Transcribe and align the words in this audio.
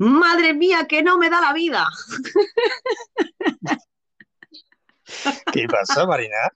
Madre 0.00 0.54
mía, 0.54 0.86
que 0.88 1.02
no 1.02 1.18
me 1.18 1.28
da 1.28 1.42
la 1.42 1.52
vida. 1.52 1.86
¿Qué 5.52 5.66
pasa, 5.68 6.06
Marina? 6.06 6.50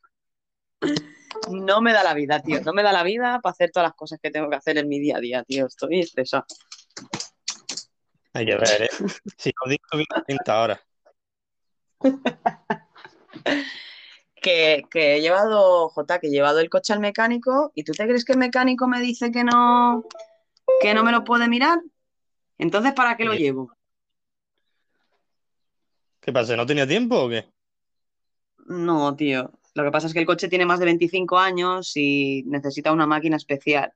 No 1.50 1.82
me 1.82 1.92
da 1.92 2.02
la 2.02 2.14
vida, 2.14 2.40
tío. 2.40 2.62
No 2.62 2.72
me 2.72 2.82
da 2.82 2.90
la 2.90 3.02
vida 3.02 3.40
para 3.42 3.52
hacer 3.52 3.70
todas 3.70 3.88
las 3.88 3.96
cosas 3.96 4.18
que 4.22 4.30
tengo 4.30 4.48
que 4.48 4.56
hacer 4.56 4.78
en 4.78 4.88
mi 4.88 4.98
día 4.98 5.18
a 5.18 5.20
día, 5.20 5.44
tío. 5.44 5.66
Estoy 5.66 6.00
estresada. 6.00 6.46
Hay 8.32 8.46
que 8.46 8.56
ver, 8.56 8.84
¿eh? 8.84 8.88
Si 9.36 9.52
os 9.62 9.68
digo 9.68 9.82
30 10.26 10.62
horas. 10.62 10.80
que, 14.36 14.84
que 14.90 15.16
he 15.16 15.20
llevado, 15.20 15.90
Jota, 15.90 16.18
que 16.18 16.28
he 16.28 16.30
llevado 16.30 16.60
el 16.60 16.70
coche 16.70 16.94
al 16.94 17.00
mecánico 17.00 17.72
y 17.74 17.84
tú 17.84 17.92
te 17.92 18.04
crees 18.04 18.24
que 18.24 18.32
el 18.32 18.38
mecánico 18.38 18.88
me 18.88 19.00
dice 19.00 19.30
que 19.30 19.44
no, 19.44 20.06
que 20.80 20.94
no 20.94 21.04
me 21.04 21.12
lo 21.12 21.24
puede 21.24 21.46
mirar. 21.46 21.78
Entonces, 22.58 22.92
¿para 22.92 23.16
qué 23.16 23.24
lo 23.24 23.34
llevo? 23.34 23.72
¿Qué 26.20 26.32
pasa? 26.32 26.56
¿No 26.56 26.64
tenía 26.64 26.86
tiempo 26.86 27.24
o 27.24 27.28
qué? 27.28 27.46
No, 28.66 29.14
tío. 29.14 29.52
Lo 29.74 29.84
que 29.84 29.90
pasa 29.90 30.06
es 30.06 30.12
que 30.12 30.20
el 30.20 30.26
coche 30.26 30.48
tiene 30.48 30.64
más 30.64 30.78
de 30.78 30.86
25 30.86 31.38
años 31.38 31.96
y 31.96 32.44
necesita 32.46 32.92
una 32.92 33.06
máquina 33.06 33.36
especial. 33.36 33.92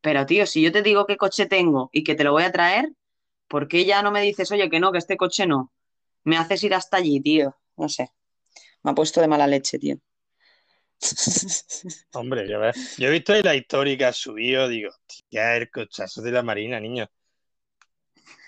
Pero, 0.00 0.26
tío, 0.26 0.46
si 0.46 0.62
yo 0.62 0.72
te 0.72 0.82
digo 0.82 1.06
qué 1.06 1.16
coche 1.16 1.46
tengo 1.46 1.88
y 1.92 2.04
que 2.04 2.14
te 2.14 2.24
lo 2.24 2.32
voy 2.32 2.42
a 2.42 2.52
traer, 2.52 2.90
¿por 3.48 3.68
qué 3.68 3.84
ya 3.84 4.02
no 4.02 4.10
me 4.10 4.22
dices, 4.22 4.50
oye, 4.50 4.68
que 4.68 4.80
no, 4.80 4.92
que 4.92 4.98
este 4.98 5.16
coche 5.16 5.46
no? 5.46 5.72
Me 6.24 6.36
haces 6.36 6.62
ir 6.64 6.74
hasta 6.74 6.98
allí, 6.98 7.20
tío. 7.20 7.56
No 7.76 7.88
sé. 7.88 8.10
Me 8.82 8.90
ha 8.90 8.94
puesto 8.94 9.20
de 9.20 9.28
mala 9.28 9.46
leche, 9.46 9.78
tío. 9.78 9.96
Hombre, 12.12 12.46
ya 12.48 12.58
ves. 12.58 12.96
Yo 12.98 13.08
he 13.08 13.10
visto 13.10 13.32
ahí 13.32 13.42
la 13.42 14.08
has 14.08 14.16
subido, 14.16 14.68
digo, 14.68 14.90
ya 15.30 15.56
el 15.56 15.70
cochazo 15.70 16.20
de 16.20 16.32
la 16.32 16.42
Marina, 16.42 16.78
niño. 16.80 17.08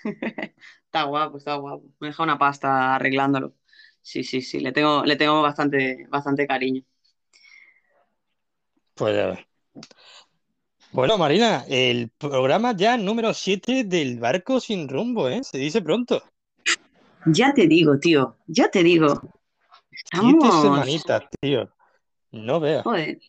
Está 0.85 1.03
guapo, 1.03 1.37
está 1.37 1.55
guapo. 1.55 1.85
Me 1.99 2.07
deja 2.07 2.23
una 2.23 2.37
pasta 2.37 2.95
arreglándolo. 2.95 3.55
Sí, 4.01 4.23
sí, 4.23 4.41
sí. 4.41 4.59
Le 4.59 4.71
tengo, 4.71 5.03
le 5.05 5.15
tengo 5.15 5.41
bastante, 5.41 6.05
bastante 6.09 6.45
cariño. 6.47 6.83
Pues 8.95 9.15
ya 9.15 9.27
ves. 9.27 9.39
Bueno, 10.91 11.17
Marina, 11.17 11.65
el 11.67 12.09
programa 12.17 12.75
ya 12.75 12.97
número 12.97 13.33
7 13.33 13.83
del 13.83 14.19
barco 14.19 14.59
sin 14.59 14.87
rumbo, 14.87 15.27
¿eh? 15.29 15.43
Se 15.43 15.57
dice 15.57 15.81
pronto. 15.81 16.21
Ya 17.25 17.53
te 17.53 17.67
digo, 17.67 17.97
tío. 17.99 18.37
Ya 18.47 18.69
te 18.69 18.83
digo. 18.83 19.21
Siete 19.91 20.37
Estamos. 20.37 20.61
semanitas, 20.61 21.23
tío. 21.41 21.69
No 22.31 22.59
veas. 22.59 22.83
Joder. 22.83 23.19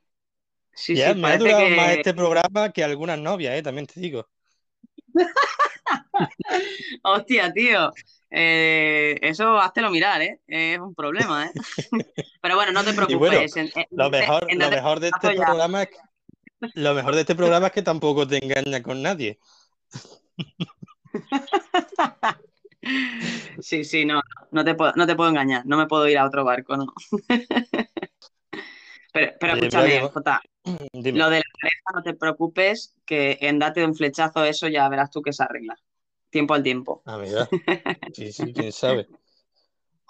Sí, 0.73 0.97
Ya 0.97 1.15
sí, 1.15 1.21
me 1.21 1.29
ha 1.29 1.39
durado 1.39 1.71
más 1.71 1.87
que. 1.95 1.95
este 1.95 2.15
programa 2.15 2.73
que 2.73 2.85
algunas 2.85 3.19
novias, 3.19 3.55
¿eh? 3.55 3.63
También 3.63 3.87
te 3.87 4.01
digo. 4.01 4.27
Hostia, 7.03 7.53
tío. 7.53 7.93
Eh, 8.31 9.17
eso 9.23 9.59
háztelo 9.59 9.91
mirar, 9.91 10.23
¿eh? 10.23 10.41
Es 10.47 10.79
un 10.79 10.95
problema, 10.95 11.47
¿eh? 11.47 11.51
Pero 12.41 12.57
bueno, 12.57 12.73
no 12.73 12.83
te 12.85 12.93
bueno, 12.93 13.07
preocupes. 13.07 13.57
En, 13.57 13.71
en- 13.75 13.87
lo 13.91 14.11
mejor, 14.11 14.47
en 14.49 14.59
lo 14.59 14.71
mejor 14.71 15.01
de 15.01 15.09
este 15.09 15.31
ya. 15.33 15.45
programa 15.47 15.83
es, 15.83 15.89
lo 16.75 16.95
mejor 16.95 17.15
de 17.15 17.21
este 17.23 17.35
programa 17.35 17.69
es 17.69 17.73
que 17.73 17.83
tampoco 17.83 18.27
te 18.27 18.45
engaña 18.45 18.83
con 18.83 19.03
nadie. 19.03 19.39
Sí, 23.61 23.85
sí, 23.85 24.05
no, 24.05 24.21
no 24.51 24.65
te 24.65 24.75
puedo, 24.75 24.93
no 24.97 25.07
te 25.07 25.15
puedo 25.17 25.31
engañar. 25.31 25.65
No 25.67 25.77
me 25.79 25.87
puedo 25.87 26.07
ir 26.09 26.19
a 26.19 26.27
otro 26.27 26.45
barco, 26.45 26.77
¿no? 26.77 26.87
Pero, 29.15 29.33
pero 29.39 29.55
mira 29.55 29.67
escúchame, 29.69 30.01
Jota, 30.09 30.41
Dime. 30.93 31.19
lo 31.21 31.31
de 31.31 31.37
la 31.37 31.45
pareja, 31.61 31.83
no 31.95 32.03
te 32.03 32.15
preocupes, 32.15 32.97
que 33.07 33.39
en 33.41 33.61
date 33.61 33.85
un 33.85 33.95
flechazo, 33.95 34.45
eso 34.45 34.67
ya 34.67 34.89
verás 34.89 35.09
tú 35.11 35.23
que 35.23 35.33
se 35.33 35.45
arregla. 35.45 35.77
Tiempo 36.31 36.53
al 36.53 36.65
tiempo. 36.65 37.01
Amiga. 37.07 37.49
Sí, 38.13 38.33
sí, 38.33 38.53
quién 38.53 38.73
sabe. 38.73 39.07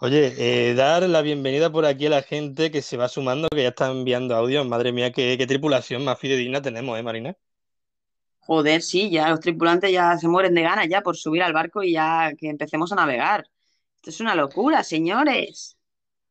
Oye, 0.00 0.32
eh, 0.38 0.74
dar 0.74 1.02
la 1.02 1.20
bienvenida 1.20 1.70
por 1.70 1.84
aquí 1.84 2.06
a 2.06 2.10
la 2.10 2.22
gente 2.22 2.70
que 2.70 2.80
se 2.80 2.96
va 2.96 3.08
sumando, 3.08 3.48
que 3.50 3.62
ya 3.62 3.68
está 3.68 3.90
enviando 3.90 4.34
audios. 4.34 4.66
Madre 4.66 4.90
mía, 4.90 5.12
qué, 5.12 5.36
qué 5.36 5.46
tripulación 5.46 6.02
más 6.02 6.18
fidedigna 6.18 6.62
tenemos, 6.62 6.98
¿eh, 6.98 7.02
Marina? 7.02 7.36
Joder, 8.38 8.80
sí, 8.80 9.10
ya 9.10 9.28
los 9.28 9.40
tripulantes 9.40 9.92
ya 9.92 10.16
se 10.16 10.28
mueren 10.28 10.54
de 10.54 10.62
ganas 10.62 10.88
ya 10.88 11.02
por 11.02 11.16
subir 11.16 11.42
al 11.42 11.52
barco 11.52 11.82
y 11.82 11.92
ya 11.92 12.32
que 12.38 12.48
empecemos 12.48 12.90
a 12.92 12.96
navegar. 12.96 13.46
Esto 13.96 14.10
es 14.10 14.20
una 14.20 14.34
locura, 14.34 14.82
señores. 14.82 15.73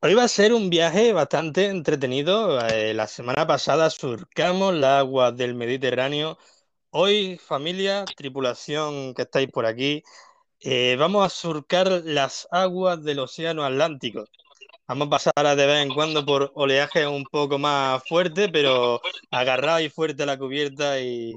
Hoy 0.05 0.15
va 0.15 0.23
a 0.25 0.27
ser 0.27 0.53
un 0.53 0.69
viaje 0.69 1.13
bastante 1.13 1.67
entretenido. 1.67 2.59
Eh, 2.67 2.93
la 2.93 3.07
semana 3.07 3.47
pasada 3.47 3.89
surcamos 3.89 4.73
las 4.73 4.99
aguas 4.99 5.37
del 5.37 5.55
Mediterráneo. 5.55 6.37
Hoy, 6.89 7.37
familia, 7.37 8.03
tripulación 8.03 9.13
que 9.13 9.21
estáis 9.21 9.49
por 9.49 9.65
aquí, 9.65 10.03
eh, 10.59 10.97
vamos 10.99 11.25
a 11.25 11.29
surcar 11.29 11.87
las 12.03 12.49
aguas 12.51 13.01
del 13.01 13.19
Océano 13.19 13.63
Atlántico. 13.63 14.25
Vamos 14.89 15.07
a 15.07 15.09
pasar 15.11 15.55
de 15.55 15.65
vez 15.65 15.85
en 15.85 15.93
cuando 15.93 16.25
por 16.25 16.51
oleaje 16.55 17.07
un 17.07 17.23
poco 17.23 17.57
más 17.57 18.03
fuerte, 18.05 18.49
pero 18.49 18.99
agarrados 19.31 19.83
y 19.83 19.89
fuerte 19.89 20.25
la 20.25 20.37
cubierta 20.37 20.99
y, 20.99 21.33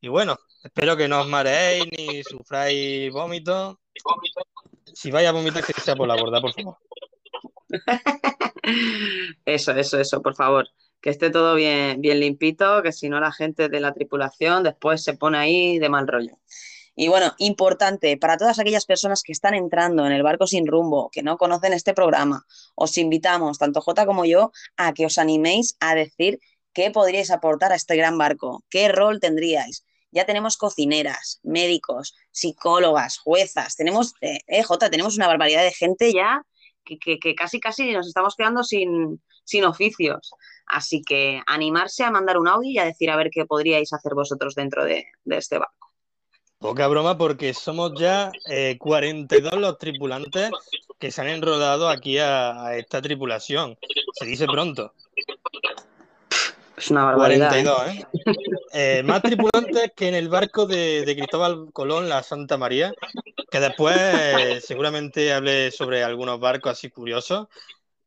y 0.00 0.06
bueno, 0.08 0.36
espero 0.62 0.96
que 0.96 1.08
no 1.08 1.22
os 1.22 1.26
mareéis 1.26 1.86
ni 1.98 2.22
sufráis 2.22 3.12
vómitos. 3.12 3.76
Si 4.94 5.10
vais 5.10 5.26
a 5.26 5.32
vomitar, 5.32 5.64
que 5.64 5.72
sea 5.80 5.96
por 5.96 6.06
la 6.06 6.14
borda, 6.14 6.40
por 6.40 6.52
favor. 6.52 6.78
Eso, 9.44 9.72
eso, 9.72 9.98
eso, 9.98 10.22
por 10.22 10.34
favor. 10.34 10.68
Que 11.00 11.10
esté 11.10 11.30
todo 11.30 11.54
bien, 11.54 12.00
bien 12.00 12.20
limpito, 12.20 12.82
que 12.82 12.92
si 12.92 13.08
no 13.10 13.20
la 13.20 13.30
gente 13.32 13.68
de 13.68 13.80
la 13.80 13.92
tripulación 13.92 14.62
después 14.62 15.04
se 15.04 15.14
pone 15.14 15.36
ahí 15.38 15.78
de 15.78 15.88
mal 15.90 16.08
rollo. 16.08 16.38
Y 16.96 17.08
bueno, 17.08 17.34
importante, 17.38 18.16
para 18.16 18.36
todas 18.36 18.58
aquellas 18.58 18.86
personas 18.86 19.22
que 19.22 19.32
están 19.32 19.54
entrando 19.54 20.06
en 20.06 20.12
el 20.12 20.22
barco 20.22 20.46
sin 20.46 20.66
rumbo, 20.66 21.10
que 21.10 21.22
no 21.22 21.36
conocen 21.36 21.72
este 21.72 21.92
programa, 21.92 22.46
os 22.76 22.96
invitamos, 22.98 23.58
tanto 23.58 23.80
Jota 23.80 24.06
como 24.06 24.24
yo, 24.24 24.52
a 24.76 24.92
que 24.94 25.06
os 25.06 25.18
animéis 25.18 25.76
a 25.80 25.94
decir 25.94 26.38
qué 26.72 26.90
podríais 26.90 27.30
aportar 27.30 27.72
a 27.72 27.76
este 27.76 27.96
gran 27.96 28.16
barco, 28.16 28.64
qué 28.70 28.88
rol 28.88 29.20
tendríais. 29.20 29.84
Ya 30.12 30.24
tenemos 30.24 30.56
cocineras, 30.56 31.40
médicos, 31.42 32.14
psicólogas, 32.30 33.18
juezas, 33.18 33.74
tenemos, 33.74 34.14
eh, 34.20 34.38
eh, 34.46 34.62
Jota, 34.62 34.88
tenemos 34.88 35.16
una 35.16 35.26
barbaridad 35.26 35.64
de 35.64 35.72
gente 35.72 36.12
ya 36.12 36.44
que, 36.84 37.34
casi 37.34 37.60
casi 37.60 37.92
nos 37.92 38.06
estamos 38.06 38.34
quedando 38.36 38.62
sin, 38.62 39.20
sin 39.44 39.64
oficios. 39.64 40.30
Así 40.66 41.02
que 41.02 41.42
animarse 41.46 42.04
a 42.04 42.10
mandar 42.10 42.38
un 42.38 42.48
audio 42.48 42.70
y 42.70 42.78
a 42.78 42.84
decir 42.84 43.10
a 43.10 43.16
ver 43.16 43.30
qué 43.30 43.46
podríais 43.46 43.92
hacer 43.92 44.14
vosotros 44.14 44.54
dentro 44.54 44.84
de, 44.84 45.06
de 45.24 45.36
este 45.36 45.58
barco. 45.58 45.92
Poca 46.58 46.86
broma 46.88 47.18
porque 47.18 47.52
somos 47.52 47.92
ya 47.98 48.32
eh, 48.48 48.78
42 48.78 49.52
los 49.54 49.76
tripulantes 49.76 50.50
que 50.98 51.10
se 51.10 51.20
han 51.20 51.28
enrodado 51.28 51.88
aquí 51.88 52.18
a 52.18 52.76
esta 52.76 53.02
tripulación. 53.02 53.76
Se 54.14 54.24
dice 54.24 54.46
pronto. 54.46 54.94
Es 56.76 56.90
una 56.90 57.04
barbaridad. 57.04 57.56
¿eh? 57.58 57.64
42, 57.64 57.88
¿eh? 57.88 58.06
Eh, 58.72 59.02
más 59.04 59.22
tripulantes 59.22 59.92
que 59.94 60.08
en 60.08 60.14
el 60.14 60.28
barco 60.28 60.66
de, 60.66 61.04
de 61.04 61.16
Cristóbal 61.16 61.68
Colón, 61.72 62.08
la 62.08 62.22
Santa 62.22 62.56
María, 62.56 62.92
que 63.50 63.60
después 63.60 63.96
eh, 63.96 64.60
seguramente 64.60 65.32
hablé 65.32 65.70
sobre 65.70 66.02
algunos 66.02 66.40
barcos 66.40 66.72
así 66.72 66.90
curiosos 66.90 67.46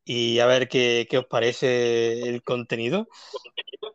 y 0.04 0.40
a 0.40 0.46
ver 0.46 0.68
qué, 0.68 1.08
qué 1.10 1.18
os 1.18 1.26
parece 1.26 2.22
el 2.28 2.44
contenido. 2.44 3.08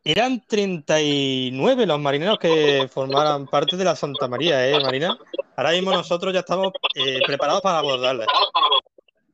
Eran 0.05 0.45
39 0.47 1.87
los 1.87 2.01
marineros 2.01 2.39
que 2.39 2.89
formaran 2.93 3.47
parte 3.47 3.77
de 3.77 3.85
la 3.85 3.95
Santa 3.95 4.27
María, 4.27 4.69
¿eh, 4.69 4.81
Marina? 4.83 5.17
Ahora 5.57 5.71
mismo 5.73 5.93
nosotros 5.93 6.33
ya 6.33 6.41
estamos 6.41 6.73
eh, 6.95 7.21
preparados 7.25 7.61
para 7.63 7.79
abordarla. 7.79 8.27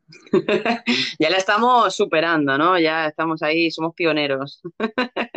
ya 1.18 1.30
la 1.30 1.36
estamos 1.36 1.94
superando, 1.94 2.58
¿no? 2.58 2.78
Ya 2.78 3.06
estamos 3.06 3.42
ahí, 3.42 3.70
somos 3.70 3.94
pioneros. 3.94 4.60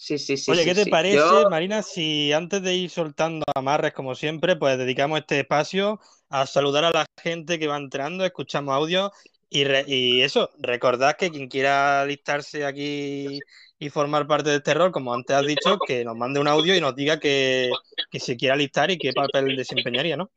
sí, 0.00 0.18
sí, 0.18 0.36
sí. 0.36 0.50
Oye, 0.50 0.62
sí, 0.62 0.68
¿qué 0.70 0.74
te 0.84 0.90
parece, 0.90 1.16
Yo- 1.18 1.50
Marina, 1.50 1.82
si 1.82 2.32
antes 2.32 2.62
de 2.62 2.74
ir 2.74 2.90
soltando 2.90 3.44
amarres, 3.54 3.92
como 3.92 4.14
siempre, 4.14 4.56
pues 4.56 4.78
dedicamos 4.78 5.20
este 5.20 5.40
espacio 5.40 6.00
a 6.30 6.46
saludar 6.46 6.84
a 6.84 6.90
la 6.90 7.06
gente 7.22 7.58
que 7.58 7.66
va 7.66 7.76
entrando, 7.76 8.24
escuchamos 8.24 8.74
audio 8.74 9.12
y, 9.50 9.64
re- 9.64 9.84
y 9.86 10.22
eso, 10.22 10.50
recordad 10.58 11.16
que 11.16 11.30
quien 11.30 11.48
quiera 11.48 12.02
alistarse 12.02 12.64
aquí 12.64 13.38
y 13.78 13.90
formar 13.90 14.26
parte 14.26 14.50
de 14.50 14.56
este 14.56 14.74
rol, 14.74 14.90
como 14.92 15.12
antes 15.12 15.36
has 15.36 15.46
dicho, 15.46 15.78
que 15.86 16.04
nos 16.04 16.16
mande 16.16 16.40
un 16.40 16.48
audio 16.48 16.74
y 16.74 16.80
nos 16.80 16.94
diga 16.96 17.18
que, 17.20 17.70
que 18.10 18.20
se 18.20 18.36
quiera 18.36 18.54
alistar 18.54 18.90
y 18.90 18.98
qué 18.98 19.12
papel 19.12 19.56
desempeñaría, 19.56 20.16
¿no? 20.16 20.30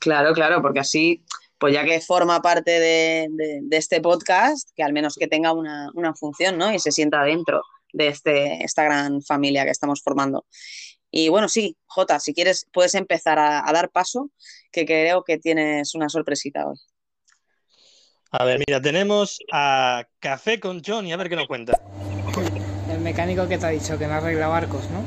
Claro, 0.00 0.32
claro, 0.34 0.62
porque 0.62 0.80
así, 0.80 1.24
pues 1.58 1.72
ya 1.74 1.84
que 1.84 2.00
forma 2.00 2.40
parte 2.42 2.70
de, 2.78 3.26
de- 3.30 3.60
de 3.62 3.76
este 3.76 4.00
podcast, 4.00 4.70
que 4.76 4.82
al 4.82 4.92
menos 4.92 5.16
que 5.16 5.26
tenga 5.26 5.52
una, 5.52 5.90
una 5.94 6.14
función, 6.14 6.58
¿no? 6.58 6.72
Y 6.72 6.78
se 6.78 6.92
sienta 6.92 7.22
dentro 7.24 7.62
de 7.92 8.08
este, 8.08 8.64
esta 8.64 8.84
gran 8.84 9.22
familia 9.22 9.64
que 9.64 9.70
estamos 9.70 10.02
formando. 10.02 10.46
Y 11.10 11.28
bueno, 11.28 11.48
sí, 11.48 11.76
Jota, 11.86 12.20
si 12.20 12.34
quieres, 12.34 12.66
puedes 12.72 12.94
empezar 12.94 13.38
a, 13.38 13.68
a 13.68 13.72
dar 13.72 13.90
paso, 13.90 14.30
que 14.72 14.84
creo 14.84 15.24
que 15.24 15.38
tienes 15.38 15.94
una 15.94 16.08
sorpresita 16.08 16.66
hoy. 16.66 16.76
A 18.32 18.44
ver, 18.44 18.60
mira, 18.66 18.80
tenemos 18.80 19.38
a 19.52 20.04
Café 20.18 20.60
con 20.60 20.82
Johnny, 20.84 21.12
a 21.12 21.16
ver 21.16 21.28
qué 21.28 21.36
nos 21.36 21.46
cuenta. 21.46 21.80
El 22.90 23.00
mecánico 23.00 23.48
que 23.48 23.56
te 23.56 23.66
ha 23.66 23.70
dicho 23.70 23.96
que 23.98 24.06
no 24.06 24.14
arregla 24.14 24.48
barcos, 24.48 24.82
¿no? 24.90 25.02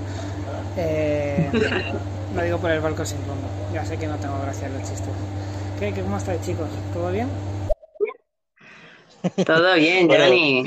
Eh, 0.77 1.49
Lo 2.35 2.43
digo 2.43 2.57
por 2.59 2.71
el 2.71 2.79
barco 2.79 3.05
sin 3.05 3.17
rumbo. 3.19 3.47
Ya 3.73 3.85
sé 3.85 3.97
que 3.97 4.07
no 4.07 4.15
tengo 4.17 4.39
gracia 4.41 4.67
en 4.67 4.73
los 4.73 4.83
chistes. 4.83 5.09
¿Qué, 5.79 5.93
qué, 5.93 6.01
¿Cómo 6.01 6.17
estáis, 6.17 6.41
chicos? 6.41 6.69
¿Todo 6.93 7.11
bien? 7.11 7.27
Todo 9.43 9.75
bien, 9.75 10.07
Bueno, 10.07 10.11
Johnny. 10.11 10.63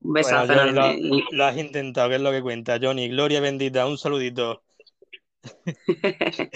Un 0.00 0.12
besazo 0.12 0.52
Bueno, 0.52 0.54
Johnny, 0.54 0.70
enorme. 0.70 0.98
lo, 1.00 1.26
lo 1.30 1.44
has 1.44 1.56
intentado, 1.58 2.08
que 2.08 2.14
es 2.16 2.20
lo 2.22 2.30
que 2.30 2.40
cuenta. 2.42 2.78
Johnny, 2.80 3.08
gloria 3.08 3.40
bendita, 3.40 3.86
un 3.86 3.98
saludito. 3.98 4.64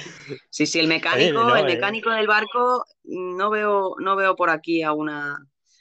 Sí, 0.50 0.66
sí, 0.66 0.78
el 0.80 0.88
Oye, 1.10 1.28
mecánico, 1.28 1.42
no, 1.44 1.56
el 1.56 1.64
eh, 1.66 1.66
mecánico 1.66 2.10
del 2.10 2.26
barco, 2.26 2.84
no 3.04 3.50
veo, 3.50 3.94
no 4.00 4.16
veo 4.16 4.36
por 4.36 4.50
aquí 4.50 4.82
a 4.82 4.92
una 4.92 5.36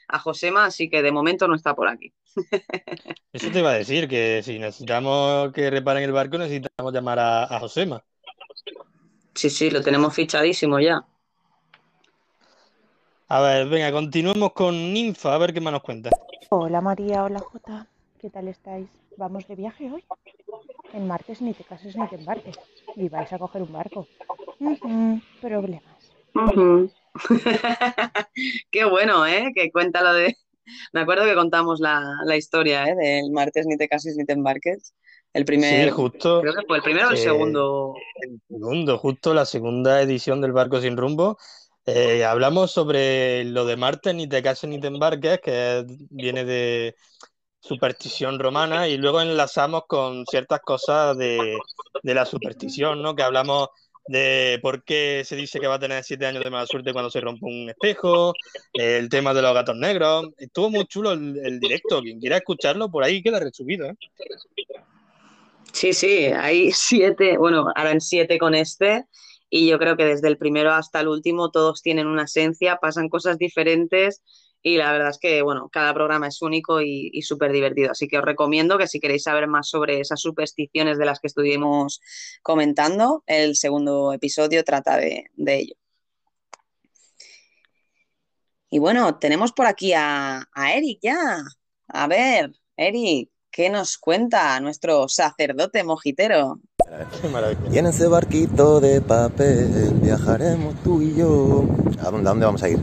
a 0.07 0.19
Josema, 0.19 0.65
así 0.65 0.89
que 0.89 1.01
de 1.01 1.11
momento 1.11 1.47
no 1.47 1.55
está 1.55 1.75
por 1.75 1.87
aquí. 1.87 2.13
eso 3.33 3.51
te 3.51 3.59
iba 3.59 3.71
a 3.71 3.73
decir, 3.73 4.07
que 4.07 4.41
si 4.43 4.59
necesitamos 4.59 5.51
que 5.53 5.69
reparen 5.69 6.03
el 6.03 6.11
barco, 6.11 6.37
necesitamos 6.37 6.93
llamar 6.93 7.19
a, 7.19 7.43
a 7.43 7.59
Josema. 7.59 8.03
Sí, 9.33 9.49
sí, 9.49 9.69
lo 9.69 9.81
tenemos 9.83 10.13
fichadísimo 10.15 10.79
ya. 10.79 11.05
A 13.27 13.41
ver, 13.41 13.67
venga, 13.67 13.91
continuemos 13.91 14.53
con 14.53 14.93
Ninfa, 14.93 15.33
a 15.33 15.37
ver 15.37 15.53
qué 15.53 15.59
más 15.61 15.73
nos 15.73 15.81
cuenta. 15.81 16.09
Hola 16.49 16.79
María, 16.81 17.23
hola 17.23 17.39
Jota, 17.39 17.87
¿qué 18.19 18.29
tal 18.29 18.47
estáis? 18.47 18.87
¿Vamos 19.17 19.47
de 19.47 19.55
viaje 19.55 19.91
hoy? 19.91 20.03
El 20.93 21.03
martes 21.03 21.41
ni 21.41 21.53
te 21.53 21.63
cases 21.63 21.95
ni 21.95 22.07
te 22.07 22.15
embarques. 22.15 22.55
Y 22.95 23.09
vais 23.09 23.31
a 23.33 23.39
coger 23.39 23.63
un 23.63 23.73
barco. 23.73 24.07
Problemas. 25.41 25.83
Qué 28.71 28.85
bueno, 28.85 29.25
¿eh? 29.25 29.51
Que 29.55 29.71
cuenta 29.71 30.01
lo 30.01 30.13
de... 30.13 30.35
Me 30.93 31.01
acuerdo 31.01 31.25
que 31.25 31.35
contamos 31.35 31.79
la, 31.79 32.03
la 32.25 32.35
historia, 32.37 32.85
¿eh? 32.85 32.95
Del 32.95 33.31
martes 33.31 33.65
ni 33.67 33.77
te 33.77 33.87
cases 33.87 34.15
ni 34.17 34.25
te 34.25 34.33
embarques. 34.33 34.93
El 35.33 35.41
Sí, 35.41 35.45
primer, 35.45 35.89
justo, 35.91 36.41
creo 36.41 36.53
que 36.53 36.65
fue 36.65 36.77
el 36.77 36.83
primero 36.83 37.07
o 37.09 37.11
el 37.11 37.17
eh, 37.17 37.21
segundo. 37.21 37.95
el 38.21 38.39
segundo, 38.47 38.97
justo 38.97 39.33
la 39.33 39.45
segunda 39.45 40.01
edición 40.01 40.39
del 40.41 40.53
Barco 40.53 40.79
Sin 40.79 40.95
Rumbo. 40.95 41.37
Eh, 41.87 42.23
hablamos 42.25 42.71
sobre 42.71 43.43
lo 43.45 43.65
de 43.65 43.77
Marte, 43.77 44.13
ni 44.13 44.27
te 44.27 44.41
cases 44.41 44.69
ni 44.69 44.79
te 44.79 44.87
embarques, 44.87 45.39
que 45.39 45.85
viene 46.09 46.43
de 46.43 46.95
superstición 47.59 48.39
romana, 48.39 48.87
y 48.87 48.97
luego 48.97 49.21
enlazamos 49.21 49.83
con 49.87 50.25
ciertas 50.25 50.61
cosas 50.61 51.17
de, 51.17 51.57
de 52.01 52.13
la 52.13 52.25
superstición, 52.25 53.01
¿no? 53.01 53.15
Que 53.15 53.23
hablamos 53.23 53.69
de 54.07 54.59
por 54.61 54.83
qué 54.83 55.23
se 55.25 55.35
dice 55.35 55.59
que 55.59 55.67
va 55.67 55.75
a 55.75 55.79
tener 55.79 56.03
siete 56.03 56.27
años 56.27 56.43
de 56.43 56.49
mala 56.51 56.67
suerte 56.67 56.93
cuando 56.93 57.09
se 57.09 57.21
rompe 57.21 57.45
un 57.45 57.69
espejo, 57.69 58.33
el 58.73 59.09
tema 59.09 59.33
de 59.33 59.41
los 59.41 59.53
gatos 59.53 59.75
negros. 59.75 60.27
Estuvo 60.37 60.69
muy 60.69 60.85
chulo 60.85 61.11
el, 61.11 61.39
el 61.43 61.59
directo. 61.59 62.01
Quien 62.01 62.19
quiera 62.19 62.37
escucharlo, 62.37 62.89
por 62.89 63.03
ahí 63.03 63.21
queda 63.23 63.39
resubido, 63.39 63.87
¿eh? 63.87 63.95
Sí, 65.71 65.91
sí, 65.93 66.25
hay 66.25 66.71
siete, 66.71 67.37
bueno, 67.37 67.67
harán 67.75 67.99
siete 67.99 68.37
con 68.37 68.55
este. 68.55 69.05
Y 69.49 69.67
yo 69.67 69.79
creo 69.79 69.95
que 69.97 70.05
desde 70.05 70.27
el 70.27 70.37
primero 70.37 70.71
hasta 70.73 70.99
el 71.01 71.07
último 71.07 71.51
todos 71.51 71.81
tienen 71.81 72.07
una 72.07 72.23
esencia, 72.23 72.77
pasan 72.77 73.09
cosas 73.09 73.37
diferentes 73.37 74.21
y 74.61 74.77
la 74.77 74.91
verdad 74.91 75.09
es 75.11 75.19
que, 75.19 75.43
bueno, 75.43 75.69
cada 75.71 75.93
programa 75.93 76.27
es 76.27 76.41
único 76.41 76.81
y, 76.81 77.11
y 77.13 77.21
súper 77.21 77.51
divertido. 77.51 77.91
Así 77.91 78.07
que 78.07 78.17
os 78.17 78.25
recomiendo 78.25 78.79
que 78.79 78.87
si 78.87 78.99
queréis 78.99 79.21
saber 79.23 79.47
más 79.47 79.69
sobre 79.69 79.99
esas 79.99 80.19
supersticiones 80.19 80.97
de 80.97 81.05
las 81.05 81.19
que 81.19 81.27
estuvimos 81.27 82.01
comentando, 82.41 83.23
el 83.27 83.55
segundo 83.55 84.11
episodio 84.11 84.63
trata 84.63 84.97
de, 84.97 85.25
de 85.35 85.55
ello. 85.59 85.75
Y 88.71 88.79
bueno, 88.79 89.19
tenemos 89.19 89.51
por 89.53 89.67
aquí 89.67 89.93
a, 89.93 90.49
a 90.51 90.73
Eric 90.73 90.99
ya. 91.01 91.37
A 91.87 92.07
ver, 92.07 92.51
Eric, 92.75 93.29
¿qué 93.55 93.69
nos 93.69 93.97
cuenta 93.97 94.59
nuestro 94.59 95.07
sacerdote 95.07 95.81
mojitero? 95.85 96.59
Y 97.71 97.77
en 97.77 97.85
ese 97.85 98.05
barquito 98.07 98.81
de 98.81 98.99
papel 98.99 99.93
viajaremos 100.01 100.75
tú 100.83 101.01
y 101.01 101.15
yo. 101.15 101.63
¿A 102.01 102.11
dónde, 102.11 102.27
a 102.27 102.31
dónde 102.31 102.45
vamos 102.45 102.63
a 102.63 102.67
ir? 102.69 102.79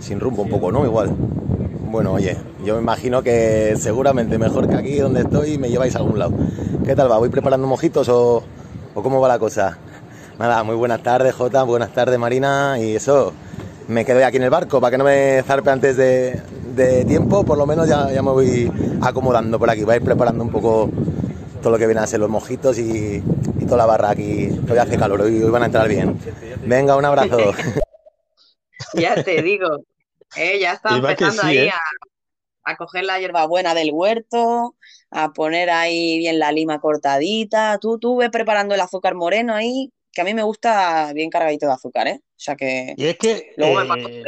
Sin 0.00 0.18
rumbo 0.18 0.44
un 0.44 0.48
poco, 0.48 0.72
¿no? 0.72 0.86
Igual. 0.86 1.10
Bueno, 1.90 2.14
oye, 2.14 2.38
yo 2.64 2.76
me 2.76 2.80
imagino 2.80 3.22
que 3.22 3.76
seguramente 3.78 4.38
mejor 4.38 4.66
que 4.66 4.76
aquí 4.76 4.96
donde 4.96 5.20
estoy 5.20 5.58
me 5.58 5.68
lleváis 5.68 5.94
a 5.94 5.98
algún 5.98 6.18
lado. 6.18 6.32
¿Qué 6.86 6.96
tal 6.96 7.10
va? 7.10 7.18
¿Voy 7.18 7.28
preparando 7.28 7.66
mojitos 7.66 8.08
o, 8.08 8.42
o 8.94 9.02
cómo 9.02 9.20
va 9.20 9.28
la 9.28 9.38
cosa? 9.38 9.76
Nada, 10.38 10.62
muy 10.62 10.76
buenas 10.76 11.02
tardes, 11.02 11.34
Jota, 11.34 11.64
buenas 11.64 11.92
tardes, 11.92 12.18
Marina, 12.18 12.78
y 12.80 12.96
eso, 12.96 13.34
me 13.88 14.04
quedo 14.04 14.24
aquí 14.24 14.36
en 14.36 14.44
el 14.44 14.50
barco 14.50 14.80
para 14.80 14.90
que 14.92 14.98
no 14.98 15.04
me 15.04 15.42
zarpe 15.42 15.70
antes 15.70 15.96
de, 15.96 16.40
de 16.74 17.04
tiempo, 17.04 17.44
por 17.44 17.58
lo 17.58 17.66
menos 17.66 17.88
ya, 17.88 18.10
ya 18.12 18.22
me 18.22 18.30
voy 18.30 18.70
acomodando 19.02 19.58
por 19.58 19.70
aquí, 19.70 19.82
voy 19.82 19.94
a 19.94 19.96
ir 19.96 20.04
preparando 20.04 20.44
un 20.44 20.50
poco 20.50 20.90
todo 21.62 21.72
lo 21.72 21.78
que 21.78 21.86
viene 21.86 22.00
a 22.00 22.06
ser 22.06 22.20
los 22.20 22.30
mojitos 22.30 22.78
y, 22.78 23.22
y 23.58 23.64
toda 23.64 23.78
la 23.78 23.86
barra 23.86 24.10
aquí. 24.10 24.50
Hoy 24.70 24.78
hace 24.78 24.96
calor, 24.96 25.22
hoy, 25.22 25.42
hoy 25.42 25.50
van 25.50 25.62
a 25.62 25.66
entrar 25.66 25.88
bien. 25.88 26.18
Venga, 26.64 26.96
un 26.96 27.04
abrazo. 27.04 27.38
Ya 28.94 29.22
te 29.22 29.42
digo, 29.42 29.66
eh, 30.36 30.60
ya 30.60 30.72
está 30.72 30.96
empezando 30.96 31.42
sí, 31.42 31.48
ahí 31.48 31.58
¿eh? 31.58 31.70
a, 31.70 32.70
a 32.70 32.76
coger 32.76 33.04
la 33.04 33.18
hierbabuena 33.18 33.74
del 33.74 33.90
huerto, 33.92 34.76
a 35.10 35.32
poner 35.32 35.68
ahí 35.68 36.18
bien 36.18 36.38
la 36.38 36.52
lima 36.52 36.80
cortadita. 36.80 37.78
Tú, 37.78 37.98
tú 37.98 38.16
ve 38.16 38.30
preparando 38.30 38.74
el 38.74 38.80
azúcar 38.80 39.14
moreno 39.14 39.54
ahí, 39.54 39.92
que 40.18 40.22
a 40.22 40.24
mí 40.24 40.34
me 40.34 40.42
gusta 40.42 41.12
bien 41.12 41.30
cargadito 41.30 41.66
de 41.66 41.72
azúcar, 41.72 42.08
¿eh? 42.08 42.20
O 42.20 42.40
sea 42.40 42.56
que 42.56 42.92
Y 42.96 43.06
es 43.06 43.16
que, 43.18 43.52
luego 43.56 43.94
eh, 43.94 44.24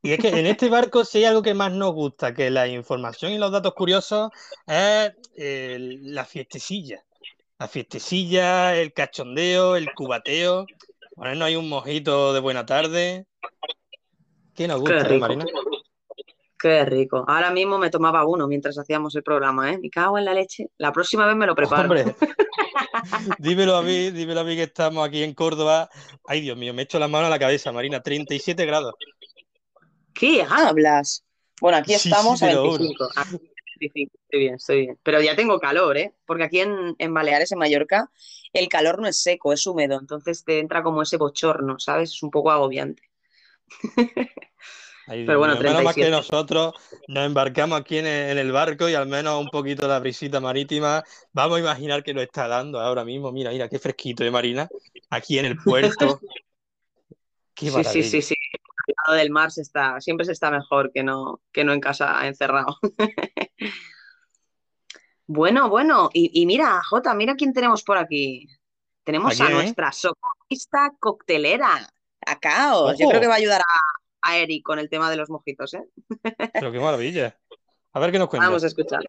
y 0.00 0.12
es 0.12 0.18
que 0.18 0.28
en 0.28 0.46
este 0.46 0.70
barco, 0.70 1.04
si 1.04 1.18
hay 1.18 1.24
algo 1.24 1.42
que 1.42 1.52
más 1.52 1.72
nos 1.72 1.92
gusta 1.92 2.32
que 2.32 2.48
la 2.48 2.66
información 2.66 3.32
y 3.32 3.38
los 3.38 3.52
datos 3.52 3.74
curiosos, 3.74 4.30
es 4.66 5.12
eh, 5.36 5.76
la 5.78 6.24
fiestecilla. 6.24 7.04
La 7.58 7.68
fiestecilla, 7.68 8.74
el 8.74 8.94
cachondeo, 8.94 9.76
el 9.76 9.92
cubateo. 9.92 10.64
Ponernos 11.16 11.48
ahí 11.48 11.56
un 11.56 11.68
mojito 11.68 12.32
de 12.32 12.40
buena 12.40 12.64
tarde. 12.64 13.26
¿Qué 14.54 14.66
nos 14.66 14.80
gusta, 14.80 15.04
rico. 15.04 15.20
Marina? 15.20 15.44
Qué 16.58 16.82
rico. 16.86 17.26
Ahora 17.28 17.50
mismo 17.50 17.76
me 17.76 17.90
tomaba 17.90 18.24
uno 18.24 18.48
mientras 18.48 18.78
hacíamos 18.78 19.14
el 19.16 19.22
programa, 19.22 19.70
¿eh? 19.70 19.78
Me 19.78 19.90
cago 19.90 20.16
en 20.16 20.24
la 20.24 20.32
leche. 20.32 20.70
La 20.78 20.92
próxima 20.92 21.26
vez 21.26 21.36
me 21.36 21.46
lo 21.46 21.54
preparo. 21.54 21.82
Hombre, 21.82 22.04
dímelo 23.38 23.76
a 23.76 23.82
mí, 23.82 24.10
dímelo 24.10 24.40
a 24.40 24.44
mí 24.44 24.56
que 24.56 24.64
estamos 24.64 25.06
aquí 25.06 25.22
en 25.22 25.34
Córdoba. 25.34 25.88
Ay, 26.26 26.40
Dios 26.40 26.56
mío, 26.56 26.74
me 26.74 26.82
echo 26.82 26.98
las 26.98 27.10
manos 27.10 27.26
a 27.26 27.30
la 27.30 27.38
cabeza, 27.38 27.72
Marina. 27.72 28.02
37 28.02 28.66
grados. 28.66 28.94
¿Qué 30.12 30.46
hablas? 30.48 31.24
Bueno, 31.60 31.78
aquí 31.78 31.94
Sí, 31.94 32.00
sí, 32.00 32.08
estamos 32.10 32.42
a 32.42 32.52
lo 32.52 32.62
juro. 32.62 32.78
25. 32.78 33.08
Ah, 33.16 33.26
25. 33.80 34.12
Estoy 34.24 34.40
bien, 34.40 34.54
estoy 34.54 34.80
bien. 34.80 34.98
Pero 35.02 35.20
ya 35.20 35.36
tengo 35.36 35.58
calor, 35.58 35.96
¿eh? 35.96 36.14
Porque 36.24 36.44
aquí 36.44 36.60
en, 36.60 36.94
en 36.98 37.14
Baleares, 37.14 37.52
en 37.52 37.58
Mallorca, 37.58 38.10
el 38.52 38.68
calor 38.68 39.00
no 39.00 39.08
es 39.08 39.22
seco, 39.22 39.52
es 39.52 39.66
húmedo. 39.66 39.98
Entonces 39.98 40.44
te 40.44 40.58
entra 40.58 40.82
como 40.82 41.02
ese 41.02 41.16
bochorno, 41.16 41.78
¿sabes? 41.78 42.10
Es 42.10 42.22
un 42.22 42.30
poco 42.30 42.50
agobiante. 42.50 43.02
Dios 45.06 45.24
Pero 45.26 45.38
bueno, 45.38 45.56
menos 45.56 45.82
mal 45.82 45.94
que 45.94 46.02
37. 46.02 46.10
nosotros 46.10 46.74
nos 47.08 47.26
embarcamos 47.26 47.80
aquí 47.80 47.98
en 47.98 48.06
el, 48.06 48.52
barco 48.52 48.88
y 48.88 48.94
al 48.94 49.06
menos 49.06 49.40
un 49.40 49.48
poquito 49.48 49.88
la 49.88 49.98
brisita 49.98 50.40
marítima. 50.40 51.02
Vamos 51.32 51.58
a 51.58 51.60
imaginar 51.60 52.02
que 52.02 52.14
lo 52.14 52.22
está 52.22 52.46
dando 52.48 52.80
ahora 52.80 53.04
mismo. 53.04 53.32
Mira, 53.32 53.50
mira, 53.50 53.68
qué 53.68 53.78
fresquito 53.78 54.22
de 54.24 54.30
Marina. 54.30 54.68
Aquí 55.10 55.38
en 55.38 55.46
el 55.46 55.56
puerto. 55.56 56.20
Qué 57.54 57.70
Sí, 57.70 57.84
sí, 57.84 58.02
sí, 58.02 58.22
sí. 58.22 58.34
Al 58.88 58.94
lado 59.06 59.18
del 59.18 59.30
mar 59.30 59.52
se 59.52 59.60
está, 59.60 60.00
siempre 60.00 60.24
se 60.24 60.32
está 60.32 60.50
mejor 60.50 60.90
que 60.90 61.02
no, 61.02 61.42
que 61.52 61.64
no 61.64 61.72
en 61.72 61.80
casa 61.80 62.26
encerrado. 62.26 62.78
Bueno, 65.26 65.70
bueno, 65.70 66.10
y, 66.12 66.42
y 66.42 66.44
mira, 66.44 66.82
Jota, 66.82 67.14
mira 67.14 67.36
quién 67.36 67.54
tenemos 67.54 67.82
por 67.84 67.96
aquí. 67.96 68.46
Tenemos 69.04 69.40
¿A 69.40 69.44
a 69.44 69.46
quién? 69.46 69.58
nuestra 69.58 69.90
socorrista 69.90 70.92
coctelera, 71.00 71.88
a 72.26 72.38
Caos. 72.38 72.98
Yo 72.98 73.08
creo 73.08 73.20
que 73.20 73.26
¡Ojo! 73.26 73.30
va 73.30 73.34
a 73.34 73.38
ayudar 73.38 73.60
a, 73.62 74.01
a 74.22 74.38
Eric 74.38 74.62
con 74.62 74.78
el 74.78 74.88
tema 74.88 75.10
de 75.10 75.16
los 75.16 75.30
mojitos, 75.30 75.74
¿eh? 75.74 75.84
Pero 76.52 76.72
qué 76.72 76.80
maravilla. 76.80 77.36
A 77.92 78.00
ver 78.00 78.12
qué 78.12 78.18
nos 78.18 78.28
cuenta. 78.28 78.46
Vamos 78.46 78.64
a 78.64 78.68
escuchar. 78.68 79.00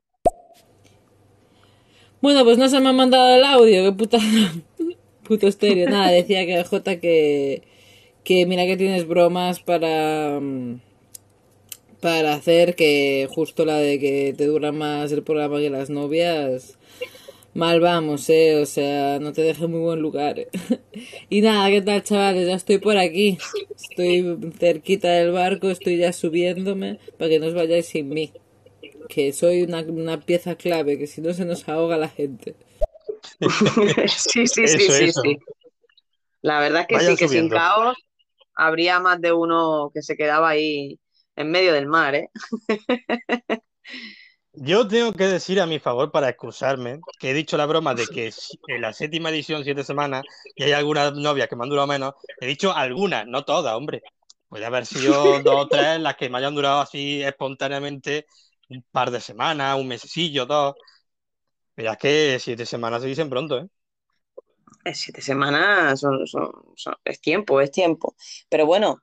Bueno, 2.21 2.43
pues 2.43 2.57
no 2.57 2.69
se 2.69 2.79
me 2.79 2.89
ha 2.89 2.93
mandado 2.93 3.35
el 3.35 3.43
audio, 3.43 3.83
qué 3.83 3.91
puta 3.91 4.17
puto 5.23 5.47
estéreo. 5.47 5.89
Nada, 5.89 6.09
decía 6.09 6.45
que 6.45 6.63
J 6.63 6.99
que 6.99 7.63
que 8.23 8.45
mira 8.45 8.65
que 8.65 8.77
tienes 8.77 9.07
bromas 9.07 9.59
para 9.59 10.39
mm, 10.39 10.79
para 11.99 12.33
hacer 12.33 12.75
que 12.75 13.27
justo 13.29 13.65
la 13.65 13.77
de 13.77 13.99
que 13.99 14.33
te 14.37 14.45
dura 14.45 14.71
más 14.71 15.11
el 15.11 15.23
programa 15.23 15.59
que 15.59 15.69
las 15.69 15.89
novias 15.89 16.77
mal 17.53 17.79
vamos, 17.79 18.29
eh, 18.29 18.61
o 18.61 18.65
sea, 18.65 19.19
no 19.19 19.31
te 19.33 19.41
deje 19.41 19.65
en 19.65 19.71
muy 19.71 19.79
buen 19.81 19.99
lugar. 19.99 20.35
Y 21.29 21.41
nada, 21.41 21.69
¿qué 21.69 21.81
tal, 21.81 22.03
chavales? 22.03 22.47
Ya 22.47 22.55
estoy 22.55 22.77
por 22.77 22.97
aquí. 22.97 23.37
Estoy 23.75 24.37
cerquita 24.59 25.09
del 25.09 25.31
barco, 25.31 25.69
estoy 25.69 25.97
ya 25.97 26.13
subiéndome 26.13 26.99
para 27.17 27.29
que 27.29 27.39
no 27.39 27.47
os 27.47 27.53
vayáis 27.53 27.87
sin 27.87 28.09
mí. 28.09 28.31
Que 29.09 29.33
soy 29.33 29.63
una, 29.63 29.81
una 29.81 30.19
pieza 30.19 30.55
clave, 30.55 30.97
que 30.97 31.07
si 31.07 31.21
no 31.21 31.33
se 31.33 31.45
nos 31.45 31.67
ahoga 31.67 31.97
la 31.97 32.09
gente. 32.09 32.55
Sí, 34.07 34.47
sí, 34.47 34.67
sí, 34.67 34.85
Eso, 34.85 34.93
sí, 34.93 35.03
eso. 35.05 35.21
sí. 35.21 35.37
La 36.41 36.59
verdad 36.59 36.81
es 36.81 36.87
que 36.87 36.95
Vayan 36.95 37.11
sí, 37.17 37.17
que 37.17 37.29
sin 37.29 37.49
caos 37.49 37.97
habría 38.55 38.99
más 38.99 39.19
de 39.21 39.31
uno 39.33 39.91
que 39.93 40.01
se 40.01 40.15
quedaba 40.15 40.49
ahí 40.49 40.99
en 41.35 41.51
medio 41.51 41.73
del 41.73 41.87
mar, 41.87 42.15
¿eh? 42.15 42.29
Yo 44.55 44.87
tengo 44.87 45.13
que 45.13 45.25
decir 45.27 45.59
a 45.59 45.65
mi 45.65 45.79
favor 45.79 46.11
para 46.11 46.29
excusarme 46.29 47.05
que 47.17 47.31
he 47.31 47.33
dicho 47.33 47.57
la 47.57 47.65
broma 47.65 47.95
de 47.95 48.09
que 48.09 48.31
en 48.67 48.81
la 48.81 48.93
séptima 48.93 49.29
edición, 49.31 49.63
siete 49.63 49.83
semanas, 49.83 50.25
y 50.55 50.63
hay 50.63 50.73
algunas 50.73 51.13
novias 51.13 51.47
que 51.47 51.55
me 51.55 51.63
han 51.63 51.69
durado 51.69 51.87
menos. 51.87 52.13
He 52.39 52.45
dicho 52.47 52.71
algunas, 52.73 53.25
no 53.27 53.43
todas, 53.45 53.73
hombre. 53.75 54.03
Puede 54.49 54.65
haber 54.65 54.85
sido 54.85 55.39
dos 55.43 55.65
o 55.65 55.67
tres 55.69 55.99
las 55.99 56.15
que 56.17 56.29
me 56.29 56.37
hayan 56.37 56.53
durado 56.55 56.81
así 56.81 57.23
espontáneamente 57.23 58.27
un 58.69 58.83
par 58.91 59.09
de 59.11 59.21
semanas, 59.21 59.77
un 59.79 59.87
mesecillo, 59.87 60.45
dos. 60.45 60.75
Pero 61.75 61.91
es 61.91 61.97
que 61.97 62.39
siete 62.39 62.65
semanas 62.65 63.01
se 63.03 63.07
dicen 63.09 63.29
pronto, 63.29 63.59
¿eh? 63.59 63.67
Eh, 64.85 64.93
Siete 64.93 65.21
semanas 65.21 65.99
son- 66.01 66.25
son- 66.27 66.51
son- 66.75 66.95
es 67.05 67.21
tiempo, 67.21 67.61
es 67.61 67.71
tiempo. 67.71 68.15
Pero 68.49 68.65
bueno, 68.65 69.01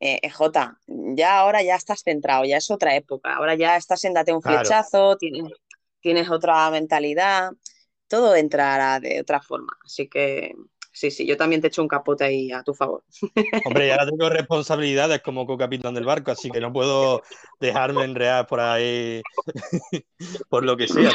eh, 0.00 0.18
eh, 0.22 0.30
Jota, 0.30 0.78
ya 0.86 1.38
ahora 1.38 1.62
ya 1.62 1.76
estás 1.76 2.02
centrado, 2.02 2.44
ya 2.44 2.56
es 2.56 2.70
otra 2.70 2.96
época. 2.96 3.34
Ahora 3.34 3.54
ya 3.54 3.76
estás 3.76 4.02
en 4.04 4.14
date 4.14 4.32
un 4.32 4.40
Claro. 4.40 4.60
flechazo, 4.60 5.16
tienes, 5.18 5.52
tienes 6.00 6.30
otra 6.30 6.70
mentalidad, 6.70 7.50
todo 8.08 8.34
entrará 8.34 8.98
de 8.98 9.20
otra 9.20 9.42
forma. 9.42 9.76
Así 9.84 10.08
que 10.08 10.54
sí, 10.90 11.10
sí, 11.10 11.26
yo 11.26 11.36
también 11.36 11.60
te 11.60 11.68
echo 11.68 11.82
un 11.82 11.88
capote 11.88 12.24
ahí 12.24 12.50
a 12.50 12.62
tu 12.62 12.72
favor. 12.72 13.04
Hombre, 13.66 13.88
y 13.88 13.90
ahora 13.90 14.06
tengo 14.06 14.30
responsabilidades 14.30 15.20
como 15.20 15.46
co-capitán 15.46 15.92
del 15.92 16.06
barco, 16.06 16.30
así 16.30 16.50
que 16.50 16.60
no 16.60 16.72
puedo 16.72 17.22
dejarme 17.60 18.04
enrear 18.04 18.46
por 18.46 18.60
ahí 18.60 19.20
por 20.48 20.64
lo 20.64 20.78
que 20.78 20.88
sea. 20.88 21.12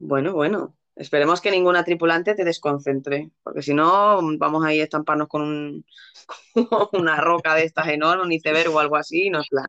Bueno, 0.00 0.32
bueno, 0.32 0.74
esperemos 0.96 1.40
que 1.40 1.50
ninguna 1.50 1.84
tripulante 1.84 2.34
te 2.34 2.44
desconcentre, 2.44 3.30
porque 3.42 3.62
si 3.62 3.74
no, 3.74 4.20
vamos 4.38 4.64
a 4.64 4.74
ir 4.74 4.80
a 4.80 4.84
estamparnos 4.84 5.28
con 5.28 5.42
un, 5.42 5.84
una 6.92 7.16
roca 7.16 7.54
de 7.54 7.64
estas 7.64 7.88
enormes, 7.88 8.26
un 8.26 8.32
iceberg 8.32 8.74
o 8.74 8.78
algo 8.78 8.96
así, 8.96 9.26
y 9.26 9.30
nos 9.30 9.46
la... 9.50 9.66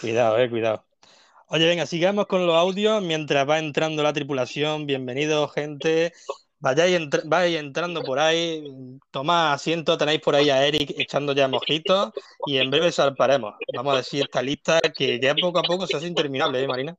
Cuidado, 0.00 0.38
eh, 0.38 0.48
cuidado. 0.48 0.84
Oye, 1.48 1.66
venga, 1.66 1.86
sigamos 1.86 2.26
con 2.26 2.46
los 2.46 2.56
audios 2.56 3.02
mientras 3.02 3.48
va 3.48 3.58
entrando 3.58 4.02
la 4.02 4.12
tripulación. 4.12 4.86
Bienvenidos, 4.86 5.52
gente. 5.52 6.12
Vayáis, 6.58 6.98
entr- 6.98 7.22
vais 7.26 7.56
entrando 7.56 8.02
por 8.02 8.18
ahí. 8.18 8.64
Tomad 9.10 9.52
asiento, 9.52 9.96
tenéis 9.96 10.20
por 10.20 10.34
ahí 10.34 10.50
a 10.50 10.66
Eric 10.66 10.94
echando 10.98 11.32
ya 11.34 11.46
mojitos 11.48 12.10
y 12.46 12.56
en 12.58 12.70
breve 12.70 12.90
salparemos. 12.90 13.54
Vamos 13.74 13.94
a 13.94 13.98
decir 13.98 14.22
esta 14.24 14.42
lista 14.42 14.80
que 14.80 15.20
ya 15.20 15.34
poco 15.34 15.58
a 15.58 15.62
poco 15.62 15.86
se 15.86 15.96
hace 15.96 16.06
interminable, 16.06 16.62
¿eh, 16.62 16.66
Marina? 16.66 16.96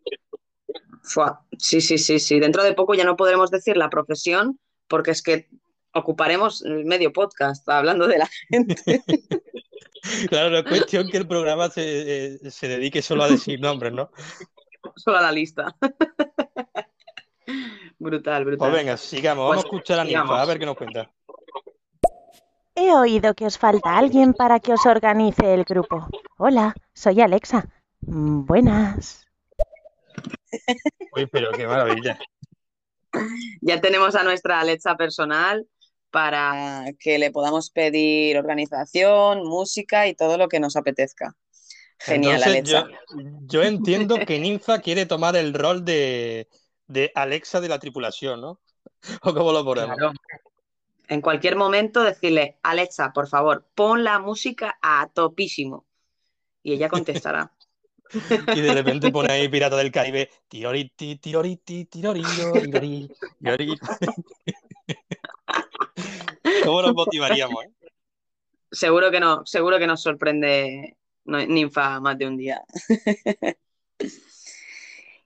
Fua, 1.08 1.42
Sí, 1.58 1.82
sí, 1.82 1.98
sí, 1.98 2.20
sí. 2.20 2.40
Dentro 2.40 2.64
de 2.64 2.74
poco 2.74 2.94
ya 2.94 3.04
no 3.06 3.16
podremos 3.16 3.50
decir 3.52 3.78
la 3.78 3.90
profesión, 3.90 4.60
porque 4.88 5.12
es 5.12 5.22
que 5.22 5.50
ocuparemos 5.94 6.64
medio 6.86 7.12
podcast 7.14 7.68
hablando 7.70 8.08
de 8.08 8.18
la 8.20 8.30
gente. 8.50 8.76
Claro, 10.30 10.52
no 10.52 10.58
es 10.60 10.64
cuestión 10.64 11.10
que 11.10 11.18
el 11.18 11.28
programa 11.28 11.70
se, 11.70 12.36
eh, 12.36 12.52
se 12.52 12.70
dedique 12.70 13.02
solo 13.02 13.24
a 13.24 13.28
decir 13.30 13.60
nombres, 13.60 13.92
¿no? 13.92 14.10
Solo 14.96 15.18
a 15.18 15.22
la 15.22 15.32
lista. 15.34 15.76
Brutal, 18.00 18.44
Pues 18.44 18.58
brutal. 18.58 18.72
venga, 18.72 18.96
sigamos. 18.96 19.50
Vamos 19.50 19.66
a 19.66 19.68
Pues, 19.68 19.76
escuchar 19.82 20.00
a 20.00 20.06
Ninfa, 20.06 20.42
a 20.42 20.46
ver 20.46 20.60
qué 20.60 20.66
nos 20.66 20.78
cuenta. 20.78 21.12
He 22.76 22.94
oído 22.94 23.34
que 23.34 23.48
os 23.48 23.58
falta 23.58 23.98
alguien 23.98 24.34
para 24.34 24.62
que 24.62 24.72
os 24.72 24.86
organice 24.86 25.54
el 25.54 25.66
grupo. 25.66 26.08
Hola, 26.38 26.74
soy 26.94 27.20
Alexa. 27.20 27.68
Mm, 28.02 28.46
Buenas. 28.46 29.27
Uy, 31.16 31.26
pero 31.28 31.52
qué 31.52 31.68
maravilla. 31.68 32.20
Ya 33.62 33.82
tenemos 33.82 34.16
a 34.16 34.24
nuestra 34.24 34.60
Alexa 34.60 34.96
personal 34.96 35.68
para 36.12 36.86
que 37.00 37.20
le 37.20 37.32
podamos 37.32 37.70
pedir 37.70 38.38
organización, 38.38 39.44
música 39.48 40.08
y 40.08 40.16
todo 40.16 40.38
lo 40.38 40.48
que 40.48 40.60
nos 40.60 40.76
apetezca. 40.76 41.36
Genial, 42.00 42.44
Entonces, 42.44 42.74
Alexa. 42.76 42.88
yo, 43.16 43.30
yo 43.42 43.64
entiendo 43.64 44.18
que 44.26 44.40
Ninfa 44.40 44.80
quiere 44.80 45.06
tomar 45.06 45.36
el 45.36 45.54
rol 45.54 45.84
de, 45.84 46.48
de 46.88 47.12
Alexa 47.16 47.60
de 47.60 47.70
la 47.70 47.80
tripulación, 47.80 48.42
¿no? 48.42 48.60
¿O 49.24 49.34
cómo 49.34 49.52
lo 49.52 49.64
ponemos? 49.64 49.98
Claro. 49.98 50.14
En 51.10 51.22
cualquier 51.22 51.56
momento 51.56 52.04
decirle, 52.04 52.58
Alexa, 52.64 53.14
por 53.14 53.28
favor, 53.28 53.66
pon 53.74 54.04
la 54.04 54.20
música 54.20 54.78
a 54.82 55.10
topísimo. 55.14 55.86
Y 56.64 56.74
ella 56.74 56.90
contestará. 56.90 57.54
Y 58.56 58.62
de 58.62 58.74
repente 58.74 59.12
pone 59.12 59.32
ahí 59.34 59.48
Pirata 59.50 59.76
del 59.78 59.92
Caribe, 59.92 60.30
tiroriti, 60.48 61.18
tiroriti, 61.18 61.86
tiroriro, 61.86 62.54
tirori, 62.54 63.10
tirori. 63.40 63.80
¿Cómo 66.64 66.82
nos 66.82 66.94
motivaríamos, 66.94 67.66
eh? 67.66 67.72
Seguro 68.72 69.12
que 69.12 69.20
no, 69.20 69.46
seguro 69.46 69.80
que 69.80 69.88
nos 69.88 70.02
sorprende 70.02 70.96
Ninfa 71.26 72.00
más 72.00 72.18
de 72.18 72.28
un 72.28 72.38
día. 72.38 72.64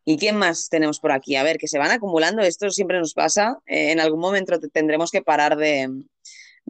¿Y 0.03 0.17
quién 0.17 0.35
más 0.35 0.67
tenemos 0.69 0.99
por 0.99 1.11
aquí? 1.11 1.35
A 1.35 1.43
ver, 1.43 1.57
que 1.57 1.67
se 1.67 1.77
van 1.77 1.91
acumulando, 1.91 2.41
esto 2.41 2.69
siempre 2.71 2.99
nos 2.99 3.13
pasa. 3.13 3.59
Eh, 3.67 3.91
en 3.91 3.99
algún 3.99 4.19
momento 4.19 4.59
te- 4.59 4.69
tendremos 4.69 5.11
que 5.11 5.21
parar 5.21 5.55
de, 5.57 5.89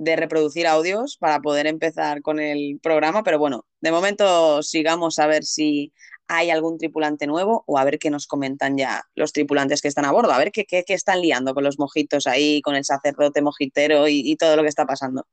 de 0.04 0.16
reproducir 0.16 0.66
audios 0.68 1.18
para 1.18 1.40
poder 1.42 1.68
empezar 1.68 2.22
con 2.24 2.40
el 2.40 2.80
programa, 2.82 3.24
pero 3.24 3.38
bueno, 3.40 3.66
de 3.82 3.92
momento 3.92 4.64
sigamos 4.64 5.20
a 5.20 5.28
ver 5.28 5.44
si 5.44 5.94
hay 6.28 6.50
algún 6.50 6.78
tripulante 6.80 7.28
nuevo 7.28 7.64
o 7.68 7.78
a 7.78 7.84
ver 7.84 8.00
qué 8.00 8.10
nos 8.10 8.26
comentan 8.26 8.78
ya 8.78 9.04
los 9.16 9.32
tripulantes 9.34 9.82
que 9.82 9.90
están 9.90 10.06
a 10.06 10.12
bordo, 10.12 10.32
a 10.32 10.38
ver 10.40 10.52
qué, 10.52 10.66
qué- 10.66 10.84
qué 10.86 10.94
están 10.96 11.22
liando 11.22 11.54
con 11.54 11.64
los 11.64 11.78
mojitos 11.78 12.26
ahí, 12.28 12.62
con 12.62 12.76
el 12.76 12.86
sacerdote 12.86 13.42
mojitero 13.44 14.08
y, 14.08 14.22
y 14.26 14.38
todo 14.38 14.56
lo 14.56 14.64
que 14.64 14.70
está 14.70 14.86
pasando. 14.86 15.26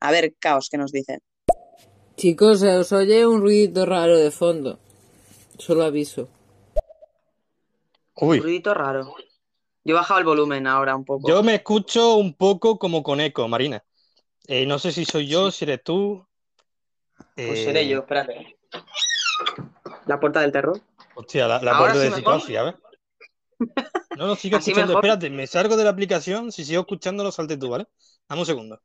A 0.00 0.10
ver, 0.10 0.34
caos, 0.40 0.68
¿qué 0.70 0.78
nos 0.78 0.92
dicen? 0.92 1.20
Chicos, 2.16 2.60
se 2.60 2.76
os 2.76 2.92
oye 2.92 3.26
un 3.26 3.40
ruido 3.40 3.86
raro 3.86 4.16
de 4.16 4.30
fondo. 4.30 4.78
Solo 5.58 5.84
aviso. 5.84 6.28
Un 8.22 8.28
Uy, 8.28 8.38
ruidito 8.38 8.74
raro. 8.74 9.14
Yo 9.84 9.94
he 9.94 9.98
bajado 9.98 10.20
el 10.20 10.26
volumen 10.26 10.66
ahora 10.66 10.96
un 10.96 11.04
poco. 11.04 11.28
yo 11.28 11.42
me 11.42 11.54
escucho 11.56 12.14
un 12.16 12.34
poco 12.34 12.78
como 12.78 13.02
con 13.02 13.20
eco, 13.20 13.46
Marina. 13.48 13.82
Eh, 14.46 14.66
no 14.66 14.78
sé 14.78 14.92
si 14.92 15.04
soy 15.04 15.26
yo, 15.26 15.50
si 15.50 15.64
eres 15.64 15.82
tú. 15.84 16.26
Pues 17.34 17.60
Eh, 17.60 17.64
seré 17.64 17.88
yo, 17.88 18.00
espérate. 18.00 18.56
La 20.06 20.18
puerta 20.18 20.40
del 20.40 20.52
terror. 20.52 20.80
Hostia, 21.14 21.46
la, 21.46 21.60
puerta 21.78 21.94
sí 21.94 22.08
de 22.08 22.10
psicosis, 22.16 22.56
a 22.56 22.62
ver. 22.64 22.78
No, 24.16 24.26
no, 24.26 24.36
sigo 24.36 24.56
Así 24.58 24.70
escuchando. 24.70 24.94
mejor. 24.94 25.04
Espérate, 25.04 25.30
me 25.30 25.46
salgo 25.46 25.76
de 25.76 25.84
la 25.84 25.90
aplicación. 25.90 26.50
Si 26.50 26.64
sigo 26.64 26.80
escuchándolo, 26.80 27.30
salte 27.30 27.56
tú, 27.56 27.68
¿vale? 27.70 27.86
Dame 28.28 28.40
un 28.42 28.46
segundo. 28.46 28.80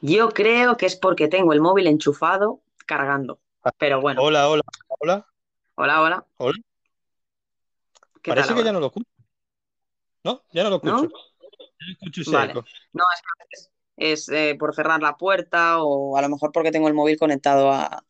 Yo 0.00 0.28
creo 0.30 0.76
que 0.76 0.86
es 0.86 0.96
porque 0.96 1.28
tengo 1.28 1.52
el 1.52 1.60
móvil 1.60 1.86
enchufado 1.86 2.60
cargando. 2.86 3.40
Pero 3.78 4.00
bueno, 4.02 4.20
Hola, 4.22 4.48
hola, 4.50 4.62
hola. 5.00 5.26
hola, 5.76 6.02
hola. 6.02 6.26
Hola. 6.36 6.58
¿Qué 8.22 8.30
Parece 8.30 8.48
tal 8.48 8.56
que 8.58 8.64
ya 8.64 8.72
no 8.72 8.80
lo 8.80 8.86
escucho. 8.86 9.08
¿No? 10.22 10.42
Ya 10.52 10.64
no 10.64 10.70
lo 10.70 10.76
escucho. 10.76 11.02
No 11.04 11.08
escucho 11.92 12.30
Vale. 12.30 12.54
No, 12.54 13.02
es 13.14 13.20
que 13.20 13.28
a 13.28 13.44
veces 13.50 13.70
es 13.96 14.28
eh, 14.30 14.56
por 14.58 14.74
cerrar 14.74 15.00
la 15.02 15.16
puerta 15.16 15.82
o 15.82 16.16
a 16.16 16.22
lo 16.22 16.28
mejor 16.28 16.52
porque 16.52 16.72
tengo 16.72 16.88
el 16.88 16.94
móvil 16.94 17.18
conectado 17.18 17.70
a, 17.70 18.04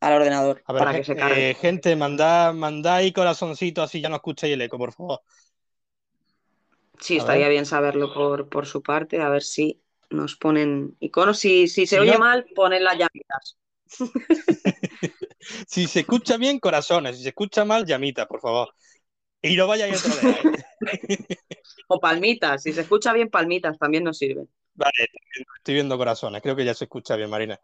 al 0.00 0.12
ordenador 0.12 0.62
A 0.66 0.72
ver, 0.72 0.82
para 0.84 0.98
que 0.98 1.04
se 1.04 1.16
cargue. 1.16 1.50
eh, 1.50 1.54
gente, 1.54 1.96
mandad, 1.96 2.52
mandad 2.54 2.96
ahí 2.96 3.12
corazoncito 3.12 3.82
así 3.82 4.00
ya 4.00 4.08
no 4.08 4.16
escucháis 4.16 4.54
el 4.54 4.62
eco, 4.62 4.78
por 4.78 4.92
favor. 4.92 5.22
Sí, 7.00 7.16
a 7.16 7.18
estaría 7.20 7.44
ver. 7.44 7.52
bien 7.52 7.66
saberlo 7.66 8.12
por, 8.14 8.48
por 8.48 8.66
su 8.66 8.82
parte, 8.82 9.20
a 9.20 9.28
ver 9.28 9.42
si 9.42 9.80
nos 10.10 10.36
ponen 10.36 10.96
iconos. 11.00 11.38
Si, 11.38 11.68
si 11.68 11.86
se 11.86 11.96
Si 11.96 12.00
oye 12.00 12.12
no- 12.12 12.18
mal, 12.20 12.46
ponen 12.54 12.84
las 12.84 12.94
llamitas. 12.98 13.58
Si 15.68 15.86
se 15.86 16.00
escucha 16.00 16.36
bien, 16.38 16.58
corazones. 16.58 17.16
Si 17.16 17.22
se 17.22 17.28
escucha 17.30 17.64
mal, 17.64 17.84
llamitas, 17.84 18.26
por 18.26 18.40
favor. 18.40 18.74
Y 19.44 19.56
no 19.56 19.66
vayáis 19.66 20.04
otra 20.04 20.30
vez. 20.30 20.64
O 21.86 22.00
palmitas, 22.00 22.62
si 22.62 22.72
se 22.72 22.80
escucha 22.80 23.12
bien, 23.12 23.28
palmitas 23.28 23.78
también 23.78 24.04
nos 24.04 24.16
sirven. 24.18 24.48
Vale, 24.74 24.92
estoy 25.58 25.74
viendo 25.74 25.98
corazones. 25.98 26.40
Creo 26.42 26.56
que 26.56 26.64
ya 26.64 26.72
se 26.74 26.84
escucha 26.84 27.14
bien, 27.14 27.28
Marina. 27.28 27.60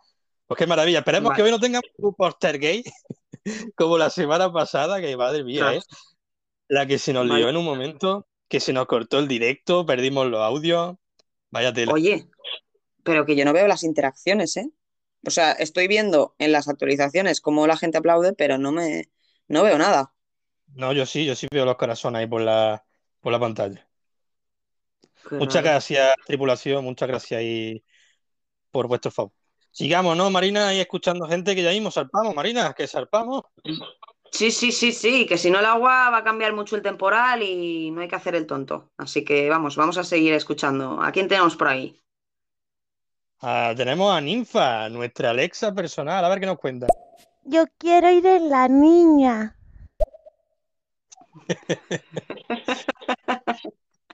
Pues 0.46 0.58
qué 0.58 0.66
maravilla. 0.66 0.98
Esperemos 0.98 1.30
Vale. 1.30 1.36
que 1.36 1.42
hoy 1.42 1.50
no 1.50 1.58
tengamos 1.58 1.90
un 1.96 2.14
poster 2.14 2.58
gay 2.58 2.84
como 3.76 3.96
la 3.96 4.10
semana 4.10 4.52
pasada, 4.52 5.00
que 5.00 5.16
madre 5.16 5.42
mía, 5.42 5.68
Ah. 5.68 5.74
¿eh? 5.76 5.80
La 6.68 6.86
que 6.86 6.98
se 6.98 7.12
nos 7.14 7.26
Vale. 7.26 7.40
lió 7.40 7.48
en 7.48 7.56
un 7.56 7.64
momento, 7.64 8.28
que 8.48 8.60
se 8.60 8.72
nos 8.74 8.86
cortó 8.86 9.18
el 9.18 9.26
directo, 9.26 9.86
perdimos 9.86 10.26
los 10.26 10.40
audios. 10.40 10.96
Vaya 11.50 11.72
tela. 11.72 11.92
Oye, 11.92 12.28
pero 13.02 13.24
que 13.24 13.36
yo 13.36 13.44
no 13.46 13.52
veo 13.54 13.66
las 13.66 13.82
interacciones, 13.84 14.56
¿eh? 14.58 14.70
O 15.26 15.30
sea, 15.30 15.52
estoy 15.52 15.88
viendo 15.88 16.34
en 16.38 16.52
las 16.52 16.68
actualizaciones 16.68 17.40
cómo 17.40 17.66
la 17.66 17.76
gente 17.76 17.98
aplaude, 17.98 18.34
pero 18.34 18.58
no 18.58 18.70
me 18.70 19.10
no 19.48 19.62
veo 19.62 19.78
nada. 19.78 20.12
No, 20.74 20.92
yo 20.92 21.04
sí, 21.06 21.26
yo 21.26 21.34
sí 21.34 21.46
veo 21.50 21.64
los 21.64 21.76
corazones 21.76 22.20
ahí 22.20 22.26
por 22.26 22.40
la, 22.40 22.84
por 23.20 23.32
la 23.32 23.40
pantalla. 23.40 23.86
Qué 25.28 25.36
Muchas 25.36 25.62
raro. 25.62 25.64
gracias, 25.64 26.14
tripulación, 26.26 26.84
muchas 26.84 27.08
gracias 27.08 27.38
ahí 27.38 27.84
por 28.70 28.88
vuestro 28.88 29.10
favor. 29.10 29.32
Sigamos, 29.70 30.16
¿no, 30.16 30.30
Marina? 30.30 30.68
Ahí 30.68 30.80
escuchando 30.80 31.26
gente 31.28 31.54
que 31.54 31.62
ya 31.62 31.70
mismo 31.70 31.90
zarpamos, 31.90 32.34
Marina, 32.34 32.72
que 32.74 32.86
zarpamos. 32.88 33.42
Sí, 34.32 34.50
sí, 34.50 34.72
sí, 34.72 34.92
sí, 34.92 35.26
que 35.26 35.36
si 35.38 35.50
no 35.50 35.58
el 35.58 35.66
agua 35.66 36.10
va 36.10 36.18
a 36.18 36.24
cambiar 36.24 36.52
mucho 36.52 36.76
el 36.76 36.82
temporal 36.82 37.42
y 37.42 37.90
no 37.90 38.00
hay 38.00 38.08
que 38.08 38.16
hacer 38.16 38.34
el 38.34 38.46
tonto. 38.46 38.92
Así 38.96 39.24
que 39.24 39.48
vamos, 39.48 39.76
vamos 39.76 39.98
a 39.98 40.04
seguir 40.04 40.32
escuchando. 40.34 41.02
¿A 41.02 41.10
quién 41.12 41.28
tenemos 41.28 41.56
por 41.56 41.68
ahí? 41.68 42.00
Ah, 43.42 43.72
tenemos 43.76 44.12
a 44.12 44.20
Ninfa, 44.20 44.88
nuestra 44.88 45.30
Alexa 45.30 45.74
personal. 45.74 46.24
A 46.24 46.28
ver 46.28 46.40
qué 46.40 46.46
nos 46.46 46.58
cuenta. 46.58 46.86
Yo 47.44 47.64
quiero 47.78 48.10
ir 48.10 48.26
en 48.26 48.50
la 48.50 48.68
niña. 48.68 49.56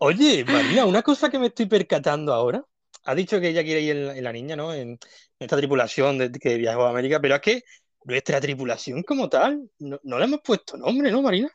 Oye, 0.00 0.44
Marina, 0.44 0.84
una 0.84 1.02
cosa 1.02 1.30
que 1.30 1.38
me 1.38 1.46
estoy 1.46 1.66
percatando 1.66 2.32
ahora. 2.32 2.64
Ha 3.04 3.14
dicho 3.14 3.40
que 3.40 3.48
ella 3.48 3.62
quiere 3.62 3.80
ir 3.82 3.96
en 3.96 4.06
la, 4.06 4.16
en 4.16 4.24
la 4.24 4.32
niña, 4.32 4.56
¿no? 4.56 4.74
En 4.74 4.98
esta 5.38 5.56
tripulación 5.56 6.18
de, 6.18 6.32
que 6.32 6.56
viajó 6.56 6.84
a 6.84 6.90
América, 6.90 7.20
pero 7.20 7.36
es 7.36 7.40
que 7.40 7.62
nuestra 8.04 8.40
tripulación 8.40 9.02
como 9.02 9.28
tal, 9.28 9.70
no, 9.78 10.00
no 10.02 10.18
le 10.18 10.24
hemos 10.24 10.40
puesto 10.40 10.76
nombre, 10.76 11.10
¿no, 11.10 11.22
Marina? 11.22 11.50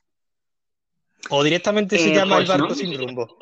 O 1.29 1.43
directamente 1.43 1.97
se 1.97 2.11
Eh, 2.11 2.15
llama 2.15 2.37
el 2.37 2.45
pues 2.45 2.57
barco 2.57 2.69
no. 2.69 2.75
sin 2.75 2.97
rumbo. 2.97 3.37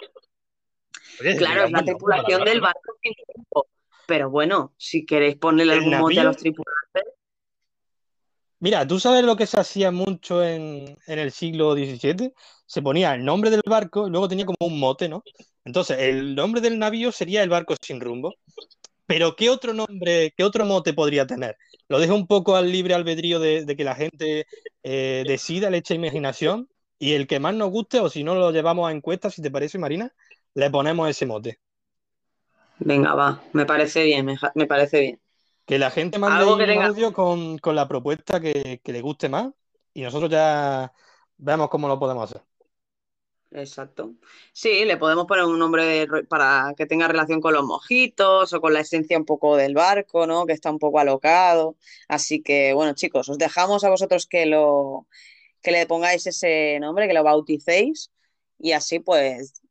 Oye, 1.21 1.37
Claro, 1.37 1.65
es 1.65 1.71
la 1.71 1.83
tripulación 1.83 2.43
del 2.43 2.61
barco 2.61 2.93
sin 3.01 3.13
rumbo. 3.33 3.67
Pero 4.05 4.29
bueno, 4.29 4.73
si 4.77 5.05
queréis 5.05 5.37
ponerle 5.37 5.73
¿El 5.73 5.79
algún 5.79 5.99
mote 5.99 6.19
a 6.19 6.23
los 6.23 6.37
tripulantes, 6.37 7.03
Mira, 8.59 8.85
¿tú 8.87 8.99
sabes 8.99 9.23
lo 9.23 9.35
que 9.37 9.45
se 9.47 9.59
hacía 9.59 9.91
mucho 9.91 10.43
en, 10.43 10.97
en 11.07 11.19
el 11.19 11.31
siglo 11.31 11.75
XVII? 11.75 12.33
Se 12.65 12.81
ponía 12.81 13.13
el 13.15 13.23
nombre 13.23 13.49
del 13.49 13.61
barco 13.65 14.07
y 14.07 14.11
luego 14.11 14.27
tenía 14.27 14.45
como 14.45 14.57
un 14.61 14.79
mote, 14.79 15.07
¿no? 15.07 15.23
Entonces, 15.63 15.97
el 15.99 16.35
nombre 16.35 16.59
del 16.61 16.77
navío 16.77 17.11
sería 17.11 17.41
el 17.43 17.49
barco 17.49 17.75
sin 17.81 18.01
rumbo. 18.01 18.37
Pero, 19.07 19.35
¿qué 19.35 19.49
otro 19.49 19.73
nombre, 19.73 20.33
qué 20.37 20.43
otro 20.45 20.65
mote 20.65 20.93
podría 20.93 21.27
tener? 21.27 21.57
Lo 21.89 21.99
dejo 21.99 22.15
un 22.15 22.27
poco 22.27 22.55
al 22.55 22.71
libre 22.71 22.93
albedrío 22.95 23.39
de, 23.39 23.65
de 23.65 23.75
que 23.77 23.83
la 23.85 23.95
gente 23.95 24.47
eh, 24.83 25.25
decida, 25.27 25.69
le 25.69 25.79
eche 25.79 25.95
imaginación 25.95 26.69
y 26.99 27.13
el 27.13 27.27
que 27.27 27.39
más 27.39 27.55
nos 27.55 27.71
guste, 27.71 27.99
o 28.01 28.09
si 28.09 28.23
no 28.23 28.35
lo 28.35 28.51
llevamos 28.51 28.89
a 28.89 28.93
encuesta, 28.93 29.29
si 29.31 29.41
te 29.41 29.51
parece, 29.51 29.79
Marina, 29.79 30.13
le 30.55 30.69
ponemos 30.71 31.09
ese 31.09 31.25
mote. 31.27 31.59
venga, 32.79 33.13
va, 33.15 33.41
me 33.53 33.65
parece 33.65 34.03
bien, 34.03 34.25
me, 34.25 34.37
me 34.55 34.67
parece 34.67 34.99
bien. 34.99 35.21
Que 35.69 35.77
la 35.77 35.91
gente 35.91 36.17
mande 36.17 36.39
Algo 36.39 36.57
que 36.57 36.63
un 36.63 36.69
tenga- 36.69 36.87
audio 36.87 37.13
con, 37.13 37.59
con 37.59 37.75
la 37.75 37.87
propuesta 37.87 38.39
que, 38.39 38.81
que 38.83 38.91
le 38.91 39.01
guste 39.01 39.29
más 39.29 39.51
y 39.93 40.01
nosotros 40.01 40.31
ya 40.31 40.91
vemos 41.37 41.69
cómo 41.69 41.87
lo 41.87 41.99
podemos 41.99 42.23
hacer. 42.23 42.43
Exacto. 43.51 44.13
Sí, 44.51 44.83
le 44.85 44.97
podemos 44.97 45.27
poner 45.27 45.45
un 45.45 45.59
nombre 45.59 46.07
para 46.27 46.73
que 46.75 46.87
tenga 46.87 47.07
relación 47.07 47.39
con 47.39 47.53
los 47.53 47.63
mojitos 47.63 48.51
o 48.51 48.61
con 48.61 48.73
la 48.73 48.79
esencia 48.79 49.15
un 49.17 49.25
poco 49.25 49.55
del 49.57 49.75
barco, 49.75 50.25
¿no? 50.25 50.47
Que 50.47 50.53
está 50.53 50.71
un 50.71 50.79
poco 50.79 50.97
alocado. 50.99 51.75
Así 52.07 52.41
que, 52.41 52.73
bueno, 52.73 52.93
chicos, 52.95 53.29
os 53.29 53.37
dejamos 53.37 53.83
a 53.83 53.89
vosotros 53.91 54.25
que 54.25 54.47
lo 54.47 55.05
que 55.61 55.71
le 55.71 55.85
pongáis 55.85 56.25
ese 56.25 56.79
nombre, 56.79 57.07
que 57.07 57.13
lo 57.13 57.23
bauticéis 57.23 58.11
y 58.57 58.71
así 58.71 58.99
pues 59.01 59.61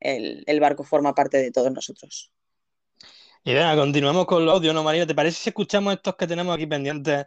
el, 0.00 0.44
el 0.46 0.60
barco 0.60 0.84
forma 0.84 1.14
parte 1.14 1.38
de 1.38 1.50
todos 1.52 1.72
nosotros. 1.72 2.32
Y 3.48 3.54
venga, 3.54 3.74
continuamos 3.76 4.26
con 4.26 4.44
los 4.44 4.56
audios, 4.56 4.74
¿no, 4.74 4.82
Marina? 4.82 5.06
¿Te 5.06 5.14
parece 5.14 5.38
si 5.38 5.48
escuchamos 5.48 5.94
estos 5.94 6.16
que 6.16 6.26
tenemos 6.26 6.54
aquí 6.54 6.66
pendientes 6.66 7.24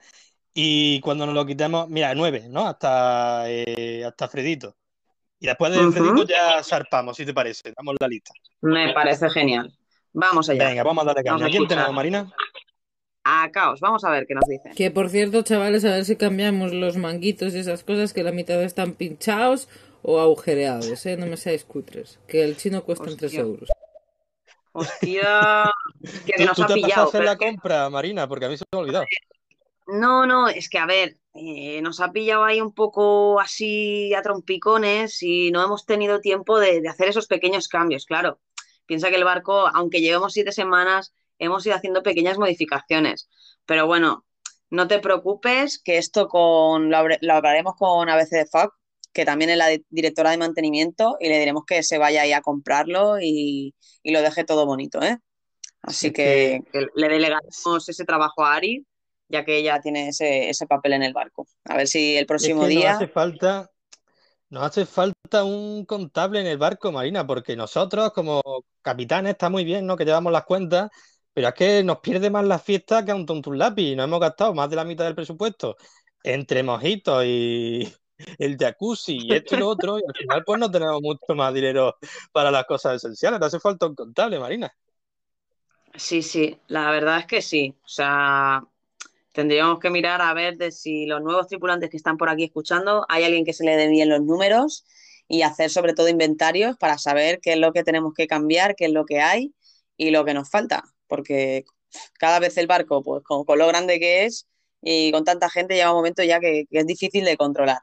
y 0.54 1.00
cuando 1.00 1.25
nos 1.25 1.34
lo 1.34 1.48
quitemos, 1.48 1.90
mira, 1.90 2.13
nueve, 2.13 2.46
¿no? 2.48 2.68
Hasta, 2.68 3.46
eh, 3.50 4.06
hasta 4.06 4.28
Fredito. 4.28 4.75
Y 5.40 5.48
después 5.48 5.72
de 5.72 5.80
Ujú. 5.80 5.92
Fredito 5.94 6.28
ya 6.28 6.63
zarpamos, 6.63 7.18
si 7.18 7.25
te 7.25 7.34
parece. 7.34 7.74
Damos 7.75 7.96
la 8.00 8.08
lista. 8.08 8.34
Me 8.62 8.94
parece 8.94 9.32
genial. 9.32 9.75
Vamos 10.13 10.48
allá. 10.48 10.68
Venga, 10.68 10.84
vamos 10.84 11.01
a 11.01 11.08
darle 11.08 11.24
caña. 11.24 11.44
a 11.44 11.48
¿A 11.48 11.50
quién 11.50 11.68
tenemos, 11.68 11.92
Marina? 11.92 12.32
A 13.24 13.50
caos, 13.51 13.80
vamos 13.80 14.04
a 14.04 14.12
ver 14.12 14.28
qué 14.28 14.36
nos 14.36 14.46
dicen. 14.48 14.75
Que 14.75 14.92
por 14.92 15.10
cierto, 15.10 15.42
chavales, 15.42 15.84
a 15.86 15.90
ver 15.90 16.06
si 16.06 16.18
cambiamos 16.18 16.72
los 16.72 16.98
manguitos 16.98 17.56
y 17.56 17.58
esas 17.58 17.84
cosas, 17.84 18.13
que 18.13 18.22
la 18.22 18.32
mitad 18.32 18.62
están 18.62 18.94
pinchados 18.94 19.68
o 20.04 20.20
agujereados, 20.20 21.04
¿eh? 21.08 21.18
No 21.18 21.25
me 21.25 21.36
seáis 21.38 21.66
cutres. 21.66 22.20
Que 22.28 22.44
el 22.44 22.58
chino 22.58 22.84
cuesta 22.84 23.10
en 23.10 23.18
3 23.18 23.32
Hostia. 23.32 23.40
euros. 23.42 23.70
Hostia, 24.74 25.70
que 26.25 26.34
¿Tú, 26.38 26.46
nos 26.46 26.56
tú 26.56 26.63
ha 26.63 26.68
te 26.68 26.74
pillado. 26.75 27.08
hacer 27.08 27.24
la 27.24 27.38
que- 27.38 27.46
compra, 27.48 27.90
Marina? 27.90 28.28
Porque 28.28 28.46
a 28.46 28.50
mí 28.50 28.58
se 28.58 28.63
me 28.72 28.78
ha 28.78 28.82
olvidado. 28.82 29.06
No, 29.88 30.25
no, 30.25 30.48
es 30.48 30.70
que 30.70 30.78
a 30.78 30.86
ver, 30.86 31.18
eh, 31.34 31.82
nos 31.82 32.00
ha 32.00 32.12
pillado 32.12 32.44
ahí 32.46 32.62
un 32.62 32.74
poco 32.74 33.40
así 33.40 34.13
a 34.13 34.22
trompicones 34.22 35.22
y 35.24 35.51
no 35.51 35.62
hemos 35.64 35.86
tenido 35.86 36.22
tiempo 36.22 36.60
de, 36.60 36.81
de 36.81 36.88
hacer 36.90 37.10
esos 37.10 37.27
pequeños 37.27 37.68
cambios, 37.68 38.05
claro. 38.05 38.40
Piensa 38.86 39.10
que 39.10 39.16
el 39.16 39.24
barco, 39.24 39.68
aunque 39.74 40.00
llevemos 40.01 40.34
siete 40.34 40.51
semanas, 40.51 41.14
hemos 41.40 41.66
ido 41.66 41.75
haciendo 41.75 42.03
pequeñas 42.03 42.38
modificaciones. 42.38 43.29
Pero 43.66 43.88
bueno, 43.88 44.25
no 44.70 44.88
te 44.88 45.00
preocupes, 45.00 45.81
que 45.84 45.98
esto 45.98 46.27
con, 46.29 46.90
lo, 46.90 47.03
lo 47.20 47.34
hablaremos 47.34 47.75
con 47.77 48.07
ABC 48.10 48.29
de 48.31 48.46
FAC, 48.46 48.72
que 49.14 49.26
también 49.26 49.50
es 49.52 49.58
la 49.58 49.68
di- 49.68 49.86
directora 49.90 50.32
de 50.32 50.38
mantenimiento, 50.38 51.18
y 51.20 51.30
le 51.30 51.40
diremos 51.40 51.64
que 51.66 51.84
se 51.84 51.98
vaya 51.98 52.22
ahí 52.22 52.34
a 52.34 52.42
comprarlo 52.42 53.20
y, 53.20 53.74
y 54.04 54.12
lo 54.12 54.22
deje 54.22 54.44
todo 54.44 54.66
bonito, 54.66 55.02
¿eh? 55.02 55.18
Así 55.82 56.12
que, 56.12 56.62
que 56.72 56.88
le 56.96 57.10
delegaremos 57.10 57.90
ese 57.90 58.06
trabajo 58.06 58.46
a 58.46 58.56
Ari 58.56 58.86
ya 59.32 59.46
que 59.46 59.58
ella 59.58 59.80
tiene 59.80 60.10
ese, 60.10 60.50
ese 60.50 60.68
papel 60.68 60.94
en 60.94 61.04
el 61.04 61.14
barco. 61.14 61.48
A 61.66 61.78
ver 61.78 61.88
si 61.88 62.18
el 62.18 62.26
Es 62.26 62.28
próximo 62.28 62.68
que 62.68 62.74
nos 62.76 62.84
día. 62.84 62.96
hace 62.96 63.08
falta, 63.08 63.72
nos 64.50 64.64
hace 64.64 64.86
falta 64.86 65.44
un 65.46 65.86
contable 65.86 66.42
en 66.42 66.48
el 66.48 66.58
barco, 66.58 66.92
Marina, 66.92 67.26
porque 67.26 67.56
nosotros 67.56 68.12
como 68.12 68.42
capitanes 68.82 69.32
está 69.32 69.50
muy 69.50 69.64
bien, 69.64 69.86
¿no? 69.86 69.96
Que 69.96 70.04
llevamos 70.04 70.34
las 70.34 70.44
cuentas, 70.44 70.90
pero 71.34 71.48
es 71.48 71.54
que 71.54 71.84
nos 71.84 72.00
pierde 72.00 72.30
más 72.30 72.46
la 72.46 72.60
fiesta 72.60 73.06
que 73.06 73.12
a 73.12 73.16
un 73.16 73.26
tonto 73.26 73.50
un 73.52 73.58
lápiz. 73.58 73.96
Nos 73.96 74.04
hemos 74.04 74.20
gastado 74.20 74.54
más 74.54 74.70
de 74.70 74.76
la 74.76 74.84
mitad 74.84 75.06
del 75.06 75.16
presupuesto 75.16 75.78
entre 76.24 76.62
mojitos 76.62 77.24
y 77.26 77.92
el 78.38 78.57
jacuzzi 78.57 79.18
y 79.22 79.34
esto 79.34 79.55
y 79.55 79.60
lo 79.60 79.70
otro, 79.70 80.00
y 80.00 80.03
al 80.07 80.16
final 80.16 80.44
pues 80.46 80.60
no 80.60 80.72
tenemos 80.72 81.01
mucho 81.01 81.36
más 81.36 81.53
dinero 81.53 81.98
para 82.31 82.51
las 82.51 82.66
cosas 82.66 82.96
esenciales. 82.96 83.40
Nos 83.40 83.48
hace 83.48 83.60
falta 83.60 83.88
un 83.88 83.96
contable, 83.96 84.40
Marina. 84.40 84.74
Sí, 85.96 86.22
sí, 86.22 86.57
la 86.68 86.90
verdad 86.92 87.20
es 87.20 87.25
que 87.25 87.42
sí. 87.42 87.75
O 87.84 87.88
sea, 87.88 88.64
tendríamos 89.34 89.79
que 89.79 89.90
mirar 89.90 90.22
a 90.22 90.34
ver 90.34 90.57
de 90.57 90.72
si 90.72 91.05
los 91.05 91.22
nuevos 91.22 91.48
tripulantes 91.48 91.90
que 91.90 91.98
están 91.98 92.18
por 92.18 92.29
aquí 92.29 92.46
escuchando, 92.46 93.05
hay 93.10 93.24
alguien 93.24 93.46
que 93.46 93.53
se 93.53 93.64
le 93.64 93.75
dé 93.75 93.88
bien 93.88 94.10
los 94.10 94.22
números 94.22 94.86
y 95.27 95.44
hacer 95.44 95.70
sobre 95.70 95.94
todo 95.94 96.10
inventarios 96.10 96.77
para 96.77 96.98
saber 96.98 97.40
qué 97.42 97.53
es 97.53 97.60
lo 97.60 97.74
que 97.74 97.84
tenemos 97.84 98.14
que 98.14 98.27
cambiar, 98.27 98.75
qué 98.75 98.86
es 98.86 98.92
lo 98.92 99.05
que 99.05 99.22
hay 99.22 99.53
y 99.98 100.12
lo 100.12 100.25
que 100.25 100.34
nos 100.34 100.50
falta. 100.50 100.84
Porque 101.07 101.66
cada 102.20 102.40
vez 102.40 102.57
el 102.57 102.68
barco, 102.68 103.03
pues 103.03 103.24
con, 103.24 103.46
lo 103.57 103.68
grande 103.68 104.00
que 104.00 104.25
es 104.25 104.48
y 104.81 105.12
con 105.12 105.24
tanta 105.24 105.50
gente, 105.50 105.75
llega 105.75 105.92
un 105.92 105.98
momento 105.98 106.24
ya 106.24 106.40
que 106.40 106.66
es 106.70 106.86
difícil 106.88 107.25
de 107.25 107.38
controlar. 107.38 107.79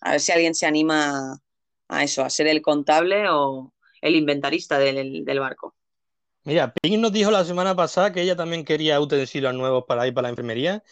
A 0.00 0.12
ver 0.12 0.20
si 0.20 0.32
alguien 0.32 0.54
se 0.54 0.66
anima 0.66 1.40
a 1.88 2.04
eso, 2.04 2.22
a 2.22 2.30
ser 2.30 2.46
el 2.46 2.62
contable 2.62 3.28
o 3.30 3.72
el 4.00 4.16
inventarista 4.16 4.78
del, 4.78 5.24
del 5.24 5.40
barco. 5.40 5.74
Mira, 6.44 6.74
Pink 6.74 6.98
nos 6.98 7.12
dijo 7.12 7.30
la 7.30 7.44
semana 7.44 7.74
pasada 7.74 8.12
que 8.12 8.20
ella 8.20 8.36
también 8.36 8.64
quería 8.64 9.00
utensilios 9.00 9.54
nuevos 9.54 9.84
para 9.88 10.06
ir 10.06 10.12
para 10.12 10.26
la 10.26 10.30
enfermería, 10.30 10.84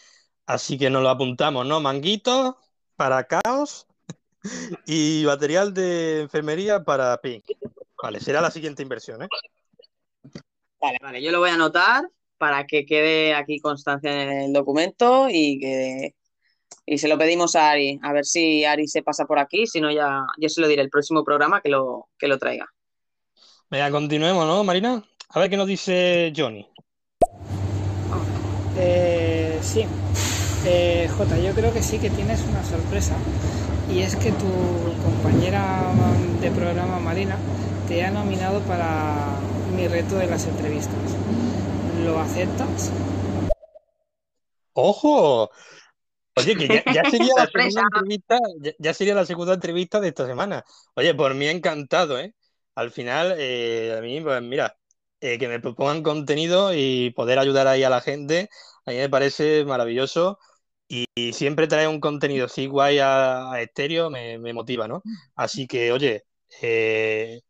así 0.47 0.79
que 0.79 0.89
nos 0.89 1.03
lo 1.03 1.09
apuntamos, 1.09 1.65
¿no? 1.65 1.79
Manguitos 1.79 2.55
para 2.95 3.27
caos 3.27 3.85
y 4.87 5.23
material 5.25 5.73
de 5.73 6.21
enfermería 6.21 6.83
para 6.83 7.21
Pink. 7.21 7.45
Vale, 8.01 8.19
será 8.19 8.41
la 8.41 8.49
siguiente 8.49 8.81
inversión, 8.81 9.21
¿eh? 9.21 9.27
Vale, 10.81 10.97
vale, 11.01 11.21
yo 11.21 11.31
lo 11.31 11.39
voy 11.39 11.51
a 11.51 11.53
anotar 11.53 12.09
para 12.37 12.65
que 12.65 12.85
quede 12.85 13.33
aquí 13.35 13.59
constancia 13.59 14.23
en 14.23 14.31
el 14.31 14.53
documento 14.53 15.27
y 15.29 15.59
que 15.59 16.15
y 16.85 16.97
se 16.97 17.07
lo 17.07 17.17
pedimos 17.17 17.55
a 17.55 17.71
Ari, 17.71 17.99
a 18.01 18.13
ver 18.13 18.25
si 18.25 18.65
Ari 18.65 18.87
se 18.87 19.03
pasa 19.03 19.25
por 19.25 19.39
aquí, 19.39 19.67
si 19.67 19.81
no 19.81 19.91
ya 19.91 20.25
yo 20.37 20.49
se 20.49 20.61
lo 20.61 20.67
diré 20.67 20.81
el 20.81 20.89
próximo 20.89 21.23
programa 21.23 21.61
que 21.61 21.69
lo, 21.69 22.09
que 22.17 22.27
lo 22.27 22.37
traiga. 22.37 22.67
Venga, 23.69 23.89
continuemos, 23.91 24.45
¿no, 24.45 24.63
Marina? 24.63 25.03
A 25.29 25.39
ver 25.39 25.49
qué 25.49 25.57
nos 25.57 25.67
dice 25.67 26.31
Johnny. 26.35 26.67
Eh, 28.77 29.57
sí. 29.61 29.85
Eh, 30.65 31.09
Jota, 31.17 31.37
yo 31.39 31.53
creo 31.53 31.73
que 31.73 31.81
sí 31.81 31.99
que 31.99 32.09
tienes 32.09 32.41
una 32.43 32.63
sorpresa 32.63 33.15
y 33.91 33.99
es 33.99 34.15
que 34.15 34.31
tu 34.31 35.03
compañera 35.03 35.91
de 36.39 36.51
programa 36.51 36.99
Marina 36.99 37.37
te 37.87 38.03
ha 38.03 38.11
nominado 38.11 38.61
para 38.61 39.39
mi 39.75 39.87
reto 39.87 40.15
de 40.15 40.27
las 40.27 40.45
entrevistas. 40.45 40.95
¿Lo 42.05 42.19
aceptas? 42.19 42.91
¡Ojo! 44.73 45.51
Oye, 46.35 46.57
que 46.57 46.69
ya, 46.69 46.83
ya 46.87 47.05
sería 47.05 47.33
la 47.37 47.47
segunda 47.47 47.81
entrevista, 47.81 48.39
ya, 48.59 48.71
ya 48.79 48.93
sería 48.93 49.15
la 49.15 49.25
segunda 49.25 49.53
entrevista 49.53 49.99
de 49.99 50.07
esta 50.09 50.25
semana. 50.25 50.63
Oye, 50.95 51.13
por 51.13 51.33
mí 51.35 51.47
encantado, 51.47 52.19
¿eh? 52.19 52.33
Al 52.75 52.91
final, 52.91 53.35
eh, 53.37 53.95
a 53.97 54.01
mí, 54.01 54.19
pues 54.21 54.41
mira, 54.41 54.75
eh, 55.21 55.37
que 55.37 55.47
me 55.47 55.59
propongan 55.59 56.01
contenido 56.03 56.73
y 56.73 57.11
poder 57.11 57.37
ayudar 57.39 57.67
ahí 57.67 57.83
a 57.83 57.89
la 57.89 58.01
gente, 58.01 58.49
a 58.85 58.91
mí 58.91 58.97
me 58.97 59.09
parece 59.09 59.63
maravilloso. 59.65 60.39
Y, 60.87 61.05
y 61.15 61.33
siempre 61.33 61.67
traer 61.67 61.87
un 61.87 61.99
contenido 61.99 62.45
así 62.45 62.67
guay 62.67 62.99
a, 62.99 63.51
a 63.51 63.61
estéreo 63.61 64.09
me, 64.09 64.37
me 64.37 64.53
motiva, 64.53 64.87
¿no? 64.87 65.01
Así 65.35 65.65
que, 65.67 65.91
oye, 65.91 66.25
eh, 66.61 67.41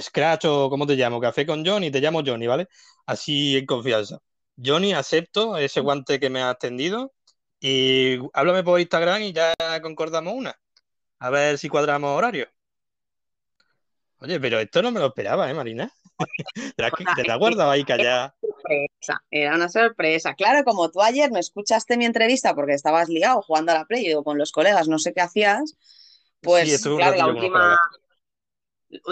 Scratch 0.00 0.44
o 0.46 0.68
¿cómo 0.70 0.86
te 0.86 0.94
llamo? 0.96 1.20
Café 1.20 1.46
con 1.46 1.64
Johnny, 1.64 1.90
te 1.90 2.00
llamo 2.00 2.22
Johnny, 2.24 2.46
¿vale? 2.46 2.68
Así 3.06 3.56
en 3.56 3.66
confianza. 3.66 4.18
Johnny, 4.62 4.92
acepto 4.92 5.56
ese 5.56 5.80
guante 5.80 6.20
que 6.20 6.30
me 6.30 6.42
has 6.42 6.58
tendido 6.58 7.12
y 7.64 8.18
háblame 8.32 8.64
por 8.64 8.80
Instagram 8.80 9.22
y 9.22 9.32
ya 9.32 9.54
concordamos 9.80 10.34
una. 10.34 10.58
A 11.20 11.30
ver 11.30 11.58
si 11.58 11.68
cuadramos 11.68 12.10
horario. 12.18 12.48
Oye, 14.18 14.40
pero 14.40 14.58
esto 14.58 14.82
no 14.82 14.90
me 14.90 14.98
lo 14.98 15.06
esperaba, 15.06 15.48
¿eh, 15.48 15.54
Marina? 15.54 15.92
¿Te 16.76 16.82
la, 16.82 16.90
te 16.90 17.24
la 17.24 17.34
has 17.34 17.38
guardado 17.38 17.70
ahí 17.70 17.84
callada? 17.84 18.34
era 19.30 19.54
una 19.54 19.68
sorpresa. 19.68 20.34
Claro, 20.34 20.64
como 20.64 20.90
tú 20.90 21.00
ayer 21.02 21.30
me 21.30 21.38
escuchaste 21.38 21.96
mi 21.96 22.04
entrevista 22.04 22.52
porque 22.52 22.74
estabas 22.74 23.08
ligado 23.08 23.42
jugando 23.42 23.70
a 23.70 23.76
la 23.76 23.84
Play 23.84 24.12
o 24.14 24.24
con 24.24 24.38
los 24.38 24.50
colegas, 24.50 24.88
no 24.88 24.98
sé 24.98 25.12
qué 25.12 25.20
hacías, 25.20 25.76
pues 26.40 26.82
claro, 26.82 27.16
la 27.16 27.26
última, 27.28 27.80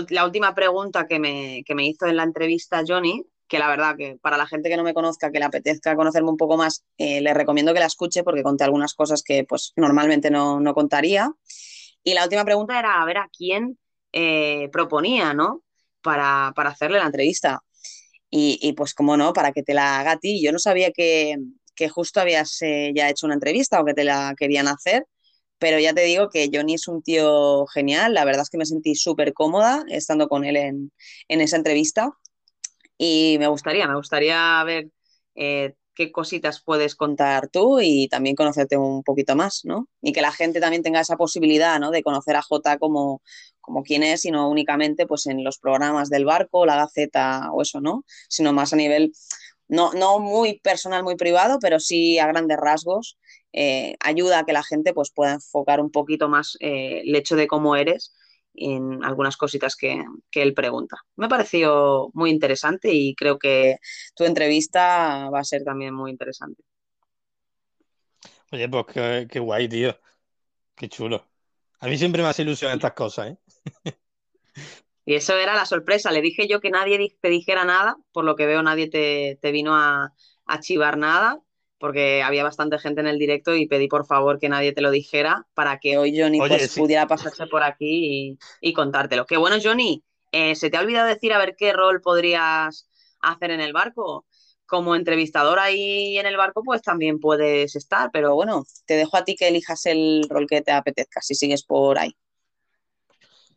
la 0.09 0.25
última 0.25 0.55
pregunta 0.57 1.07
que 1.07 1.21
me, 1.21 1.63
que 1.65 1.77
me 1.77 1.87
hizo 1.87 2.07
en 2.07 2.17
la 2.17 2.25
entrevista 2.25 2.83
Johnny, 2.87 3.25
que 3.51 3.59
la 3.59 3.69
verdad 3.69 3.97
que 3.99 4.17
para 4.23 4.37
la 4.37 4.47
gente 4.47 4.71
que 4.71 4.77
no 4.77 4.85
me 4.85 4.95
conozca, 4.95 5.33
que 5.33 5.41
le 5.41 5.45
apetezca 5.45 5.97
conocerme 5.97 6.31
un 6.31 6.37
poco 6.37 6.57
más, 6.57 6.85
eh, 6.99 7.21
le 7.21 7.35
recomiendo 7.35 7.75
que 7.75 7.81
la 7.81 7.87
escuche 7.87 8.23
porque 8.23 8.45
conté 8.45 8.63
algunas 8.63 8.95
cosas 8.95 9.25
que 9.25 9.45
pues 9.45 9.73
normalmente 9.75 10.31
no, 10.31 10.61
no 10.61 10.73
contaría. 10.73 11.33
Y 12.05 12.15
la 12.15 12.23
última 12.23 12.45
pregunta 12.45 12.79
era 12.79 13.03
a 13.03 13.05
ver 13.05 13.19
a 13.19 13.29
quién 13.37 13.77
eh, 14.13 14.69
proponía, 14.73 15.35
¿no? 15.35 15.65
Para, 16.01 16.53
para, 16.55 16.71
hacerle 16.71 16.99
la 17.01 17.07
entrevista. 17.07 17.61
Y, 18.31 18.61
y, 18.63 18.73
pues 18.75 18.95
como 18.95 19.17
no, 19.17 19.33
para 19.33 19.51
que 19.53 19.65
te 19.65 19.75
la 19.75 19.99
haga 19.99 20.13
a 20.13 20.19
ti. 20.19 20.41
Yo 20.41 20.53
no 20.53 20.61
sabía 20.61 20.93
que, 20.93 21.37
que 21.75 21.89
justo 21.89 22.21
habías 22.21 22.63
eh, 22.63 22.93
ya 22.95 23.09
hecho 23.11 23.27
una 23.27 23.35
entrevista 23.35 23.81
o 23.81 23.85
que 23.85 23.95
te 23.95 24.05
la 24.05 24.35
querían 24.39 24.69
hacer. 24.69 25.07
Pero 25.59 25.79
ya 25.81 25.93
te 25.93 26.03
digo 26.03 26.31
que 26.31 26.51
Johnny 26.53 26.75
es 26.75 26.87
un 26.89 27.03
tío 27.03 27.67
genial. 27.67 28.15
La 28.15 28.25
verdad 28.25 28.43
es 28.43 28.51
que 28.51 28.59
me 28.59 28.67
sentí 28.67 28.95
súper 28.95 29.33
cómoda 29.35 29.85
estando 29.89 30.29
con 30.29 30.45
él 30.45 30.57
en, 30.57 30.93
en, 31.29 31.41
esa 31.41 31.57
entrevista. 31.57 32.13
Y 33.03 33.39
me 33.39 33.47
gustaría, 33.47 33.89
me 33.89 33.97
gustaría 33.97 34.63
ver 34.65 34.91
eh, 35.35 35.75
qué 35.95 36.13
cositas 36.13 36.63
puedes 36.63 36.95
contar 36.95 37.49
tú 37.49 37.81
y 37.81 38.09
también 38.09 38.37
conocerte 38.37 38.77
un 38.77 39.03
poquito 39.03 39.35
más, 39.37 39.63
¿no? 39.65 39.89
Y 40.03 40.13
que 40.13 40.21
la 40.21 40.33
gente 40.33 40.61
también 40.61 40.83
tenga 40.83 41.01
esa 41.01 41.17
posibilidad, 41.17 41.81
¿no? 41.81 41.91
De 41.91 42.03
conocer 42.03 42.37
a 42.37 42.43
Jota 42.43 42.79
como, 42.79 43.23
como 43.63 43.83
quién 43.85 44.03
es, 44.03 44.27
y 44.27 44.31
no 44.31 44.51
únicamente 44.51 45.07
pues 45.07 45.25
en 45.27 45.43
los 45.43 45.59
programas 45.59 46.11
del 46.11 46.27
barco, 46.27 46.67
la 46.67 46.77
Gaceta 46.77 47.51
o 47.53 47.63
eso, 47.63 47.81
¿no? 47.81 48.05
Sino 48.29 48.53
más 48.53 48.75
a 48.75 48.77
nivel, 48.77 49.13
no, 49.67 49.95
no 49.95 50.19
muy 50.19 50.61
personal, 50.61 51.03
muy 51.03 51.17
privado, 51.17 51.59
pero 51.59 51.81
sí 51.81 52.19
a 52.19 52.27
grandes 52.27 52.59
rasgos 52.59 53.19
eh, 53.55 53.97
ayuda 54.01 54.41
a 54.41 54.45
que 54.45 54.53
la 54.53 54.63
gente 54.63 54.93
pues, 54.93 55.11
pueda 55.11 55.33
enfocar 55.33 55.81
un 55.81 55.91
poquito 55.91 56.29
más 56.29 56.59
eh, 56.61 57.01
el 57.07 57.17
hecho 57.17 57.35
de 57.37 57.47
cómo 57.47 57.77
eres 57.77 58.15
en 58.55 59.05
algunas 59.05 59.37
cositas 59.37 59.77
que, 59.77 60.03
que, 60.31 60.43
él 60.43 60.55
pregunta. 60.55 60.97
Me 61.17 61.27
ha 61.27 61.29
parecido 61.29 62.11
muy 62.15 62.31
interesante 62.31 62.93
y 62.93 63.15
creo 63.15 63.39
que 63.39 63.77
tu 64.15 64.25
entrevista 64.25 65.31
va 65.31 65.41
a 65.41 65.45
ser 65.45 65.63
también 65.65 65.95
muy 65.95 66.11
interesante. 66.11 66.63
Oye, 68.53 68.69
pues 68.69 68.87
qué, 68.93 69.29
qué 69.31 69.39
guay, 69.39 69.69
tío. 69.69 69.99
Qué 70.75 70.89
chulo. 70.89 71.27
A 71.81 71.87
mí 71.87 71.97
siempre 71.97 72.23
me 72.23 72.29
hace 72.29 72.43
ilusión 72.43 72.73
estas 72.73 72.93
cosas, 72.93 73.29
¿eh? 73.29 73.39
Y 75.07 75.15
eso 75.15 75.37
era 75.37 75.57
la 75.57 75.67
sorpresa. 75.67 76.13
Le 76.13 76.21
dije 76.21 76.47
yo 76.47 76.61
que 76.61 76.71
nadie 76.71 77.17
te 77.21 77.31
dijera 77.31 77.65
nada, 77.65 77.97
por 78.13 78.25
lo 78.25 78.37
que 78.37 78.47
veo 78.47 78.63
nadie 78.63 78.89
te, 78.89 79.39
te 79.43 79.51
vino 79.51 79.75
a, 79.75 80.15
a 80.45 80.61
chivar 80.61 80.99
nada 80.99 81.41
porque 81.81 82.23
había 82.23 82.45
bastante 82.45 82.79
gente 82.79 83.01
en 83.01 83.07
el 83.07 83.19
directo 83.19 83.57
y 83.57 83.67
pedí 83.67 83.89
por 83.89 84.07
favor 84.07 84.39
que 84.39 84.51
nadie 84.51 84.73
te 84.73 84.83
lo 84.83 84.91
dijera 84.91 85.47
para 85.55 85.79
que 85.81 85.97
hoy 85.97 86.17
Johnny 86.17 86.39
Oye, 86.39 86.59
pues, 86.59 86.71
sí. 86.71 86.81
pudiera 86.81 87.07
pasarse 87.09 87.47
por 87.47 87.63
aquí 87.63 88.37
y, 88.61 88.69
y, 88.69 88.73
contártelo. 88.75 89.25
Que 89.25 89.39
bueno, 89.39 89.57
Johnny, 89.61 90.05
eh, 90.31 90.55
se 90.55 90.69
te 90.69 90.77
ha 90.77 90.81
olvidado 90.81 91.09
decir 91.09 91.33
a 91.33 91.39
ver 91.39 91.57
qué 91.57 91.73
rol 91.73 92.03
podrías 92.03 92.87
hacer 93.21 93.51
en 93.51 93.61
el 93.61 93.73
barco. 93.73 94.27
Como 94.67 94.95
entrevistador 94.95 95.59
ahí 95.59 96.19
en 96.19 96.27
el 96.27 96.37
barco, 96.37 96.63
pues 96.63 96.83
también 96.83 97.19
puedes 97.19 97.75
estar, 97.75 98.11
pero 98.13 98.35
bueno, 98.35 98.65
te 98.85 98.95
dejo 98.95 99.17
a 99.17 99.25
ti 99.25 99.35
que 99.35 99.49
elijas 99.49 99.85
el 99.87 100.27
rol 100.29 100.47
que 100.47 100.61
te 100.61 100.71
apetezca 100.71 101.21
si 101.23 101.35
sigues 101.35 101.65
por 101.65 101.99
ahí. 101.99 102.15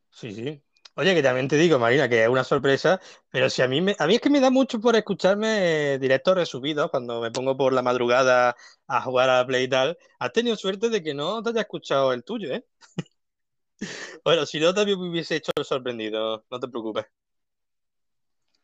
Sí, 0.10 0.34
sí, 0.34 0.64
Oye, 0.96 1.16
que 1.16 1.24
también 1.24 1.48
te 1.48 1.58
digo, 1.58 1.80
Marina, 1.80 2.08
que 2.08 2.24
es 2.24 2.30
una 2.30 2.44
sorpresa, 2.44 3.02
pero 3.32 3.50
si 3.50 3.64
a 3.64 3.68
mí, 3.68 3.82
me, 3.82 3.96
a 3.98 4.06
mí 4.06 4.16
es 4.16 4.22
que 4.22 4.30
me 4.30 4.40
da 4.40 4.52
mucho 4.52 4.80
por 4.80 4.96
escucharme 4.96 5.98
directos 5.98 6.36
resubidos 6.36 6.92
cuando 6.92 7.20
me 7.20 7.32
pongo 7.32 7.58
por 7.58 7.74
la 7.74 7.82
madrugada 7.82 8.56
a 8.88 9.02
jugar 9.02 9.30
a 9.30 9.40
la 9.40 9.48
Play 9.48 9.64
y 9.64 9.70
tal. 9.70 9.98
Has 10.20 10.34
tenido 10.34 10.56
suerte 10.56 10.90
de 10.90 11.02
que 11.02 11.16
no 11.16 11.42
te 11.42 11.50
haya 11.50 11.62
escuchado 11.62 12.14
el 12.14 12.24
tuyo, 12.24 12.54
¿eh? 12.54 12.64
bueno, 14.24 14.46
si 14.46 14.60
no, 14.60 14.74
también 14.74 15.00
me 15.02 15.10
hubiese 15.10 15.38
hecho 15.38 15.52
sorprendido, 15.64 16.46
no 16.50 16.60
te 16.60 16.68
preocupes. 16.68 17.06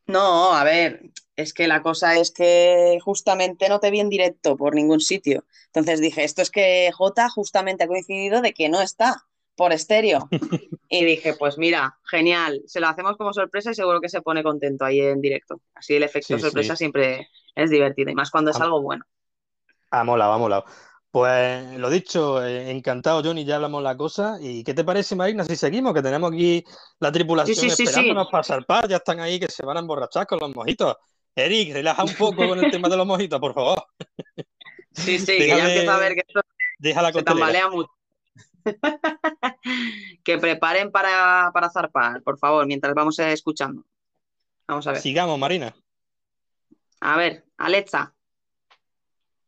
No, 0.06 0.54
a 0.54 0.64
ver, 0.64 1.12
es 1.36 1.54
que 1.54 1.68
la 1.68 1.82
cosa 1.82 2.18
es 2.18 2.32
que 2.32 3.00
justamente 3.04 3.70
no 3.70 3.80
te 3.80 3.92
vi 3.92 4.00
en 4.00 4.10
directo 4.10 4.58
por 4.58 4.76
ningún 4.76 5.00
sitio. 5.02 5.46
Entonces 5.68 6.02
dije, 6.02 6.24
esto 6.24 6.42
es 6.42 6.52
que 6.52 6.92
J 6.92 7.30
justamente 7.30 7.84
ha 7.84 7.88
coincidido 7.88 8.42
de 8.42 8.54
que 8.54 8.70
no 8.70 8.82
está 8.82 9.29
por 9.60 9.74
estéreo. 9.74 10.30
Y 10.92 11.06
dije, 11.06 11.36
pues 11.36 11.60
mira, 11.60 12.00
genial, 12.10 12.64
se 12.66 12.80
lo 12.80 12.88
hacemos 12.88 13.16
como 13.16 13.32
sorpresa 13.32 13.70
y 13.70 13.76
seguro 13.76 14.02
que 14.02 14.10
se 14.10 14.24
pone 14.24 14.42
contento 14.42 14.86
ahí 14.86 15.02
en 15.02 15.22
directo. 15.22 15.62
Así 15.76 15.94
el 15.94 16.02
efecto 16.02 16.36
sí, 16.36 16.42
sorpresa 16.42 16.74
sí. 16.74 16.80
siempre 16.80 17.30
es 17.54 17.70
divertido, 17.70 18.10
y 18.10 18.16
más 18.16 18.32
cuando 18.32 18.50
es 18.50 18.60
algo 18.60 18.82
bueno. 18.82 19.06
Ah, 19.92 20.04
mola, 20.04 20.34
ha 20.34 20.38
molado. 20.40 20.66
Pues 21.12 21.78
lo 21.78 21.92
dicho, 21.92 22.44
eh, 22.44 22.72
encantado, 22.72 23.22
Johnny, 23.24 23.46
ya 23.46 23.58
hablamos 23.58 23.84
la 23.84 23.96
cosa. 23.96 24.40
¿Y 24.42 24.64
qué 24.64 24.74
te 24.74 24.84
parece, 24.84 25.16
Marina, 25.16 25.44
si 25.44 25.56
seguimos? 25.56 25.94
Que 25.94 26.02
tenemos 26.02 26.34
aquí 26.34 26.66
la 27.00 27.12
tripulación 27.12 27.56
sí, 27.56 27.70
sí, 27.70 27.84
esperándonos 27.84 28.26
sí, 28.26 28.32
para 28.32 28.44
salpar, 28.44 28.88
ya 28.88 28.98
están 28.98 29.20
ahí 29.20 29.40
que 29.40 29.48
se 29.48 29.64
van 29.64 29.78
a 29.78 29.82
emborrachar 29.82 30.26
con 30.26 30.40
los 30.40 30.56
mojitos. 30.56 30.96
Eric, 31.36 31.72
relaja 31.72 32.04
un 32.04 32.16
poco 32.16 32.48
con 32.48 32.66
el 32.66 32.72
tema 32.72 32.90
de 32.90 32.98
los 32.98 33.06
mojitos, 33.06 33.40
por 33.40 33.54
favor. 33.54 33.86
Sí, 34.94 35.20
sí, 35.20 35.38
Déjame, 35.38 35.38
que 35.38 35.48
ya 35.48 35.68
empieza 35.68 35.96
a 35.96 36.00
ver 36.00 36.16
que 36.16 36.24
esto 36.28 36.42
deja 36.80 37.02
la 37.04 37.14
se 37.14 37.22
tambalea 37.22 37.70
mucho. 37.70 37.92
que 40.24 40.38
preparen 40.38 40.92
para, 40.92 41.52
para 41.54 41.70
zarpar, 41.70 42.22
por 42.24 42.38
favor, 42.38 42.66
mientras 42.66 42.94
vamos 42.94 43.18
escuchando. 43.20 43.84
Vamos 44.68 44.86
a 44.88 44.92
ver. 44.92 45.02
Sigamos, 45.02 45.40
Marina. 45.40 45.74
A 47.02 47.18
ver, 47.18 47.46
Alexa. 47.58 48.14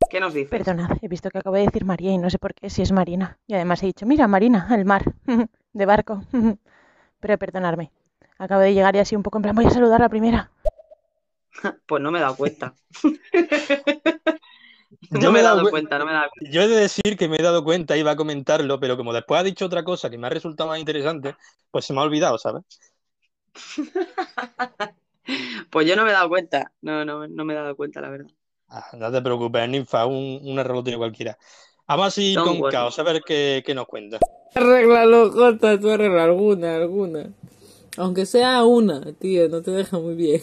¿Qué 0.10 0.20
nos 0.20 0.34
dice? 0.34 0.50
Perdonad, 0.50 0.98
he 1.02 1.08
visto 1.08 1.30
que 1.30 1.38
acabo 1.38 1.56
de 1.56 1.64
decir 1.64 1.86
María 1.86 2.12
y 2.12 2.18
no 2.18 2.30
sé 2.30 2.38
por 2.38 2.54
qué 2.54 2.70
si 2.70 2.82
es 2.82 2.92
Marina. 2.92 3.40
Y 3.48 3.54
además 3.54 3.82
he 3.84 3.86
dicho, 3.86 4.06
mira, 4.06 4.28
Marina, 4.28 4.68
el 4.72 4.84
mar, 4.84 5.04
de 5.74 5.86
barco. 5.86 6.24
Pero 7.20 7.38
perdonadme. 7.38 7.92
Acabo 8.38 8.62
de 8.62 8.74
llegar 8.74 8.96
y 8.96 9.00
así 9.00 9.16
un 9.16 9.24
poco 9.24 9.38
en 9.38 9.44
plan, 9.44 9.56
voy 9.56 9.66
a 9.66 9.70
saludar 9.70 10.02
a 10.02 10.06
la 10.06 10.10
primera. 10.10 10.52
Pues 11.86 12.02
no 12.02 12.12
me 12.12 12.18
he 12.18 12.22
dado 12.22 12.36
cuenta. 12.36 12.74
No 15.10 15.20
yo 15.20 15.32
me 15.32 15.40
he 15.40 15.44
dado 15.44 15.70
cuenta, 15.70 15.98
no 15.98 16.06
me 16.06 16.12
he 16.12 16.14
dado 16.14 16.30
cuenta. 16.30 16.52
Yo 16.52 16.62
he 16.62 16.68
de 16.68 16.76
decir 16.76 17.18
que 17.18 17.28
me 17.28 17.38
he 17.38 17.42
dado 17.42 17.64
cuenta, 17.64 17.98
iba 17.98 18.12
a 18.12 18.16
comentarlo, 18.16 18.80
pero 18.80 18.96
como 18.98 19.14
después 19.14 19.40
ha 19.40 19.44
dicho 19.44 19.66
otra 19.66 19.84
cosa 19.84 20.10
que 20.10 20.18
me 20.18 20.28
ha 20.28 20.30
resultado 20.30 20.70
más 20.70 20.80
interesante, 20.80 21.36
pues 21.72 21.86
se 21.86 21.94
me 21.94 22.00
ha 22.00 22.04
olvidado, 22.04 22.38
¿sabes? 22.38 22.64
pues 25.70 25.88
yo 25.88 25.96
no 25.96 26.04
me 26.04 26.12
he 26.12 26.14
dado 26.14 26.30
cuenta, 26.30 26.72
no, 26.82 27.04
no, 27.04 27.28
no 27.28 27.46
me 27.46 27.54
he 27.54 27.56
dado 27.56 27.76
cuenta, 27.76 28.00
la 28.00 28.10
verdad. 28.10 28.32
Ah, 28.70 28.86
no 28.98 29.12
te 29.12 29.22
preocupes, 29.22 29.68
Ninfa, 29.68 30.06
un, 30.06 30.40
un 30.44 30.60
error 30.60 30.78
lo 30.78 30.84
tiene 30.84 30.98
cualquiera. 30.98 31.38
Vamos 31.88 32.18
a 32.18 32.22
ir 32.22 32.36
Don't 32.36 32.48
con 32.48 32.60
worry. 32.62 32.72
Caos, 32.72 33.00
a 33.00 33.04
ver 33.04 33.22
qué, 33.26 33.64
qué 33.66 33.76
nos 33.76 33.86
cuenta. 33.86 34.20
Arréglalo, 34.56 35.32
Jota, 35.32 35.78
tú 35.80 35.90
arregla 35.90 36.24
alguna, 36.24 36.76
alguna. 36.78 37.30
Aunque 37.98 38.26
sea 38.26 38.64
una, 38.64 39.12
tío, 39.14 39.50
no 39.50 39.62
te 39.62 39.72
deja 39.72 40.00
muy 40.00 40.16
bien. 40.16 40.42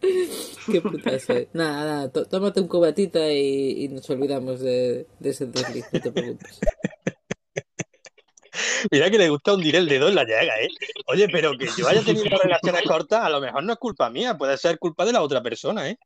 Qué 0.70 0.80
puta 0.80 1.18
soy. 1.18 1.48
Nada, 1.52 1.84
nada, 1.84 2.12
tó- 2.12 2.26
tómate 2.26 2.60
un 2.60 2.68
cubatita 2.68 3.30
y, 3.32 3.84
y 3.84 3.88
nos 3.88 4.08
olvidamos 4.10 4.60
de, 4.60 5.06
de 5.18 5.30
ese 5.30 5.46
desliz, 5.46 5.84
no 5.92 6.00
te 6.00 6.12
preocupes. 6.12 6.60
Mira 8.90 9.10
que 9.10 9.18
le 9.18 9.28
gusta 9.28 9.54
hundir 9.54 9.76
el 9.76 9.88
dedo 9.88 10.08
en 10.08 10.14
la 10.14 10.24
llaga, 10.24 10.54
¿eh? 10.60 10.68
Oye, 11.06 11.28
pero 11.28 11.56
que 11.58 11.66
yo 11.76 11.88
haya 11.88 12.02
tenido 12.02 12.36
relaciones 12.38 12.82
cortas, 12.86 13.24
a 13.24 13.30
lo 13.30 13.40
mejor 13.40 13.62
no 13.64 13.72
es 13.72 13.78
culpa 13.78 14.10
mía, 14.10 14.36
puede 14.38 14.56
ser 14.56 14.78
culpa 14.78 15.04
de 15.04 15.12
la 15.12 15.22
otra 15.22 15.42
persona, 15.42 15.88
¿eh? 15.88 15.98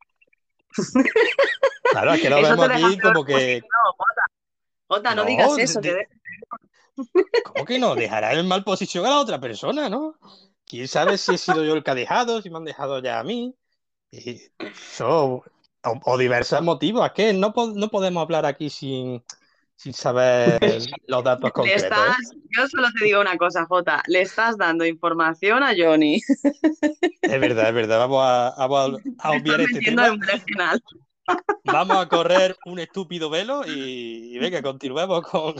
Claro, 1.90 2.14
es 2.14 2.20
que 2.20 2.30
lo 2.30 2.38
Eso 2.38 2.48
vemos 2.56 2.70
aquí 2.70 2.98
como 2.98 3.24
que... 3.24 3.62
Jota, 4.88 5.14
no, 5.14 5.22
No, 5.22 5.28
digas 5.28 5.58
eso, 5.58 5.80
de- 5.80 5.88
que 5.88 5.94
de- 5.94 6.08
¿Cómo 7.44 7.64
que 7.64 7.78
no? 7.78 7.94
Dejará 7.94 8.32
en 8.32 8.48
mal 8.48 8.64
posición 8.64 9.04
a 9.06 9.10
la 9.10 9.20
otra 9.20 9.38
persona, 9.40 9.88
¿no? 9.88 10.14
¿Quién 10.66 10.88
sabe 10.88 11.16
si 11.18 11.34
he 11.34 11.38
sido 11.38 11.64
yo 11.64 11.74
el 11.74 11.82
que 11.84 11.90
ha 11.90 11.94
dejado, 11.94 12.42
si 12.42 12.50
me 12.50 12.56
han 12.56 12.64
dejado 12.64 13.00
ya 13.02 13.18
a 13.20 13.24
mí? 13.24 13.54
Y 14.10 14.40
eso, 14.58 15.44
o, 15.84 16.00
o 16.04 16.18
diversos 16.18 16.62
motivos. 16.62 17.06
Es 17.06 17.12
que 17.12 17.32
no, 17.32 17.52
po- 17.52 17.72
no 17.74 17.88
podemos 17.88 18.22
hablar 18.22 18.46
aquí 18.46 18.70
sin, 18.70 19.22
sin 19.76 19.92
saber 19.92 20.58
los 21.06 21.24
datos 21.24 21.52
concretos. 21.52 21.82
¿eh? 21.84 21.86
estás, 21.86 22.16
yo 22.56 22.66
solo 22.68 22.88
te 22.98 23.04
digo 23.04 23.20
una 23.20 23.36
cosa, 23.36 23.66
Jota, 23.66 24.02
le 24.06 24.22
estás 24.22 24.56
dando 24.56 24.84
información 24.86 25.62
a 25.62 25.72
Johnny. 25.76 26.20
Es 27.22 27.40
verdad, 27.40 27.68
es 27.68 27.74
verdad. 27.74 27.98
Vamos 27.98 28.22
a, 28.24 28.54
vamos 28.66 29.00
a, 29.18 29.30
obviar 29.32 29.60
este 29.60 29.80
tema. 29.80 30.16
Vamos 31.64 31.98
a 31.98 32.08
correr 32.08 32.56
un 32.64 32.78
estúpido 32.78 33.28
velo 33.28 33.62
y, 33.66 34.34
y 34.34 34.38
venga, 34.38 34.62
continuemos 34.62 35.22
con, 35.22 35.54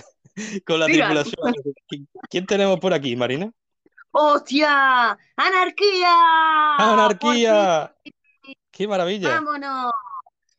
con 0.66 0.80
la 0.80 0.87
tripulación. 0.87 1.54
¿Qui- 1.90 2.06
¿Quién 2.30 2.46
tenemos 2.46 2.80
por 2.80 2.94
aquí, 2.94 3.14
Marina? 3.14 3.52
¡Hostia! 4.11 5.18
¡Anarquía! 5.37 6.14
¡Anarquía! 6.78 7.94
¡Qué 8.78 8.86
maravilla! 8.86 9.28
¡Vámonos! 9.30 9.90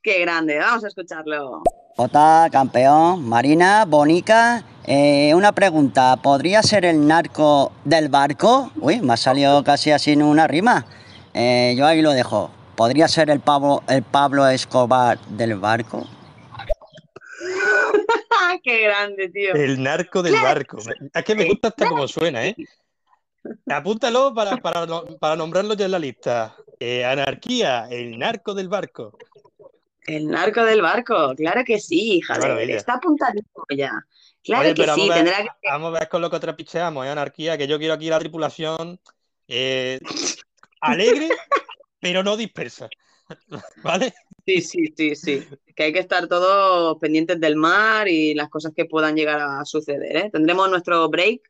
¡Qué 0.03 0.19
grande! 0.19 0.59
Vamos 0.59 0.83
a 0.83 0.89
escucharlo. 0.89 1.63
Jota, 1.95 2.49
campeón, 2.51 3.23
Marina, 3.23 3.85
Bonica, 3.85 4.65
eh, 4.85 5.33
una 5.33 5.53
pregunta, 5.53 6.17
¿podría 6.17 6.61
ser 6.61 6.83
el 6.83 7.07
narco 7.07 7.71
del 7.85 8.09
barco? 8.09 8.73
Uy, 8.75 8.99
me 8.99 9.13
ha 9.13 9.17
salido 9.17 9.63
casi 9.63 9.91
así 9.91 10.11
en 10.11 10.21
una 10.21 10.47
rima. 10.47 10.85
Eh, 11.33 11.75
yo 11.77 11.85
ahí 11.85 12.01
lo 12.01 12.11
dejo. 12.11 12.51
¿podría 12.75 13.07
ser 13.07 13.29
el 13.29 13.39
Pablo, 13.39 13.83
el 13.87 14.03
Pablo 14.03 14.45
Escobar 14.49 15.17
del 15.29 15.55
barco? 15.55 16.05
¡Qué 18.63 18.81
grande, 18.81 19.29
tío! 19.29 19.53
El 19.53 19.81
narco 19.81 20.21
del 20.21 20.33
barco. 20.33 20.77
Es 21.13 21.23
que 21.23 21.35
me 21.35 21.45
gusta 21.45 21.69
hasta 21.69 21.87
como 21.87 22.05
suena, 22.05 22.45
¿eh? 22.45 22.53
Apúntalo 23.69 24.33
para, 24.33 24.57
para, 24.57 24.85
para 25.21 25.37
nombrarlo 25.37 25.73
ya 25.75 25.85
en 25.85 25.91
la 25.91 25.99
lista. 25.99 26.53
Eh, 26.79 27.03
anarquía, 27.03 27.87
el 27.89 28.17
narco 28.17 28.53
del 28.53 28.69
barco. 28.69 29.17
El 30.07 30.27
narco 30.27 30.63
del 30.63 30.81
barco, 30.81 31.33
claro 31.35 31.63
que 31.65 31.79
sí, 31.79 32.13
hija 32.17 32.39
de 32.39 32.73
Está 32.73 32.93
apuntadísimo 32.93 33.65
ya. 33.75 33.91
Claro 34.43 34.73
que 34.73 34.87
sí, 34.87 35.09
tendrá 35.13 35.43
que. 35.43 35.69
Vamos 35.69 35.93
a 35.93 35.99
ver 35.99 36.09
con 36.09 36.21
lo 36.21 36.29
que 36.29 36.39
trapicheamos, 36.39 37.05
¿eh? 37.05 37.09
anarquía, 37.09 37.57
que 37.57 37.67
yo 37.67 37.77
quiero 37.77 37.93
aquí 37.93 38.09
la 38.09 38.19
tripulación 38.19 38.99
eh, 39.47 39.99
alegre, 40.79 41.29
pero 41.99 42.23
no 42.23 42.37
dispersa. 42.37 42.89
¿Vale? 43.83 44.13
Sí, 44.45 44.61
sí, 44.61 44.93
sí, 44.95 45.15
sí. 45.15 45.47
Que 45.75 45.83
hay 45.83 45.93
que 45.93 45.99
estar 45.99 46.27
todos 46.27 46.97
pendientes 46.99 47.39
del 47.39 47.55
mar 47.55 48.07
y 48.07 48.33
las 48.33 48.49
cosas 48.49 48.71
que 48.75 48.85
puedan 48.85 49.15
llegar 49.15 49.41
a 49.41 49.65
suceder. 49.65 50.15
¿eh? 50.15 50.29
Tendremos 50.31 50.69
nuestro 50.69 51.07
break, 51.09 51.41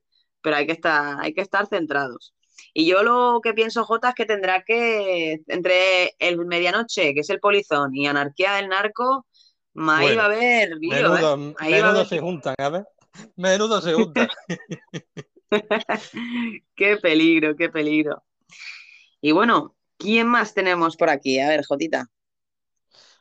pero 0.42 0.56
hay 0.56 0.66
que 0.66 0.74
estar, 0.74 1.18
hay 1.22 1.34
que 1.34 1.42
estar 1.42 1.68
centrados. 1.68 2.34
Y 2.80 2.86
yo 2.86 3.04
lo 3.04 3.42
que 3.44 3.54
pienso, 3.54 3.84
Jota, 3.84 4.10
es 4.10 4.16
que 4.16 4.26
tendrá 4.26 4.64
que, 4.64 5.42
entre 5.48 6.16
el 6.18 6.38
medianoche, 6.46 7.14
que 7.14 7.20
es 7.20 7.30
el 7.30 7.42
polizón, 7.42 7.94
y 7.94 8.08
anarquía 8.08 8.54
del 8.54 8.70
narco, 8.70 9.26
ahí 9.76 10.16
va 10.16 10.24
a 10.24 10.26
haber 10.28 10.80
Menudo, 10.80 12.02
¿eh? 12.02 12.06
se 12.06 12.20
juntan, 12.20 12.56
a 12.58 12.70
ver. 12.70 12.86
Menudo 13.36 13.82
se 13.82 13.94
juntan. 13.94 14.30
qué 16.78 16.96
peligro, 16.96 17.54
qué 17.58 17.68
peligro. 17.68 18.24
Y 19.20 19.34
bueno, 19.34 19.76
¿quién 19.98 20.28
más 20.28 20.54
tenemos 20.54 20.96
por 20.96 21.10
aquí? 21.10 21.38
A 21.42 21.50
ver, 21.50 21.66
Jotita. 21.66 22.06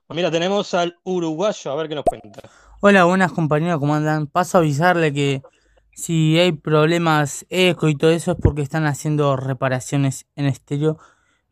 Pues 0.07 0.17
mira, 0.17 0.31
tenemos 0.31 0.73
al 0.73 1.01
uruguayo, 1.03 1.73
a 1.73 1.75
ver 1.75 1.89
qué 1.89 1.97
nos 1.97 2.05
cuenta. 2.05 2.49
Hola, 2.81 3.07
buenas 3.07 3.33
compañeros, 3.33 3.81
¿cómo 3.81 3.97
andan? 3.97 4.29
Paso 4.29 4.59
a 4.59 4.61
avisarle 4.61 5.13
que 5.13 5.43
si 5.99 6.39
hay 6.39 6.53
problemas 6.53 7.45
eco 7.49 7.89
y 7.89 7.97
todo 7.97 8.13
eso 8.13 8.31
es 8.31 8.39
porque 8.41 8.63
están 8.63 8.87
haciendo 8.87 9.35
reparaciones 9.35 10.29
en 10.37 10.47
estéreo. 10.47 10.97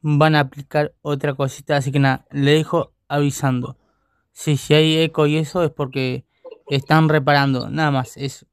Van 0.03 0.37
a 0.37 0.41
aplicar 0.41 0.95
otra 1.03 1.35
cosita, 1.35 1.77
así 1.77 1.91
que 1.91 1.99
nada, 1.99 2.27
le 2.31 2.53
dejo 2.53 2.93
avisando. 3.09 3.77
Si, 4.31 4.57
si 4.57 4.75
hay 4.75 4.99
eco 4.99 5.27
y 5.27 5.37
eso 5.37 5.65
es 5.65 5.73
porque 5.73 6.27
están 6.69 7.09
reparando, 7.09 7.69
nada 7.71 7.91
más, 7.91 8.17
eso. 8.17 8.47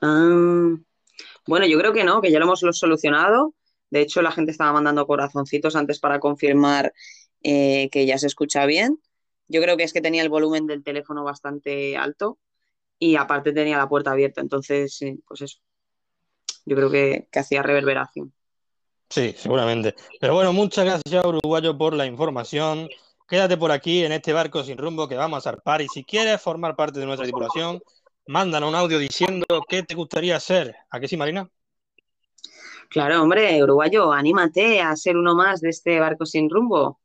Ah, 0.00 0.76
bueno, 1.46 1.66
yo 1.66 1.78
creo 1.78 1.92
que 1.92 2.04
no, 2.04 2.22
que 2.22 2.30
ya 2.30 2.38
lo 2.38 2.46
hemos 2.46 2.60
solucionado. 2.72 3.52
De 3.90 4.00
hecho, 4.00 4.22
la 4.22 4.32
gente 4.32 4.50
estaba 4.50 4.72
mandando 4.72 5.06
corazoncitos 5.06 5.76
antes 5.76 6.00
para 6.00 6.20
confirmar 6.20 6.94
eh, 7.42 7.90
que 7.92 8.06
ya 8.06 8.16
se 8.16 8.28
escucha 8.28 8.64
bien. 8.64 8.98
Yo 9.46 9.60
creo 9.60 9.76
que 9.76 9.82
es 9.82 9.92
que 9.92 10.00
tenía 10.00 10.22
el 10.22 10.30
volumen 10.30 10.66
del 10.66 10.82
teléfono 10.82 11.22
bastante 11.22 11.98
alto 11.98 12.38
y 13.02 13.16
aparte 13.16 13.52
tenía 13.52 13.78
la 13.78 13.88
puerta 13.88 14.12
abierta, 14.12 14.40
entonces, 14.40 15.00
pues 15.26 15.40
eso. 15.40 15.58
Yo 16.64 16.76
creo 16.76 16.88
que, 16.88 17.26
hacía 17.34 17.60
reverberación. 17.60 18.32
Sí, 19.10 19.34
seguramente. 19.36 19.96
Pero 20.20 20.34
bueno, 20.34 20.52
muchas 20.52 20.84
gracias, 20.84 21.24
Uruguayo, 21.24 21.76
por 21.76 21.94
la 21.94 22.06
información. 22.06 22.88
Quédate 23.26 23.56
por 23.56 23.72
aquí 23.72 24.04
en 24.04 24.12
este 24.12 24.32
barco 24.32 24.62
sin 24.62 24.78
rumbo 24.78 25.08
que 25.08 25.16
vamos 25.16 25.38
a 25.38 25.50
zarpar 25.50 25.82
y 25.82 25.88
si 25.88 26.04
quieres 26.04 26.40
formar 26.40 26.76
parte 26.76 27.00
de 27.00 27.06
nuestra 27.06 27.24
tripulación, 27.24 27.82
mándanos 28.28 28.68
un 28.68 28.76
audio 28.76 29.00
diciendo 29.00 29.46
qué 29.68 29.82
te 29.82 29.96
gustaría 29.96 30.38
ser. 30.38 30.76
¿A 30.88 31.00
qué 31.00 31.08
sí, 31.08 31.16
Marina? 31.16 31.50
Claro, 32.88 33.20
hombre, 33.20 33.60
Uruguayo, 33.64 34.12
anímate 34.12 34.80
a 34.80 34.94
ser 34.94 35.16
uno 35.16 35.34
más 35.34 35.60
de 35.60 35.70
este 35.70 35.98
barco 35.98 36.24
sin 36.24 36.48
rumbo. 36.48 37.00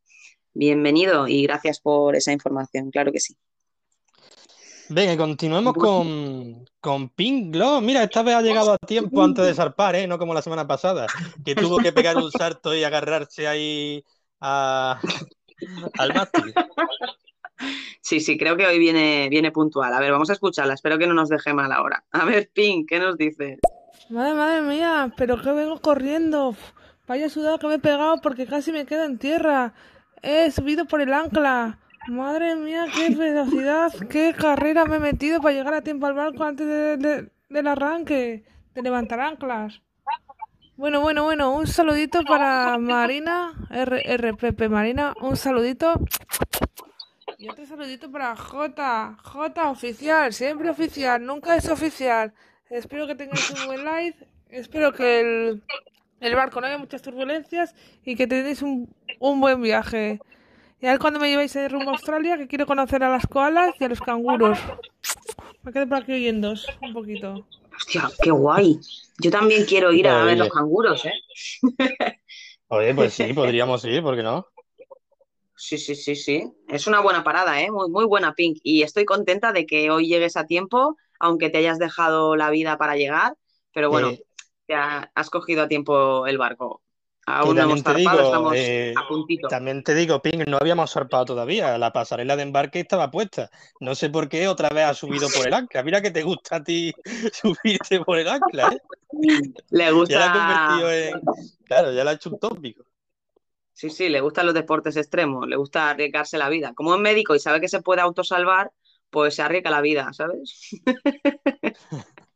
Bienvenido 0.53 1.27
y 1.27 1.41
gracias 1.41 1.79
por 1.79 2.15
esa 2.15 2.31
información, 2.31 2.91
claro 2.91 3.12
que 3.12 3.19
sí. 3.19 3.36
Venga, 4.89 5.17
continuemos 5.17 5.73
con, 5.73 6.65
con 6.80 7.10
Pink 7.10 7.54
Glow. 7.54 7.82
Mira, 7.82 8.04
esta 8.04 8.23
vez 8.23 8.36
ha 8.36 8.41
llegado 8.41 8.71
a 8.71 8.78
tiempo 8.78 9.21
antes 9.21 9.45
de 9.45 9.54
zarpar, 9.54 9.95
¿eh? 9.95 10.08
No 10.08 10.17
como 10.17 10.34
la 10.34 10.41
semana 10.41 10.65
pasada, 10.65 11.08
que 11.43 11.56
tuvo 11.56 11.78
que 11.78 11.91
pegar 11.91 12.15
un 12.15 12.32
salto 12.32 12.73
y 12.73 12.84
agarrarse 12.84 13.47
ahí 13.47 14.04
a, 14.39 15.00
al 15.97 16.13
mástil. 16.13 16.54
Sí, 18.02 18.21
sí, 18.21 18.38
creo 18.38 18.56
que 18.56 18.65
hoy 18.65 18.80
viene, 18.80 19.28
viene 19.30 19.52
puntual. 19.52 19.93
A 19.93 20.00
ver, 20.00 20.12
vamos 20.12 20.30
a 20.30 20.34
escucharla. 20.34 20.73
Espero 20.73 20.97
que 20.97 21.08
no 21.08 21.13
nos 21.13 21.28
deje 21.28 21.54
mal 21.54 21.71
ahora. 21.71 22.06
A 22.12 22.23
ver, 22.23 22.50
Pink, 22.54 22.88
¿qué 22.88 23.00
nos 23.00 23.17
dices? 23.17 23.60
Madre, 24.10 24.36
madre 24.36 24.62
mía, 24.62 25.13
pero 25.17 25.41
que 25.41 25.52
vengo 25.52 25.82
corriendo. 25.82 26.56
Vaya 27.08 27.30
sudado 27.30 27.60
que 27.60 27.67
me 27.67 27.76
he 27.76 27.80
pegado 27.80 28.17
porque 28.21 28.45
casi 28.45 28.71
me 28.71 28.86
quedo 28.86 29.04
en 29.04 29.17
tierra. 29.17 29.73
He 30.21 30.50
subido 30.52 30.86
por 30.86 31.02
el 31.02 31.13
ancla. 31.13 31.80
Madre 32.07 32.55
mía, 32.55 32.85
qué 32.93 33.13
velocidad, 33.13 33.91
qué 34.09 34.33
carrera 34.33 34.85
me 34.85 34.95
he 34.95 34.99
metido 34.99 35.41
para 35.41 35.53
llegar 35.53 35.73
a 35.73 35.81
tiempo 35.81 36.05
al 36.05 36.13
barco 36.13 36.43
antes 36.45 36.65
del 36.65 37.67
arranque, 37.67 38.45
de 38.73 38.81
levantar 38.81 39.19
anclas. 39.19 39.81
Bueno, 40.77 41.01
bueno, 41.01 41.23
bueno, 41.25 41.51
un 41.51 41.67
saludito 41.67 42.23
para 42.23 42.77
Marina, 42.77 43.53
RPP 43.69 44.69
Marina, 44.69 45.15
un 45.21 45.35
saludito. 45.35 45.99
Y 47.37 47.49
otro 47.49 47.65
saludito 47.65 48.09
para 48.09 48.35
J, 48.37 49.17
J 49.21 49.69
oficial, 49.69 50.31
siempre 50.31 50.69
oficial, 50.69 51.25
nunca 51.25 51.57
es 51.57 51.67
oficial. 51.67 52.33
Espero 52.69 53.05
que 53.05 53.15
tengáis 53.15 53.49
un 53.51 53.65
buen 53.65 53.83
live, 53.83 54.15
espero 54.49 54.93
que 54.93 55.19
el, 55.19 55.63
el 56.21 56.35
barco 56.35 56.61
no 56.61 56.67
haya 56.67 56.77
muchas 56.77 57.01
turbulencias 57.01 57.75
y 58.05 58.15
que 58.15 58.27
tengáis 58.27 58.61
un, 58.61 58.95
un 59.19 59.41
buen 59.41 59.61
viaje. 59.61 60.21
Y 60.79 60.85
a 60.85 60.91
ver 60.91 60.99
cuando 60.99 61.19
me 61.19 61.29
lleváis 61.29 61.53
de 61.53 61.67
rumbo 61.69 61.89
a 61.89 61.93
Australia, 61.93 62.37
que 62.37 62.47
quiero 62.47 62.67
conocer 62.67 63.03
a 63.03 63.09
las 63.09 63.25
koalas 63.25 63.73
y 63.79 63.83
a 63.83 63.89
los 63.89 63.99
canguros. 63.99 64.59
Me 65.63 65.73
quedo 65.73 65.87
por 65.87 65.97
aquí 65.97 66.13
oyendo 66.13 66.53
un 66.81 66.93
poquito. 66.93 67.47
Hostia, 67.75 68.09
qué 68.21 68.31
guay. 68.31 68.79
Yo 69.19 69.31
también 69.31 69.65
quiero 69.65 69.91
ir 69.91 70.07
a 70.07 70.23
ver 70.23 70.37
los 70.37 70.49
canguros, 70.49 71.03
¿eh? 71.05 71.13
Oye, 72.67 72.93
pues 72.93 73.13
sí, 73.13 73.33
podríamos 73.33 73.83
ir, 73.85 74.03
¿por 74.03 74.15
qué 74.15 74.23
no? 74.23 74.47
Sí, 75.55 75.79
sí, 75.79 75.95
sí, 75.95 76.15
sí. 76.15 76.51
Es 76.67 76.85
una 76.85 76.99
buena 76.99 77.23
parada, 77.23 77.59
¿eh? 77.59 77.71
Muy, 77.71 77.89
muy 77.89 78.05
buena, 78.05 78.35
Pink. 78.35 78.59
Y 78.61 78.83
estoy 78.83 79.05
contenta 79.05 79.51
de 79.53 79.65
que 79.65 79.89
hoy 79.89 80.07
llegues 80.07 80.37
a 80.37 80.45
tiempo, 80.45 80.95
aunque 81.19 81.49
te 81.49 81.57
hayas 81.57 81.79
dejado 81.79 82.35
la 82.35 82.51
vida 82.51 82.77
para 82.77 82.95
llegar. 82.95 83.35
Pero 83.73 83.89
bueno, 83.89 84.11
te 84.67 84.75
has 84.75 85.29
cogido 85.31 85.63
a 85.63 85.67
tiempo 85.67 86.27
el 86.27 86.37
barco. 86.37 86.83
Aún 87.29 87.57
no 87.57 87.63
hemos 87.63 87.83
zarpado, 87.83 88.21
estamos 88.21 88.53
eh, 88.55 88.93
a 88.95 89.05
puntito. 89.05 89.49
También 89.49 89.83
te 89.83 89.93
digo, 89.93 90.21
Ping, 90.21 90.45
no 90.47 90.59
habíamos 90.61 90.93
zarpado 90.93 91.25
todavía. 91.25 91.77
La 91.77 91.91
pasarela 91.91 92.37
de 92.37 92.43
embarque 92.43 92.79
estaba 92.79 93.11
puesta. 93.11 93.51
No 93.81 93.95
sé 93.95 94.09
por 94.09 94.29
qué 94.29 94.47
otra 94.47 94.69
vez 94.69 94.85
ha 94.85 94.93
subido 94.93 95.27
por 95.35 95.45
el 95.45 95.53
ancla. 95.53 95.83
Mira 95.83 96.01
que 96.01 96.09
te 96.09 96.23
gusta 96.23 96.55
a 96.55 96.63
ti 96.63 96.93
subirte 97.33 97.99
por 97.99 98.17
el 98.17 98.29
ancla, 98.29 98.69
¿eh? 98.69 99.41
Le 99.71 99.91
gusta. 99.91 100.13
Ya 100.13 100.19
la 100.19 100.31
ha 100.31 100.77
convertido 100.77 100.91
en. 100.93 101.21
Claro, 101.65 101.91
ya 101.91 102.05
la 102.05 102.11
ha 102.11 102.13
hecho 102.13 102.29
un 102.29 102.39
tópico. 102.39 102.85
Sí, 103.73 103.89
sí, 103.89 104.07
le 104.07 104.21
gustan 104.21 104.45
los 104.45 104.55
deportes 104.55 104.95
extremos, 104.95 105.49
le 105.49 105.57
gusta 105.57 105.89
arriesgarse 105.89 106.37
la 106.37 106.47
vida. 106.47 106.73
Como 106.75 106.95
es 106.95 107.01
médico 107.01 107.35
y 107.35 107.39
sabe 107.39 107.59
que 107.59 107.67
se 107.67 107.81
puede 107.81 107.99
autosalvar, 107.99 108.71
pues 109.09 109.35
se 109.35 109.41
arriesga 109.41 109.69
la 109.69 109.81
vida, 109.81 110.13
¿sabes? 110.13 110.69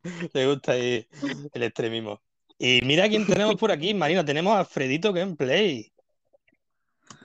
le 0.34 0.46
gusta 0.46 0.72
ahí 0.72 1.08
el 1.54 1.62
extremismo. 1.62 2.20
Y 2.64 2.80
mira 2.82 3.08
quién 3.08 3.26
tenemos 3.26 3.56
por 3.56 3.72
aquí, 3.72 3.92
Marina. 3.92 4.24
Tenemos 4.24 4.56
a 4.56 4.64
Fredito 4.64 5.12
Gameplay. 5.12 5.92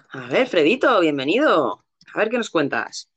A 0.09 0.25
ver, 0.29 0.47
Fredito, 0.47 0.99
bienvenido. 0.99 1.85
A 2.11 2.17
ver 2.17 2.29
qué 2.29 2.39
nos 2.39 2.49
cuentas. 2.49 3.07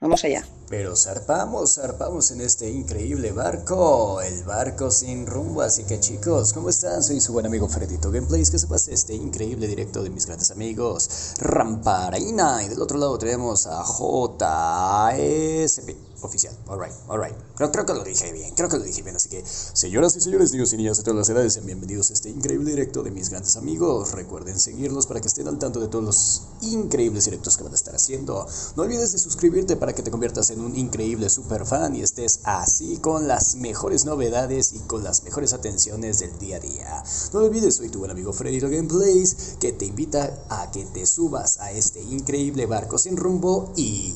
Vamos 0.00 0.24
allá. 0.24 0.44
Pero 0.68 0.96
zarpamos, 0.96 1.76
zarpamos 1.76 2.32
en 2.32 2.40
este 2.40 2.68
increíble 2.68 3.30
barco, 3.30 4.20
el 4.20 4.42
barco 4.42 4.90
sin 4.90 5.28
rumbo. 5.28 5.62
Así 5.62 5.84
que 5.84 6.00
chicos, 6.00 6.52
¿cómo 6.52 6.70
están? 6.70 7.04
Soy 7.04 7.20
su 7.20 7.34
buen 7.34 7.46
amigo 7.46 7.68
Fredito 7.68 8.10
Gameplays. 8.10 8.50
Que 8.50 8.58
se 8.58 8.66
pase 8.66 8.92
este 8.92 9.14
increíble 9.14 9.68
directo 9.68 10.02
de 10.02 10.10
mis 10.10 10.26
grandes 10.26 10.50
amigos 10.50 11.36
Ramparaina. 11.38 12.64
Y 12.64 12.68
del 12.68 12.82
otro 12.82 12.98
lado 12.98 13.16
tenemos 13.16 13.68
a 13.68 13.84
JSP 13.84 16.09
oficial. 16.22 16.56
Alright, 16.66 16.92
alright. 17.08 17.34
Creo, 17.56 17.70
creo 17.72 17.86
que 17.86 17.94
lo 17.94 18.04
dije 18.04 18.32
bien, 18.32 18.54
creo 18.54 18.68
que 18.68 18.78
lo 18.78 18.84
dije 18.84 19.02
bien. 19.02 19.16
Así 19.16 19.28
que, 19.28 19.44
señoras 19.44 20.16
y 20.16 20.20
señores, 20.20 20.52
niños 20.52 20.72
y 20.72 20.76
niñas 20.76 20.96
de 20.98 21.02
todas 21.02 21.18
las 21.18 21.28
edades, 21.28 21.54
sean 21.54 21.66
bienvenidos 21.66 22.10
a 22.10 22.14
este 22.14 22.30
increíble 22.30 22.70
directo 22.70 23.02
de 23.02 23.10
mis 23.10 23.30
grandes 23.30 23.56
amigos. 23.56 24.12
Recuerden 24.12 24.58
seguirlos 24.58 25.06
para 25.06 25.20
que 25.20 25.28
estén 25.28 25.48
al 25.48 25.58
tanto 25.58 25.80
de 25.80 25.88
todos 25.88 26.04
los 26.04 26.42
increíbles 26.62 27.24
directos 27.24 27.56
que 27.56 27.64
van 27.64 27.72
a 27.72 27.76
estar 27.76 27.94
haciendo. 27.94 28.46
No 28.76 28.82
olvides 28.82 29.12
de 29.12 29.18
suscribirte 29.18 29.76
para 29.76 29.92
que 29.92 30.02
te 30.02 30.10
conviertas 30.10 30.50
en 30.50 30.60
un 30.60 30.76
increíble 30.76 31.28
super 31.28 31.66
fan 31.66 31.96
y 31.96 32.02
estés 32.02 32.40
así 32.44 32.98
con 32.98 33.28
las 33.28 33.56
mejores 33.56 34.04
novedades 34.04 34.72
y 34.72 34.78
con 34.80 35.04
las 35.04 35.24
mejores 35.24 35.52
atenciones 35.52 36.18
del 36.18 36.38
día 36.38 36.56
a 36.56 36.60
día. 36.60 37.04
No 37.32 37.40
olvides, 37.40 37.76
soy 37.76 37.88
tu 37.88 37.98
buen 38.00 38.10
amigo 38.10 38.32
Freddy 38.32 38.60
Gameplays, 38.60 39.56
que 39.58 39.72
te 39.72 39.86
invita 39.86 40.44
a 40.48 40.70
que 40.70 40.84
te 40.84 41.06
subas 41.06 41.58
a 41.58 41.72
este 41.72 42.02
increíble 42.02 42.66
barco 42.66 42.98
sin 42.98 43.16
rumbo 43.16 43.72
y 43.76 44.14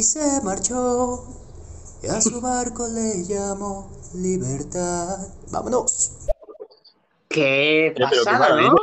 y 0.00 0.02
se 0.02 0.40
marchó. 0.42 1.26
Y 2.02 2.06
a 2.06 2.22
su 2.22 2.40
barco 2.40 2.88
le 2.88 3.22
llamó 3.22 3.90
libertad. 4.14 5.18
¡Vámonos! 5.52 6.26
¡Qué 7.28 7.94
pasada, 7.98 8.62
¿no? 8.62 8.76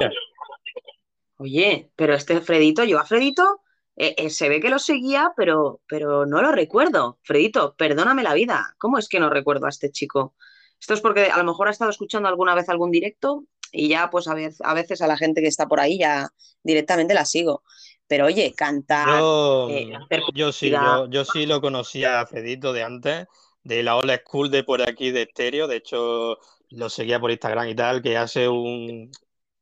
Oye, 1.40 1.92
pero 1.96 2.14
este 2.14 2.40
Fredito, 2.40 2.84
yo 2.84 3.00
a 3.00 3.06
Fredito 3.06 3.62
eh, 3.96 4.14
eh, 4.16 4.30
se 4.30 4.48
ve 4.48 4.60
que 4.60 4.70
lo 4.70 4.78
seguía, 4.78 5.34
pero, 5.36 5.82
pero 5.88 6.28
no 6.28 6.40
lo 6.44 6.52
recuerdo. 6.52 7.18
Fredito, 7.24 7.76
perdóname 7.76 8.22
la 8.22 8.36
vida. 8.36 8.76
¿Cómo 8.78 9.00
es 9.00 9.10
que 9.10 9.20
no 9.20 9.32
recuerdo 9.32 9.66
a 9.66 9.70
este 9.70 9.90
chico? 9.90 10.36
Esto 10.80 10.94
es 10.94 11.02
porque 11.02 11.32
a 11.32 11.38
lo 11.40 11.46
mejor 11.46 11.68
ha 11.68 11.72
estado 11.72 11.90
escuchando 11.90 12.30
alguna 12.30 12.54
vez 12.54 12.70
algún 12.70 12.92
directo 12.92 13.46
y 13.72 13.90
ya 13.90 14.12
pues 14.12 14.28
a 14.28 14.36
veces, 14.36 14.62
a 14.64 14.76
veces 14.76 15.02
a 15.02 15.08
la 15.08 15.18
gente 15.18 15.42
que 15.42 15.48
está 15.48 15.68
por 15.68 15.80
ahí 15.80 15.98
ya 15.98 16.30
directamente 16.62 17.16
la 17.16 17.26
sigo. 17.26 17.64
Pero 18.08 18.26
oye, 18.26 18.54
cantar, 18.56 19.20
Yo, 19.20 19.70
eh, 19.70 19.96
hacer 19.96 20.22
yo 20.34 20.52
sí, 20.52 20.70
yo, 20.70 21.08
yo 21.10 21.26
sí 21.26 21.46
lo 21.46 21.60
conocía 21.62 22.22
a 22.22 22.28
Fedito 22.28 22.74
de 22.74 22.84
antes, 22.84 23.28
de 23.64 23.84
la 23.84 23.98
old 23.98 24.12
school 24.22 24.50
de 24.50 24.64
por 24.64 24.82
aquí 24.82 25.12
de 25.12 25.24
Estéreo. 25.24 25.68
De 25.68 25.78
hecho, 25.78 26.38
lo 26.70 26.90
seguía 26.90 27.20
por 27.20 27.32
Instagram 27.32 27.68
y 27.68 27.76
tal, 27.76 28.02
que 28.02 28.18
hace 28.18 28.48
un, 28.48 29.12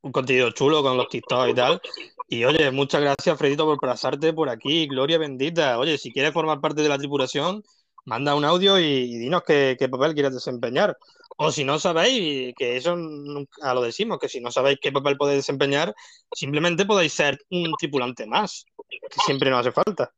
un 0.01 0.11
contenido 0.11 0.51
chulo 0.51 0.83
con 0.83 0.97
los 0.97 1.09
TikTok 1.09 1.49
y 1.49 1.53
tal. 1.55 1.81
Y 2.27 2.43
oye, 2.45 2.71
muchas 2.71 3.01
gracias, 3.01 3.37
Fredito, 3.37 3.65
por 3.65 3.79
pasarte 3.79 4.33
por 4.33 4.49
aquí. 4.49 4.87
Gloria 4.87 5.17
bendita. 5.17 5.79
Oye, 5.79 5.97
si 5.97 6.11
quieres 6.11 6.31
formar 6.31 6.61
parte 6.61 6.81
de 6.81 6.89
la 6.89 6.97
tripulación, 6.97 7.63
manda 8.05 8.35
un 8.35 8.45
audio 8.45 8.79
y, 8.79 8.83
y 8.83 9.17
dinos 9.17 9.43
qué, 9.45 9.75
qué 9.79 9.89
papel 9.89 10.13
quieres 10.13 10.33
desempeñar. 10.33 10.97
O 11.37 11.51
si 11.51 11.65
no 11.65 11.79
sabéis, 11.79 12.53
que 12.57 12.77
eso 12.77 12.95
nunca 12.95 13.73
lo 13.73 13.81
decimos, 13.81 14.19
que 14.19 14.29
si 14.29 14.39
no 14.39 14.51
sabéis 14.51 14.79
qué 14.81 14.91
papel 14.91 15.17
podéis 15.17 15.39
desempeñar, 15.39 15.93
simplemente 16.33 16.85
podéis 16.85 17.13
ser 17.13 17.37
un 17.49 17.73
tripulante 17.77 18.25
más, 18.25 18.65
que 18.89 19.21
siempre 19.25 19.49
nos 19.49 19.59
hace 19.59 19.71
falta. 19.71 20.13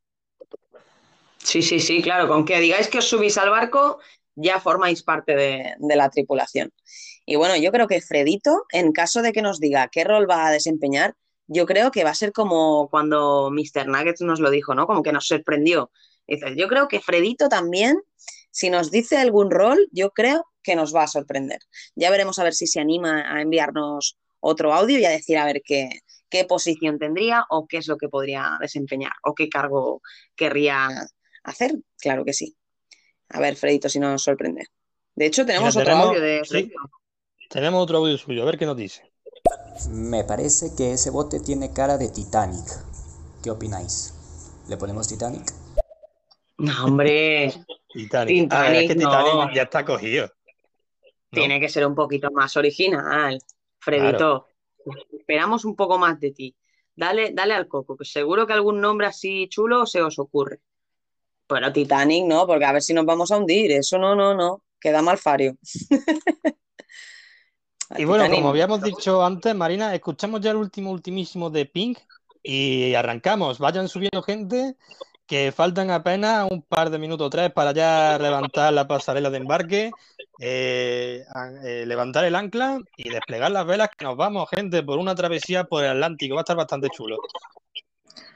Sí, 1.38 1.62
sí, 1.62 1.80
sí, 1.80 2.02
claro. 2.02 2.28
Con 2.28 2.46
que 2.46 2.60
digáis 2.60 2.88
que 2.88 3.00
os 3.00 3.08
subís 3.08 3.38
al 3.38 3.50
barco, 3.50 4.00
ya 4.36 4.60
formáis 4.60 5.02
parte 5.02 5.36
de, 5.36 5.96
la 5.96 6.10
tripulación. 6.10 6.72
Y 7.26 7.36
bueno, 7.36 7.56
yo 7.58 7.72
creo 7.72 7.88
que 7.88 8.02
Fredito, 8.02 8.66
en 8.72 8.92
caso 8.92 9.22
de 9.22 9.34
que 9.34 9.42
nos 9.42 9.60
diga 9.60 9.90
qué 9.92 10.04
rol 10.04 10.30
va 10.30 10.48
a 10.48 10.52
desempeñar, 10.52 11.16
yo 11.48 11.66
creo 11.66 11.92
que 11.92 12.04
va 12.04 12.12
a 12.12 12.16
ser 12.16 12.32
como 12.32 12.90
cuando 12.90 13.50
Mr. 13.52 13.88
Nuggets 13.88 14.22
nos 14.22 14.40
lo 14.40 14.50
dijo, 14.50 14.76
¿no? 14.76 14.86
Como 14.86 15.02
que 15.02 15.14
nos 15.14 15.26
sorprendió. 15.26 15.90
Yo 16.56 16.68
creo 16.68 16.88
que 16.88 17.00
Fredito 17.00 17.48
también, 17.48 17.98
si 18.52 18.70
nos 18.70 18.92
dice 18.92 19.18
algún 19.18 19.52
rol, 19.52 19.88
yo 19.92 20.12
creo 20.12 20.46
que 20.64 20.76
nos 20.76 20.94
va 20.96 21.04
a 21.04 21.08
sorprender. 21.08 21.60
Ya 21.96 22.10
veremos 22.10 22.40
a 22.40 22.44
ver 22.44 22.54
si 22.54 22.68
se 22.68 22.80
anima 22.80 23.24
a 23.34 23.42
enviarnos 23.42 24.18
otro 24.40 24.74
audio 24.74 25.00
y 25.00 25.06
a 25.06 25.10
decir 25.10 25.38
a 25.38 25.46
ver 25.46 25.62
qué, 25.64 25.90
qué 26.30 26.44
posición 26.46 27.00
tendría 27.00 27.46
o 27.50 27.68
qué 27.68 27.78
es 27.78 27.88
lo 27.88 27.98
que 27.98 28.10
podría 28.10 28.58
desempeñar 28.60 29.14
o 29.24 29.34
qué 29.34 29.50
cargo 29.50 30.02
querría 30.36 30.90
hacer. 31.44 31.72
Claro 32.00 32.26
que 32.26 32.34
sí. 32.34 32.56
A 33.30 33.40
ver, 33.40 33.56
Fredito, 33.56 33.90
si 33.90 34.00
nos 34.00 34.24
sorprende. 34.24 34.66
De 35.16 35.26
hecho, 35.26 35.46
tenemos 35.46 35.76
Mira, 35.76 35.82
otro 35.82 35.94
tenemos- 35.94 36.08
audio 36.10 36.22
de 36.22 36.42
sí. 36.46 36.72
Tenemos 37.50 37.82
otro 37.84 37.98
audio 38.00 38.18
suyo, 38.18 38.44
a 38.44 38.46
ver 38.46 38.58
qué 38.58 38.66
nos 38.66 38.76
dice. 38.78 39.04
Me 39.90 40.24
parece 40.24 40.76
que 40.76 40.94
ese 40.94 41.10
bote 41.12 41.40
tiene 41.40 41.72
cara 41.72 41.98
de 41.98 42.10
Titanic. 42.10 42.66
¿Qué 43.44 43.50
opináis? 43.52 44.14
¿Le 44.68 44.76
ponemos 44.76 45.08
Titanic? 45.08 45.54
No, 46.58 46.86
hombre, 46.86 47.54
Titanic. 47.90 48.48
Ah, 48.52 48.74
es 48.74 48.88
que 48.88 48.96
Titanic, 48.96 49.34
no. 49.34 49.54
ya 49.54 49.64
está 49.64 49.86
cogido. 49.86 50.28
¿no? 50.28 50.38
tiene 51.32 51.60
que 51.60 51.70
ser 51.70 51.86
un 51.86 51.96
poquito 51.96 52.32
más 52.32 52.56
original. 52.58 53.40
Fredito, 53.80 54.48
esperamos 55.12 55.66
un 55.66 55.76
poco 55.76 55.98
más 55.98 56.20
de 56.20 56.32
ti. 56.32 56.56
Dale, 56.96 57.32
dale 57.32 57.54
al 57.54 57.68
coco, 57.68 57.96
que 57.96 58.06
seguro 58.06 58.48
que 58.48 58.54
algún 58.54 58.82
nombre 58.82 59.08
así 59.08 59.48
chulo 59.50 59.86
se 59.86 60.02
os 60.02 60.18
ocurre. 60.18 60.60
Pero 61.48 61.72
Titanic 61.72 62.26
no, 62.26 62.46
porque 62.48 62.66
a 62.66 62.74
ver 62.74 62.82
si 62.82 62.94
nos 62.94 63.06
vamos 63.06 63.32
a 63.32 63.38
hundir. 63.38 63.72
Eso 63.72 63.98
no, 63.98 64.16
no, 64.16 64.34
no. 64.34 64.64
Queda 64.80 65.02
mal 65.02 65.18
fario. 65.18 65.58
Y 67.98 68.04
bueno, 68.04 68.26
Titanic. 68.26 68.40
como 68.42 68.50
habíamos 68.50 68.82
dicho 68.82 69.24
antes, 69.24 69.56
Marina, 69.56 69.96
escuchamos 69.96 70.42
ya 70.42 70.52
el 70.52 70.58
último, 70.58 70.92
ultimísimo 70.92 71.50
de 71.50 71.66
Pink 71.66 72.00
y 72.44 72.94
arrancamos. 72.94 73.60
Vayan 73.60 73.88
subiendo 73.88 74.22
gente, 74.22 74.76
que 75.28 75.52
faltan 75.52 75.92
apenas 75.92 76.48
un 76.50 76.62
par 76.62 76.90
de 76.90 76.98
minutos 76.98 77.28
o 77.28 77.30
tres 77.30 77.52
para 77.52 77.74
ya 77.74 78.18
levantar 78.18 78.72
la 78.74 78.88
pasarela 78.88 79.30
de 79.30 79.38
embarque, 79.38 79.92
eh, 80.40 81.24
eh, 81.64 81.84
levantar 81.86 82.24
el 82.24 82.36
ancla 82.36 82.80
y 82.96 83.10
desplegar 83.10 83.52
las 83.52 83.66
velas, 83.66 83.90
que 83.96 84.06
nos 84.06 84.16
vamos, 84.16 84.50
gente, 84.50 84.82
por 84.84 84.98
una 84.98 85.16
travesía 85.16 85.66
por 85.66 85.84
el 85.84 85.92
Atlántico. 85.92 86.36
Va 86.36 86.42
a 86.42 86.44
estar 86.44 86.56
bastante 86.56 86.90
chulo. 86.90 87.18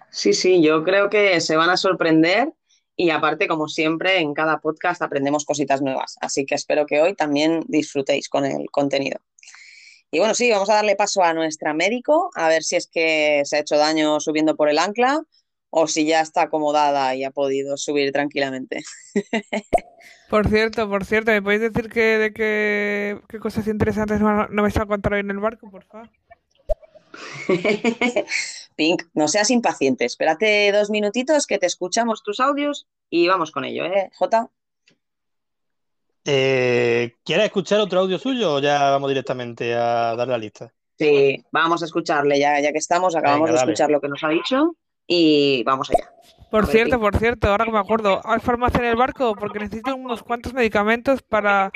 Sí, 0.09 0.33
sí, 0.33 0.61
yo 0.61 0.83
creo 0.83 1.09
que 1.09 1.39
se 1.39 1.55
van 1.55 1.69
a 1.69 1.77
sorprender 1.77 2.49
y 2.97 3.09
aparte, 3.09 3.47
como 3.47 3.69
siempre, 3.69 4.19
en 4.19 4.33
cada 4.33 4.59
podcast 4.59 5.01
aprendemos 5.01 5.45
cositas 5.45 5.81
nuevas. 5.81 6.17
Así 6.19 6.45
que 6.45 6.55
espero 6.55 6.85
que 6.85 7.01
hoy 7.01 7.15
también 7.15 7.63
disfrutéis 7.67 8.27
con 8.27 8.45
el 8.45 8.69
contenido. 8.69 9.19
Y 10.11 10.19
bueno, 10.19 10.33
sí, 10.33 10.51
vamos 10.51 10.69
a 10.69 10.73
darle 10.73 10.97
paso 10.97 11.23
a 11.23 11.33
nuestra 11.33 11.73
médico, 11.73 12.31
a 12.35 12.49
ver 12.49 12.63
si 12.63 12.75
es 12.75 12.87
que 12.87 13.43
se 13.45 13.55
ha 13.55 13.59
hecho 13.59 13.77
daño 13.77 14.19
subiendo 14.19 14.57
por 14.57 14.67
el 14.67 14.77
ancla 14.77 15.21
o 15.71 15.87
si 15.87 16.05
ya 16.05 16.21
está 16.21 16.43
acomodada 16.43 17.15
y 17.15 17.23
ha 17.23 17.31
podido 17.31 17.77
subir 17.77 18.11
tranquilamente. 18.11 18.83
Por 20.29 20.47
cierto, 20.47 20.87
por 20.87 21.03
cierto, 21.03 21.31
¿me 21.31 21.41
podéis 21.41 21.61
decir 21.61 21.89
que, 21.89 22.17
de 22.17 22.33
qué, 22.33 23.19
qué 23.27 23.39
cosas 23.39 23.67
interesantes 23.67 24.21
no, 24.21 24.47
no 24.47 24.61
vais 24.61 24.77
a 24.77 24.85
contar 24.85 25.13
hoy 25.13 25.19
en 25.21 25.31
el 25.31 25.39
barco, 25.39 25.69
por 25.69 25.83
favor? 25.83 26.09
Pink, 28.77 29.03
no 29.13 29.27
seas 29.27 29.49
impaciente, 29.49 30.05
espérate 30.05 30.71
dos 30.71 30.89
minutitos 30.89 31.45
que 31.47 31.57
te 31.57 31.65
escuchamos 31.65 32.23
tus 32.23 32.39
audios 32.39 32.87
y 33.09 33.27
vamos 33.27 33.51
con 33.51 33.65
ello, 33.65 33.83
¿eh, 33.83 34.09
Jota? 34.13 34.49
Eh, 36.23 37.15
¿quieres 37.25 37.45
escuchar 37.47 37.79
otro 37.79 37.99
audio 37.99 38.17
suyo 38.17 38.53
o 38.53 38.59
ya 38.59 38.89
vamos 38.91 39.09
directamente 39.09 39.73
a 39.73 40.15
dar 40.15 40.27
la 40.29 40.37
lista? 40.37 40.71
Sí, 40.97 41.43
vamos 41.51 41.81
a 41.81 41.85
escucharle 41.85 42.39
ya, 42.39 42.59
ya 42.61 42.71
que 42.71 42.77
estamos, 42.77 43.15
acabamos 43.15 43.49
Venga, 43.49 43.59
de 43.59 43.65
escuchar 43.65 43.89
lo 43.89 43.99
que 43.99 44.07
nos 44.07 44.23
ha 44.23 44.29
dicho 44.29 44.77
y 45.13 45.61
vamos 45.63 45.89
allá. 45.89 46.09
Por 46.49 46.67
cierto, 46.67 46.97
por 46.97 47.17
cierto, 47.17 47.49
ahora 47.49 47.65
que 47.65 47.71
me 47.71 47.79
acuerdo, 47.79 48.21
¿hay 48.23 48.39
farmacia 48.39 48.79
en 48.79 48.85
el 48.85 48.95
barco? 48.95 49.35
Porque 49.35 49.59
necesito 49.59 49.93
unos 49.93 50.23
cuantos 50.23 50.53
medicamentos 50.53 51.21
para 51.21 51.69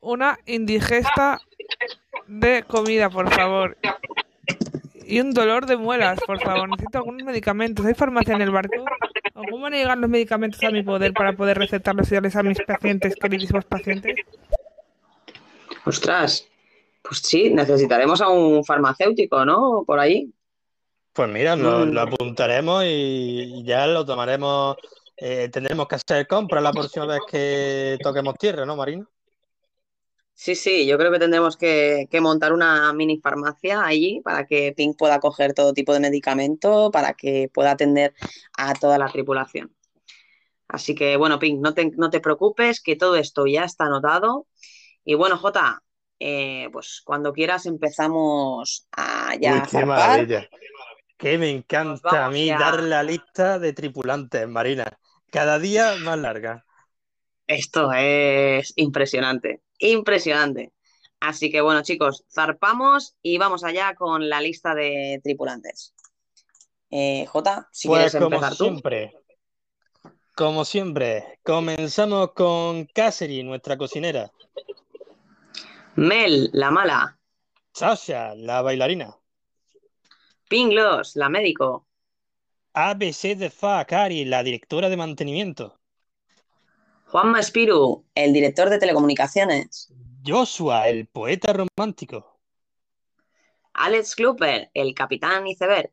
una 0.00 0.38
indigesta 0.46 1.40
de 2.28 2.62
comida, 2.62 3.10
por 3.10 3.32
favor. 3.34 3.76
Y 5.04 5.18
un 5.18 5.34
dolor 5.34 5.66
de 5.66 5.76
muelas, 5.76 6.20
por 6.24 6.40
favor. 6.40 6.68
Necesito 6.68 6.98
algunos 6.98 7.24
medicamentos. 7.24 7.84
¿Hay 7.84 7.94
farmacia 7.94 8.36
en 8.36 8.42
el 8.42 8.52
barco? 8.52 8.84
¿O 9.34 9.42
cómo 9.50 9.64
van 9.64 9.74
a 9.74 9.78
llegar 9.78 9.98
los 9.98 10.10
medicamentos 10.10 10.62
a 10.62 10.70
mi 10.70 10.84
poder 10.84 11.12
para 11.14 11.32
poder 11.32 11.58
recetarlos 11.58 12.12
y 12.12 12.14
darles 12.14 12.36
a 12.36 12.44
mis 12.44 12.60
pacientes, 12.62 13.16
queridísimos 13.16 13.64
pacientes? 13.64 14.14
Ostras, 15.84 16.46
pues 17.02 17.18
sí, 17.24 17.50
necesitaremos 17.52 18.20
a 18.20 18.28
un 18.28 18.64
farmacéutico, 18.64 19.44
¿no? 19.44 19.82
Por 19.84 19.98
ahí. 19.98 20.32
Pues 21.18 21.28
mira, 21.30 21.56
lo, 21.56 21.84
Mm. 21.84 21.90
lo 21.94 22.00
apuntaremos 22.02 22.84
y 22.86 23.64
ya 23.64 23.88
lo 23.88 24.04
tomaremos. 24.06 24.76
eh, 25.20 25.48
tendremos 25.52 25.88
que 25.88 25.96
hacer 25.96 26.28
compras 26.28 26.62
la 26.62 26.70
próxima 26.72 27.04
vez 27.06 27.20
que 27.28 27.98
toquemos 28.00 28.34
tierra, 28.36 28.64
¿no, 28.64 28.76
Marina? 28.76 29.04
Sí, 30.34 30.54
sí, 30.54 30.86
yo 30.86 30.96
creo 30.96 31.10
que 31.10 31.18
tendremos 31.18 31.56
que, 31.56 32.06
que 32.08 32.20
montar 32.20 32.52
una 32.52 32.92
mini 32.92 33.18
farmacia 33.20 33.84
allí 33.84 34.20
para 34.22 34.46
que 34.46 34.72
Pink 34.76 34.96
pueda 34.96 35.18
coger 35.18 35.54
todo 35.54 35.72
tipo 35.72 35.92
de 35.92 35.98
medicamento, 35.98 36.92
para 36.92 37.14
que 37.14 37.50
pueda 37.52 37.72
atender 37.72 38.14
a 38.56 38.74
toda 38.74 38.96
la 38.98 39.08
tripulación. 39.08 39.74
Así 40.68 40.94
que, 40.94 41.16
bueno, 41.16 41.40
Pink, 41.40 41.58
no 41.60 41.74
te, 41.74 41.90
no 41.96 42.10
te 42.10 42.20
preocupes, 42.20 42.80
que 42.80 42.94
todo 42.94 43.16
esto 43.16 43.44
ya 43.48 43.64
está 43.64 43.86
anotado. 43.86 44.46
Y 45.04 45.14
bueno, 45.14 45.36
Jota, 45.36 45.82
eh, 46.20 46.68
pues 46.72 47.02
cuando 47.04 47.32
quieras 47.32 47.66
empezamos 47.66 48.86
a 48.92 49.34
ya 49.40 49.54
Uy, 49.54 49.62
qué 49.62 49.68
zarpar. 49.68 49.86
maravilla. 49.86 50.48
Que 51.18 51.36
me 51.38 51.50
Nos 51.50 51.58
encanta 51.58 52.26
a 52.26 52.30
mí 52.30 52.46
ya. 52.46 52.58
dar 52.58 52.82
la 52.82 53.02
lista 53.02 53.58
de 53.58 53.72
tripulantes, 53.74 54.48
Marina. 54.48 54.98
Cada 55.30 55.58
día 55.58 55.96
más 55.96 56.18
larga. 56.18 56.64
Esto 57.46 57.92
es 57.92 58.72
impresionante, 58.76 59.62
impresionante. 59.78 60.72
Así 61.20 61.50
que 61.50 61.60
bueno, 61.60 61.82
chicos, 61.82 62.24
zarpamos 62.32 63.16
y 63.22 63.38
vamos 63.38 63.64
allá 63.64 63.94
con 63.94 64.28
la 64.28 64.40
lista 64.40 64.74
de 64.74 65.20
tripulantes. 65.24 65.94
Eh, 66.90 67.26
Jota, 67.26 67.68
si 67.72 67.88
Pues 67.88 67.98
quieres 67.98 68.14
como 68.14 68.36
empezar 68.36 68.56
tú. 68.56 68.64
siempre, 68.64 69.12
como 70.34 70.64
siempre, 70.64 71.38
comenzamos 71.42 72.32
con 72.32 72.86
Cassidy, 72.86 73.42
nuestra 73.42 73.76
cocinera. 73.76 74.30
Mel, 75.96 76.48
la 76.54 76.70
mala. 76.70 77.18
Sasha, 77.72 78.34
la 78.34 78.60
bailarina. 78.60 79.17
Pinglos, 80.48 81.14
la 81.14 81.28
médico. 81.28 81.86
ABC 82.72 83.36
de 83.36 83.50
Fa, 83.50 83.84
Cari, 83.84 84.24
la 84.24 84.42
directora 84.42 84.88
de 84.88 84.96
mantenimiento. 84.96 85.78
Juanma 87.06 87.40
Espiru, 87.40 88.06
el 88.14 88.32
director 88.32 88.70
de 88.70 88.78
telecomunicaciones. 88.78 89.92
Joshua, 90.26 90.88
el 90.88 91.06
poeta 91.06 91.52
romántico. 91.52 92.40
Alex 93.74 94.16
Kluper, 94.16 94.70
el 94.72 94.94
capitán 94.94 95.46
iceberg. 95.46 95.90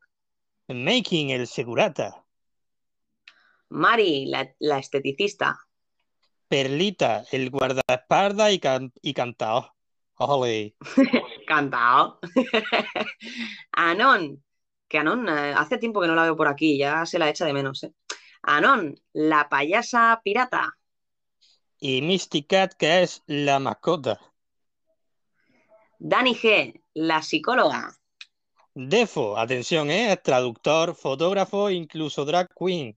Making, 0.70 1.32
el 1.32 1.48
segurata. 1.48 2.24
Mari, 3.70 4.26
la, 4.28 4.54
la 4.60 4.80
esteticista. 4.80 5.60
Perlita, 6.48 7.26
el 7.32 7.50
guardaespaldas 7.50 8.54
y, 8.54 8.60
can 8.60 8.94
y 9.02 9.14
cantao. 9.14 9.76
Ole. 10.18 10.76
Cantao. 11.48 12.20
Anon, 13.72 14.44
que 14.88 14.98
Anon, 14.98 15.28
eh, 15.28 15.54
hace 15.56 15.78
tiempo 15.78 16.02
que 16.02 16.08
no 16.08 16.16
la 16.16 16.24
veo 16.24 16.36
por 16.36 16.48
aquí, 16.48 16.78
ya 16.78 17.06
se 17.06 17.20
la 17.20 17.30
echa 17.30 17.46
de 17.46 17.54
menos. 17.54 17.84
¿eh? 17.84 17.94
Anon, 18.44 18.96
la 19.14 19.50
payasa 19.50 20.22
pirata. 20.24 20.78
Y 21.80 22.02
Misty 22.02 22.44
Cat, 22.44 22.74
que 22.74 23.04
es 23.04 23.24
la 23.28 23.60
mascota. 23.60 24.20
Dani 26.00 26.36
G, 26.36 26.82
la 26.94 27.22
psicóloga. 27.22 27.96
Defo, 28.74 29.38
atención, 29.38 29.90
¿eh? 29.90 30.18
traductor, 30.22 30.96
fotógrafo, 30.96 31.70
incluso 31.70 32.26
drag 32.26 32.50
queen. 32.54 32.96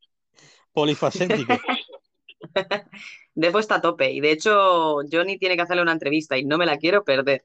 Polifacético. 0.73 1.55
Defo 3.35 3.61
está 3.61 3.77
a 3.77 3.81
tope 3.81 4.11
y 4.11 4.21
de 4.21 4.33
hecho 4.33 4.97
Johnny 5.11 5.39
tiene 5.39 5.55
que 5.55 5.63
hacerle 5.63 5.83
una 5.83 5.93
entrevista 5.93 6.37
y 6.37 6.45
no 6.45 6.59
me 6.59 6.67
la 6.67 6.77
quiero 6.77 7.05
perder. 7.05 7.45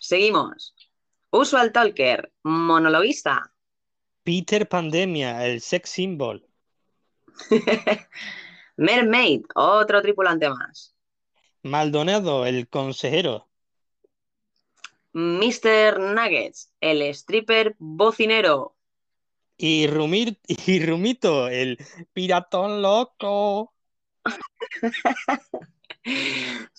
Seguimos. 0.00 0.74
Usual 1.30 1.72
Talker, 1.72 2.32
monologuista. 2.42 3.52
Peter 4.22 4.66
Pandemia, 4.66 5.44
el 5.46 5.60
sex 5.60 5.90
symbol. 5.90 6.46
Mermaid, 8.76 9.42
otro 9.54 10.00
tripulante 10.00 10.48
más. 10.48 10.94
Maldonado, 11.62 12.46
el 12.46 12.68
consejero. 12.68 13.46
Mr. 15.12 15.98
Nuggets, 15.98 16.72
el 16.80 17.02
stripper 17.02 17.74
bocinero. 17.78 18.76
Y, 19.58 19.86
Rumir, 19.86 20.38
y 20.46 20.84
Rumito, 20.86 21.48
el 21.48 21.76
piratón 22.14 22.80
loco. 22.80 23.74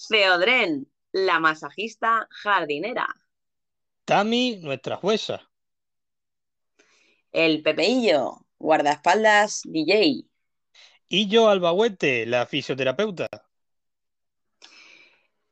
Feodren, 0.09 0.87
la 1.11 1.39
masajista 1.39 2.27
jardinera. 2.31 3.07
Tami, 4.09 4.57
nuestra 4.63 4.95
jueza. 4.95 5.47
El 7.31 7.61
Pepeillo, 7.61 8.43
guardaespaldas 8.57 9.61
DJ. 9.65 10.25
Y 11.07 11.27
yo, 11.27 11.47
Albahuete, 11.47 12.25
la 12.25 12.47
fisioterapeuta. 12.47 13.27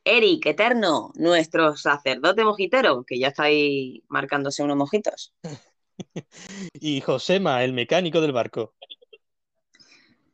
Eric 0.04 0.48
Eterno, 0.48 1.12
nuestro 1.14 1.78
sacerdote 1.78 2.44
mojitero, 2.44 3.04
que 3.04 3.20
ya 3.20 3.28
está 3.28 3.44
ahí 3.44 4.04
marcándose 4.08 4.64
unos 4.64 4.78
mojitos. 4.78 5.36
y 6.74 7.02
Josema, 7.02 7.64
el 7.64 7.74
mecánico 7.74 8.22
del 8.22 8.32
barco. 8.32 8.74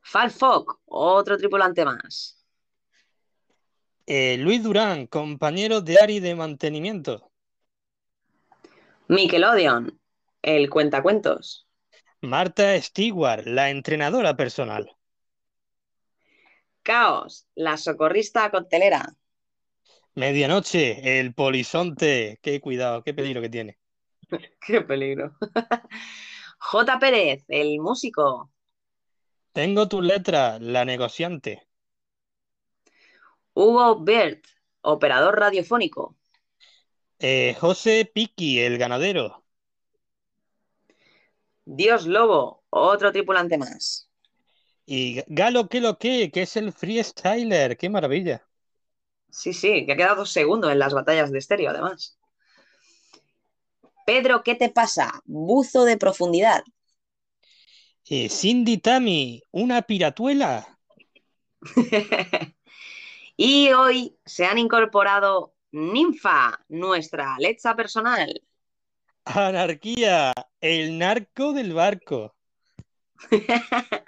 Falfoc, 0.02 0.80
otro 0.86 1.38
tripulante 1.38 1.84
más. 1.84 2.42
Eh, 4.06 4.38
Luis 4.38 4.64
Durán, 4.64 5.08
compañero 5.08 5.82
de 5.82 6.00
Ari 6.00 6.22
de 6.22 6.36
mantenimiento. 6.36 7.33
Nickelodeon, 9.08 10.00
el 10.42 10.70
cuentacuentos. 10.70 11.68
Marta 12.22 12.82
Stewart, 12.82 13.46
la 13.46 13.70
entrenadora 13.70 14.36
personal. 14.36 14.90
Caos, 16.82 17.48
la 17.56 17.78
socorrista 17.78 18.50
coctelera. 18.52 19.16
Medianoche, 20.16 21.20
el 21.20 21.34
polizonte. 21.34 22.40
Qué 22.42 22.60
cuidado, 22.62 23.04
qué 23.04 23.14
peligro 23.14 23.42
que 23.42 23.50
tiene. 23.50 23.78
qué 24.66 24.82
peligro. 24.82 25.36
J. 26.60 27.00
Pérez, 27.00 27.46
el 27.48 27.80
músico. 27.80 28.52
Tengo 29.52 29.88
tu 29.88 30.02
letra, 30.02 30.60
la 30.60 30.86
negociante. 30.86 31.68
Hugo 33.56 34.00
Bert, 34.04 34.46
operador 34.82 35.40
radiofónico. 35.40 36.16
Eh, 37.26 37.56
José 37.58 38.04
Piqui, 38.14 38.60
el 38.60 38.78
ganadero. 38.78 39.46
Dios 41.64 42.06
Lobo, 42.06 42.66
otro 42.70 43.14
tripulante 43.14 43.58
más. 43.58 44.10
Y 44.86 45.24
Galo, 45.28 45.70
¿qué 45.70 45.80
lo 45.80 45.98
que? 45.98 46.30
Que 46.32 46.42
es 46.42 46.58
el 46.58 46.74
freestyler. 46.74 47.78
¡Qué 47.78 47.90
maravilla! 47.90 48.46
Sí, 49.30 49.54
sí, 49.54 49.86
que 49.86 49.94
ha 49.94 49.96
quedado 49.96 50.26
segundo 50.26 50.70
en 50.70 50.80
las 50.80 50.94
batallas 50.94 51.32
de 51.32 51.40
estéreo, 51.40 51.70
además. 51.70 52.20
Pedro, 54.06 54.44
¿qué 54.44 54.56
te 54.56 54.68
pasa? 54.68 55.22
Buzo 55.24 55.86
de 55.86 55.96
profundidad. 55.96 56.66
Eh, 58.10 58.28
Cindy 58.28 58.80
Tami, 58.80 59.42
una 59.52 59.84
piratuela. 59.84 60.78
y 63.38 63.72
hoy 63.72 64.18
se 64.26 64.46
han 64.46 64.58
incorporado 64.58 65.54
Ninfa, 65.74 66.60
nuestra 66.70 67.34
Alexa 67.34 67.76
personal. 67.76 68.44
Anarquía, 69.26 70.32
el 70.62 71.00
narco 71.00 71.52
del 71.52 71.74
barco. 71.74 72.36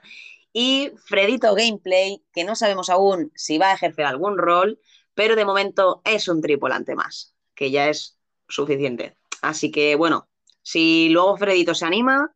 y 0.53 0.91
Fredito 1.05 1.55
Gameplay, 1.55 2.24
que 2.32 2.43
no 2.43 2.55
sabemos 2.55 2.91
aún 2.91 3.32
si 3.34 3.57
va 3.57 3.72
a 3.72 3.74
ejercer 3.74 4.05
algún 4.05 4.38
rol, 4.38 4.80
pero 5.16 5.36
de 5.36 5.43
momento 5.43 6.03
es 6.05 6.28
un 6.28 6.39
tripulante 6.39 6.93
más, 6.93 7.34
que 7.55 7.72
ya 7.72 7.89
es 7.89 8.20
suficiente. 8.47 9.18
Así 9.41 9.72
que 9.72 9.95
bueno, 9.95 10.30
si 10.61 11.09
luego 11.09 11.36
Fredito 11.36 11.74
se 11.74 11.86
anima, 11.86 12.36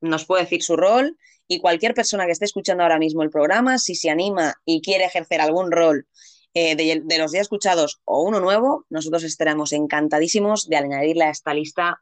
nos 0.00 0.24
puede 0.24 0.44
decir 0.44 0.62
su 0.62 0.76
rol 0.76 1.18
y 1.46 1.60
cualquier 1.60 1.92
persona 1.92 2.24
que 2.24 2.32
esté 2.32 2.46
escuchando 2.46 2.82
ahora 2.82 2.98
mismo 2.98 3.22
el 3.22 3.30
programa, 3.30 3.76
si 3.76 3.94
se 3.94 4.08
anima 4.08 4.54
y 4.64 4.80
quiere 4.80 5.04
ejercer 5.04 5.42
algún 5.42 5.70
rol 5.70 6.06
eh, 6.54 6.76
de, 6.76 7.02
de, 7.04 7.18
los 7.18 7.32
ya 7.32 7.40
escuchados 7.40 8.00
o 8.04 8.22
uno 8.22 8.40
nuevo, 8.40 8.84
nosotros 8.90 9.22
estaremos 9.24 9.72
encantadísimos 9.72 10.68
de 10.68 10.76
añadirle 10.76 11.24
a 11.24 11.30
esta 11.30 11.54
lista 11.54 12.00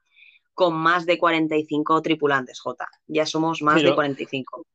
con 0.55 0.75
más 0.75 1.07
de 1.07 1.19
45 1.19 2.03
tripulantes, 2.03 2.61
J. 2.61 2.85
Ya 3.07 3.27
somos 3.27 3.63
más 3.63 3.77
Pero- 3.77 3.91
de 3.91 3.95
45. 3.95 4.67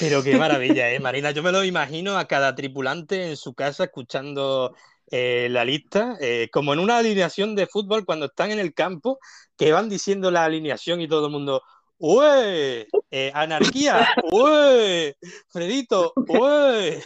Pero 0.00 0.22
qué 0.24 0.36
maravilla, 0.36 0.90
¿eh, 0.92 0.98
Marina? 0.98 1.30
Yo 1.30 1.42
me 1.42 1.52
lo 1.52 1.62
imagino 1.62 2.18
a 2.18 2.26
cada 2.26 2.54
tripulante 2.54 3.28
en 3.28 3.36
su 3.36 3.54
casa 3.54 3.84
escuchando 3.84 4.74
eh, 5.10 5.48
la 5.50 5.64
lista, 5.64 6.16
eh, 6.20 6.48
como 6.52 6.72
en 6.72 6.80
una 6.80 6.98
alineación 6.98 7.54
de 7.54 7.66
fútbol 7.66 8.04
cuando 8.04 8.26
están 8.26 8.50
en 8.50 8.58
el 8.58 8.74
campo, 8.74 9.20
que 9.56 9.72
van 9.72 9.88
diciendo 9.88 10.30
la 10.30 10.44
alineación 10.44 11.00
y 11.00 11.06
todo 11.08 11.26
el 11.26 11.32
mundo, 11.32 11.62
¡Ué! 12.00 12.86
Eh, 13.10 13.32
¡Anarquía! 13.34 14.08
¡Ué! 14.32 15.16
¡Fredito! 15.48 16.12
¡Ué! 16.28 17.02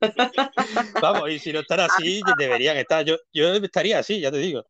Vamos, 1.00 1.30
y 1.30 1.38
si 1.38 1.52
no 1.52 1.60
están 1.60 1.80
así, 1.80 2.20
deberían 2.38 2.76
estar. 2.76 3.04
Yo, 3.04 3.16
yo 3.32 3.54
estaría 3.54 3.98
así, 3.98 4.20
ya 4.20 4.30
te 4.30 4.38
digo. 4.38 4.64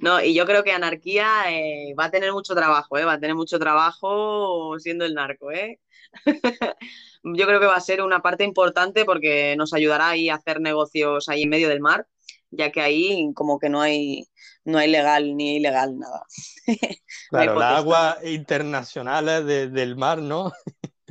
No, 0.00 0.20
y 0.22 0.34
yo 0.34 0.44
creo 0.44 0.62
que 0.62 0.72
Anarquía 0.72 1.44
eh, 1.50 1.94
va 1.98 2.06
a 2.06 2.10
tener 2.10 2.32
mucho 2.32 2.54
trabajo, 2.54 2.98
¿eh? 2.98 3.04
Va 3.04 3.14
a 3.14 3.20
tener 3.20 3.34
mucho 3.34 3.58
trabajo 3.58 4.78
siendo 4.78 5.04
el 5.06 5.14
narco, 5.14 5.50
¿eh? 5.52 5.80
Yo 7.24 7.46
creo 7.46 7.58
que 7.58 7.66
va 7.66 7.76
a 7.76 7.80
ser 7.80 8.02
una 8.02 8.20
parte 8.20 8.44
importante 8.44 9.06
porque 9.06 9.56
nos 9.56 9.72
ayudará 9.72 10.10
ahí 10.10 10.28
a 10.28 10.34
hacer 10.34 10.60
negocios 10.60 11.28
ahí 11.30 11.44
en 11.44 11.48
medio 11.48 11.70
del 11.70 11.80
mar, 11.80 12.06
ya 12.50 12.70
que 12.70 12.82
ahí 12.82 13.30
como 13.34 13.58
que 13.58 13.70
no 13.70 13.80
hay, 13.80 14.26
no 14.64 14.76
hay 14.76 14.90
legal 14.90 15.34
ni 15.34 15.56
ilegal 15.56 15.98
nada. 15.98 16.24
No 17.32 17.38
Claro, 17.38 17.54
las 17.54 17.54
potestad. 17.54 17.76
aguas 17.78 18.24
internacionales 18.26 19.46
de- 19.46 19.68
del 19.68 19.96
mar, 19.96 20.18
¿no? 20.18 20.52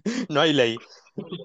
No 0.29 0.41
hay 0.41 0.53
ley. 0.53 0.77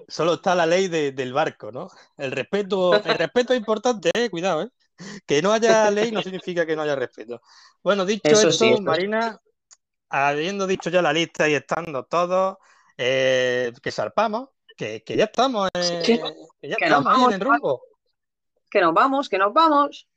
Solo 0.07 0.33
está 0.35 0.55
la 0.55 0.65
ley 0.65 0.87
de- 0.87 1.11
del 1.11 1.33
barco, 1.33 1.71
¿no? 1.71 1.89
El 2.17 2.31
respeto, 2.31 2.93
el 2.93 3.03
respeto 3.31 3.53
es 3.53 3.59
importante, 3.59 4.11
eh, 4.13 4.29
cuidado, 4.29 4.63
¿eh? 4.63 4.69
Que 5.25 5.41
no 5.41 5.53
haya 5.53 5.89
ley 5.91 6.11
no 6.11 6.21
significa 6.21 6.65
que 6.65 6.75
no 6.75 6.81
haya 6.81 6.95
respeto. 6.95 7.41
Bueno, 7.81 8.05
dicho 8.05 8.21
Eso 8.25 8.49
esto, 8.49 8.51
sí, 8.51 8.67
eso 8.69 8.77
sí. 8.77 8.83
Marina, 8.83 9.39
habiendo 10.09 10.67
dicho 10.67 10.89
ya 10.89 11.01
la 11.01 11.13
lista 11.13 11.47
y 11.47 11.53
estando 11.53 12.03
todos, 12.03 12.57
eh, 12.97 13.71
que 13.81 13.91
zarpamos, 13.91 14.49
que, 14.75 15.03
que 15.03 15.15
ya 15.15 15.25
estamos, 15.25 15.69
eh, 15.73 16.01
Sí, 16.03 16.19
que 16.61 16.67
ya 16.69 16.75
que 16.75 16.85
estamos 16.85 17.05
vamos, 17.05 17.33
en 17.33 17.39
rumbo. 17.39 17.81
Que 18.69 18.81
nos 18.81 18.93
vamos, 18.93 19.29
que 19.29 19.37
nos 19.37 19.53
vamos. 19.53 20.07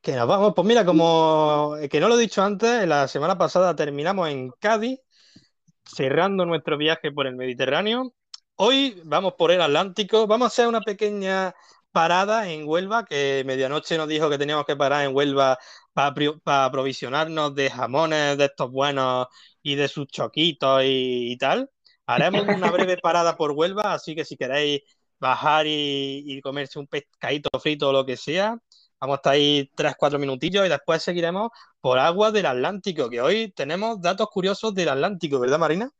Que 0.00 0.12
nos 0.16 0.26
vamos, 0.26 0.52
pues 0.56 0.66
mira, 0.66 0.84
como 0.84 1.76
que 1.90 2.00
no 2.00 2.08
lo 2.08 2.16
he 2.16 2.20
dicho 2.22 2.42
antes, 2.42 2.88
la 2.88 3.06
semana 3.06 3.36
pasada 3.38 3.76
terminamos 3.76 4.28
en 4.28 4.50
Cádiz, 4.58 4.98
cerrando 5.84 6.46
nuestro 6.46 6.76
viaje 6.76 7.12
por 7.12 7.26
el 7.26 7.36
Mediterráneo. 7.36 8.14
Hoy 8.56 9.00
vamos 9.04 9.34
por 9.38 9.50
el 9.50 9.60
Atlántico, 9.62 10.26
vamos 10.26 10.46
a 10.46 10.48
hacer 10.48 10.68
una 10.68 10.80
pequeña 10.82 11.54
parada 11.92 12.48
en 12.50 12.66
Huelva, 12.68 13.04
que 13.04 13.42
medianoche 13.46 13.96
nos 13.96 14.08
dijo 14.08 14.30
que 14.30 14.38
teníamos 14.38 14.64
que 14.66 14.76
parar 14.76 15.04
en 15.04 15.14
Huelva 15.14 15.58
para 15.92 16.64
aprovisionarnos 16.64 17.54
de 17.54 17.70
jamones 17.70 18.38
de 18.38 18.44
estos 18.44 18.70
buenos 18.70 19.26
y 19.62 19.74
de 19.74 19.88
sus 19.88 20.06
choquitos 20.08 20.82
y, 20.84 21.32
y 21.32 21.36
tal. 21.38 21.70
Haremos 22.06 22.42
una 22.42 22.70
breve 22.70 22.96
parada 23.02 23.36
por 23.36 23.52
Huelva, 23.52 23.94
así 23.94 24.14
que 24.14 24.24
si 24.24 24.36
queréis 24.36 24.82
bajar 25.18 25.66
y, 25.66 26.22
y 26.26 26.40
comerse 26.40 26.78
un 26.78 26.86
pescadito 26.86 27.50
frito 27.60 27.88
o 27.90 27.92
lo 27.92 28.06
que 28.06 28.16
sea, 28.16 28.58
Vamos 29.00 29.14
a 29.14 29.18
estar 29.18 29.32
ahí 29.34 29.70
3-4 29.74 30.18
minutillos 30.18 30.66
y 30.66 30.68
después 30.68 31.02
seguiremos 31.02 31.50
por 31.80 31.98
aguas 31.98 32.32
del 32.32 32.46
Atlántico, 32.46 33.08
que 33.08 33.20
hoy 33.20 33.50
tenemos 33.52 34.00
datos 34.00 34.28
curiosos 34.28 34.74
del 34.74 34.90
Atlántico, 34.90 35.40
¿verdad, 35.40 35.58
Marina? 35.58 35.90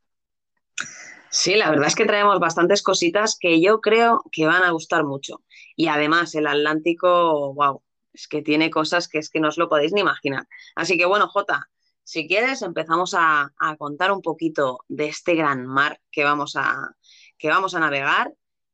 Sí, 1.30 1.54
la 1.56 1.70
verdad 1.70 1.86
es 1.86 1.94
que 1.94 2.06
traemos 2.06 2.40
bastantes 2.40 2.82
cositas 2.82 3.36
que 3.38 3.60
yo 3.60 3.80
creo 3.80 4.22
que 4.32 4.46
van 4.46 4.64
a 4.64 4.70
gustar 4.72 5.04
mucho. 5.04 5.42
Y 5.76 5.86
además 5.88 6.34
el 6.34 6.46
Atlántico, 6.46 7.54
wow, 7.54 7.82
Es 8.12 8.26
que 8.28 8.42
tiene 8.42 8.70
cosas 8.70 9.08
que 9.08 9.18
es 9.18 9.30
que 9.30 9.40
no 9.40 9.48
os 9.48 9.56
lo 9.58 9.68
podéis 9.68 9.92
ni 9.92 10.00
imaginar. 10.00 10.46
Así 10.74 10.98
que 10.98 11.06
bueno, 11.06 11.28
Jota, 11.28 11.70
si 12.02 12.26
quieres 12.26 12.62
empezamos 12.62 13.14
a, 13.14 13.52
a 13.58 13.76
contar 13.76 14.10
un 14.12 14.22
poquito 14.22 14.80
de 14.88 15.06
este 15.08 15.34
gran 15.36 15.66
mar 15.66 16.00
que 16.10 16.24
vamos 16.24 16.56
a, 16.56 16.96
que 17.38 17.48
vamos 17.48 17.74
a 17.74 17.80
navegar. 17.80 18.32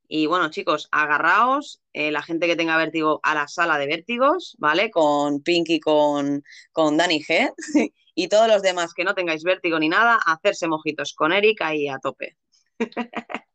Y 0.08 0.26
bueno, 0.26 0.50
chicos, 0.50 0.88
agarraos, 0.92 1.82
eh, 1.92 2.10
la 2.10 2.22
gente 2.22 2.46
que 2.46 2.56
tenga 2.56 2.76
vértigo 2.76 3.20
a 3.22 3.34
la 3.34 3.48
sala 3.48 3.78
de 3.78 3.86
vértigos, 3.86 4.56
¿vale? 4.58 4.90
Con 4.90 5.42
Pinky, 5.42 5.80
con, 5.80 6.42
con 6.72 6.96
Dani 6.96 7.22
G. 7.22 7.52
y 8.14 8.28
todos 8.28 8.48
los 8.48 8.62
demás 8.62 8.94
que 8.94 9.04
no 9.04 9.14
tengáis 9.14 9.44
vértigo 9.44 9.78
ni 9.78 9.88
nada, 9.88 10.18
hacerse 10.24 10.68
mojitos 10.68 11.14
con 11.14 11.32
Erika 11.32 11.74
y 11.74 11.88
a 11.88 11.98
tope. 11.98 12.36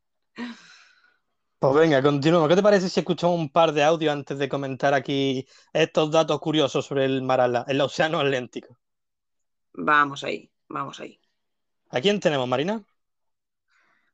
Pues 1.62 1.74
venga, 1.74 2.02
continuamos. 2.02 2.48
¿Qué 2.48 2.56
te 2.56 2.62
parece 2.62 2.88
si 2.88 2.98
escuchamos 2.98 3.38
un 3.38 3.48
par 3.48 3.70
de 3.70 3.84
audios 3.84 4.12
antes 4.12 4.36
de 4.36 4.48
comentar 4.48 4.94
aquí 4.94 5.46
estos 5.72 6.10
datos 6.10 6.40
curiosos 6.40 6.84
sobre 6.84 7.04
el 7.04 7.22
mar, 7.22 7.64
el 7.68 7.80
océano 7.80 8.18
Atlántico? 8.18 8.76
Vamos 9.72 10.24
ahí, 10.24 10.50
vamos 10.68 10.98
ahí. 10.98 11.20
¿A 11.90 12.00
quién 12.00 12.18
tenemos, 12.18 12.48
Marina? 12.48 12.84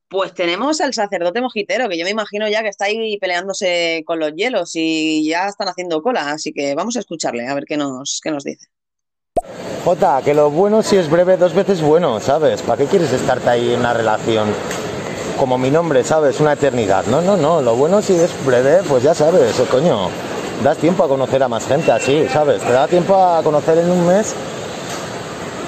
Pues 0.08 0.32
tenemos 0.32 0.80
al 0.80 0.94
sacerdote 0.94 1.42
mojitero, 1.42 1.88
que 1.88 1.98
yo 1.98 2.04
me 2.04 2.10
imagino 2.10 2.48
ya 2.48 2.62
que 2.62 2.68
está 2.68 2.86
ahí 2.86 3.18
peleándose 3.18 4.02
con 4.06 4.18
los 4.18 4.32
hielos 4.34 4.70
y 4.74 5.28
ya 5.28 5.46
están 5.46 5.68
haciendo 5.68 6.02
cola, 6.02 6.30
así 6.30 6.52
que 6.52 6.74
vamos 6.74 6.96
a 6.96 7.00
escucharle, 7.00 7.46
a 7.46 7.54
ver 7.54 7.64
qué 7.66 7.76
nos, 7.76 8.20
qué 8.22 8.30
nos 8.30 8.44
dice. 8.44 8.68
Jota, 9.84 10.22
que 10.24 10.34
lo 10.34 10.50
bueno 10.50 10.82
si 10.82 10.96
es 10.96 11.10
breve 11.10 11.36
dos 11.36 11.54
veces 11.54 11.82
bueno, 11.82 12.20
¿sabes? 12.20 12.62
¿Para 12.62 12.78
qué 12.78 12.86
quieres 12.86 13.12
estarte 13.12 13.50
ahí 13.50 13.74
en 13.74 13.80
una 13.80 13.92
relación 13.92 14.48
como 15.38 15.56
mi 15.56 15.70
nombre, 15.70 16.02
¿sabes? 16.04 16.40
Una 16.40 16.54
eternidad. 16.54 17.06
No, 17.06 17.20
no, 17.22 17.36
no. 17.36 17.62
Lo 17.62 17.76
bueno 17.76 18.02
si 18.02 18.14
es 18.14 18.30
breve, 18.44 18.80
pues 18.88 19.02
ya 19.02 19.14
sabes, 19.14 19.58
eh, 19.58 19.64
coño. 19.70 20.08
Das 20.62 20.76
tiempo 20.76 21.04
a 21.04 21.08
conocer 21.08 21.40
a 21.42 21.48
más 21.48 21.66
gente 21.66 21.92
así, 21.92 22.26
¿sabes? 22.28 22.60
Te 22.62 22.72
da 22.72 22.88
tiempo 22.88 23.14
a 23.14 23.42
conocer 23.44 23.78
en 23.78 23.90
un 23.90 24.04
mes 24.06 24.34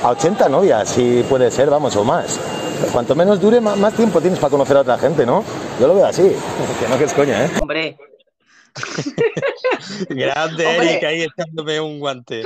a 0.03 0.11
80 0.11 0.49
novias, 0.49 0.89
si 0.89 1.23
puede 1.29 1.51
ser, 1.51 1.71
vamos, 1.71 1.95
o 1.95 2.03
más. 2.03 2.41
Cuanto 2.93 3.15
menos 3.15 3.41
dure, 3.41 3.61
más 3.61 3.95
tiempo 3.95 4.21
tienes 4.21 4.39
para 4.39 4.51
conocer 4.51 4.77
a 4.77 4.81
otra 4.81 4.99
gente, 4.99 5.25
¿no? 5.25 5.45
Yo 5.81 5.87
lo 5.87 5.95
veo 5.95 6.07
así. 6.07 6.23
Que 6.23 6.89
no 6.89 6.99
que 6.99 7.05
es 7.05 7.15
coña, 7.15 7.45
¿eh? 7.45 7.51
Hombre, 7.61 7.97
Grande 10.09 10.67
Hombre. 10.67 10.91
Erika 10.91 11.09
ahí 11.09 11.23
echándome 11.23 11.81
un 11.81 11.99
guante. 11.99 12.45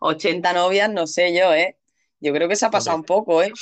80 0.00 0.52
novias, 0.52 0.90
no 0.90 1.06
sé 1.06 1.34
yo, 1.34 1.52
¿eh? 1.52 1.76
Yo 2.20 2.32
creo 2.32 2.48
que 2.48 2.56
se 2.56 2.66
ha 2.66 2.70
pasado 2.70 2.96
un 2.96 3.04
poco, 3.04 3.42
¿eh? 3.42 3.52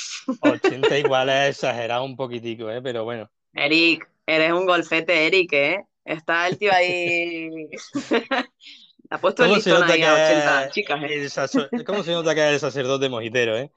80 0.41 0.97
igual 0.97 1.29
es 1.29 1.49
exagerado 1.49 2.03
un 2.03 2.15
poquitico, 2.15 2.69
¿eh? 2.69 2.81
Pero 2.81 3.03
bueno. 3.03 3.29
Eric, 3.53 4.07
eres 4.25 4.51
un 4.51 4.65
golfete, 4.65 5.27
Eric, 5.27 5.53
¿eh? 5.53 5.85
Está 6.03 6.47
el 6.47 6.57
tío 6.57 6.71
ahí. 6.73 7.69
ha 9.09 9.17
puesto 9.19 9.43
el 9.43 9.49
¿Cómo 9.49 9.61
se 9.61 9.69
listón 9.71 9.91
ahí 9.91 10.03
a 10.03 10.13
80 10.13 10.65
es 10.65 10.71
chicas, 10.73 11.55
¿eh? 11.55 11.83
¿Cómo 11.85 12.03
se 12.03 12.11
nota 12.11 12.33
que 12.33 12.47
es 12.47 12.53
el 12.53 12.59
sacerdote 12.59 13.09
mojitero, 13.09 13.57
eh? 13.57 13.71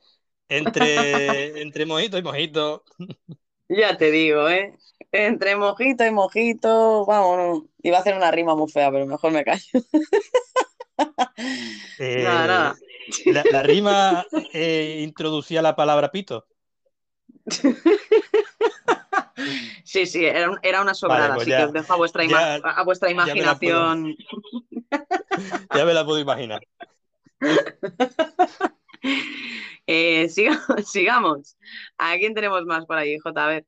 Entre, 0.49 1.61
entre 1.63 1.87
mojito 1.87 2.17
y 2.19 2.23
mojito. 2.23 2.85
Ya 3.69 3.97
te 3.97 4.11
digo, 4.11 4.49
¿eh? 4.49 4.75
Entre 5.13 5.57
mojito 5.57 6.05
y 6.07 6.11
mojito, 6.11 7.05
vámonos. 7.07 7.65
Iba 7.83 7.99
a 7.99 8.01
hacer 8.01 8.15
una 8.17 8.31
rima 8.31 8.55
muy 8.55 8.71
fea, 8.71 8.91
pero 8.91 9.07
mejor 9.07 9.33
me 9.33 9.45
callo. 9.45 9.63
Eh, 12.01 12.23
Nada, 12.25 12.47
nada. 12.47 12.77
La, 13.27 13.45
la 13.51 13.63
rima 13.63 14.27
eh, 14.53 15.01
introducía 15.05 15.63
la 15.63 15.77
palabra 15.77 16.11
pito. 16.11 16.47
Sí, 19.85 20.05
sí, 20.07 20.25
era, 20.25 20.51
un- 20.51 20.59
era 20.63 20.83
una 20.83 20.95
sobrada, 20.95 21.35
pues 21.35 21.43
así 21.43 21.51
ya- 21.53 21.59
que 21.59 21.65
os 21.67 21.73
dejo 21.73 21.93
a 21.93 21.97
vuestra, 21.97 22.25
ya- 22.25 22.57
a 22.57 22.83
vuestra 22.83 23.09
ya 23.11 23.35
me 23.35 23.43
la 23.43 23.55
puedo- 23.59 23.95
imaginación. 23.95 24.17
Ya 25.75 25.85
me 25.85 25.95
la 25.95 26.05
puedo 26.05 26.19
imaginar. 26.19 26.61
Eh, 29.91 30.29
siga- 30.29 30.61
sigamos. 30.85 31.57
¿A 31.97 32.15
quién 32.19 32.35
tenemos 32.35 32.63
más 32.67 32.85
por 32.85 32.99
ahí, 32.99 33.19
J? 33.19 33.45
A 33.45 33.49
ver. 33.49 33.65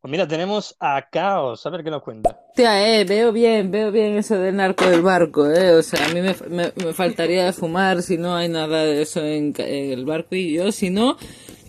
Pues 0.00 0.10
mira, 0.12 0.28
tenemos 0.28 0.76
a 0.78 1.08
Caos, 1.10 1.64
a 1.66 1.70
ver 1.70 1.82
qué 1.82 1.90
nos 1.90 2.02
cuenta. 2.02 2.38
Hostia, 2.50 3.00
eh, 3.00 3.04
veo 3.04 3.32
bien, 3.32 3.70
veo 3.70 3.90
bien 3.90 4.16
eso 4.16 4.36
del 4.38 4.54
narco 4.56 4.84
del 4.84 5.02
barco, 5.02 5.48
eh. 5.50 5.74
O 5.74 5.82
sea, 5.82 6.04
a 6.06 6.08
mí 6.14 6.20
me, 6.20 6.34
me, 6.48 6.72
me 6.84 6.92
faltaría 6.92 7.52
fumar 7.52 8.02
si 8.02 8.16
no 8.16 8.34
hay 8.36 8.48
nada 8.48 8.84
de 8.84 9.02
eso 9.02 9.20
en, 9.24 9.52
ca- 9.52 9.66
en 9.66 9.90
el 9.92 10.04
barco 10.04 10.34
y 10.36 10.54
yo, 10.54 10.70
si 10.72 10.90
no, 10.90 11.16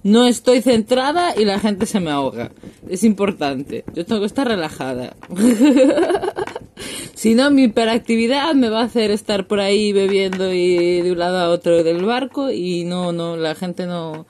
no 0.03 0.27
estoy 0.27 0.61
centrada 0.61 1.33
y 1.35 1.45
la 1.45 1.59
gente 1.59 1.85
se 1.85 1.99
me 1.99 2.11
ahoga. 2.11 2.51
Es 2.87 3.03
importante. 3.03 3.83
Yo 3.93 4.05
tengo 4.05 4.21
que 4.21 4.27
estar 4.27 4.47
relajada. 4.47 5.15
si 7.13 7.35
no, 7.35 7.51
mi 7.51 7.63
hiperactividad 7.63 8.53
me 8.55 8.69
va 8.69 8.81
a 8.81 8.85
hacer 8.85 9.11
estar 9.11 9.47
por 9.47 9.59
ahí 9.59 9.93
bebiendo 9.93 10.53
y 10.53 11.01
de 11.01 11.11
un 11.11 11.19
lado 11.19 11.39
a 11.39 11.49
otro 11.49 11.83
del 11.83 12.03
barco 12.03 12.51
y 12.51 12.83
no, 12.85 13.11
no, 13.11 13.35
la 13.35 13.55
gente 13.55 13.85
no, 13.85 14.25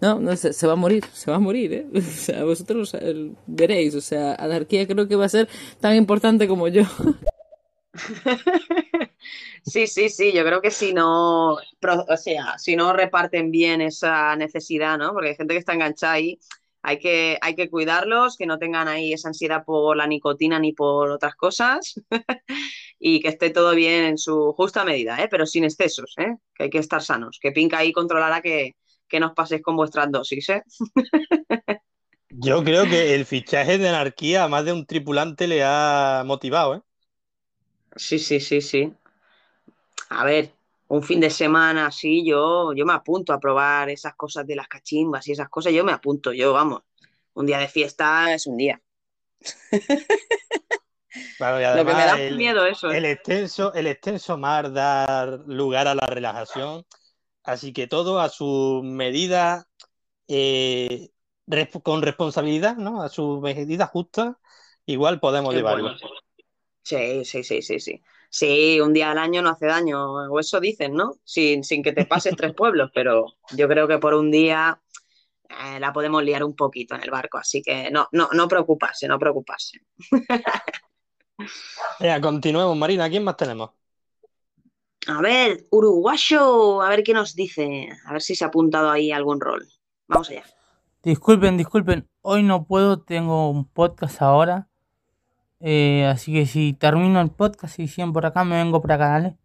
no, 0.00 0.18
no 0.18 0.36
se, 0.36 0.52
se 0.52 0.66
va 0.66 0.72
a 0.72 0.76
morir, 0.76 1.04
se 1.12 1.30
va 1.30 1.36
a 1.36 1.40
morir, 1.40 1.72
¿eh? 1.72 1.86
O 1.94 2.00
sea, 2.00 2.44
vosotros 2.44 2.96
veréis, 3.46 3.94
o 3.94 4.00
sea, 4.00 4.34
anarquía 4.34 4.86
creo 4.86 5.06
que 5.06 5.16
va 5.16 5.26
a 5.26 5.28
ser 5.28 5.48
tan 5.80 5.96
importante 5.96 6.48
como 6.48 6.68
yo. 6.68 6.82
Sí, 9.64 9.86
sí, 9.86 10.08
sí, 10.08 10.32
yo 10.32 10.44
creo 10.44 10.60
que 10.60 10.70
si 10.72 10.92
no, 10.92 11.52
o 11.54 12.16
sea, 12.16 12.58
si 12.58 12.74
no 12.74 12.92
reparten 12.92 13.50
bien 13.50 13.80
esa 13.80 14.34
necesidad, 14.36 14.98
¿no? 14.98 15.12
Porque 15.12 15.30
hay 15.30 15.36
gente 15.36 15.54
que 15.54 15.58
está 15.58 15.72
enganchada 15.74 16.14
ahí, 16.14 16.38
hay 16.82 16.98
que, 16.98 17.38
hay 17.40 17.54
que 17.54 17.70
cuidarlos, 17.70 18.36
que 18.36 18.46
no 18.46 18.58
tengan 18.58 18.88
ahí 18.88 19.12
esa 19.12 19.28
ansiedad 19.28 19.64
por 19.64 19.96
la 19.96 20.08
nicotina 20.08 20.58
ni 20.58 20.72
por 20.72 21.10
otras 21.10 21.36
cosas 21.36 21.94
y 22.98 23.20
que 23.20 23.28
esté 23.28 23.50
todo 23.50 23.74
bien 23.74 24.04
en 24.04 24.18
su 24.18 24.52
justa 24.52 24.84
medida, 24.84 25.22
¿eh? 25.22 25.28
Pero 25.30 25.46
sin 25.46 25.64
excesos, 25.64 26.14
¿eh? 26.18 26.36
Que 26.54 26.64
hay 26.64 26.70
que 26.70 26.78
estar 26.78 27.00
sanos, 27.00 27.38
que 27.40 27.52
Pinca 27.52 27.78
ahí 27.78 27.92
controlará 27.92 28.42
que, 28.42 28.74
que 29.08 29.20
no 29.20 29.28
os 29.28 29.34
paséis 29.34 29.62
con 29.62 29.76
vuestras 29.76 30.10
dosis, 30.10 30.48
¿eh? 30.48 30.62
Yo 32.30 32.64
creo 32.64 32.84
que 32.88 33.14
el 33.14 33.26
fichaje 33.26 33.78
de 33.78 33.88
anarquía 33.88 34.44
a 34.44 34.48
más 34.48 34.64
de 34.64 34.72
un 34.72 34.86
tripulante 34.86 35.46
le 35.46 35.62
ha 35.62 36.24
motivado, 36.26 36.76
¿eh? 36.76 36.80
Sí, 37.96 38.18
sí, 38.18 38.40
sí, 38.40 38.60
sí. 38.60 38.92
A 40.20 40.24
ver, 40.24 40.52
un 40.88 41.02
fin 41.02 41.20
de 41.20 41.30
semana 41.30 41.86
así, 41.86 42.24
yo, 42.24 42.72
yo 42.74 42.84
me 42.84 42.92
apunto 42.92 43.32
a 43.32 43.40
probar 43.40 43.88
esas 43.90 44.14
cosas 44.14 44.46
de 44.46 44.56
las 44.56 44.68
cachimbas 44.68 45.26
y 45.26 45.32
esas 45.32 45.48
cosas, 45.48 45.72
yo 45.72 45.84
me 45.84 45.92
apunto, 45.92 46.32
yo, 46.32 46.52
vamos. 46.52 46.82
Un 47.34 47.46
día 47.46 47.58
de 47.58 47.68
fiesta 47.68 48.32
es 48.34 48.46
un 48.46 48.56
día. 48.56 48.80
Claro, 51.36 51.60
y 51.60 51.76
Lo 51.76 51.84
que 51.84 51.94
me 51.94 52.06
da 52.06 52.18
el, 52.18 52.36
miedo 52.36 52.64
eso, 52.64 52.90
¿eh? 52.90 52.96
el 52.96 53.04
extenso, 53.04 53.74
el 53.74 53.86
extenso 53.86 54.38
mar 54.38 54.72
da 54.72 55.26
lugar 55.46 55.86
a 55.86 55.94
la 55.94 56.06
relajación, 56.06 56.86
así 57.44 57.72
que 57.72 57.86
todo 57.86 58.18
a 58.18 58.30
su 58.30 58.80
medida, 58.82 59.68
eh, 60.26 61.10
con 61.82 62.00
responsabilidad, 62.00 62.76
¿no? 62.76 63.02
A 63.02 63.10
su 63.10 63.40
medida 63.40 63.86
justa, 63.86 64.38
igual 64.86 65.20
podemos 65.20 65.50
Qué 65.50 65.58
llevarlo. 65.58 65.90
bueno. 65.90 65.98
Sí, 66.82 67.24
sí, 67.24 67.44
sí, 67.44 67.62
sí, 67.62 67.78
sí. 67.78 68.02
Sí, 68.34 68.80
un 68.80 68.94
día 68.94 69.10
al 69.10 69.18
año 69.18 69.42
no 69.42 69.50
hace 69.50 69.66
daño, 69.66 70.10
o 70.10 70.40
eso 70.40 70.58
dicen, 70.58 70.94
¿no? 70.94 71.16
Sin, 71.22 71.62
sin 71.62 71.82
que 71.82 71.92
te 71.92 72.06
pases 72.06 72.34
tres 72.34 72.54
pueblos, 72.54 72.90
pero 72.94 73.26
yo 73.54 73.68
creo 73.68 73.86
que 73.86 73.98
por 73.98 74.14
un 74.14 74.30
día 74.30 74.80
eh, 75.50 75.78
la 75.78 75.92
podemos 75.92 76.24
liar 76.24 76.42
un 76.42 76.56
poquito 76.56 76.94
en 76.94 77.02
el 77.02 77.10
barco, 77.10 77.36
así 77.36 77.60
que 77.60 77.90
no, 77.90 78.08
no, 78.12 78.30
no 78.32 78.48
preocuparse, 78.48 79.06
no 79.06 79.18
preocuparse. 79.18 79.80
Venga, 82.00 82.22
continuemos, 82.22 82.74
Marina, 82.74 83.10
¿quién 83.10 83.22
más 83.22 83.36
tenemos? 83.36 83.72
A 85.08 85.20
ver, 85.20 85.66
uruguayo, 85.70 86.80
a 86.80 86.88
ver 86.88 87.02
qué 87.02 87.12
nos 87.12 87.34
dice, 87.34 87.90
a 88.06 88.14
ver 88.14 88.22
si 88.22 88.34
se 88.34 88.44
ha 88.44 88.46
apuntado 88.46 88.90
ahí 88.90 89.12
algún 89.12 89.42
rol. 89.42 89.68
Vamos 90.08 90.30
allá. 90.30 90.44
Disculpen, 91.02 91.58
disculpen, 91.58 92.08
hoy 92.22 92.42
no 92.44 92.64
puedo, 92.64 93.02
tengo 93.02 93.50
un 93.50 93.68
podcast 93.68 94.22
ahora. 94.22 94.70
Eh, 95.64 96.04
así 96.06 96.32
que 96.32 96.44
si 96.44 96.72
termino 96.72 97.20
el 97.20 97.30
podcast 97.30 97.78
y 97.78 97.86
siguen 97.86 98.12
por 98.12 98.26
acá, 98.26 98.42
me 98.42 98.56
vengo 98.56 98.82
por 98.82 98.90
acá, 98.90 99.10
¿vale? 99.10 99.36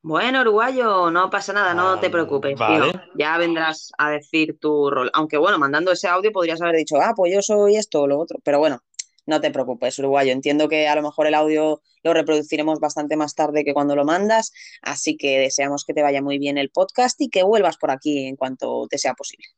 Bueno, 0.00 0.40
uruguayo, 0.40 1.10
no 1.10 1.28
pasa 1.28 1.52
nada, 1.52 1.74
no 1.74 2.00
te 2.00 2.08
preocupes, 2.08 2.56
tío. 2.56 2.92
Ya 3.16 3.36
vendrás 3.36 3.92
a 3.98 4.10
decir 4.10 4.58
tu 4.58 4.88
rol. 4.88 5.10
Aunque 5.12 5.36
bueno, 5.36 5.58
mandando 5.58 5.92
ese 5.92 6.08
audio 6.08 6.32
podrías 6.32 6.62
haber 6.62 6.76
dicho, 6.76 6.96
ah, 6.96 7.12
pues 7.14 7.34
yo 7.34 7.42
soy 7.42 7.76
esto 7.76 8.02
o 8.02 8.06
lo 8.06 8.18
otro. 8.18 8.38
Pero 8.42 8.58
bueno, 8.58 8.80
no 9.26 9.42
te 9.42 9.50
preocupes, 9.50 9.98
uruguayo. 9.98 10.32
Entiendo 10.32 10.66
que 10.66 10.88
a 10.88 10.94
lo 10.94 11.02
mejor 11.02 11.26
el 11.26 11.34
audio 11.34 11.82
lo 12.02 12.14
reproduciremos 12.14 12.80
bastante 12.80 13.16
más 13.16 13.34
tarde 13.34 13.64
que 13.64 13.74
cuando 13.74 13.94
lo 13.94 14.06
mandas. 14.06 14.52
Así 14.80 15.18
que 15.18 15.38
deseamos 15.38 15.84
que 15.84 15.92
te 15.92 16.02
vaya 16.02 16.22
muy 16.22 16.38
bien 16.38 16.56
el 16.56 16.70
podcast 16.70 17.20
y 17.20 17.28
que 17.28 17.42
vuelvas 17.42 17.76
por 17.76 17.90
aquí 17.90 18.26
en 18.26 18.36
cuanto 18.36 18.86
te 18.88 18.96
sea 18.96 19.12
posible. 19.12 19.48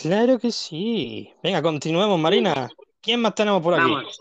Claro 0.00 0.38
que 0.38 0.52
sí. 0.52 1.32
Venga, 1.42 1.60
continuemos, 1.62 2.18
Marina. 2.18 2.68
¿Quién 3.00 3.20
más 3.20 3.34
tenemos 3.34 3.62
por 3.62 3.74
aquí? 3.74 3.82
Vamos. 3.90 4.18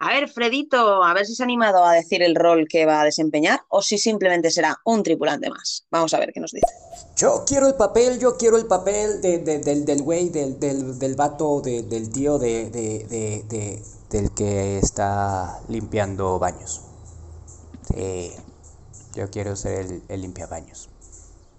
A 0.00 0.08
ver, 0.08 0.28
Fredito, 0.28 1.02
a 1.02 1.14
ver 1.14 1.24
si 1.24 1.34
se 1.34 1.42
ha 1.42 1.46
animado 1.46 1.82
a 1.84 1.92
decir 1.92 2.22
el 2.22 2.34
rol 2.34 2.66
que 2.68 2.84
va 2.84 3.00
a 3.00 3.04
desempeñar 3.04 3.60
o 3.68 3.80
si 3.80 3.96
simplemente 3.96 4.50
será 4.50 4.76
un 4.84 5.02
tripulante 5.02 5.48
más. 5.48 5.86
Vamos 5.90 6.12
a 6.12 6.18
ver 6.18 6.32
qué 6.32 6.40
nos 6.40 6.50
dice. 6.50 6.66
Yo 7.16 7.44
quiero 7.46 7.68
el 7.68 7.74
papel, 7.74 8.18
yo 8.18 8.36
quiero 8.36 8.58
el 8.58 8.66
papel 8.66 9.22
de, 9.22 9.38
de- 9.38 9.60
del, 9.60 9.84
del 9.86 10.02
güey, 10.02 10.28
del, 10.28 10.58
del, 10.60 10.98
del 10.98 11.14
vato, 11.14 11.60
de- 11.62 11.82
del 11.84 12.10
tío 12.12 12.38
de, 12.38 12.68
de, 12.70 13.04
de, 13.04 13.44
de, 13.48 13.82
del 14.10 14.34
que 14.34 14.78
está 14.78 15.60
limpiando 15.68 16.38
baños. 16.38 16.82
Sí, 17.94 18.32
yo 19.14 19.30
quiero 19.30 19.54
ser 19.56 19.86
el, 19.86 20.02
el 20.08 20.20
limpia 20.22 20.46
baños. 20.46 20.88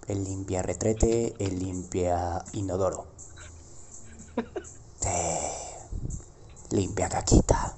El 0.08 0.22
limpia 0.22 0.62
retrete, 0.62 1.34
el 1.38 1.58
limpia 1.58 2.44
inodoro. 2.52 3.06
Sí, 5.00 6.76
limpia 6.76 7.08
caquita. 7.08 7.74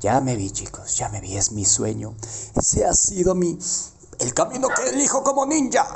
Ya 0.00 0.20
me 0.20 0.36
vi, 0.36 0.50
chicos, 0.50 0.96
ya 0.98 1.08
me 1.08 1.20
vi, 1.20 1.36
es 1.36 1.52
mi 1.52 1.64
sueño. 1.64 2.14
Ese 2.54 2.84
ha 2.84 2.92
sido 2.92 3.34
mi. 3.34 3.58
el 4.20 4.34
camino 4.34 4.68
que 4.68 4.90
elijo 4.90 5.22
como 5.22 5.46
ninja. 5.46 5.86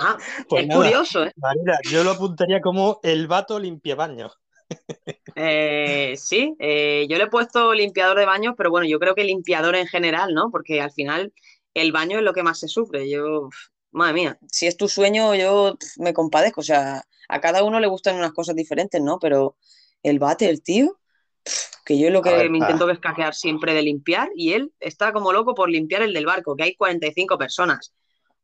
Ah, 0.00 0.16
Pues 0.48 0.62
es 0.62 0.68
nada, 0.68 0.82
curioso, 0.82 1.24
¿eh? 1.24 1.32
Marina, 1.36 1.78
yo 1.90 2.04
lo 2.04 2.12
apuntaría 2.12 2.60
como 2.60 3.00
el 3.02 3.26
vato 3.26 3.58
limpiabaños. 3.58 4.32
Eh, 5.34 6.14
sí, 6.16 6.54
eh, 6.58 7.06
yo 7.10 7.18
le 7.18 7.24
he 7.24 7.28
puesto 7.28 7.74
limpiador 7.74 8.18
de 8.18 8.24
baños, 8.24 8.54
pero 8.56 8.70
bueno, 8.70 8.86
yo 8.88 8.98
creo 8.98 9.14
que 9.14 9.24
limpiador 9.24 9.76
en 9.76 9.86
general, 9.86 10.32
¿no? 10.32 10.50
Porque 10.50 10.80
al 10.80 10.90
final 10.90 11.32
el 11.76 11.92
baño 11.92 12.18
es 12.18 12.24
lo 12.24 12.32
que 12.32 12.42
más 12.42 12.58
se 12.58 12.68
sufre. 12.68 13.08
Yo, 13.08 13.48
madre 13.90 14.14
mía, 14.14 14.38
si 14.48 14.66
es 14.66 14.76
tu 14.76 14.88
sueño, 14.88 15.34
yo 15.34 15.76
me 15.98 16.14
compadezco. 16.14 16.60
O 16.60 16.64
sea, 16.64 17.04
a 17.28 17.40
cada 17.40 17.62
uno 17.62 17.80
le 17.80 17.86
gustan 17.86 18.16
unas 18.16 18.32
cosas 18.32 18.56
diferentes, 18.56 19.00
¿no? 19.00 19.18
Pero 19.18 19.56
el 20.02 20.18
bate, 20.18 20.48
el 20.48 20.62
tío, 20.62 20.98
que 21.84 21.98
yo 21.98 22.08
es 22.08 22.12
lo 22.12 22.22
que 22.22 22.30
ver, 22.30 22.50
me 22.50 22.58
intento 22.58 22.90
escaquear 22.90 23.34
siempre 23.34 23.74
de 23.74 23.82
limpiar, 23.82 24.30
y 24.34 24.54
él 24.54 24.72
está 24.80 25.12
como 25.12 25.32
loco 25.32 25.54
por 25.54 25.70
limpiar 25.70 26.02
el 26.02 26.12
del 26.12 26.26
barco, 26.26 26.56
que 26.56 26.64
hay 26.64 26.74
45 26.74 27.38
personas. 27.38 27.94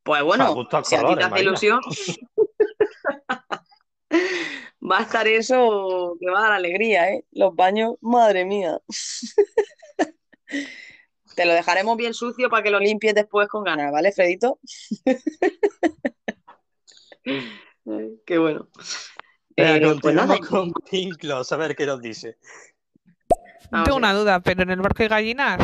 Pues 0.02 0.22
bueno, 0.22 0.54
si 0.84 0.96
a 0.96 1.06
ti 1.06 1.14
te 1.14 1.22
hace 1.22 1.30
Marina. 1.30 1.40
ilusión, 1.40 1.80
va 4.82 4.98
a 4.98 5.02
estar 5.02 5.28
eso 5.28 6.16
que 6.20 6.30
va 6.30 6.40
a 6.40 6.42
dar 6.42 6.52
alegría, 6.52 7.08
¿eh? 7.10 7.24
Los 7.30 7.54
baños, 7.54 7.94
madre 8.00 8.44
mía. 8.44 8.78
Te 11.34 11.46
lo 11.46 11.52
dejaremos 11.52 11.96
bien 11.96 12.14
sucio 12.14 12.50
para 12.50 12.62
que 12.62 12.70
lo 12.70 12.78
limpies 12.78 13.14
después 13.14 13.48
con 13.48 13.64
ganas, 13.64 13.92
¿vale, 13.92 14.12
Fredito? 14.12 14.58
Qué 18.26 18.38
bueno. 18.38 18.68
Eh, 19.56 19.78
pues 19.80 19.94
continuamos 19.94 20.40
nada, 20.40 20.48
con 20.48 20.72
Pinklos, 20.90 21.52
a 21.52 21.56
ver 21.56 21.76
qué 21.76 21.86
nos 21.86 22.00
dice. 22.00 22.38
vamos 23.70 23.86
Tengo 23.86 23.98
una 23.98 24.14
duda, 24.14 24.40
pero 24.40 24.62
en 24.62 24.70
el 24.70 24.80
barco 24.80 25.02
hay 25.02 25.08
gallinas 25.08 25.60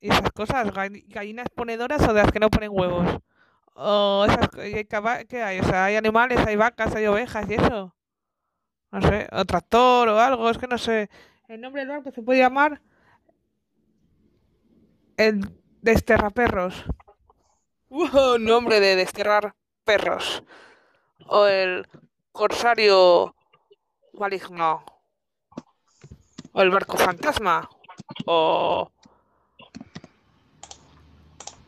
y 0.00 0.10
esas 0.10 0.30
cosas, 0.32 0.72
gall- 0.72 1.04
gallinas 1.08 1.46
ponedoras 1.54 2.02
o 2.02 2.12
de 2.12 2.22
las 2.22 2.32
que 2.32 2.40
no 2.40 2.50
ponen 2.50 2.70
huevos. 2.72 3.18
O 3.74 4.26
esas, 4.28 4.48
¿qué 5.28 5.42
hay? 5.42 5.60
O 5.60 5.64
sea, 5.64 5.86
hay 5.86 5.96
animales, 5.96 6.38
hay 6.46 6.56
vacas, 6.56 6.94
hay 6.94 7.06
ovejas 7.06 7.48
y 7.48 7.54
eso. 7.54 7.94
No 8.90 9.00
sé, 9.00 9.26
o 9.32 9.44
tractor 9.44 10.08
o 10.08 10.20
algo, 10.20 10.50
es 10.50 10.58
que 10.58 10.66
no 10.66 10.76
sé. 10.76 11.08
El 11.48 11.60
nombre 11.60 11.82
del 11.82 11.88
barco 11.88 12.10
se 12.10 12.22
puede 12.22 12.40
llamar 12.40 12.80
el 15.26 15.62
Desterraperros. 15.80 16.84
¡Wow! 17.88 18.38
Nombre 18.38 18.80
de 18.80 18.96
desterrar 18.96 19.54
perros. 19.84 20.42
O 21.26 21.46
el 21.46 21.86
Corsario 22.30 23.34
Maligno. 24.14 24.84
O 26.52 26.62
el 26.62 26.70
barco 26.70 26.96
fantasma. 26.96 27.68
O. 28.26 28.90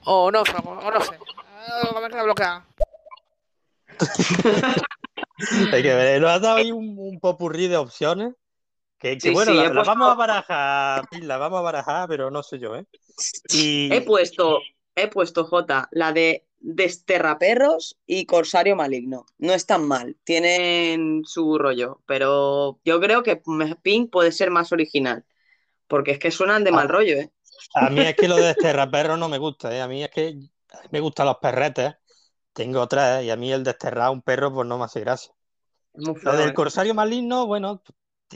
O 0.06 0.30
no, 0.30 0.42
o 0.42 0.90
no 0.90 1.00
sé. 1.00 1.18
Ah, 1.46 2.00
me 2.00 2.08
queda 2.08 2.22
bloqueada. 2.22 2.66
Hay 5.72 5.82
que 5.82 5.94
ver, 5.94 6.20
nos 6.20 6.30
has 6.30 6.40
dado 6.40 6.56
ahí 6.56 6.72
un, 6.72 6.96
un 6.98 7.18
popurrí 7.20 7.68
de 7.68 7.76
opciones. 7.76 8.34
Que, 9.04 9.18
que 9.18 9.20
Sí, 9.20 9.30
bueno, 9.34 9.52
sí, 9.52 9.58
la, 9.58 9.64
he 9.64 9.68
la 9.68 9.74
puesto- 9.74 9.90
vamos 9.90 10.10
a 10.10 10.14
barajar, 10.14 11.04
la 11.20 11.36
vamos 11.36 11.58
a 11.58 11.62
barajar, 11.62 12.08
pero 12.08 12.30
no 12.30 12.42
sé 12.42 12.58
yo, 12.58 12.74
¿eh? 12.74 12.86
Y 13.50 13.92
He 13.92 14.00
puesto, 14.00 14.60
he 14.94 15.08
puesto 15.08 15.44
J, 15.44 15.88
la 15.90 16.12
de 16.14 16.46
Desterraperros 16.60 17.98
y 18.06 18.24
Corsario 18.24 18.76
Maligno. 18.76 19.26
No 19.36 19.52
están 19.52 19.86
mal, 19.86 20.16
tienen 20.24 21.20
su 21.26 21.58
rollo, 21.58 22.00
pero 22.06 22.80
yo 22.82 22.98
creo 22.98 23.22
que 23.22 23.42
Pink 23.82 24.10
puede 24.10 24.32
ser 24.32 24.50
más 24.50 24.72
original, 24.72 25.26
porque 25.86 26.12
es 26.12 26.18
que 26.18 26.30
suenan 26.30 26.64
de 26.64 26.72
mal 26.72 26.86
Ah. 26.88 26.92
rollo, 26.92 27.16
¿eh? 27.18 27.30
a 27.74 27.90
mí 27.90 28.00
es 28.00 28.16
que 28.16 28.26
lo 28.26 28.36
de 28.36 28.44
desterraperros 28.46 29.18
no 29.18 29.28
me 29.28 29.36
gusta, 29.36 29.74
¿eh? 29.76 29.82
A 29.82 29.86
mí 29.86 30.02
es 30.02 30.10
que 30.10 30.38
me 30.90 31.00
gustan 31.00 31.26
los 31.26 31.36
perretes. 31.36 31.92
Tengo 32.54 32.86
tres, 32.88 33.22
y 33.24 33.30
a 33.30 33.36
mí 33.36 33.52
el 33.52 33.64
desterrar 33.64 34.06
a 34.06 34.10
un 34.10 34.22
perro, 34.22 34.50
pues 34.50 34.66
no 34.66 34.78
me 34.78 34.84
hace 34.84 35.00
gracia. 35.00 35.32
Lo 35.92 36.14
del 36.36 36.48
¿eh? 36.50 36.54
Corsario 36.54 36.94
Maligno, 36.94 37.46
bueno, 37.46 37.82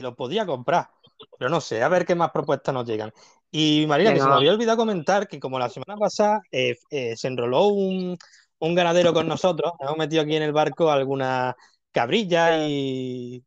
lo 0.01 0.15
podía 0.15 0.45
comprar, 0.45 0.89
pero 1.37 1.49
no 1.49 1.61
sé, 1.61 1.83
a 1.83 1.89
ver 1.89 2.05
qué 2.05 2.15
más 2.15 2.31
propuestas 2.31 2.73
nos 2.73 2.85
llegan. 2.85 3.11
Y 3.51 3.85
Marina, 3.87 4.13
que 4.13 4.19
se 4.19 4.27
me 4.27 4.35
había 4.35 4.51
olvidado 4.51 4.77
comentar 4.77 5.27
que 5.27 5.39
como 5.39 5.59
la 5.59 5.69
semana 5.69 5.97
pasada 5.97 6.41
eh, 6.51 6.75
eh, 6.89 7.15
se 7.17 7.27
enroló 7.27 7.67
un, 7.67 8.17
un 8.59 8.75
ganadero 8.75 9.13
con 9.13 9.27
nosotros, 9.27 9.73
hemos 9.79 9.97
metido 9.97 10.21
aquí 10.21 10.35
en 10.35 10.43
el 10.43 10.53
barco 10.53 10.91
algunas 10.91 11.55
cabrillas 11.91 12.61
y, 12.67 13.43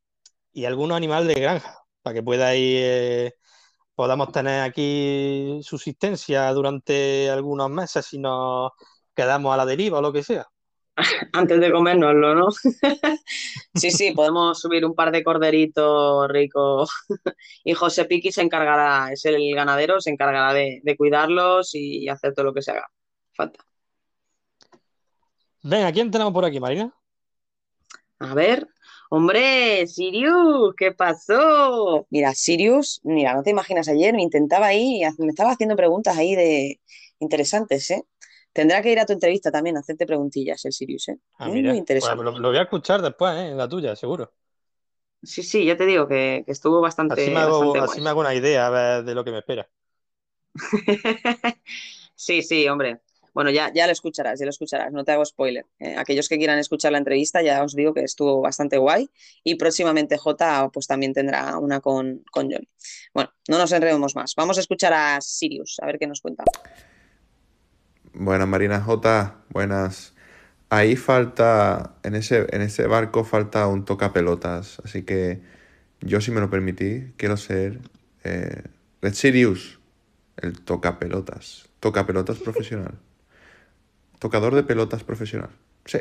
y 0.53 0.65
algunos 0.65 0.97
animales 0.97 1.29
de 1.35 1.41
granja, 1.41 1.79
para 2.03 2.15
que 2.15 2.23
pueda 2.23 2.55
ir, 2.57 2.79
eh, 2.83 3.35
podamos 3.95 4.33
tener 4.33 4.63
aquí 4.63 5.61
subsistencia 5.63 6.53
durante 6.53 7.31
algunos 7.31 7.71
meses 7.71 8.07
si 8.07 8.19
nos 8.19 8.73
quedamos 9.15 9.55
a 9.55 9.57
la 9.59 9.67
deriva 9.67 9.99
o 9.99 10.03
lo 10.03 10.13
que 10.13 10.23
sea. 10.23 10.47
Antes 11.33 11.61
de 11.61 11.73
comérnoslo, 11.73 12.35
¿no? 12.35 12.49
Sí, 13.75 13.91
sí, 13.91 14.13
podemos 14.13 14.61
subir 14.61 14.85
un 14.85 14.95
par 14.95 15.11
de 15.11 15.25
corderitos 15.25 16.29
ricos. 16.29 16.91
Y 17.65 17.75
José 17.75 18.05
Piqui 18.05 18.33
se 18.33 18.43
encargará, 18.43 19.13
es 19.13 19.25
el 19.25 19.55
ganadero, 19.55 20.01
se 20.01 20.11
encargará 20.11 20.53
de, 20.53 20.81
de 20.83 20.97
cuidarlos 20.97 21.75
y 21.75 22.09
hacer 22.09 22.35
todo 22.35 22.47
lo 22.47 22.55
que 22.55 22.63
se 22.63 22.73
haga. 22.73 22.89
Falta. 23.33 23.65
Venga, 25.63 25.93
¿quién 25.93 26.11
tenemos 26.11 26.33
por 26.33 26.45
aquí, 26.45 26.59
Marina? 26.61 26.93
A 28.19 28.35
ver, 28.35 28.69
hombre, 29.11 29.87
Sirius, 29.87 30.75
¿qué 30.77 30.93
pasó? 30.93 32.07
Mira, 32.11 32.35
Sirius, 32.35 33.01
mira, 33.05 33.35
no 33.35 33.43
te 33.43 33.51
imaginas 33.51 33.89
ayer, 33.89 34.15
me 34.15 34.23
intentaba 34.23 34.67
ahí, 34.67 35.03
me 35.19 35.29
estaba 35.29 35.53
haciendo 35.53 35.77
preguntas 35.77 36.17
ahí 36.17 36.35
de 36.35 36.81
interesantes, 37.21 37.91
¿eh? 37.91 38.05
Tendrá 38.53 38.83
que 38.83 38.93
ir 38.93 39.01
a 39.01 39.07
tu 39.07 39.13
entrevista 39.13 39.51
también 39.51 39.77
a 39.77 39.81
hacerte 39.81 40.07
preguntillas 40.07 40.65
el 40.65 40.73
Sirius, 40.73 41.09
¿eh? 41.09 41.19
Ah, 41.39 41.49
Muy, 41.49 41.63
muy 41.63 41.79
interesante. 41.79 42.23
Lo, 42.25 42.39
lo 42.39 42.49
voy 42.49 42.59
a 42.59 42.63
escuchar 42.63 43.01
después, 43.03 43.33
¿eh? 43.35 43.49
En 43.49 43.57
la 43.57 43.69
tuya, 43.69 43.97
seguro. 43.97 44.33
Sí, 45.23 45.43
sí, 45.43 45.65
ya 45.65 45.77
te 45.77 45.87
digo 45.87 46.09
que, 46.09 46.43
que 46.45 46.53
estuvo 46.53 46.81
bastante, 46.81 47.23
Así 47.23 47.31
me 47.31 47.39
hago, 47.39 47.59
bastante 47.61 47.79
así 47.79 47.87
guay. 47.87 48.05
me 48.05 48.11
hago 48.11 48.21
una 48.21 48.35
idea 48.35 48.67
a 48.67 48.71
ver, 48.71 49.05
de 49.05 49.15
lo 49.15 49.25
que 49.25 49.31
me 49.31 49.39
espera. 49.39 49.69
Sí, 52.15 52.43
sí, 52.43 52.69
hombre. 52.69 53.01
Bueno, 53.35 53.51
ya, 53.51 53.73
ya 53.73 53.87
lo 53.87 53.93
escucharás, 53.93 54.39
ya 54.39 54.45
lo 54.45 54.51
escucharás, 54.51 54.93
no 54.93 55.05
te 55.05 55.13
hago 55.13 55.25
spoiler. 55.25 55.65
Eh, 55.79 55.97
aquellos 55.97 56.29
que 56.29 56.37
quieran 56.37 56.59
escuchar 56.59 56.93
la 56.93 56.99
entrevista, 56.99 57.41
ya 57.43 57.65
os 57.65 57.75
digo 57.75 57.95
que 57.95 58.03
estuvo 58.05 58.41
bastante 58.43 58.77
guay. 58.77 59.11
Y 59.43 59.55
próximamente 59.57 60.19
J 60.19 60.71
pues 60.73 60.87
también 60.87 61.15
tendrá 61.15 61.57
una 61.59 61.81
con, 61.81 62.23
con 62.31 62.51
Johnny. 62.51 62.69
Bueno, 63.15 63.31
no 63.49 63.59
nos 63.59 63.73
enredemos 63.73 64.15
más. 64.15 64.35
Vamos 64.37 64.59
a 64.59 64.61
escuchar 64.61 64.93
a 64.93 65.21
Sirius, 65.21 65.79
a 65.83 65.87
ver 65.87 65.99
qué 65.99 66.07
nos 66.07 66.21
cuenta. 66.21 66.45
Buenas, 68.15 68.49
Marina 68.49 68.81
J. 68.81 69.35
Buenas. 69.49 70.15
Ahí 70.69 70.97
falta, 70.97 71.95
en 72.03 72.15
ese, 72.15 72.47
en 72.51 72.63
ese 72.63 72.87
barco 72.87 73.25
falta 73.25 73.67
un 73.67 73.85
tocapelotas. 73.85 74.81
Así 74.85 75.03
que 75.03 75.41
yo, 76.01 76.21
si 76.21 76.31
me 76.31 76.41
lo 76.41 76.51
permití, 76.51 77.13
quiero 77.17 77.37
ser 77.37 77.81
eh, 78.25 78.63
Red 79.01 79.15
Sirius, 79.15 79.81
el 80.37 80.61
tocapelotas. 80.61 81.69
Tocapelotas 81.81 82.39
profesional. 82.39 82.99
Tocador 84.19 84.55
de 84.55 84.63
pelotas 84.63 85.03
profesional. 85.05 85.51
Sí. 85.85 85.99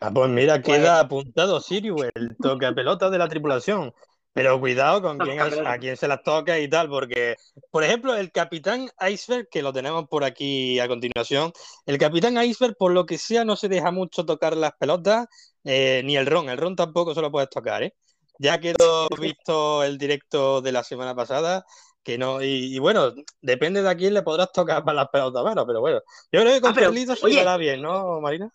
Ah, 0.00 0.10
pues 0.12 0.30
mira, 0.30 0.62
queda 0.62 0.98
apuntado 0.98 1.60
Sirius, 1.60 2.06
el 2.14 2.36
toca 2.36 2.74
pelota 2.74 3.10
de 3.10 3.18
la 3.18 3.28
tripulación. 3.28 3.92
Pero 4.32 4.60
cuidado 4.60 5.02
con 5.02 5.20
quién, 5.20 5.40
a 5.64 5.78
quién 5.78 5.96
se 5.96 6.06
las 6.08 6.22
toca 6.22 6.58
y 6.58 6.68
tal, 6.68 6.88
porque, 6.88 7.36
por 7.70 7.82
ejemplo, 7.84 8.14
el 8.14 8.30
Capitán 8.30 8.88
Iceberg, 9.08 9.48
que 9.50 9.60
lo 9.62 9.72
tenemos 9.72 10.06
por 10.08 10.22
aquí 10.24 10.78
a 10.78 10.86
continuación, 10.88 11.52
el 11.86 11.98
Capitán 11.98 12.40
Iceberg, 12.42 12.76
por 12.78 12.92
lo 12.92 13.06
que 13.06 13.18
sea, 13.18 13.44
no 13.44 13.56
se 13.56 13.68
deja 13.68 13.90
mucho 13.90 14.24
tocar 14.24 14.56
las 14.56 14.72
pelotas, 14.78 15.26
eh, 15.64 16.02
ni 16.04 16.16
el 16.16 16.26
ron, 16.26 16.48
el 16.48 16.58
ron 16.58 16.76
tampoco 16.76 17.14
se 17.14 17.20
lo 17.22 17.30
puedes 17.32 17.50
tocar, 17.50 17.82
¿eh? 17.82 17.94
Ya 18.38 18.58
quedó 18.60 19.08
visto 19.20 19.82
el 19.84 19.98
directo 19.98 20.60
de 20.62 20.72
la 20.72 20.84
semana 20.84 21.14
pasada, 21.14 21.64
que 22.02 22.16
no, 22.16 22.40
y, 22.42 22.74
y 22.76 22.78
bueno, 22.78 23.12
depende 23.42 23.82
de 23.82 23.90
a 23.90 23.96
quién 23.96 24.14
le 24.14 24.22
podrás 24.22 24.52
tocar 24.52 24.84
para 24.84 24.96
las 24.96 25.08
pelotas 25.08 25.44
menos, 25.44 25.64
pero 25.66 25.80
bueno, 25.80 26.00
yo 26.32 26.40
creo 26.40 26.54
que 26.54 26.60
con 26.60 26.70
Ah, 26.70 26.74
Carlitos 26.74 27.18
se 27.18 27.26
oye. 27.26 27.44
bien, 27.58 27.82
¿no, 27.82 28.20
Marina? 28.20 28.50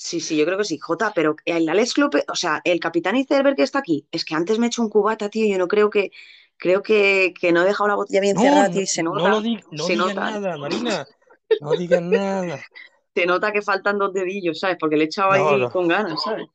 Sí, 0.00 0.20
sí, 0.20 0.36
yo 0.36 0.44
creo 0.44 0.56
que 0.58 0.64
sí, 0.64 0.78
Jota, 0.78 1.12
pero 1.14 1.34
el 1.44 1.68
Alex 1.68 1.98
López, 1.98 2.24
o 2.28 2.36
sea, 2.36 2.60
el 2.64 2.78
capitán 2.78 3.16
Iceberg 3.16 3.56
que 3.56 3.64
está 3.64 3.80
aquí, 3.80 4.06
es 4.12 4.24
que 4.24 4.34
antes 4.36 4.58
me 4.58 4.66
he 4.66 4.68
hecho 4.68 4.82
un 4.82 4.90
cubata, 4.90 5.28
tío, 5.28 5.46
yo 5.48 5.58
no 5.58 5.66
creo 5.66 5.90
que, 5.90 6.12
creo 6.56 6.82
que, 6.82 7.34
que 7.38 7.50
no 7.52 7.62
he 7.62 7.64
dejado 7.66 7.88
la 7.88 7.96
botella 7.96 8.20
bien 8.20 8.38
No, 8.38 8.38
cerrada, 8.38 8.70
no, 8.70 8.70
tío, 8.70 8.82
y 8.82 8.86
se 8.86 9.02
no 9.10 9.28
nota, 9.28 9.28
lo 9.28 9.40
di- 9.42 9.60
no 9.70 9.86
se 9.86 9.96
digas 9.96 10.16
nota, 10.16 10.30
nada, 10.30 10.56
Marina. 10.56 11.06
No 11.58 11.74
digas 11.76 12.02
nada. 12.02 12.66
se 13.14 13.26
nota 13.26 13.52
que 13.52 13.62
faltan 13.62 13.98
dos 13.98 14.12
dedillos, 14.14 14.60
¿sabes? 14.60 14.76
Porque 14.80 14.96
le 14.96 15.04
he 15.04 15.06
echado 15.06 15.32
No, 15.36 15.56
ahí 15.56 15.66
no. 15.66 15.68
con 15.68 15.88
ganas, 15.88 16.22
¿sabes? 16.22 16.48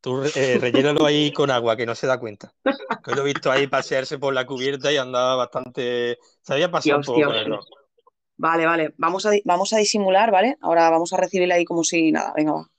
Tú 0.00 0.22
eh, 0.34 0.58
rellénalo 0.58 1.04
ahí 1.06 1.32
con 1.32 1.50
agua, 1.50 1.76
que 1.76 1.86
no 1.86 1.94
se 1.94 2.06
da 2.06 2.18
cuenta. 2.20 2.54
Que 3.02 3.12
lo 3.14 3.22
he 3.22 3.24
visto 3.24 3.50
ahí 3.50 3.66
pasearse 3.66 4.18
por 4.18 4.34
la 4.34 4.46
cubierta 4.46 4.92
y 4.92 4.96
andaba 4.96 5.36
bastante. 5.36 6.18
Se 6.42 6.52
había 6.52 6.70
pasado 6.70 6.98
un 6.98 7.04
poco 7.04 7.24
Dios, 7.24 7.26
con 7.26 7.36
el 7.36 7.46
ron. 7.46 7.60
Vale, 8.38 8.66
vale. 8.66 8.94
Vamos 8.98 9.26
a, 9.26 9.30
vamos 9.44 9.72
a 9.72 9.78
disimular, 9.78 10.30
¿vale? 10.30 10.56
Ahora 10.60 10.90
vamos 10.90 11.12
a 11.12 11.16
recibirle 11.18 11.54
ahí 11.54 11.64
como 11.64 11.84
si 11.84 12.12
nada. 12.12 12.32
Venga, 12.36 12.52
va. 12.52 12.70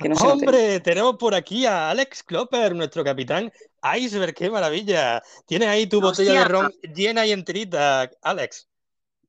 Que 0.00 0.08
no 0.08 0.16
se 0.16 0.24
note. 0.24 0.46
¡Hombre! 0.46 0.80
Tenemos 0.80 1.16
por 1.16 1.34
aquí 1.34 1.66
a 1.66 1.90
Alex 1.90 2.22
Klopper, 2.22 2.74
nuestro 2.74 3.04
capitán 3.04 3.52
Iceberg, 3.96 4.34
qué 4.34 4.50
maravilla. 4.50 5.22
Tienes 5.46 5.68
ahí 5.68 5.86
tu 5.86 6.00
botella 6.00 6.40
de 6.40 6.44
ron 6.44 6.72
llena 6.94 7.26
y 7.26 7.32
enterita, 7.32 8.10
Alex. 8.22 8.68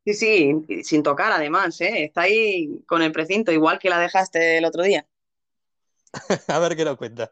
Sí, 0.05 0.13
sí, 0.13 0.83
sin 0.83 1.03
tocar 1.03 1.31
además, 1.31 1.79
¿eh? 1.81 2.05
Está 2.05 2.21
ahí 2.21 2.81
con 2.87 3.01
el 3.01 3.11
precinto, 3.11 3.51
igual 3.51 3.79
que 3.79 3.89
la 3.89 3.99
dejaste 3.99 4.57
el 4.57 4.65
otro 4.65 4.83
día. 4.83 5.05
A 6.47 6.59
ver 6.59 6.75
qué 6.75 6.85
nos 6.85 6.97
cuenta. 6.97 7.31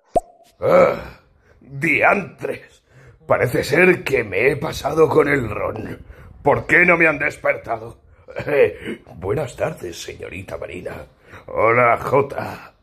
¡Ah! 0.60 1.20
¡Diantres! 1.60 2.84
Parece 3.26 3.64
ser 3.64 4.04
que 4.04 4.24
me 4.24 4.52
he 4.52 4.56
pasado 4.58 5.10
con 5.10 5.28
el 5.28 5.50
ron. 5.50 6.06
¿Por 6.44 6.66
qué 6.68 6.86
no 6.86 6.98
me 6.98 7.08
han 7.08 7.20
despertado? 7.20 8.02
Eh, 8.46 9.02
buenas 9.16 9.56
tardes, 9.56 10.04
señorita 10.04 10.56
Marina. 10.56 11.08
Hola, 11.48 11.98
Jota. 11.98 12.76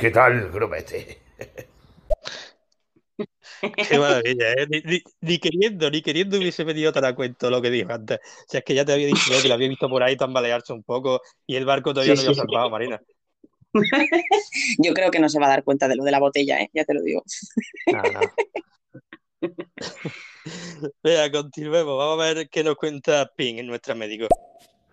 ¿Qué 0.00 0.10
tal, 0.10 0.50
grumete? 0.50 1.18
Qué 3.88 3.98
maravilla, 3.98 4.52
¿eh? 4.52 4.66
Ni, 4.68 4.80
ni- 4.82 5.02
ni 5.20 5.38
queriendo, 5.38 5.90
ni 5.90 6.02
queriendo 6.02 6.38
hubiese 6.38 6.64
metido 6.64 6.92
tan 6.92 7.04
a 7.04 7.14
cuento 7.14 7.50
lo 7.50 7.60
que 7.62 7.70
dijo 7.70 7.92
antes. 7.92 8.18
O 8.18 8.44
sea, 8.48 8.58
es 8.60 8.64
que 8.64 8.74
ya 8.74 8.84
te 8.84 8.92
había 8.92 9.06
dicho 9.06 9.40
que 9.42 9.48
lo 9.48 9.54
había 9.54 9.68
visto 9.68 9.88
por 9.88 10.02
ahí 10.02 10.16
tambalearse 10.16 10.72
un 10.72 10.82
poco 10.82 11.20
y 11.46 11.56
el 11.56 11.64
barco 11.64 11.92
todavía 11.92 12.14
Sí, 12.14 12.16
no 12.16 12.20
había 12.22 12.34
sí, 12.34 12.40
sí. 12.40 12.46
zarpado, 12.46 12.70
Marina. 12.70 13.00
Yo 14.78 14.92
creo 14.94 15.10
que 15.10 15.20
no 15.20 15.28
se 15.28 15.38
va 15.38 15.46
a 15.46 15.50
dar 15.50 15.64
cuenta 15.64 15.88
de 15.88 15.96
lo 15.96 16.04
de 16.04 16.10
la 16.10 16.18
botella, 16.20 16.60
¿eh? 16.60 16.70
Ya 16.72 16.84
te 16.84 16.94
lo 16.94 17.02
digo. 17.02 17.22
Nada, 17.92 18.12
nada. 18.12 18.32
Venga, 21.02 21.30
continuemos. 21.30 21.96
Vamos 21.98 22.24
a 22.24 22.34
ver 22.34 22.48
qué 22.48 22.64
nos 22.64 22.76
cuenta 22.76 23.30
Ping, 23.36 23.64
nuestra 23.66 23.94
médico. 23.94 24.26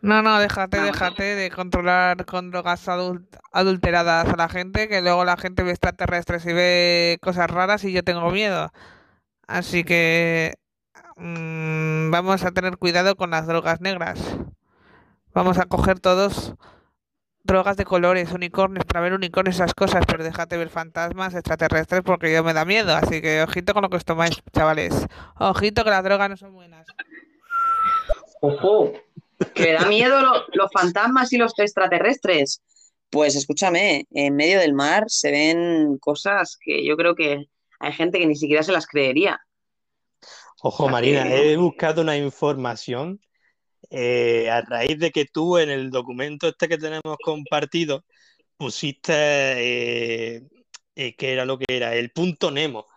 No, 0.02 0.22
no, 0.22 0.40
déjate, 0.40 0.80
déjate 0.82 1.24
de 1.36 1.50
controlar 1.52 2.26
con 2.26 2.52
drogas 2.52 2.88
adult- 2.88 3.40
adulteradas 3.52 4.28
a 4.30 4.36
la 4.38 4.48
gente, 4.48 4.88
que 4.88 5.02
luego 5.02 5.26
la 5.26 5.38
gente 5.38 5.64
ve 5.64 5.72
extraterrestres 5.72 6.46
y 6.46 6.54
ve 6.54 7.18
cosas 7.22 7.50
raras 7.50 7.84
y 7.84 7.92
yo 7.92 8.04
tengo 8.04 8.30
miedo. 8.32 8.72
Así 9.48 9.84
que 9.84 10.56
mm, 11.18 12.12
vamos 12.12 12.44
a 12.46 12.52
tener 12.52 12.78
cuidado 12.78 13.16
con 13.16 13.32
las 13.32 13.48
drogas 13.48 13.82
negras. 13.82 14.20
Vamos 15.34 15.58
a 15.60 15.66
coger 15.66 16.00
todos 16.00 16.56
drogas 17.44 17.78
de 17.78 17.86
colores, 17.86 18.32
unicornios, 18.34 18.86
para 18.86 19.02
ver 19.02 19.14
unicornios, 19.14 19.56
esas 19.56 19.74
cosas, 19.74 20.06
pero 20.06 20.24
déjate 20.24 20.58
ver 20.58 20.70
fantasmas 20.70 21.34
extraterrestres 21.34 22.02
porque 22.04 22.32
yo 22.34 22.44
me 22.44 22.54
da 22.54 22.66
miedo. 22.66 22.96
Así 22.96 23.22
que 23.22 23.42
ojito 23.44 23.74
con 23.74 23.84
lo 23.84 23.90
que 23.90 23.98
os 23.98 24.06
tomáis, 24.06 24.42
chavales. 24.54 25.08
Ojito 25.40 25.84
que 25.84 25.90
las 25.90 26.04
drogas 26.04 26.30
no 26.30 26.38
son 26.38 26.54
buenas. 26.54 26.86
Ojo, 28.42 28.94
me 29.58 29.72
da 29.74 29.86
miedo 29.88 30.22
lo- 30.22 30.46
los 30.54 30.72
fantasmas 30.72 31.32
y 31.34 31.38
los 31.38 31.58
extraterrestres. 31.58 32.62
Pues 33.10 33.36
escúchame, 33.36 34.06
en 34.12 34.36
medio 34.36 34.60
del 34.60 34.74
mar 34.74 35.06
se 35.08 35.32
ven 35.32 35.98
cosas 36.00 36.58
que 36.60 36.86
yo 36.86 36.98
creo 36.98 37.16
que 37.16 37.46
hay 37.80 37.94
gente 37.94 38.20
que 38.20 38.28
ni 38.28 38.36
siquiera 38.36 38.64
se 38.64 38.72
las 38.74 38.86
creería. 38.88 39.40
Ojo, 40.62 40.84
sea 40.86 40.92
Marina, 40.92 41.24
que- 41.30 41.54
he 41.54 41.58
buscado 41.58 42.02
una 42.02 42.18
información 42.18 43.20
eh, 43.92 44.50
a 44.50 44.62
raíz 44.62 45.00
de 45.00 45.12
que 45.12 45.26
tú 45.26 45.58
en 45.58 45.70
el 45.70 45.92
documento 45.92 46.48
este 46.48 46.68
que 46.68 46.78
tenemos 46.78 47.18
compartido 47.24 48.04
pusiste 48.58 49.14
eh, 50.38 50.44
eh, 50.96 51.16
qué 51.16 51.34
era 51.34 51.46
lo 51.46 51.58
que 51.60 51.66
era, 51.70 51.96
el 51.96 52.12
punto 52.12 52.52
Nemo. 52.52 52.88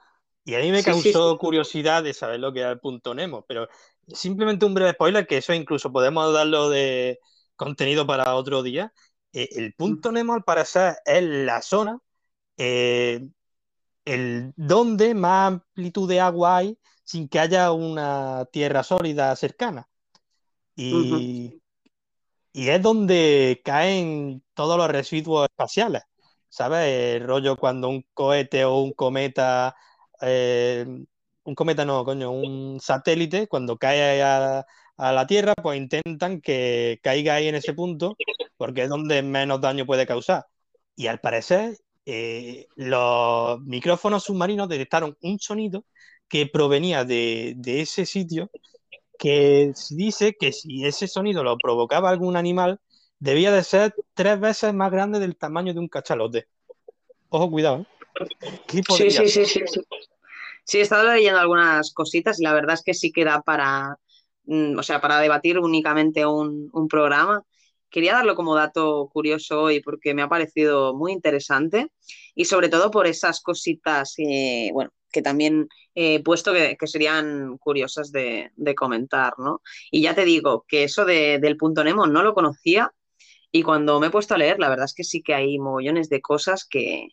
Y 0.45 0.55
a 0.55 0.61
mí 0.61 0.70
me 0.70 0.78
Sí, 0.78 0.84
sí, 0.84 1.12
causó 1.12 1.32
sí. 1.34 1.38
curiosidad 1.38 2.03
de 2.03 2.14
saber 2.14 2.41
lo 2.41 2.53
que 2.53 2.61
era 2.61 2.70
el 2.72 2.80
punto 2.80 3.14
Nemo, 3.14 3.45
pero 3.47 3.68
simplemente 4.15 4.67
un 4.67 4.75
breve 4.75 4.93
spoiler, 4.93 5.27
que 5.27 5.39
eso 5.39 5.53
incluso 5.55 5.93
podemos 5.93 6.33
darlo 6.33 6.71
de 6.71 7.21
contenido 7.57 8.07
para 8.07 8.35
otro 8.35 8.63
día. 8.63 8.93
Eh, 9.33 9.49
el 9.53 9.75
punto 9.75 10.13
Nemo, 10.13 10.35
al 10.35 10.45
parecer, 10.45 10.97
es 11.05 11.23
la 11.23 11.63
zona 11.63 11.99
eh, 12.57 13.29
el 14.05 14.53
donde 14.57 15.15
más 15.15 15.49
amplitud 15.49 16.09
de 16.09 16.21
agua 16.21 16.59
hay 16.59 16.79
sin 17.05 17.29
que 17.29 17.39
haya 17.41 17.73
una 17.73 18.47
tierra 18.53 18.83
sólida 18.83 19.35
cercana. 19.37 19.89
Y, 20.77 21.61
y 22.53 22.69
es 22.69 22.83
donde 22.83 23.61
caen 23.65 24.43
todos 24.55 24.77
los 24.79 24.89
residuos 24.89 25.49
espaciales. 25.51 26.03
¿Sabes? 26.49 27.17
El 27.17 27.27
rollo 27.27 27.57
cuando 27.57 27.89
un 27.89 28.05
cohete 28.15 28.65
o 28.65 28.81
un 28.81 28.93
cometa, 28.93 29.75
eh, 30.21 30.87
un 31.51 31.57
cometa 31.57 31.84
no, 31.84 32.05
coño, 32.05 32.30
un 32.30 32.78
satélite, 32.80 33.48
cuando 33.48 33.76
cae 33.76 34.22
a, 34.22 34.64
a 34.96 35.12
la 35.12 35.26
Tierra, 35.26 35.55
pues 35.61 35.78
intentan 35.78 36.40
que 36.40 37.01
caiga 37.03 37.34
ahí 37.34 37.48
en 37.48 37.57
ese 37.57 37.74
punto, 37.74 38.16
porque 38.57 38.84
es 38.84 38.88
donde 38.88 39.22
menos 39.22 39.61
daño 39.61 39.84
puede 39.84 40.07
causar. 40.07 40.46
Y 40.94 41.09
al 41.09 41.18
parecer, 41.18 41.76
eh, 42.07 42.68
los 42.76 43.61
micrófonos 43.62 44.24
submarinos 44.24 44.68
detectaron 44.68 45.16
un 45.22 45.40
sonido 45.40 45.84
que 46.28 46.46
provenía 46.46 47.05
de, 47.05 47.55
de 47.57 47.80
ese 47.80 48.07
sitio, 48.07 48.48
que 49.18 49.72
dice 49.90 50.36
que 50.38 50.53
si 50.53 50.84
ese 50.86 51.09
sonido 51.09 51.42
lo 51.42 51.59
provocaba 51.59 52.11
algún 52.11 52.36
animal, 52.36 52.78
debía 53.18 53.51
de 53.51 53.64
ser 53.64 53.92
tres 54.14 54.38
veces 54.38 54.72
más 54.72 54.92
grande 54.92 55.18
del 55.18 55.36
tamaño 55.36 55.74
de 55.74 55.80
un 55.80 55.88
cachalote. 55.88 56.46
Ojo, 57.28 57.51
cuidado, 57.51 57.80
¿eh? 57.80 57.86
¿Qué 58.68 58.82
Sí, 58.88 59.11
sí, 59.11 59.28
sí, 59.28 59.44
sí, 59.66 59.80
sí. 60.71 60.79
He 60.79 60.81
estado 60.83 61.12
leyendo 61.12 61.41
algunas 61.41 61.93
cositas 61.93 62.41
y 62.41 62.45
la 62.45 62.53
verdad 62.55 62.75
es 62.75 62.83
que 62.83 62.95
sí 62.95 63.12
queda 63.12 63.43
para, 63.43 63.97
mm, 64.45 64.79
o 64.79 64.83
sea, 64.83 65.01
para 65.01 65.21
debatir 65.21 65.59
únicamente 65.59 66.25
un, 66.27 66.71
programa. 66.89 67.43
Quería 67.91 68.14
darlo 68.14 68.37
como 68.37 68.55
dato 68.55 69.09
curioso 69.12 69.62
hoy 69.62 69.81
porque 69.81 70.14
me 70.14 70.23
ha 70.23 70.29
parecido 70.29 70.95
muy 70.95 71.12
interesante 71.12 71.91
y 72.35 72.45
sobre 72.45 72.68
todo 72.68 72.91
por 72.91 73.07
esas 73.07 73.41
cositas, 73.43 74.14
bueno, 74.73 74.91
que 75.12 75.23
también 75.23 75.68
he 75.95 76.23
puesto 76.23 76.53
que, 76.53 76.77
que 76.79 76.87
serían 76.87 77.59
curiosas 77.59 78.12
de, 78.12 78.51
de 78.57 78.75
comentar, 78.77 79.35
¿no? 79.39 79.61
Y 79.91 80.03
ya 80.03 80.14
te 80.14 80.25
digo 80.25 80.64
que 80.68 80.85
eso 80.85 81.05
de- 81.05 81.39
del 81.41 81.57
punto 81.57 81.83
Nemo 81.85 82.07
no 82.07 82.23
lo 82.23 82.35
conocía 82.35 82.93
y 83.53 83.62
cuando 83.62 84.01
me 84.01 84.09
he 84.09 84.11
puesto 84.11 84.35
a 84.35 84.39
leer, 84.39 84.59
la 84.61 84.68
verdad 84.68 84.87
es 84.87 84.95
que 84.95 85.05
sí 85.05 85.23
que 85.23 85.35
hay 85.35 85.59
mogollones 85.59 86.09
de 86.09 86.21
cosas 86.21 86.66
que, 86.68 87.09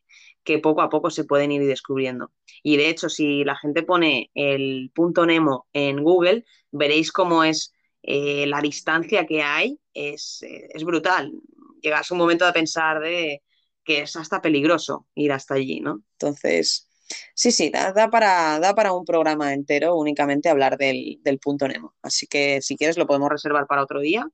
que 0.47 0.59
poco 0.59 0.81
a 0.81 0.89
poco 0.89 1.09
se 1.11 1.25
pueden 1.25 1.51
ir 1.51 1.65
descubriendo. 1.67 2.31
Y 2.63 2.77
de 2.77 2.89
hecho, 2.89 3.09
si 3.09 3.43
la 3.43 3.57
gente 3.57 3.83
pone 3.83 4.31
el 4.33 4.91
punto 4.95 5.25
Nemo 5.25 5.67
en 5.73 6.03
Google, 6.03 6.45
veréis 6.71 7.11
cómo 7.11 7.43
es 7.43 7.73
eh, 8.03 8.47
la 8.47 8.61
distancia 8.61 9.25
que 9.25 9.43
hay, 9.43 9.79
es, 9.93 10.39
es 10.43 10.83
brutal. 10.85 11.33
Llegas 11.81 12.11
un 12.11 12.17
momento 12.19 12.45
de 12.45 12.53
pensar 12.53 12.99
de 13.01 13.43
que 13.83 14.01
es 14.03 14.15
hasta 14.15 14.41
peligroso 14.41 15.07
ir 15.15 15.31
hasta 15.33 15.55
allí, 15.55 15.79
¿no? 15.81 16.01
Entonces, 16.13 16.89
sí, 17.35 17.51
sí, 17.51 17.69
da, 17.69 18.09
para, 18.09 18.59
da 18.59 18.73
para 18.75 18.93
un 18.93 19.05
programa 19.05 19.53
entero 19.53 19.95
únicamente 19.95 20.49
hablar 20.49 20.77
del, 20.77 21.19
del 21.23 21.39
punto 21.39 21.67
Nemo. 21.67 21.93
Así 22.01 22.27
que 22.27 22.61
si 22.61 22.77
quieres 22.77 22.97
lo 22.97 23.07
podemos 23.07 23.29
reservar 23.29 23.67
para 23.67 23.83
otro 23.83 23.99
día, 24.01 24.27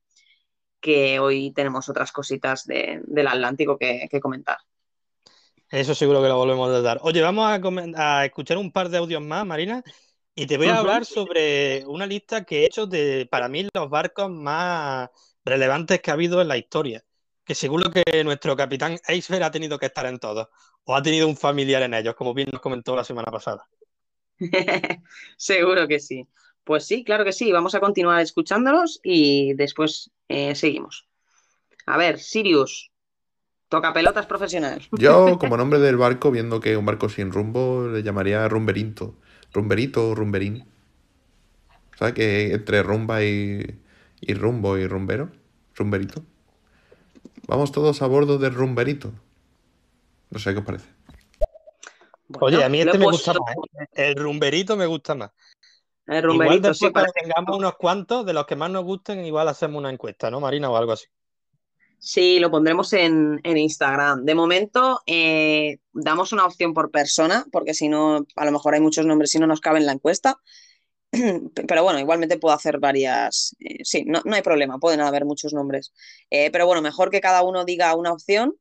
que 0.82 1.20
hoy 1.20 1.52
tenemos 1.54 1.90
otras 1.90 2.12
cositas 2.12 2.66
de- 2.66 3.02
del 3.06 3.28
Atlántico 3.28 3.78
que, 3.78 4.08
que 4.12 4.20
comentar. 4.20 4.58
Eso 5.74 5.96
seguro 5.96 6.22
que 6.22 6.28
lo 6.28 6.38
volvemos 6.38 6.70
a 6.70 6.82
dar. 6.82 7.00
Oye, 7.02 7.20
vamos 7.24 7.50
a, 7.96 8.26
escuchar 8.26 8.60
un 8.60 8.72
par 8.72 8.90
de 8.90 9.00
audios 9.00 9.24
más, 9.24 9.44
Marina, 9.44 9.84
y 10.36 10.46
te 10.46 10.56
voy 10.56 10.68
a 10.68 10.78
hablar 10.78 11.04
sobre 11.04 11.84
una 11.88 12.06
lista 12.06 12.44
que 12.44 12.60
he 12.60 12.66
hecho 12.68 12.86
de, 12.86 13.28
para 13.32 13.50
mí, 13.50 13.68
los 13.74 13.90
barcos 13.90 14.30
más 14.30 15.10
relevantes 15.44 16.00
que 16.00 16.12
ha 16.12 16.14
habido 16.14 16.40
en 16.44 16.50
la 16.50 16.58
historia. 16.58 17.04
Que 17.44 17.56
seguro 17.56 17.90
que 17.90 18.24
nuestro 18.24 18.56
capitán 18.56 19.00
Iceberg 19.08 19.46
ha 19.46 19.50
tenido 19.50 19.80
que 19.80 19.88
estar 19.88 20.06
en 20.06 20.20
todos, 20.20 20.48
o 20.84 20.96
ha 20.96 21.02
tenido 21.02 21.28
un 21.28 21.36
familiar 21.36 21.82
en 21.82 21.96
ellos, 21.96 22.14
como 22.14 22.36
bien 22.36 22.50
nos 22.52 22.62
comentó 22.62 22.96
la 22.96 23.04
semana 23.04 23.32
pasada. 23.32 23.68
Seguro 25.38 25.88
que 25.88 26.00
sí. 26.00 26.28
Pues 26.64 26.86
sí, 26.86 27.04
claro 27.04 27.26
que 27.26 27.34
sí. 27.34 27.52
Vamos 27.52 27.74
a 27.74 27.80
continuar 27.80 28.22
escuchándolos 28.22 29.00
y 29.04 29.56
después 29.56 30.12
eh, 30.28 30.54
seguimos. 30.54 31.08
A 31.88 31.98
ver, 31.98 32.20
Sirius, 32.20 32.93
toca 33.74 33.92
pelotas 33.92 34.26
profesional. 34.28 34.82
Yo, 34.92 35.40
como 35.40 35.58
nombre 35.58 35.80
del 35.80 35.98
barco, 35.98 36.30
viendo 36.30 36.60
que 36.60 36.74
es 36.74 36.78
un 36.78 36.86
barco 36.86 37.10
sin 37.10 37.32
rumbo, 37.32 37.88
le 37.88 38.04
llamaría 38.04 38.48
Rumberinto. 38.48 39.16
Rumberito 39.52 40.10
o 40.10 40.16
Rumberín. 40.16 40.66
¿Sabes? 41.98 42.14
Que 42.14 42.54
entre 42.54 42.84
rumba 42.84 43.24
y, 43.24 43.80
y 44.22 44.34
rumbo 44.34 44.78
y 44.78 44.86
rumbero. 44.88 45.30
Rumberito. 45.76 46.22
Vamos 47.48 47.72
todos 47.72 48.02
a 48.02 48.08
bordo 48.08 48.38
del 48.38 48.54
rumberito. 48.54 49.12
No 50.30 50.40
sé 50.40 50.54
qué 50.54 50.60
os 50.60 50.66
parece. 50.66 50.88
Oye, 52.40 52.64
a 52.64 52.70
mí 52.70 52.80
este 52.82 52.98
me 52.98 53.06
puesto- 53.06 53.34
gusta 53.34 53.34
más. 53.34 53.56
¿eh? 53.96 54.10
El 54.10 54.16
rumberito 54.16 54.76
me 54.78 54.86
gusta 54.86 55.14
más. 55.16 55.32
El 56.08 56.18
Igual 56.18 56.24
rumberito, 56.24 56.68
después 56.70 56.90
sí, 56.90 56.94
parece- 56.94 57.14
tengamos 57.22 57.58
unos 57.58 57.76
cuantos, 57.76 58.26
de 58.26 58.34
los 58.34 58.46
que 58.46 58.56
más 58.56 58.70
nos 58.72 58.84
gusten, 58.84 59.24
igual 59.26 59.48
hacemos 59.48 59.78
una 59.80 59.90
encuesta, 59.92 60.30
¿no, 60.32 60.40
Marina? 60.40 60.70
O 60.70 60.76
algo 60.78 60.92
así. 60.94 61.06
Sí, 62.06 62.40
lo 62.40 62.52
pondremos 62.52 62.92
en, 62.94 63.40
en 63.44 63.58
Instagram. 63.58 64.26
De 64.26 64.36
momento, 64.36 65.00
eh, 65.08 65.78
damos 65.94 66.34
una 66.34 66.46
opción 66.46 66.74
por 66.74 66.92
persona, 66.92 67.46
porque 67.52 67.74
si 67.74 67.88
no, 67.88 68.26
a 68.36 68.46
lo 68.46 68.52
mejor 68.52 68.74
hay 68.74 68.82
muchos 68.82 69.06
nombres 69.06 69.34
y 69.36 69.40
no 69.40 69.48
nos 69.48 69.62
cabe 69.62 69.80
en 69.80 69.86
la 69.86 69.94
encuesta. 69.94 70.36
Pero 71.68 71.84
bueno, 71.84 72.00
igualmente 72.00 72.40
puedo 72.40 72.56
hacer 72.56 72.80
varias. 72.80 73.56
eh, 73.60 73.80
sí, 73.86 74.06
no, 74.08 74.22
no 74.26 74.36
hay 74.36 74.42
problema, 74.44 74.80
pueden 74.80 75.02
haber 75.02 75.26
muchos 75.26 75.54
nombres. 75.54 75.94
Eh, 76.32 76.52
pero 76.52 76.68
bueno, 76.68 76.82
mejor 76.82 77.10
que 77.12 77.22
cada 77.22 77.44
uno 77.44 77.66
diga 77.66 77.96
una 77.96 78.14
opción 78.14 78.56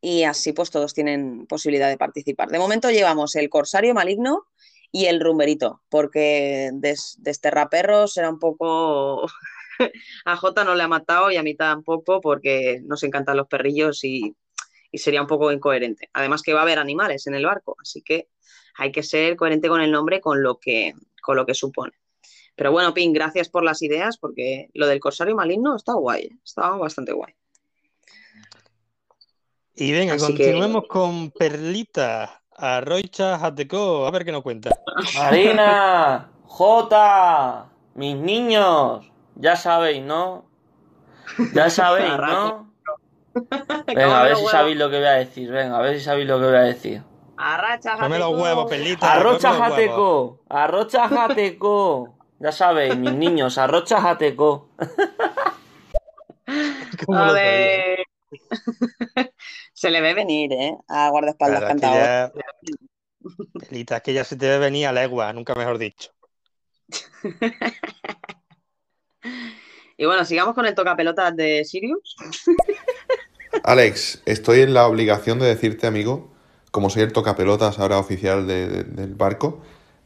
y 0.00 0.22
así 0.24 0.52
pues 0.52 0.70
todos 0.70 0.94
tienen 0.94 1.46
posibilidad 1.46 1.88
de 1.88 1.98
participar. 1.98 2.48
De 2.48 2.58
momento 2.58 2.90
llevamos 2.90 3.34
el 3.36 3.50
Corsario 3.50 3.94
Maligno 3.94 4.44
y 4.92 5.06
el 5.06 5.20
Rumberito, 5.20 5.82
porque 5.88 6.70
des- 6.74 7.16
Desterraperros 7.18 8.16
era 8.16 8.30
un 8.30 8.38
poco... 8.38 9.26
A 10.24 10.36
Jota 10.36 10.64
no 10.64 10.74
le 10.74 10.82
ha 10.82 10.88
matado 10.88 11.30
y 11.30 11.36
a 11.36 11.42
mí 11.42 11.54
tampoco 11.54 12.20
porque 12.20 12.80
nos 12.84 13.02
encantan 13.02 13.36
los 13.36 13.46
perrillos 13.48 14.04
y, 14.04 14.34
y 14.92 14.98
sería 14.98 15.20
un 15.22 15.26
poco 15.26 15.50
incoherente. 15.52 16.08
Además 16.12 16.42
que 16.42 16.52
va 16.52 16.60
a 16.60 16.62
haber 16.62 16.78
animales 16.78 17.26
en 17.26 17.34
el 17.34 17.44
barco, 17.46 17.76
así 17.80 18.02
que 18.02 18.28
hay 18.76 18.92
que 18.92 19.02
ser 19.02 19.36
coherente 19.36 19.68
con 19.68 19.80
el 19.80 19.90
nombre, 19.90 20.20
con 20.20 20.42
lo 20.42 20.58
que, 20.58 20.94
con 21.22 21.36
lo 21.36 21.44
que 21.46 21.54
supone. 21.54 21.92
Pero 22.56 22.72
bueno, 22.72 22.92
Pin, 22.92 23.12
gracias 23.12 23.48
por 23.48 23.64
las 23.64 23.80
ideas, 23.82 24.18
porque 24.18 24.68
lo 24.74 24.86
del 24.86 25.00
Corsario 25.00 25.34
Maligno 25.34 25.76
está 25.76 25.94
guay, 25.94 26.24
¿eh? 26.24 26.36
está 26.44 26.70
bastante 26.70 27.12
guay. 27.12 27.32
Y 29.74 29.92
venga, 29.92 30.14
Así 30.14 30.26
que- 30.26 30.32
continuemos 30.32 30.84
con 30.88 31.30
Perlita, 31.30 32.42
Arroicha 32.56 33.38
Jateco, 33.38 34.06
a 34.06 34.10
ver 34.10 34.24
qué 34.24 34.32
nos 34.32 34.42
cuenta. 34.42 34.70
Marina, 35.14 36.30
Jota, 36.44 37.70
mis 37.94 38.16
niños, 38.16 39.10
ya 39.40 39.56
sabéis, 39.56 40.02
¿no? 40.02 40.46
Ya 41.54 41.70
sabéis, 41.70 42.12
¿no? 42.16 42.72
Venga, 43.86 44.20
a 44.20 44.24
ver 44.24 44.36
si 44.36 44.46
sabéis 44.46 44.76
lo 44.76 44.90
que 44.90 44.98
voy 44.98 45.06
a 45.06 45.12
decir, 45.12 45.50
venga, 45.50 45.78
a 45.78 45.82
ver 45.82 45.98
si 45.98 46.04
sabéis 46.04 46.28
lo 46.28 46.38
que 46.38 46.46
voy 46.46 46.56
a 46.56 46.62
decir. 46.62 47.02
Arracha, 47.36 47.96
Come 47.98 48.18
los 48.18 48.38
huevos, 48.38 48.68
Perlita. 48.68 49.12
Arrocha. 49.12 49.54
Jateco, 49.54 50.40
arrocha 50.48 51.08
Jateco. 51.08 52.16
Ya 52.38 52.52
sabéis, 52.52 52.96
mis 52.96 53.14
niños, 53.14 53.56
arrocha 53.56 54.00
Jateco. 54.00 54.68
¿Cómo 57.06 57.18
A 57.18 57.32
ver. 57.32 58.04
Se 59.72 59.90
le 59.90 60.02
ve 60.02 60.12
venir, 60.12 60.52
¿eh? 60.52 60.76
A 60.88 61.08
guardaespaldas 61.08 61.64
cantador. 61.64 62.32
Perlita, 63.58 63.96
es 63.96 64.02
que 64.02 64.12
ya 64.12 64.24
se 64.24 64.36
te 64.36 64.46
debe 64.46 64.58
venir 64.58 64.86
a 64.86 64.92
legua, 64.92 65.32
nunca 65.32 65.54
mejor 65.54 65.78
dicho. 65.78 66.10
Y 69.96 70.06
bueno, 70.06 70.24
sigamos 70.24 70.54
con 70.54 70.64
el 70.66 70.74
tocapelotas 70.74 71.36
de 71.36 71.64
Sirius. 71.64 72.16
Alex, 73.64 74.22
estoy 74.26 74.60
en 74.60 74.74
la 74.74 74.86
obligación 74.86 75.38
de 75.38 75.46
decirte, 75.46 75.86
amigo, 75.86 76.30
como 76.70 76.88
soy 76.88 77.02
el 77.02 77.12
tocapelotas 77.12 77.78
ahora 77.78 77.98
oficial 77.98 78.46
de- 78.46 78.68
de- 78.68 78.84
del 78.84 79.14
barco, 79.14 79.60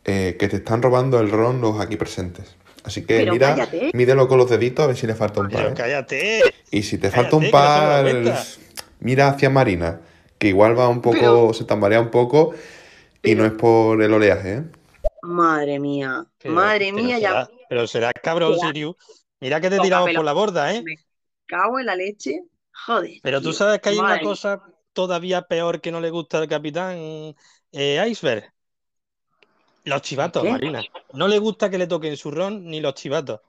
eh, 0.04 0.36
que 0.38 0.48
te 0.48 0.56
están 0.56 0.82
robando 0.82 1.20
el 1.20 1.30
ron 1.30 1.60
los 1.60 1.78
aquí 1.80 1.96
presentes. 1.96 2.56
Así 2.84 3.02
que 3.06 3.18
Pero 3.20 3.32
mira, 3.32 3.54
cállate. 3.54 3.90
mídelo 3.94 4.28
con 4.28 4.38
los 4.38 4.50
deditos 4.50 4.84
a 4.84 4.88
ver 4.88 4.96
si 4.96 5.06
le 5.06 5.14
falta 5.14 5.40
un 5.40 5.48
Pero 5.48 5.58
par. 5.62 5.68
¿eh? 5.68 5.74
cállate. 5.76 6.40
Y 6.70 6.82
si 6.82 6.98
te 6.98 7.08
cállate, 7.10 7.22
falta 7.30 7.36
un 7.36 7.44
no 7.44 7.50
par, 7.50 8.06
mira 9.00 9.28
hacia 9.28 9.48
Marina, 9.50 10.00
que 10.38 10.48
igual 10.48 10.78
va 10.78 10.88
un 10.88 11.00
poco, 11.00 11.16
Pero- 11.18 11.52
se 11.54 11.64
tambarea 11.64 12.00
un 12.00 12.10
poco 12.10 12.54
y 13.22 13.34
no 13.34 13.44
es 13.46 13.52
por 13.52 14.02
el 14.02 14.12
oleaje, 14.12 14.52
¿eh? 14.54 14.62
Madre 15.22 15.78
mía, 15.78 16.26
Pero- 16.42 16.54
madre 16.54 16.92
mía, 16.92 17.16
será, 17.18 17.48
ya 17.48 17.48
pero 17.74 17.88
será 17.88 18.12
cabrón, 18.12 18.54
Será. 18.54 18.68
Sirius. 18.68 18.94
Mira 19.40 19.60
que 19.60 19.68
te 19.68 19.80
tiramos 19.80 20.12
por 20.14 20.24
la 20.24 20.32
borda, 20.32 20.72
¿eh? 20.72 20.82
me 20.84 20.94
cago 21.44 21.80
en 21.80 21.86
la 21.86 21.96
leche. 21.96 22.44
Joder. 22.86 23.10
Pero 23.20 23.38
tú 23.40 23.50
tío. 23.50 23.52
sabes 23.52 23.80
que 23.80 23.88
hay 23.88 23.96
una 23.96 24.10
Madre 24.10 24.22
cosa 24.22 24.62
todavía 24.92 25.42
peor 25.42 25.80
que 25.80 25.90
no 25.90 26.00
le 26.00 26.10
gusta 26.10 26.38
al 26.38 26.46
capitán 26.48 26.96
eh, 27.72 28.06
Iceberg. 28.08 28.52
Los 29.84 30.02
chivatos, 30.02 30.44
¿Qué? 30.44 30.50
Marina. 30.52 30.84
No 31.14 31.26
le 31.26 31.38
gusta 31.38 31.68
que 31.68 31.78
le 31.78 31.88
toquen 31.88 32.16
su 32.16 32.30
ron 32.30 32.64
ni 32.64 32.80
los 32.80 32.94
chivatos. 32.94 33.40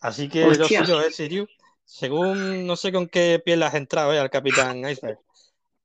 Así 0.00 0.28
que 0.28 0.44
lo 0.44 0.50
Hostia. 0.50 0.84
suyo 0.84 1.00
es, 1.00 1.14
Sirius. 1.14 1.48
Según 1.84 2.66
no 2.66 2.74
sé 2.74 2.90
con 2.90 3.06
qué 3.08 3.40
piel 3.42 3.62
has 3.62 3.74
entrado 3.74 4.12
eh, 4.12 4.18
al 4.18 4.28
capitán 4.28 4.78
Iceberg. 4.90 5.20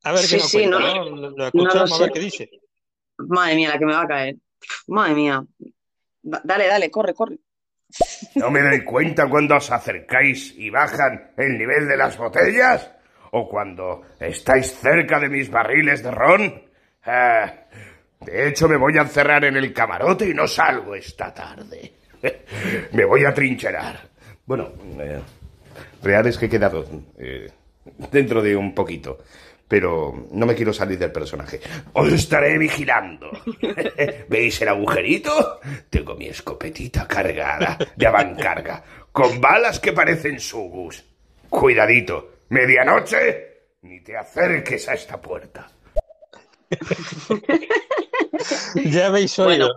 A 0.02 0.10
ver 0.12 0.20
Sí, 0.24 0.34
qué 0.34 0.42
nos 0.42 0.50
sí, 0.50 0.58
cuenta, 0.58 0.78
no- 0.80 0.80
¿no? 0.80 1.04
Lo, 1.04 1.16
lo 1.16 1.30
no 1.30 1.36
lo 1.36 1.46
escuchamos 1.46 1.92
a 1.92 2.02
ver 2.02 2.10
qué 2.12 2.18
dice. 2.20 2.50
Madre 3.18 3.54
mía, 3.54 3.68
la 3.68 3.78
que 3.78 3.86
me 3.86 3.92
va 3.92 4.02
a 4.02 4.08
caer. 4.08 4.36
Madre 4.88 5.14
mía. 5.14 5.46
Da- 6.22 6.40
Dale, 6.44 6.66
dale, 6.66 6.90
corre, 6.90 7.14
corre. 7.14 7.38
¿No 8.34 8.50
me 8.50 8.60
doy 8.60 8.82
cuenta 8.82 9.28
cuando 9.28 9.56
os 9.56 9.70
acercáis 9.70 10.54
y 10.56 10.70
bajan 10.70 11.32
el 11.36 11.56
nivel 11.58 11.86
de 11.86 11.96
las 11.96 12.16
botellas? 12.16 12.90
¿O 13.32 13.48
cuando 13.48 14.02
estáis 14.18 14.74
cerca 14.74 15.18
de 15.20 15.28
mis 15.28 15.50
barriles 15.50 16.02
de 16.02 16.10
ron? 16.10 16.62
Ah, 17.04 17.52
de 18.20 18.48
hecho, 18.48 18.68
me 18.68 18.76
voy 18.76 18.96
a 18.98 19.02
encerrar 19.02 19.44
en 19.44 19.56
el 19.56 19.72
camarote 19.72 20.28
y 20.28 20.34
no 20.34 20.46
salgo 20.46 20.94
esta 20.94 21.32
tarde. 21.32 21.92
me 22.92 23.04
voy 23.04 23.24
a 23.24 23.34
trincherar. 23.34 24.00
Bueno, 24.46 24.72
eh, 24.98 25.20
real 26.02 26.26
es 26.26 26.38
que 26.38 26.46
he 26.46 26.50
quedado 26.50 26.84
eh, 27.18 27.50
dentro 28.10 28.42
de 28.42 28.56
un 28.56 28.74
poquito. 28.74 29.18
Pero 29.66 30.26
no 30.30 30.46
me 30.46 30.54
quiero 30.54 30.72
salir 30.72 30.98
del 30.98 31.10
personaje. 31.12 31.60
Os 31.94 32.12
estaré 32.12 32.58
vigilando. 32.58 33.30
¿Veis 34.28 34.60
el 34.60 34.68
agujerito? 34.68 35.60
Tengo 35.88 36.14
mi 36.14 36.28
escopetita 36.28 37.08
cargada 37.08 37.78
de 37.96 38.06
avancarga, 38.06 38.84
con 39.10 39.40
balas 39.40 39.80
que 39.80 39.92
parecen 39.92 40.38
sugus. 40.38 41.02
Cuidadito, 41.48 42.32
medianoche, 42.50 43.68
ni 43.82 44.00
te 44.00 44.16
acerques 44.16 44.88
a 44.88 44.94
esta 44.94 45.20
puerta. 45.20 45.68
Ya 48.84 49.06
habéis 49.06 49.36
Bueno, 49.36 49.66
oído. 49.66 49.74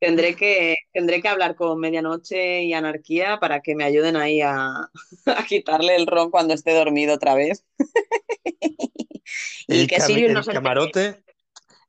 Tendré 0.00 0.34
que, 0.36 0.76
tendré 0.92 1.22
que 1.22 1.28
hablar 1.28 1.54
con 1.54 1.78
Medianoche 1.80 2.62
y 2.64 2.72
Anarquía 2.74 3.38
para 3.40 3.60
que 3.60 3.74
me 3.76 3.84
ayuden 3.84 4.16
ahí 4.16 4.40
a, 4.40 4.90
a 5.26 5.44
quitarle 5.46 5.96
el 5.96 6.06
ron 6.06 6.30
cuando 6.30 6.54
esté 6.54 6.74
dormido 6.74 7.14
otra 7.14 7.34
vez. 7.34 7.64
y 9.68 9.80
El, 9.82 9.86
que 9.88 10.00
Sirius 10.00 10.32
no 10.32 10.42
se 10.42 10.52
camarote, 10.52 11.24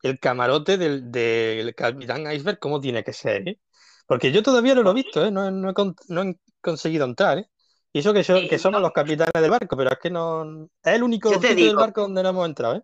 el 0.03 0.19
camarote 0.19 0.77
del, 0.77 1.11
del 1.11 1.75
capitán 1.75 2.31
Iceberg, 2.31 2.59
¿cómo 2.59 2.81
tiene 2.81 3.03
que 3.03 3.13
ser, 3.13 3.47
eh? 3.47 3.59
Porque 4.07 4.31
yo 4.31 4.43
todavía 4.43 4.75
no 4.75 4.83
lo 4.83 4.91
he 4.91 4.95
visto, 4.95 5.25
¿eh? 5.25 5.31
No, 5.31 5.47
he- 5.47 5.51
no 5.51 5.69
he, 5.69 5.73
con- 5.73 5.95
no 6.09 6.23
he 6.23 6.35
conseguido 6.61 7.05
entrar, 7.05 7.39
¿eh? 7.39 7.49
Y 7.93 7.99
eso 7.99 8.13
que, 8.13 8.23
so- 8.23 8.47
que 8.47 8.57
somos 8.59 8.81
los 8.81 8.91
capitanes 8.93 9.33
del 9.33 9.51
barco, 9.51 9.77
pero 9.77 9.91
es 9.91 9.99
que 9.99 10.09
no... 10.09 10.69
Es 10.83 10.95
el 10.95 11.03
único 11.03 11.41
sitio 11.43 11.67
del 11.67 11.77
barco 11.77 12.01
donde 12.01 12.23
no 12.23 12.29
hemos 12.29 12.47
entrado, 12.47 12.75
¿eh? 12.77 12.83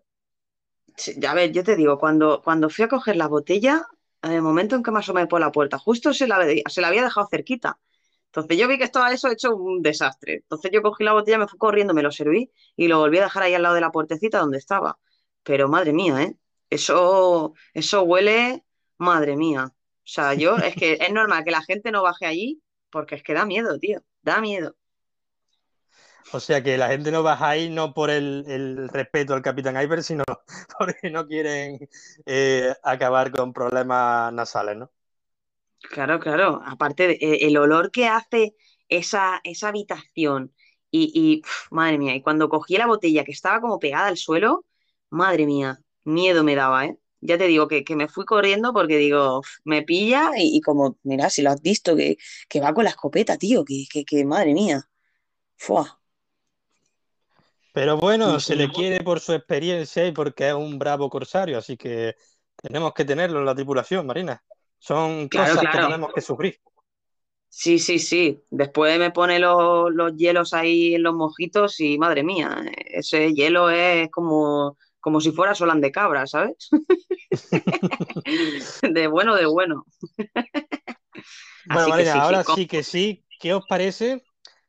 A 1.26 1.34
ver, 1.34 1.52
yo 1.52 1.62
te 1.64 1.76
digo, 1.76 1.98
cuando, 1.98 2.42
cuando 2.42 2.68
fui 2.70 2.84
a 2.84 2.88
coger 2.88 3.16
la 3.16 3.28
botella, 3.28 3.86
en 4.22 4.32
el 4.32 4.42
momento 4.42 4.76
en 4.76 4.82
que 4.82 4.90
me 4.90 4.98
asomé 5.00 5.26
por 5.26 5.40
la 5.40 5.52
puerta, 5.52 5.78
justo 5.78 6.12
se 6.14 6.26
la, 6.26 6.38
se 6.68 6.80
la 6.80 6.88
había 6.88 7.02
dejado 7.04 7.28
cerquita. 7.30 7.78
Entonces 8.26 8.58
yo 8.58 8.68
vi 8.68 8.78
que 8.78 8.84
estaba 8.84 9.12
eso 9.12 9.30
hecho 9.30 9.56
un 9.56 9.82
desastre. 9.82 10.34
Entonces 10.36 10.70
yo 10.72 10.82
cogí 10.82 11.04
la 11.04 11.14
botella, 11.14 11.38
me 11.38 11.48
fui 11.48 11.58
corriendo, 11.58 11.94
me 11.94 12.02
lo 12.02 12.12
serví 12.12 12.50
y 12.76 12.88
lo 12.88 12.98
volví 13.00 13.18
a 13.18 13.24
dejar 13.24 13.44
ahí 13.44 13.54
al 13.54 13.62
lado 13.62 13.74
de 13.74 13.80
la 13.82 13.90
puertecita 13.92 14.38
donde 14.40 14.58
estaba. 14.58 14.98
Pero 15.44 15.68
madre 15.68 15.92
mía, 15.92 16.22
¿eh? 16.22 16.36
Eso, 16.70 17.54
eso 17.74 18.02
huele, 18.04 18.64
madre 18.98 19.36
mía. 19.36 19.66
O 19.72 20.10
sea, 20.10 20.34
yo, 20.34 20.56
es 20.58 20.74
que 20.76 20.94
es 21.00 21.12
normal 21.12 21.44
que 21.44 21.50
la 21.50 21.62
gente 21.62 21.90
no 21.92 22.02
baje 22.02 22.26
allí 22.26 22.62
porque 22.90 23.16
es 23.16 23.22
que 23.22 23.34
da 23.34 23.46
miedo, 23.46 23.78
tío, 23.78 24.02
da 24.22 24.40
miedo. 24.40 24.76
O 26.30 26.40
sea 26.40 26.62
que 26.62 26.76
la 26.76 26.88
gente 26.88 27.10
no 27.10 27.22
baja 27.22 27.48
ahí 27.50 27.70
no 27.70 27.94
por 27.94 28.10
el, 28.10 28.44
el 28.48 28.88
respeto 28.88 29.34
al 29.34 29.42
capitán 29.42 29.76
Iceberg, 29.80 30.02
sino 30.02 30.24
porque 30.78 31.10
no 31.10 31.26
quieren 31.26 31.88
eh, 32.26 32.74
acabar 32.82 33.30
con 33.32 33.52
problemas 33.52 34.32
nasales, 34.32 34.76
¿no? 34.76 34.90
Claro, 35.90 36.18
claro. 36.20 36.60
Aparte, 36.66 37.06
de- 37.08 37.12
eh, 37.20 37.46
el 37.46 37.56
olor 37.56 37.90
que 37.90 38.06
hace 38.08 38.54
esa, 38.88 39.40
esa 39.44 39.68
habitación 39.68 40.52
y, 40.90 41.12
y, 41.14 41.42
madre 41.70 41.98
mía, 41.98 42.14
y 42.14 42.22
cuando 42.22 42.48
cogí 42.48 42.76
la 42.76 42.86
botella 42.86 43.24
que 43.24 43.32
estaba 43.32 43.60
como 43.60 43.78
pegada 43.78 44.06
al 44.08 44.16
suelo, 44.16 44.66
madre 45.10 45.46
mía, 45.46 45.78
miedo 46.04 46.42
me 46.44 46.54
daba, 46.54 46.86
¿eh? 46.86 46.98
Ya 47.20 47.36
te 47.38 47.46
digo 47.48 47.66
que, 47.68 47.84
que 47.84 47.96
me 47.96 48.08
fui 48.08 48.24
corriendo 48.24 48.72
porque 48.72 48.96
digo, 48.96 49.40
"Uf, 49.40 49.48
me 49.64 49.82
pilla 49.82 50.30
y, 50.38 50.56
y 50.56 50.60
como, 50.60 50.98
mira, 51.02 51.30
si 51.30 51.42
lo 51.42 51.50
has 51.50 51.60
visto, 51.62 51.96
que, 51.96 52.16
que 52.48 52.60
va 52.60 52.72
con 52.74 52.84
la 52.84 52.90
escopeta, 52.90 53.36
tío, 53.36 53.64
que, 53.64 53.84
que, 53.90 54.04
que 54.04 54.24
madre 54.24 54.54
mía. 54.54 54.88
Fua. 55.56 55.97
Pero 57.72 57.96
bueno, 57.98 58.40
se 58.40 58.56
le 58.56 58.70
quiere 58.70 59.00
por 59.02 59.20
su 59.20 59.32
experiencia 59.34 60.06
y 60.06 60.12
porque 60.12 60.48
es 60.48 60.54
un 60.54 60.78
bravo 60.78 61.08
corsario, 61.10 61.58
así 61.58 61.76
que 61.76 62.16
tenemos 62.56 62.92
que 62.94 63.04
tenerlo 63.04 63.38
en 63.40 63.46
la 63.46 63.54
tripulación, 63.54 64.06
Marina. 64.06 64.42
Son 64.78 65.28
Claro, 65.28 65.54
cosas 65.54 65.66
que 65.68 65.78
tenemos 65.78 66.12
que 66.12 66.20
sufrir. 66.20 66.60
Sí, 67.50 67.78
sí, 67.78 67.98
sí. 67.98 68.42
Después 68.50 68.98
me 68.98 69.10
pone 69.10 69.38
los, 69.38 69.90
los 69.92 70.14
hielos 70.16 70.52
ahí 70.54 70.94
en 70.94 71.02
los 71.02 71.14
mojitos 71.14 71.80
y 71.80 71.98
madre 71.98 72.22
mía, 72.22 72.62
ese 72.86 73.32
hielo 73.34 73.70
es 73.70 74.10
como, 74.10 74.76
como 75.00 75.20
si 75.20 75.32
fuera 75.32 75.54
solán 75.54 75.80
de 75.80 75.90
cabra, 75.90 76.26
¿sabes? 76.26 76.68
De 78.82 79.06
bueno, 79.08 79.34
de 79.36 79.46
bueno. 79.46 79.84
Bueno, 81.64 81.88
Marina, 81.88 82.22
ahora 82.22 82.44
sí 82.44 82.66
que 82.66 82.82
sí. 82.82 83.24
¿Qué 83.38 83.54
os 83.54 83.64
parece 83.66 84.24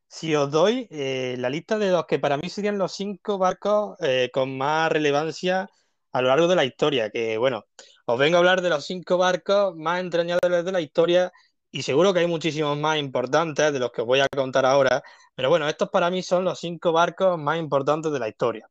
si 0.09 0.35
os 0.35 0.49
doy 0.51 0.87
eh, 0.89 1.35
la 1.37 1.49
lista 1.49 1.77
de 1.77 1.91
los 1.91 2.05
que 2.07 2.19
para 2.19 2.35
mí 2.37 2.49
serían 2.49 2.79
los 2.79 2.93
cinco 2.93 3.37
barcos 3.37 3.95
eh, 4.01 4.29
con 4.33 4.57
más 4.57 4.91
relevancia 4.91 5.69
a 6.11 6.21
lo 6.21 6.29
largo 6.29 6.47
de 6.47 6.55
la 6.55 6.65
historia, 6.65 7.11
que 7.11 7.37
bueno, 7.37 7.65
os 8.05 8.19
vengo 8.19 8.37
a 8.37 8.39
hablar 8.39 8.61
de 8.61 8.69
los 8.69 8.85
cinco 8.85 9.17
barcos 9.19 9.75
más 9.75 9.99
entrañables 9.99 10.65
de 10.65 10.71
la 10.71 10.81
historia 10.81 11.31
y 11.71 11.83
seguro 11.83 12.11
que 12.13 12.21
hay 12.21 12.27
muchísimos 12.27 12.75
más 12.77 12.97
importantes 12.97 13.71
de 13.71 13.79
los 13.79 13.91
que 13.91 14.01
os 14.01 14.07
voy 14.07 14.19
a 14.19 14.27
contar 14.29 14.65
ahora, 14.65 15.03
pero 15.35 15.49
bueno, 15.49 15.69
estos 15.69 15.89
para 15.89 16.09
mí 16.09 16.23
son 16.23 16.43
los 16.43 16.59
cinco 16.59 16.91
barcos 16.91 17.37
más 17.37 17.59
importantes 17.59 18.11
de 18.11 18.19
la 18.19 18.27
historia. 18.29 18.67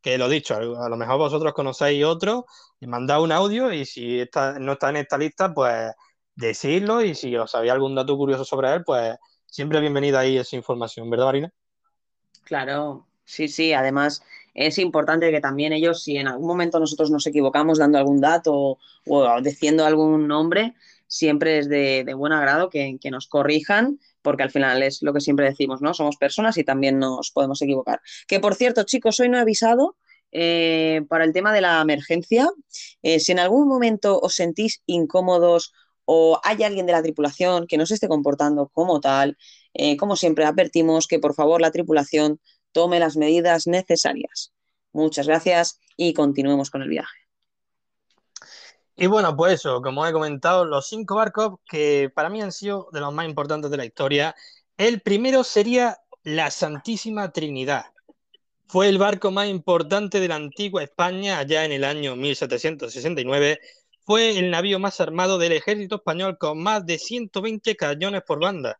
Que 0.00 0.18
lo 0.18 0.28
dicho, 0.28 0.54
a 0.56 0.88
lo 0.88 0.96
mejor 0.96 1.18
vosotros 1.18 1.52
conocéis 1.52 2.04
otro 2.04 2.46
y 2.78 2.86
mandad 2.86 3.20
un 3.22 3.32
audio 3.32 3.72
y 3.72 3.84
si 3.84 4.18
no 4.60 4.72
está 4.72 4.90
en 4.90 4.96
esta 4.96 5.18
lista, 5.18 5.52
pues 5.52 5.92
decidlo 6.36 7.02
y 7.02 7.14
si 7.16 7.36
os 7.36 7.50
sabéis 7.50 7.72
algún 7.72 7.96
dato 7.96 8.16
curioso 8.16 8.44
sobre 8.44 8.72
él, 8.74 8.84
pues 8.84 9.16
siempre 9.56 9.80
bienvenida 9.80 10.20
ahí 10.20 10.36
esa 10.36 10.54
información, 10.54 11.08
¿verdad, 11.08 11.24
Marina? 11.24 11.52
Claro, 12.44 13.06
sí, 13.24 13.48
sí, 13.48 13.72
además 13.72 14.22
es 14.52 14.76
importante 14.76 15.30
que 15.30 15.40
también 15.40 15.72
ellos, 15.72 16.02
si 16.02 16.18
en 16.18 16.28
algún 16.28 16.46
momento 16.46 16.78
nosotros 16.78 17.10
nos 17.10 17.26
equivocamos 17.26 17.78
dando 17.78 17.96
algún 17.96 18.20
dato 18.20 18.76
o, 19.06 19.40
diciendo 19.40 19.86
algún 19.86 20.28
nombre, 20.28 20.74
siempre 21.06 21.56
es 21.56 21.70
de, 21.70 22.04
buen 22.14 22.34
agrado 22.34 22.68
que, 22.68 22.98
nos 23.10 23.28
corrijan, 23.28 23.98
porque 24.20 24.42
al 24.42 24.50
final 24.50 24.82
es 24.82 25.02
lo 25.02 25.14
que 25.14 25.22
siempre 25.22 25.46
decimos, 25.46 25.80
¿no? 25.80 25.94
Somos 25.94 26.18
personas 26.18 26.58
y 26.58 26.64
también 26.64 26.98
nos 26.98 27.30
podemos 27.30 27.62
equivocar. 27.62 28.02
Que 28.28 28.40
por 28.40 28.56
cierto, 28.56 28.82
chicos, 28.82 29.18
hoy 29.20 29.30
no 29.30 29.38
he 29.38 29.40
avisado 29.40 29.96
eh, 30.32 31.00
para 31.08 31.24
el 31.24 31.32
tema 31.32 31.54
de 31.54 31.62
la 31.62 31.80
emergencia. 31.80 32.50
Eh, 33.02 33.20
si 33.20 33.32
en 33.32 33.38
algún 33.38 33.68
momento 33.68 34.20
os 34.20 34.34
sentís 34.34 34.82
incómodos 34.84 35.72
o 36.06 36.40
hay 36.42 36.62
alguien 36.62 36.86
de 36.86 36.92
la 36.92 37.02
tripulación 37.02 37.66
que 37.66 37.76
no 37.76 37.84
se 37.84 37.94
esté 37.94 38.08
comportando 38.08 38.68
como 38.72 39.00
tal, 39.00 39.36
eh, 39.74 39.96
como 39.96 40.16
siempre 40.16 40.44
advertimos 40.44 41.06
que 41.06 41.18
por 41.18 41.34
favor 41.34 41.60
la 41.60 41.72
tripulación 41.72 42.40
tome 42.72 42.98
las 43.00 43.16
medidas 43.16 43.66
necesarias. 43.66 44.52
Muchas 44.92 45.26
gracias 45.26 45.80
y 45.96 46.14
continuemos 46.14 46.70
con 46.70 46.82
el 46.82 46.88
viaje. 46.88 47.18
Y 48.96 49.06
bueno, 49.08 49.36
pues 49.36 49.54
eso, 49.54 49.82
como 49.82 50.06
he 50.06 50.12
comentado, 50.12 50.64
los 50.64 50.88
cinco 50.88 51.16
barcos 51.16 51.58
que 51.68 52.10
para 52.14 52.30
mí 52.30 52.40
han 52.40 52.52
sido 52.52 52.88
de 52.92 53.00
los 53.00 53.12
más 53.12 53.26
importantes 53.26 53.70
de 53.70 53.76
la 53.76 53.84
historia. 53.84 54.34
El 54.78 55.02
primero 55.02 55.44
sería 55.44 55.98
la 56.22 56.50
Santísima 56.50 57.30
Trinidad. 57.30 57.86
Fue 58.66 58.88
el 58.88 58.98
barco 58.98 59.30
más 59.30 59.48
importante 59.48 60.18
de 60.18 60.28
la 60.28 60.36
antigua 60.36 60.82
España 60.82 61.38
allá 61.38 61.64
en 61.64 61.72
el 61.72 61.84
año 61.84 62.16
1769 62.16 63.60
fue 64.06 64.38
el 64.38 64.50
navío 64.52 64.78
más 64.78 65.00
armado 65.00 65.36
del 65.36 65.52
ejército 65.52 65.96
español 65.96 66.38
con 66.38 66.62
más 66.62 66.86
de 66.86 66.96
120 66.96 67.74
cañones 67.74 68.22
por 68.22 68.38
banda. 68.40 68.78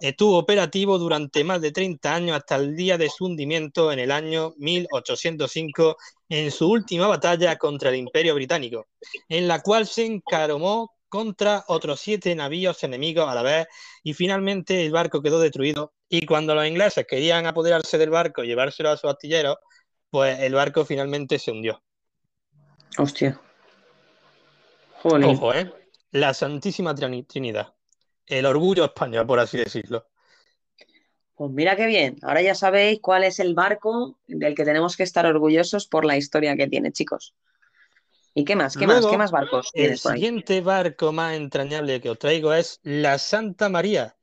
Estuvo 0.00 0.38
operativo 0.38 0.98
durante 0.98 1.44
más 1.44 1.60
de 1.60 1.72
30 1.72 2.14
años 2.14 2.36
hasta 2.36 2.56
el 2.56 2.74
día 2.74 2.96
de 2.96 3.10
su 3.10 3.26
hundimiento 3.26 3.92
en 3.92 3.98
el 3.98 4.10
año 4.10 4.54
1805 4.56 5.96
en 6.30 6.50
su 6.50 6.70
última 6.70 7.06
batalla 7.06 7.56
contra 7.56 7.90
el 7.90 7.96
Imperio 7.96 8.34
Británico, 8.34 8.86
en 9.28 9.46
la 9.46 9.60
cual 9.60 9.86
se 9.86 10.06
encaromó 10.06 10.90
contra 11.08 11.64
otros 11.68 12.00
siete 12.00 12.34
navíos 12.34 12.82
enemigos 12.82 13.28
a 13.28 13.34
la 13.34 13.42
vez 13.42 13.66
y 14.02 14.14
finalmente 14.14 14.84
el 14.84 14.90
barco 14.90 15.22
quedó 15.22 15.38
destruido 15.38 15.92
y 16.08 16.24
cuando 16.24 16.54
los 16.54 16.66
ingleses 16.66 17.06
querían 17.06 17.46
apoderarse 17.46 17.98
del 17.98 18.10
barco 18.10 18.42
y 18.42 18.48
llevárselo 18.48 18.90
a 18.90 18.96
sus 18.96 19.10
astilleros, 19.10 19.56
pues 20.10 20.40
el 20.40 20.54
barco 20.54 20.84
finalmente 20.86 21.38
se 21.38 21.50
hundió. 21.50 21.82
Hostia. 22.98 23.40
Ojo, 25.02 25.54
¿eh? 25.54 25.72
La 26.10 26.34
Santísima 26.34 26.94
Trinidad. 26.94 27.74
El 28.26 28.46
orgullo 28.46 28.84
español, 28.84 29.26
por 29.26 29.38
así 29.38 29.58
decirlo. 29.58 30.06
Pues 31.36 31.50
mira 31.50 31.76
qué 31.76 31.86
bien. 31.86 32.16
Ahora 32.22 32.40
ya 32.40 32.54
sabéis 32.54 33.00
cuál 33.00 33.22
es 33.22 33.38
el 33.38 33.54
barco 33.54 34.18
del 34.26 34.54
que 34.54 34.64
tenemos 34.64 34.96
que 34.96 35.02
estar 35.02 35.26
orgullosos 35.26 35.86
por 35.86 36.06
la 36.06 36.16
historia 36.16 36.56
que 36.56 36.66
tiene, 36.66 36.92
chicos. 36.92 37.34
¿Y 38.34 38.44
qué 38.44 38.56
más? 38.56 38.76
¿Qué 38.76 38.86
más? 38.86 39.06
¿Qué 39.06 39.18
más 39.18 39.30
barcos? 39.30 39.70
El 39.74 39.98
siguiente 39.98 40.60
barco 40.62 41.12
más 41.12 41.36
entrañable 41.36 42.00
que 42.00 42.10
os 42.10 42.18
traigo 42.18 42.54
es 42.54 42.80
la 42.82 43.18
Santa 43.18 43.68
María. 43.68 44.16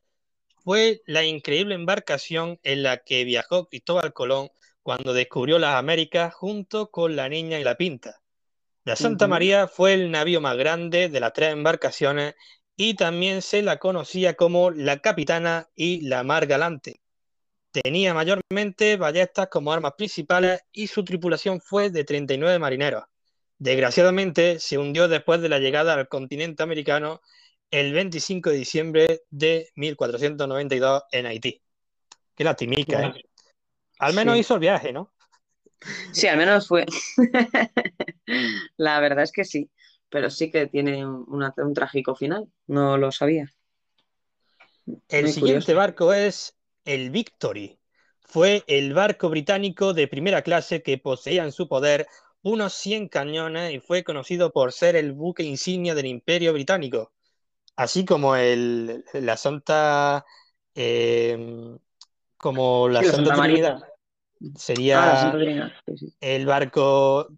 Fue 0.64 1.04
la 1.06 1.24
increíble 1.24 1.76
embarcación 1.76 2.60
en 2.64 2.84
la 2.84 2.98
que 2.98 3.26
viajó 3.26 3.68
Cristóbal 3.68 4.14
Colón 4.14 4.50
cuando 4.82 5.14
descubrió 5.14 5.60
las 5.60 5.76
Américas 5.76 6.34
junto 6.34 6.90
con 6.90 7.16
la 7.16 7.30
Niña 7.30 7.60
y 7.60 7.64
la 7.64 7.76
Pinta. 7.76 8.23
La 8.86 8.98
Santa 8.98 9.28
María 9.28 9.68
fue 9.68 9.94
el 9.94 10.12
navío 10.12 10.42
más 10.42 10.58
grande 10.58 11.08
de 11.08 11.20
las 11.22 11.32
tres 11.32 11.54
embarcaciones 11.54 12.36
y 12.76 12.96
también 12.96 13.42
se 13.42 13.62
la 13.62 13.78
conocía 13.78 14.34
como 14.34 14.72
la 14.72 15.00
Capitana 15.00 15.70
y 15.74 16.02
la 16.02 16.24
Mar 16.24 16.48
Galante. 16.48 17.02
Tenía 17.72 18.14
mayormente 18.14 18.98
ballestas 18.98 19.48
como 19.48 19.72
armas 19.72 19.94
principales 19.98 20.62
y 20.72 20.88
su 20.88 21.06
tripulación 21.06 21.62
fue 21.62 21.92
de 21.92 22.04
39 22.04 22.60
marineros. 22.60 23.06
Desgraciadamente 23.58 24.60
se 24.60 24.78
hundió 24.78 25.08
después 25.08 25.42
de 25.42 25.50
la 25.50 25.60
llegada 25.60 25.94
al 25.94 26.10
continente 26.10 26.62
americano 26.62 27.22
el 27.72 27.94
25 27.94 28.50
de 28.50 28.58
diciembre 28.58 29.22
de 29.30 29.70
1492 29.76 31.04
en 31.12 31.26
Haití. 31.26 31.62
Qué 32.36 32.44
lastimica, 32.44 33.02
¿eh? 33.02 33.14
Al 34.00 34.14
menos 34.14 34.38
hizo 34.38 34.56
el 34.56 34.60
viaje, 34.60 34.92
¿no? 34.92 35.13
Sí, 36.12 36.28
al 36.28 36.38
menos 36.38 36.68
fue. 36.68 36.86
La 38.78 39.00
verdad 39.00 39.24
es 39.24 39.32
que 39.32 39.44
sí, 39.46 39.70
pero 40.10 40.30
sí 40.30 40.52
que 40.52 40.68
tiene 40.68 41.06
un 41.06 41.74
trágico 41.74 42.16
final, 42.16 42.48
no 42.68 42.98
lo 42.98 43.12
sabía. 43.12 43.52
El 45.10 45.32
siguiente 45.32 45.74
barco 45.74 46.14
es 46.14 46.56
el 46.86 47.10
Victory. 47.10 47.80
Fue 48.20 48.64
el 48.68 48.94
barco 48.94 49.30
británico 49.30 49.94
de 49.94 50.08
primera 50.08 50.42
clase 50.42 50.82
que 50.82 50.98
poseía 50.98 51.44
en 51.44 51.52
su 51.52 51.68
poder 51.68 52.08
unos 52.42 52.74
100 52.74 53.08
cañones 53.08 53.74
y 53.74 53.80
fue 53.80 54.04
conocido 54.04 54.52
por 54.52 54.74
ser 54.74 54.96
el 54.96 55.14
buque 55.14 55.44
insignia 55.44 55.96
del 55.96 56.08
Imperio 56.08 56.52
Británico, 56.52 57.12
así 57.76 58.06
como 58.06 58.36
el, 58.36 59.06
la 59.14 59.38
Santa, 59.38 60.26
eh, 60.76 61.78
como 62.38 62.90
la, 62.90 63.04
Santa, 63.04 63.36
Trinidad. 63.36 63.82
Sería 64.58 65.32
ah, 65.32 65.72
el 66.20 66.46
barco, 66.46 67.30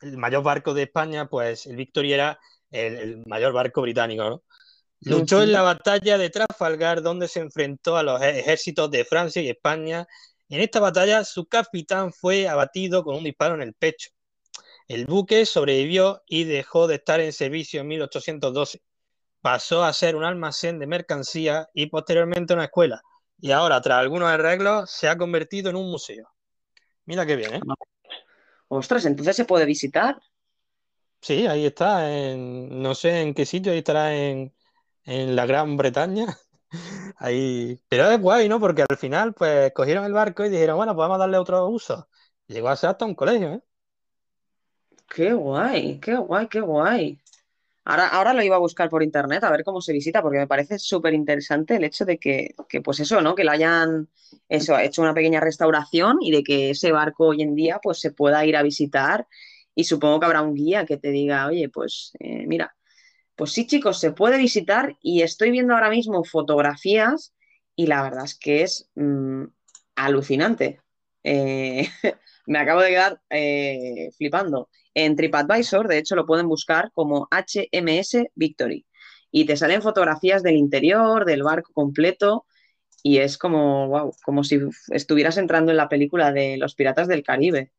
el 0.00 0.16
mayor 0.16 0.42
barco 0.42 0.74
de 0.74 0.84
España, 0.84 1.28
pues 1.28 1.66
el 1.66 1.76
Victoria 1.76 2.14
era 2.14 2.40
el, 2.70 3.22
mayor 3.26 3.52
barco 3.52 3.82
británico, 3.82 4.24
¿no? 4.24 4.42
Luchó 5.00 5.42
en 5.42 5.52
la 5.52 5.62
batalla 5.62 6.18
de 6.18 6.30
Trafalgar, 6.30 7.02
donde 7.02 7.28
se 7.28 7.38
enfrentó 7.38 7.96
a 7.96 8.02
los 8.02 8.20
ejércitos 8.20 8.90
de 8.90 9.04
Francia 9.04 9.40
y 9.40 9.48
España. 9.48 10.08
En 10.48 10.60
esta 10.60 10.80
batalla, 10.80 11.24
su 11.24 11.46
capitán 11.46 12.12
fue 12.12 12.48
abatido 12.48 13.04
con 13.04 13.14
un 13.14 13.22
disparo 13.22 13.54
en 13.54 13.62
el 13.62 13.74
pecho. 13.74 14.10
El 14.88 15.04
buque 15.04 15.46
sobrevivió 15.46 16.22
y 16.26 16.44
dejó 16.44 16.88
de 16.88 16.96
estar 16.96 17.20
en 17.20 17.32
servicio 17.32 17.80
en 17.82 17.88
1812. 17.88 18.82
Pasó 19.40 19.84
a 19.84 19.92
ser 19.92 20.16
un 20.16 20.24
almacén 20.24 20.80
de 20.80 20.88
mercancía 20.88 21.68
y 21.72 21.86
posteriormente 21.86 22.54
una 22.54 22.64
escuela. 22.64 23.00
Y 23.40 23.52
ahora, 23.52 23.80
tras 23.80 24.00
algunos 24.00 24.28
arreglos, 24.28 24.90
se 24.90 25.06
ha 25.08 25.16
convertido 25.16 25.70
en 25.70 25.76
un 25.76 25.90
museo. 25.90 26.28
Mira 27.08 27.24
qué 27.24 27.36
bien, 27.36 27.54
¿eh? 27.54 27.60
Ostras, 28.68 29.06
entonces 29.06 29.34
se 29.34 29.46
puede 29.46 29.64
visitar. 29.64 30.20
Sí, 31.22 31.46
ahí 31.46 31.64
está. 31.64 32.12
En, 32.14 32.82
no 32.82 32.94
sé 32.94 33.22
en 33.22 33.32
qué 33.32 33.46
sitio, 33.46 33.72
ahí 33.72 33.78
estará 33.78 34.14
en, 34.14 34.52
la 35.06 35.46
Gran 35.46 35.78
Bretaña. 35.78 36.26
Ahí. 37.16 37.80
Pero 37.88 38.10
es 38.10 38.20
guay, 38.20 38.46
¿no? 38.46 38.60
Porque 38.60 38.84
al 38.86 38.98
final, 38.98 39.32
pues, 39.32 39.72
cogieron 39.72 40.04
el 40.04 40.12
barco 40.12 40.44
y 40.44 40.50
dijeron, 40.50 40.76
bueno, 40.76 40.94
podemos 40.94 41.18
darle 41.18 41.38
otro 41.38 41.66
uso. 41.68 42.10
Llegó 42.46 42.68
a 42.68 42.76
ser 42.76 42.90
hasta 42.90 43.06
un 43.06 43.14
colegio, 43.14 43.54
¿eh? 43.54 43.62
Qué 45.08 45.32
guay, 45.32 45.98
qué 46.00 46.14
guay, 46.14 46.46
qué 46.46 46.60
guay. 46.60 47.18
Ahora, 47.90 48.34
lo 48.34 48.42
iba 48.42 48.56
a 48.56 48.58
buscar 48.58 48.90
por 48.90 49.02
internet 49.02 49.42
a 49.44 49.50
ver 49.50 49.64
cómo 49.64 49.80
se 49.80 49.94
visita, 49.94 50.20
porque 50.20 50.36
me 50.38 50.46
parece 50.46 50.78
súper 50.78 51.14
interesante 51.14 51.76
el 51.76 51.84
hecho 51.84 52.04
de 52.04 52.18
que, 52.18 52.54
pues 52.84 53.00
eso, 53.00 53.22
¿no? 53.22 53.34
Que 53.34 53.44
le 53.44 53.50
hayan 53.50 54.08
eso, 54.50 54.78
hecho 54.78 55.00
una 55.00 55.14
pequeña 55.14 55.40
restauración 55.40 56.18
y 56.20 56.30
de 56.30 56.42
que 56.44 56.70
ese 56.70 56.92
barco 56.92 57.28
hoy 57.28 57.40
en 57.40 57.54
día 57.54 57.80
pues 57.82 57.98
se 58.00 58.10
pueda 58.12 58.44
ir 58.44 58.56
a 58.56 58.62
visitar 58.62 59.26
y 59.74 59.84
supongo 59.84 60.20
que 60.20 60.26
habrá 60.26 60.42
un 60.42 60.54
guía 60.54 60.84
que 60.84 60.98
te 60.98 61.10
diga, 61.10 61.46
oye, 61.46 61.70
pues 61.70 62.12
eh, 62.20 62.46
mira, 62.46 62.76
pues 63.36 63.52
sí 63.52 63.66
chicos, 63.66 64.00
se 64.00 64.12
puede 64.12 64.38
visitar 64.38 64.96
y 65.02 65.22
estoy 65.22 65.50
viendo 65.50 65.74
ahora 65.74 65.90
mismo 65.90 66.24
fotografías 66.24 67.34
y 67.76 67.86
la 67.86 68.02
verdad 68.02 68.24
es 68.26 68.34
que 68.38 68.62
es 68.64 68.90
mm, 68.96 69.44
alucinante. 69.96 70.80
Eh, 71.24 71.88
me 72.46 72.58
acabo 72.58 72.80
de 72.82 72.90
quedar 72.90 73.22
eh, 73.30 74.10
flipando. 74.18 74.68
En 75.00 75.14
TripAdvisor, 75.14 75.86
de 75.86 75.98
hecho, 75.98 76.16
lo 76.16 76.26
pueden 76.26 76.48
buscar 76.48 76.90
como 76.92 77.28
HMS 77.30 78.30
Victory. 78.34 78.84
Y 79.30 79.44
te 79.44 79.56
salen 79.56 79.80
fotografías 79.80 80.42
del 80.42 80.56
interior, 80.56 81.24
del 81.24 81.44
barco 81.44 81.72
completo. 81.72 82.46
Y 83.04 83.18
es 83.18 83.38
como, 83.38 83.86
wow, 83.86 84.12
como 84.24 84.42
si 84.42 84.58
estuvieras 84.88 85.36
entrando 85.36 85.70
en 85.70 85.76
la 85.76 85.88
película 85.88 86.32
de 86.32 86.56
Los 86.56 86.74
Piratas 86.74 87.06
del 87.06 87.22
Caribe. 87.22 87.70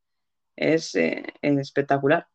Es, 0.56 0.96
eh, 0.96 1.26
espectacular. 1.42 2.26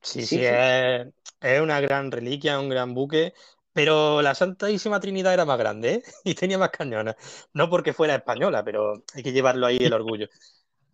Sí, 0.00 0.26
sí, 0.26 0.40
Es, 0.42 1.60
una 1.60 1.80
gran 1.80 2.10
reliquia, 2.10 2.58
un 2.58 2.70
gran 2.70 2.94
buque. 2.94 3.34
pero 3.72 4.20
la 4.20 4.34
Santísima 4.34 4.98
Trinidad 4.98 5.32
era 5.32 5.44
más 5.44 5.58
grande 5.58 5.92
¿eh? 5.92 6.02
y 6.24 6.34
tenía 6.34 6.58
más 6.58 6.70
cañones. 6.70 7.14
No 7.52 7.70
porque 7.70 7.92
fuera 7.92 8.16
española, 8.16 8.64
pero 8.64 9.04
hay 9.14 9.22
que 9.22 9.32
llevarlo 9.32 9.64
ahí 9.64 9.76
el 9.76 9.92
orgullo. 9.92 10.26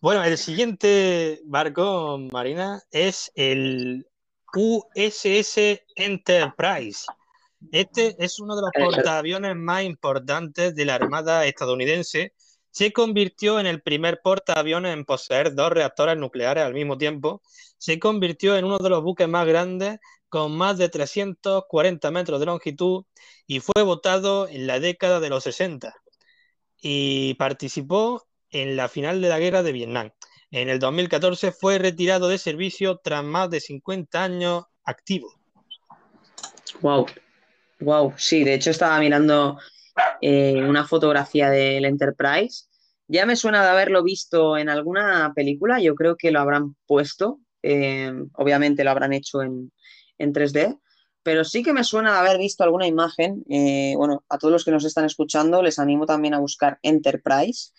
Bueno, 0.00 0.22
el 0.22 0.38
siguiente 0.38 1.40
barco, 1.44 2.18
Marina, 2.30 2.80
es 2.92 3.32
el 3.34 4.06
USS 4.54 5.82
Enterprise. 5.96 7.04
Este 7.72 8.14
es 8.24 8.38
uno 8.38 8.54
de 8.54 8.62
los 8.62 8.70
portaaviones 8.72 9.56
más 9.56 9.82
importantes 9.82 10.76
de 10.76 10.84
la 10.84 10.94
Armada 10.94 11.46
estadounidense. 11.46 12.32
Se 12.70 12.92
convirtió 12.92 13.58
en 13.58 13.66
el 13.66 13.82
primer 13.82 14.20
portaaviones 14.22 14.94
en 14.94 15.04
poseer 15.04 15.56
dos 15.56 15.72
reactores 15.72 16.16
nucleares 16.16 16.62
al 16.62 16.74
mismo 16.74 16.96
tiempo. 16.96 17.42
Se 17.76 17.98
convirtió 17.98 18.56
en 18.56 18.66
uno 18.66 18.78
de 18.78 18.90
los 18.90 19.02
buques 19.02 19.26
más 19.26 19.48
grandes 19.48 19.98
con 20.28 20.56
más 20.56 20.78
de 20.78 20.90
340 20.90 22.08
metros 22.12 22.38
de 22.38 22.46
longitud 22.46 23.04
y 23.48 23.58
fue 23.58 23.82
votado 23.82 24.46
en 24.46 24.68
la 24.68 24.78
década 24.78 25.18
de 25.18 25.28
los 25.28 25.42
60 25.42 25.92
y 26.80 27.34
participó 27.34 28.27
en 28.50 28.76
la 28.76 28.88
final 28.88 29.20
de 29.20 29.28
la 29.28 29.38
guerra 29.38 29.62
de 29.62 29.72
Vietnam. 29.72 30.10
En 30.50 30.68
el 30.68 30.78
2014 30.78 31.52
fue 31.52 31.78
retirado 31.78 32.28
de 32.28 32.38
servicio 32.38 33.00
tras 33.02 33.22
más 33.22 33.50
de 33.50 33.60
50 33.60 34.22
años 34.22 34.64
activo. 34.84 35.32
Wow, 36.80 37.06
wow, 37.80 38.14
sí, 38.16 38.44
de 38.44 38.54
hecho 38.54 38.70
estaba 38.70 38.98
mirando 38.98 39.58
eh, 40.20 40.62
una 40.62 40.86
fotografía 40.86 41.50
del 41.50 41.84
Enterprise. 41.84 42.66
Ya 43.08 43.26
me 43.26 43.36
suena 43.36 43.62
de 43.62 43.70
haberlo 43.70 44.02
visto 44.02 44.56
en 44.56 44.68
alguna 44.68 45.32
película, 45.34 45.80
yo 45.80 45.94
creo 45.94 46.16
que 46.16 46.30
lo 46.30 46.40
habrán 46.40 46.76
puesto, 46.86 47.40
eh, 47.62 48.12
obviamente 48.34 48.84
lo 48.84 48.90
habrán 48.90 49.12
hecho 49.12 49.42
en, 49.42 49.72
en 50.18 50.32
3D, 50.32 50.78
pero 51.22 51.44
sí 51.44 51.62
que 51.62 51.72
me 51.72 51.84
suena 51.84 52.12
de 52.12 52.18
haber 52.18 52.38
visto 52.38 52.64
alguna 52.64 52.86
imagen. 52.86 53.44
Eh, 53.50 53.94
bueno, 53.96 54.24
a 54.28 54.38
todos 54.38 54.52
los 54.52 54.64
que 54.64 54.70
nos 54.70 54.84
están 54.84 55.04
escuchando 55.04 55.62
les 55.62 55.78
animo 55.78 56.06
también 56.06 56.34
a 56.34 56.38
buscar 56.38 56.78
Enterprise 56.82 57.72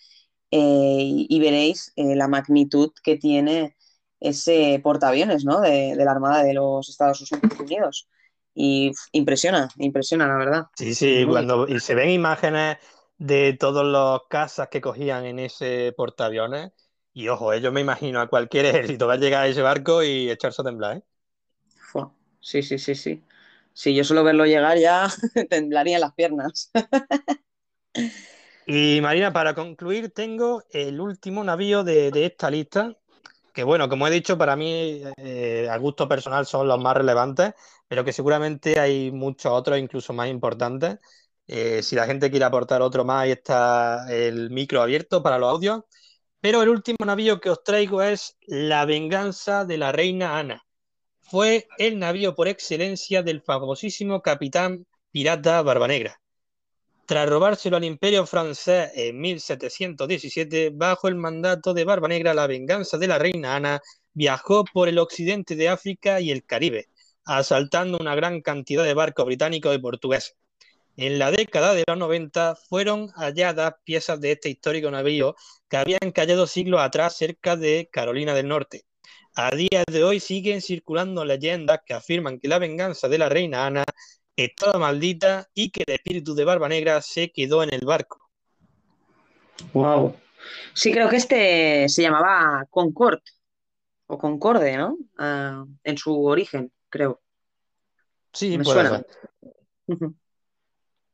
eh, 0.50 1.26
y, 1.28 1.40
veréis 1.40 1.92
eh, 1.96 2.16
la 2.16 2.28
magnitud 2.28 2.92
que 3.02 3.16
tiene 3.16 3.76
ese 4.18 4.80
portaaviones 4.82 5.44
¿no? 5.44 5.60
de, 5.60 5.94
la 5.96 6.10
Armada 6.10 6.42
de 6.42 6.54
los 6.54 6.88
Estados 6.88 7.24
Unidos. 7.58 8.08
Y 8.54 8.92
impresiona, 9.12 9.68
impresiona, 9.78 10.26
la 10.26 10.36
verdad. 10.36 10.66
Sí, 10.76 10.94
sí, 10.94 11.24
cuando 11.26 11.68
y 11.68 11.78
se 11.80 11.94
ven 11.94 12.10
imágenes 12.10 12.78
de 13.16 13.52
todos 13.52 13.86
los 13.86 14.22
casas 14.28 14.68
que 14.68 14.80
cogían 14.80 15.24
en 15.24 15.38
ese 15.38 15.92
portaaviones. 15.96 16.72
Y 17.12 17.28
ojo, 17.28 17.54
yo 17.54 17.72
me 17.72 17.80
imagino 17.80 18.20
a 18.20 18.28
cualquier 18.28 18.66
ejército 18.66 19.06
va 19.06 19.14
a 19.14 19.18
llegar 19.18 19.44
a 19.44 19.48
ese 19.48 19.62
barco 19.62 20.02
y 20.02 20.30
echarse 20.30 20.62
a 20.62 20.64
temblar. 20.64 20.98
¿eh? 20.98 21.02
Sí, 22.40 22.62
sí, 22.62 22.78
sí, 22.78 22.94
sí. 22.94 23.22
Si 23.72 23.94
yo 23.94 24.02
solo 24.04 24.24
verlo 24.24 24.44
llegar 24.46 24.78
ya 24.78 25.08
temblaría 25.50 25.98
las 25.98 26.14
piernas. 26.14 26.70
Y 28.66 29.00
Marina, 29.00 29.32
para 29.32 29.54
concluir, 29.54 30.10
tengo 30.10 30.62
el 30.70 31.00
último 31.00 31.42
navío 31.42 31.82
de, 31.82 32.10
esta 32.24 32.50
lista, 32.50 32.96
que 33.52 33.64
bueno, 33.64 33.88
como 33.88 34.06
he 34.06 34.10
dicho, 34.10 34.38
para 34.38 34.56
mí 34.56 35.02
eh, 35.16 35.68
a 35.70 35.76
gusto 35.78 36.06
personal 36.08 36.46
son 36.46 36.68
los 36.68 36.78
más 36.80 36.96
relevantes, 36.96 37.54
pero 37.88 38.04
que 38.04 38.12
seguramente 38.12 38.78
hay 38.78 39.10
muchos 39.10 39.52
otros 39.52 39.78
incluso 39.78 40.12
más 40.12 40.28
importantes. 40.28 40.98
Eh, 41.46 41.82
si 41.82 41.96
la 41.96 42.06
gente 42.06 42.30
quiere 42.30 42.44
aportar 42.44 42.80
otro 42.82 43.04
más, 43.04 43.24
ahí 43.24 43.32
está 43.32 44.06
el 44.08 44.50
micro 44.50 44.82
abierto 44.82 45.22
para 45.22 45.38
los 45.38 45.50
audios. 45.50 45.82
Pero 46.40 46.62
el 46.62 46.68
último 46.68 46.98
navío 47.04 47.40
que 47.40 47.50
os 47.50 47.64
traigo 47.64 48.02
es 48.02 48.36
La 48.46 48.84
venganza 48.84 49.64
de 49.64 49.78
la 49.78 49.92
reina 49.92 50.38
Ana. 50.38 50.64
Fue 51.20 51.68
el 51.78 51.98
navío 51.98 52.34
por 52.34 52.48
excelencia 52.48 53.22
del 53.22 53.42
famosísimo 53.42 54.22
capitán 54.22 54.86
pirata 55.10 55.60
Barbanegra. 55.62 56.20
Tras 57.10 57.28
robárselo 57.28 57.76
al 57.76 57.82
imperio 57.82 58.24
francés 58.24 58.92
en 58.94 59.20
1717, 59.20 60.70
bajo 60.72 61.08
el 61.08 61.16
mandato 61.16 61.74
de 61.74 61.82
Barbanegra, 61.82 62.34
la 62.34 62.46
venganza 62.46 62.98
de 62.98 63.08
la 63.08 63.18
reina 63.18 63.56
Ana 63.56 63.80
viajó 64.12 64.64
por 64.64 64.88
el 64.88 64.96
occidente 64.96 65.56
de 65.56 65.68
África 65.68 66.20
y 66.20 66.30
el 66.30 66.44
Caribe, 66.44 66.88
asaltando 67.24 67.98
una 67.98 68.14
gran 68.14 68.42
cantidad 68.42 68.84
de 68.84 68.94
barcos 68.94 69.26
británicos 69.26 69.74
y 69.74 69.80
portugueses. 69.80 70.36
En 70.96 71.18
la 71.18 71.32
década 71.32 71.74
de 71.74 71.82
los 71.84 71.98
90 71.98 72.54
fueron 72.54 73.08
halladas 73.16 73.74
piezas 73.82 74.20
de 74.20 74.30
este 74.30 74.48
histórico 74.48 74.88
navío 74.88 75.34
que 75.68 75.78
habían 75.78 76.12
caído 76.14 76.46
siglos 76.46 76.80
atrás 76.80 77.16
cerca 77.16 77.56
de 77.56 77.88
Carolina 77.90 78.34
del 78.34 78.46
Norte. 78.46 78.84
A 79.34 79.50
día 79.50 79.82
de 79.90 80.04
hoy 80.04 80.20
siguen 80.20 80.62
circulando 80.62 81.24
leyendas 81.24 81.80
que 81.84 81.94
afirman 81.94 82.38
que 82.38 82.46
la 82.46 82.60
venganza 82.60 83.08
de 83.08 83.18
la 83.18 83.28
reina 83.28 83.66
Ana 83.66 83.84
estaba 84.44 84.78
maldita 84.78 85.48
y 85.54 85.70
que 85.70 85.84
el 85.86 85.94
espíritu 85.94 86.34
de 86.34 86.44
Barba 86.44 86.68
Negra 86.68 87.00
se 87.02 87.30
quedó 87.30 87.62
en 87.62 87.72
el 87.72 87.84
barco. 87.84 88.30
Wow. 89.72 90.16
Sí, 90.74 90.92
creo 90.92 91.08
que 91.08 91.16
este 91.16 91.88
se 91.88 92.02
llamaba 92.02 92.66
Concord 92.70 93.20
o 94.06 94.18
Concorde, 94.18 94.76
¿no? 94.76 94.96
Ah, 95.18 95.64
en 95.84 95.98
su 95.98 96.24
origen, 96.24 96.72
creo. 96.88 97.20
Sí, 98.32 98.56
Me 98.56 98.64
suena. 98.64 99.04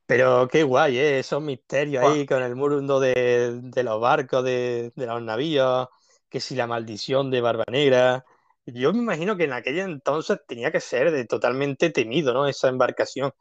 Pero 0.07 0.47
qué 0.49 0.62
guay, 0.62 0.99
¿eh? 0.99 1.18
Esos 1.18 1.43
misterios 1.43 2.05
ahí 2.05 2.27
con 2.27 2.43
el 2.43 2.55
mundo 2.55 3.01
de, 3.01 3.61
los 3.83 4.01
barcos, 4.01 4.45
de, 4.45 4.93
de, 4.95 5.07
los 5.07 5.20
navíos, 5.20 5.89
que 6.29 6.39
si 6.39 6.55
la 6.55 6.66
maldición 6.66 7.31
de 7.31 7.41
Barba 7.41 7.64
Negra. 7.68 8.24
Yo 8.67 8.93
me 8.93 8.99
imagino 8.99 9.37
que 9.37 9.45
en 9.45 9.53
aquel 9.53 9.79
entonces 9.79 10.41
tenía 10.47 10.73
que 10.73 10.81
ser 10.81 11.12
de 11.12 11.25
totalmente 11.25 11.91
temido, 11.91 12.35
¿no? 12.35 12.49
Esa 12.49 12.69
embarcación. 12.69 13.33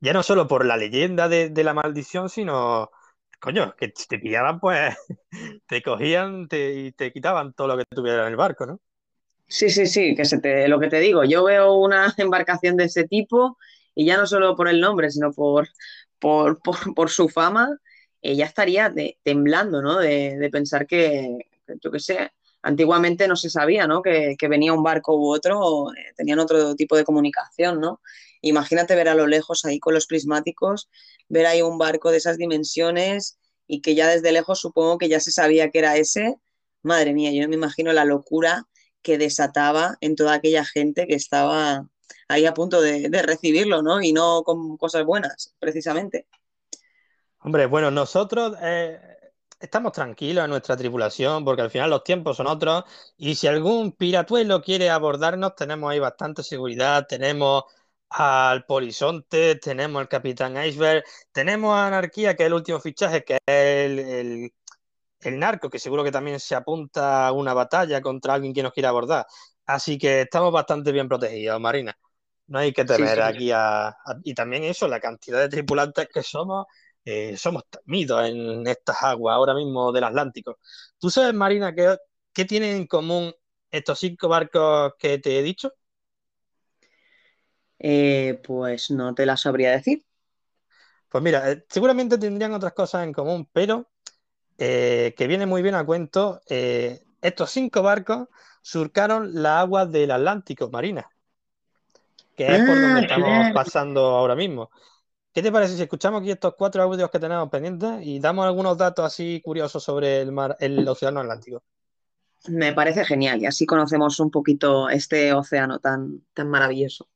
Ya 0.00 0.12
no 0.12 0.22
solo 0.22 0.46
por 0.46 0.66
la 0.66 0.76
leyenda 0.76 1.28
de, 1.28 1.50
la 1.64 1.72
maldición, 1.72 2.28
sino, 2.28 2.90
coño, 3.40 3.74
que 3.76 3.88
te 3.88 4.18
pillaban, 4.18 4.60
pues 4.60 4.94
te 5.66 5.82
cogían 5.82 6.46
y 6.50 6.92
te 6.92 7.12
quitaban 7.12 7.54
todo 7.54 7.68
lo 7.68 7.78
que 7.78 7.84
tuviera 7.86 8.22
en 8.22 8.28
el 8.28 8.36
barco, 8.36 8.66
¿no? 8.66 8.80
Sí, 9.48 9.70
sí, 9.70 9.86
sí, 9.86 10.14
que 10.14 10.24
se 10.24 10.40
te, 10.40 10.68
lo 10.68 10.78
que 10.80 10.88
te 10.88 11.00
digo, 11.00 11.24
yo 11.24 11.44
veo 11.44 11.74
una 11.74 12.12
embarcación 12.18 12.76
de 12.76 12.84
ese 12.84 13.04
tipo 13.08 13.56
y 13.94 14.04
ya 14.04 14.18
no 14.18 14.26
solo 14.26 14.56
por 14.56 14.68
el 14.68 14.80
nombre, 14.80 15.10
sino 15.10 15.32
por, 15.32 15.68
por, 16.18 16.60
por, 16.94 17.08
su 17.10 17.28
fama, 17.30 17.78
ella 18.20 18.44
estaría 18.44 18.92
temblando, 19.22 19.80
¿no? 19.80 19.98
De, 19.98 20.36
de 20.36 20.50
pensar 20.50 20.86
que, 20.86 21.38
yo 21.80 21.90
qué 21.90 22.00
sé, 22.00 22.32
antiguamente 22.66 23.28
no 23.28 23.36
se 23.36 23.48
sabía, 23.48 23.86
¿no? 23.86 24.02
Que, 24.02 24.36
venía 24.48 24.72
un 24.72 24.82
barco 24.82 25.16
u 25.16 25.32
otro, 25.32 25.92
eh, 25.92 26.12
tenían 26.16 26.40
otro 26.40 26.74
tipo 26.74 26.96
de 26.96 27.04
comunicación, 27.04 27.80
¿no? 27.80 28.00
Imagínate 28.42 28.96
ver 28.96 29.08
a 29.08 29.14
lo 29.14 29.28
lejos 29.28 29.64
ahí 29.64 29.78
con 29.78 29.94
los 29.94 30.06
prismáticos, 30.06 30.90
ver 31.28 31.46
ahí 31.46 31.62
un 31.62 31.78
barco 31.78 32.10
de 32.10 32.16
esas 32.16 32.38
dimensiones 32.38 33.38
y 33.68 33.82
que 33.82 33.94
ya 33.94 34.08
desde 34.08 34.32
lejos 34.32 34.58
supongo 34.58 34.98
que 34.98 35.08
ya 35.08 35.20
se 35.20 35.30
sabía 35.30 35.70
que 35.70 35.78
era 35.78 35.96
ese. 35.96 36.34
Madre 36.82 37.14
mía, 37.14 37.30
yo 37.30 37.48
me 37.48 37.54
imagino 37.54 37.92
la 37.92 38.04
locura 38.04 38.64
que 39.00 39.16
desataba 39.16 39.96
en 40.00 40.16
toda 40.16 40.34
aquella 40.34 40.64
gente 40.64 41.06
que 41.06 41.14
estaba 41.14 41.88
ahí 42.26 42.46
a 42.46 42.54
punto 42.54 42.80
de, 42.80 43.08
recibirlo, 43.22 43.80
¿no? 43.82 44.02
Y 44.02 44.12
no 44.12 44.42
con 44.42 44.76
cosas 44.76 45.04
buenas, 45.04 45.54
precisamente. 45.60 46.26
Hombre, 47.38 47.66
bueno, 47.66 47.92
nosotros 47.92 48.56
eh, 48.60 48.98
estamos 49.58 49.92
tranquilos 49.92 50.44
en 50.44 50.50
nuestra 50.50 50.76
tripulación 50.76 51.44
porque 51.44 51.62
al 51.62 51.70
final 51.70 51.90
los 51.90 52.04
tiempos 52.04 52.36
son 52.36 52.46
otros 52.46 52.84
y 53.16 53.34
si 53.34 53.46
algún 53.46 53.92
piratuelo 53.92 54.62
quiere 54.62 54.90
abordarnos 54.90 55.54
tenemos 55.54 55.90
ahí 55.90 55.98
bastante 55.98 56.42
seguridad, 56.42 57.06
tenemos 57.08 57.64
al 58.10 58.64
Polizonte, 58.64 59.56
tenemos 59.56 60.00
al 60.00 60.08
Capitán 60.08 60.56
Iceberg, 60.62 61.04
tenemos 61.32 61.74
a 61.74 61.86
Anarquía 61.86 62.36
que 62.36 62.44
es 62.44 62.46
el 62.48 62.54
último 62.54 62.80
fichaje 62.80 63.24
que 63.24 63.34
es 63.34 63.40
el, 63.46 64.52
el, 65.20 65.38
narco 65.38 65.70
que 65.70 65.78
seguro 65.78 66.04
que 66.04 66.12
también 66.12 66.38
se 66.40 66.54
apunta 66.54 67.26
a 67.26 67.32
una 67.32 67.54
batalla 67.54 68.00
contra 68.00 68.34
alguien 68.34 68.54
que 68.54 68.62
nos 68.62 68.72
quiera 68.72 68.90
abordar. 68.90 69.26
Así 69.66 69.98
que 69.98 70.22
estamos 70.22 70.52
bastante 70.52 70.92
bien 70.92 71.08
protegidos, 71.08 71.60
Marina. 71.60 71.96
No 72.48 72.60
hay 72.60 72.72
que 72.72 72.84
temer 72.84 73.20
aquí 73.22 73.50
a, 73.52 73.96
Y 74.22 74.34
también 74.34 74.64
eso, 74.64 74.86
la 74.86 75.00
cantidad 75.00 75.40
de 75.40 75.48
tripulantes 75.48 76.08
que 76.12 76.22
somos 76.22 76.66
eh, 77.08 77.36
somos 77.36 77.62
temidos 77.70 78.28
en 78.28 78.66
estas 78.66 79.00
aguas 79.00 79.36
ahora 79.36 79.54
mismo 79.54 79.92
del 79.92 80.02
Atlántico. 80.02 80.58
¿Tú 80.98 81.08
sabes, 81.08 81.32
Marina, 81.34 81.72
qué, 81.72 81.96
qué 82.32 82.44
tienen 82.44 82.74
en 82.74 82.86
común 82.88 83.32
estos 83.70 84.00
cinco 84.00 84.28
barcos 84.28 84.94
que 84.98 85.18
te 85.18 85.38
he 85.38 85.42
dicho? 85.44 85.72
Eh, 87.78 88.40
pues 88.44 88.90
no 88.90 89.14
te 89.14 89.24
la 89.24 89.36
sabría 89.36 89.70
decir. 89.70 90.04
Pues 91.08 91.22
mira, 91.22 91.48
eh, 91.48 91.64
seguramente 91.68 92.18
tendrían 92.18 92.54
otras 92.54 92.72
cosas 92.72 93.04
en 93.04 93.12
común, 93.12 93.48
pero 93.52 93.88
que 94.58 95.26
viene 95.28 95.46
muy 95.46 95.62
bien 95.62 95.74
a 95.74 95.84
cuento, 95.84 96.40
estos 96.48 97.50
cinco 97.50 97.82
barcos 97.82 98.26
surcaron 98.62 99.30
las 99.40 99.60
aguas 99.60 99.92
del 99.92 100.10
Atlántico, 100.10 100.70
Marina, 100.70 101.08
que 102.34 102.46
es 102.46 102.62
por 102.64 102.80
donde 102.80 103.00
ah, 103.00 103.02
estamos 103.02 103.52
pasando 103.52 104.00
ahora 104.00 104.34
mismo. 104.34 104.70
¿Qué 105.36 105.42
te 105.42 105.52
parece 105.52 105.76
si 105.76 105.82
escuchamos 105.82 106.22
aquí 106.22 106.30
estos 106.30 106.54
cuatro 106.54 106.82
audios 106.82 107.10
que 107.10 107.18
tenemos 107.18 107.50
pendientes 107.50 108.00
y 108.00 108.18
damos 108.20 108.46
algunos 108.46 108.78
datos 108.78 109.04
así 109.04 109.42
curiosos 109.44 109.84
sobre 109.84 110.22
el, 110.22 110.32
mar, 110.32 110.56
el 110.60 110.88
océano 110.88 111.20
Atlántico? 111.20 111.62
Me 112.48 112.72
parece 112.72 113.04
genial 113.04 113.42
y 113.42 113.44
así 113.44 113.66
conocemos 113.66 114.18
un 114.18 114.30
poquito 114.30 114.88
este 114.88 115.34
océano 115.34 115.78
tan, 115.78 116.22
tan 116.32 116.48
maravilloso. 116.48 117.10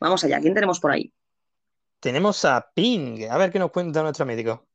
Vamos 0.00 0.24
allá, 0.24 0.40
¿quién 0.40 0.54
tenemos 0.54 0.80
por 0.80 0.90
ahí? 0.90 1.12
tenemos 2.00 2.44
a 2.44 2.68
Ping. 2.74 3.28
A 3.30 3.38
ver 3.38 3.52
qué 3.52 3.60
nos 3.60 3.70
cuenta 3.70 4.02
nuestro 4.02 4.26
médico. 4.26 4.66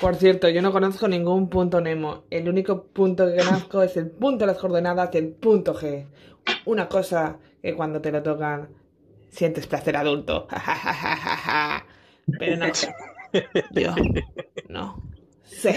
Por 0.00 0.16
cierto, 0.16 0.48
yo 0.48 0.60
no 0.60 0.72
conozco 0.72 1.06
ningún 1.06 1.48
punto 1.48 1.80
Nemo. 1.80 2.24
El 2.30 2.48
único 2.48 2.88
punto 2.88 3.28
que 3.28 3.36
conozco 3.36 3.80
es 3.80 3.96
el 3.96 4.10
punto 4.10 4.44
de 4.44 4.52
las 4.54 4.58
coordenadas 4.58 5.12
del 5.12 5.34
punto 5.34 5.72
G. 5.72 6.08
Una 6.64 6.88
cosa 6.88 7.38
que 7.62 7.76
cuando 7.76 8.00
te 8.00 8.10
lo 8.10 8.24
tocan 8.24 8.81
sientes 9.32 9.66
placer 9.66 9.96
adulto. 9.96 10.46
Pero 12.38 12.56
no. 12.56 12.66
Yo 13.72 13.94
no 14.68 15.02
sé 15.42 15.74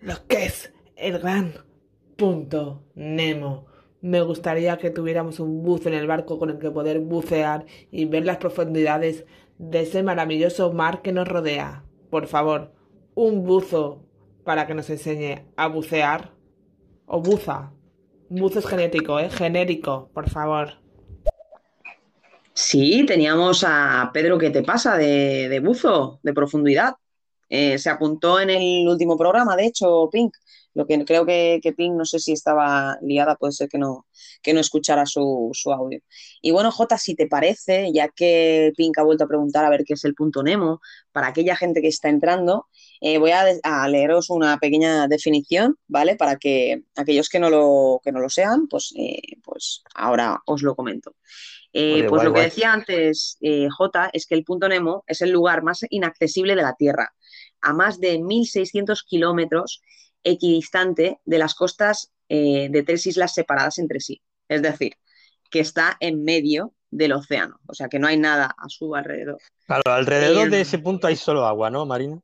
lo 0.00 0.26
que 0.26 0.46
es 0.46 0.72
el 0.96 1.18
gran 1.18 1.54
punto 2.16 2.82
Nemo. 2.94 3.66
Me 4.00 4.20
gustaría 4.22 4.78
que 4.78 4.90
tuviéramos 4.90 5.40
un 5.40 5.62
buzo 5.62 5.88
en 5.88 5.94
el 5.94 6.06
barco 6.06 6.38
con 6.38 6.50
el 6.50 6.58
que 6.58 6.70
poder 6.70 7.00
bucear 7.00 7.66
y 7.90 8.06
ver 8.06 8.24
las 8.24 8.38
profundidades 8.38 9.24
de 9.58 9.80
ese 9.80 10.02
maravilloso 10.02 10.72
mar 10.72 11.02
que 11.02 11.12
nos 11.12 11.28
rodea. 11.28 11.84
Por 12.10 12.26
favor, 12.26 12.72
un 13.14 13.44
buzo 13.44 14.04
para 14.44 14.66
que 14.66 14.74
nos 14.74 14.88
enseñe 14.90 15.44
a 15.56 15.68
bucear. 15.68 16.32
O 17.06 17.20
buza. 17.20 17.72
Buzo 18.28 18.58
es 18.58 18.66
genético, 18.66 19.20
¿eh? 19.20 19.30
Genérico, 19.30 20.10
por 20.12 20.28
favor. 20.28 20.85
Sí, 22.58 23.04
teníamos 23.06 23.64
a 23.66 24.10
Pedro 24.14 24.38
¿Qué 24.38 24.48
te 24.48 24.62
pasa? 24.62 24.96
de, 24.96 25.60
buzo, 25.62 26.20
de 26.22 26.32
profundidad. 26.32 26.94
Eh, 27.50 27.78
se 27.78 27.90
apuntó 27.90 28.40
en 28.40 28.48
el 28.48 28.88
último 28.88 29.18
programa, 29.18 29.56
de 29.56 29.66
hecho, 29.66 30.08
Pink. 30.10 30.34
Lo 30.72 30.86
que 30.86 31.04
creo 31.04 31.26
que, 31.26 31.60
Pink, 31.76 31.94
no 31.94 32.06
sé 32.06 32.18
si 32.18 32.32
estaba 32.32 32.96
liada, 33.02 33.36
puede 33.36 33.52
ser 33.52 33.68
que 33.68 33.76
no, 33.78 34.06
que 34.42 34.54
no 34.54 34.60
escuchara 34.60 35.04
su, 35.04 35.50
su 35.52 35.70
audio. 35.70 36.00
Y 36.40 36.50
bueno, 36.50 36.70
Jota, 36.72 36.96
si 36.96 37.14
te 37.14 37.26
parece, 37.26 37.92
ya 37.92 38.08
que 38.08 38.72
Pink 38.74 38.98
ha 38.98 39.02
vuelto 39.02 39.24
a 39.24 39.28
preguntar 39.28 39.64
a 39.66 39.70
ver 39.70 39.84
qué 39.84 39.94
es 39.94 40.04
el 40.04 40.14
punto 40.14 40.42
Nemo, 40.42 40.80
para 41.12 41.28
aquella 41.28 41.56
gente 41.56 41.82
que 41.82 41.88
está 41.88 42.08
entrando, 42.08 42.66
eh, 43.02 43.18
voy 43.18 43.32
a 43.32 43.88
leeros 43.88 44.30
una 44.30 44.58
pequeña 44.58 45.08
definición, 45.08 45.76
¿vale? 45.88 46.16
Para 46.16 46.36
que 46.36 46.84
aquellos 46.96 47.28
que 47.28 47.38
no 47.38 47.50
lo, 47.50 48.00
que 48.02 48.12
no 48.12 48.20
lo 48.20 48.30
sean, 48.30 48.66
pues, 48.68 48.94
eh, 48.96 49.20
pues 49.44 49.82
ahora 49.94 50.42
os 50.46 50.62
lo 50.62 50.74
comento. 50.74 51.14
Eh, 51.78 52.02
Oye, 52.02 52.04
pues 52.04 52.22
guay, 52.22 52.24
lo 52.24 52.32
que 52.32 52.40
guay. 52.40 52.44
decía 52.44 52.72
antes 52.72 53.36
eh, 53.42 53.68
J 53.70 54.08
es 54.14 54.26
que 54.26 54.34
el 54.34 54.44
punto 54.44 54.66
Nemo 54.66 55.04
es 55.06 55.20
el 55.20 55.30
lugar 55.30 55.62
más 55.62 55.80
inaccesible 55.90 56.56
de 56.56 56.62
la 56.62 56.74
Tierra, 56.74 57.12
a 57.60 57.74
más 57.74 58.00
de 58.00 58.18
1.600 58.18 59.04
kilómetros 59.06 59.82
equidistante 60.24 61.20
de 61.26 61.38
las 61.38 61.54
costas 61.54 62.12
eh, 62.30 62.68
de 62.70 62.82
tres 62.82 63.06
islas 63.06 63.34
separadas 63.34 63.78
entre 63.78 64.00
sí. 64.00 64.22
Es 64.48 64.62
decir, 64.62 64.94
que 65.50 65.60
está 65.60 65.98
en 66.00 66.24
medio 66.24 66.72
del 66.90 67.12
océano, 67.12 67.60
o 67.66 67.74
sea 67.74 67.88
que 67.88 67.98
no 67.98 68.06
hay 68.06 68.16
nada 68.16 68.54
a 68.56 68.68
su 68.70 68.94
alrededor. 68.94 69.38
Claro, 69.66 69.82
alrededor 69.92 70.48
de 70.48 70.62
ese 70.62 70.78
punto 70.78 71.08
hay 71.08 71.16
solo 71.16 71.46
agua, 71.46 71.68
¿no, 71.70 71.84
Marina? 71.84 72.20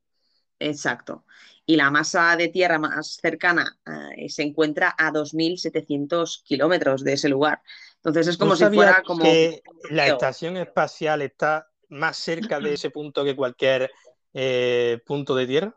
Exacto. 0.59 1.25
Y 1.67 1.77
la 1.77 1.91
masa 1.91 2.37
de 2.37 2.49
tierra 2.49 2.79
más 2.79 3.19
cercana 3.21 3.79
eh, 4.17 4.29
se 4.29 4.43
encuentra 4.43 4.95
a 4.97 5.13
2.700 5.13 6.43
kilómetros 6.45 7.05
de 7.05 7.13
ese 7.15 7.29
lugar. 7.29 7.63
Entonces 8.05 8.29
es 8.29 8.37
¿Tú 8.37 8.45
como 8.45 8.57
si 8.57 8.65
fuera 8.67 9.03
como... 9.03 9.23
que 9.23 9.63
la 9.91 10.09
estación 10.09 10.57
espacial 10.57 11.23
está 11.23 11.69
más 11.89 12.17
cerca 12.17 12.59
de 12.61 12.75
ese 12.75 12.91
punto 12.91 13.25
que 13.25 13.37
cualquier 13.37 13.91
eh, 14.35 15.01
punto 15.07 15.35
de 15.37 15.47
Tierra? 15.47 15.77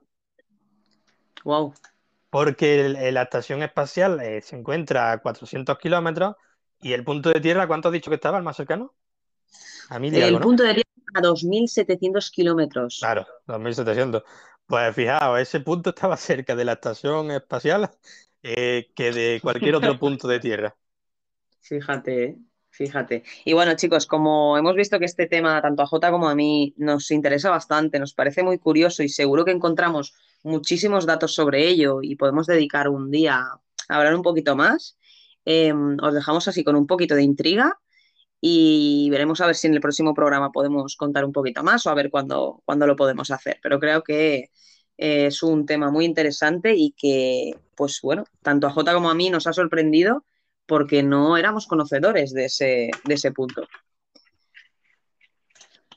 Wow. 1.43 1.73
Porque 2.31 2.85
el- 2.85 3.13
la 3.13 3.21
estación 3.23 3.61
espacial 3.61 4.19
eh, 4.21 4.41
se 4.41 4.55
encuentra 4.55 5.11
a 5.11 5.21
400 5.21 5.77
kilómetros 5.77 6.35
y 6.81 6.93
el 6.93 7.03
punto 7.03 7.29
de 7.29 7.39
Tierra, 7.39 7.67
¿cuánto 7.67 7.89
has 7.89 7.93
dicho 7.93 8.09
que 8.09 8.15
estaba 8.15 8.37
el 8.37 8.43
más 8.43 8.57
cercano? 8.57 8.93
A 9.89 9.99
mil 9.99 10.15
El 10.15 10.23
algo, 10.23 10.39
¿no? 10.39 10.45
punto 10.45 10.63
de 10.63 10.73
tierra 10.73 10.89
a 11.13 11.21
2.700 11.21 12.31
kilómetros. 12.31 12.97
Claro, 12.99 13.27
2700. 13.45 14.23
Pues 14.65 14.95
fijaos, 14.95 15.39
ese 15.39 15.59
punto 15.59 15.91
estaba 15.91 16.17
cerca 16.17 16.55
de 16.55 16.65
la 16.65 16.73
estación 16.73 17.29
espacial 17.31 17.91
eh, 18.41 18.91
que 18.95 19.11
de 19.11 19.39
cualquier 19.41 19.75
otro 19.75 19.97
punto 19.99 20.27
de 20.27 20.39
Tierra. 20.39 20.75
Fíjate, 21.65 22.37
fíjate. 22.69 23.23
Y 23.43 23.53
bueno, 23.53 23.75
chicos, 23.75 24.05
como 24.05 24.55
hemos 24.55 24.75
visto 24.75 24.99
que 24.99 25.05
este 25.05 25.25
tema, 25.25 25.59
tanto 25.63 25.81
a 25.81 25.87
Jota 25.87 26.11
como 26.11 26.29
a 26.29 26.35
mí, 26.35 26.75
nos 26.77 27.09
interesa 27.09 27.49
bastante, 27.49 27.97
nos 27.97 28.13
parece 28.13 28.43
muy 28.43 28.59
curioso 28.59 29.01
y 29.01 29.09
seguro 29.09 29.45
que 29.45 29.51
encontramos 29.51 30.13
muchísimos 30.43 31.07
datos 31.07 31.33
sobre 31.33 31.67
ello 31.67 32.03
y 32.03 32.17
podemos 32.17 32.45
dedicar 32.45 32.87
un 32.87 33.09
día 33.09 33.39
a 33.89 33.97
hablar 33.97 34.13
un 34.13 34.21
poquito 34.21 34.55
más, 34.55 34.95
eh, 35.43 35.73
os 35.73 36.13
dejamos 36.13 36.47
así 36.47 36.63
con 36.63 36.75
un 36.75 36.85
poquito 36.85 37.15
de 37.15 37.23
intriga 37.23 37.79
y 38.39 39.09
veremos 39.09 39.41
a 39.41 39.47
ver 39.47 39.55
si 39.55 39.65
en 39.65 39.73
el 39.73 39.81
próximo 39.81 40.13
programa 40.13 40.51
podemos 40.51 40.95
contar 40.95 41.25
un 41.25 41.31
poquito 41.31 41.63
más 41.63 41.83
o 41.87 41.89
a 41.89 41.95
ver 41.95 42.11
cuándo, 42.11 42.61
cuándo 42.63 42.85
lo 42.85 42.95
podemos 42.95 43.31
hacer. 43.31 43.59
Pero 43.63 43.79
creo 43.79 44.03
que 44.03 44.51
eh, 44.97 45.25
es 45.27 45.41
un 45.41 45.65
tema 45.65 45.89
muy 45.89 46.05
interesante 46.05 46.75
y 46.75 46.91
que, 46.91 47.57
pues 47.75 48.01
bueno, 48.03 48.25
tanto 48.43 48.67
a 48.67 48.71
Jota 48.71 48.93
como 48.93 49.09
a 49.09 49.15
mí 49.15 49.31
nos 49.31 49.47
ha 49.47 49.53
sorprendido 49.53 50.25
porque 50.65 51.03
no 51.03 51.37
éramos 51.37 51.67
conocedores 51.67 52.33
de 52.33 52.45
ese, 52.45 52.89
de 53.03 53.13
ese 53.13 53.31
punto. 53.31 53.67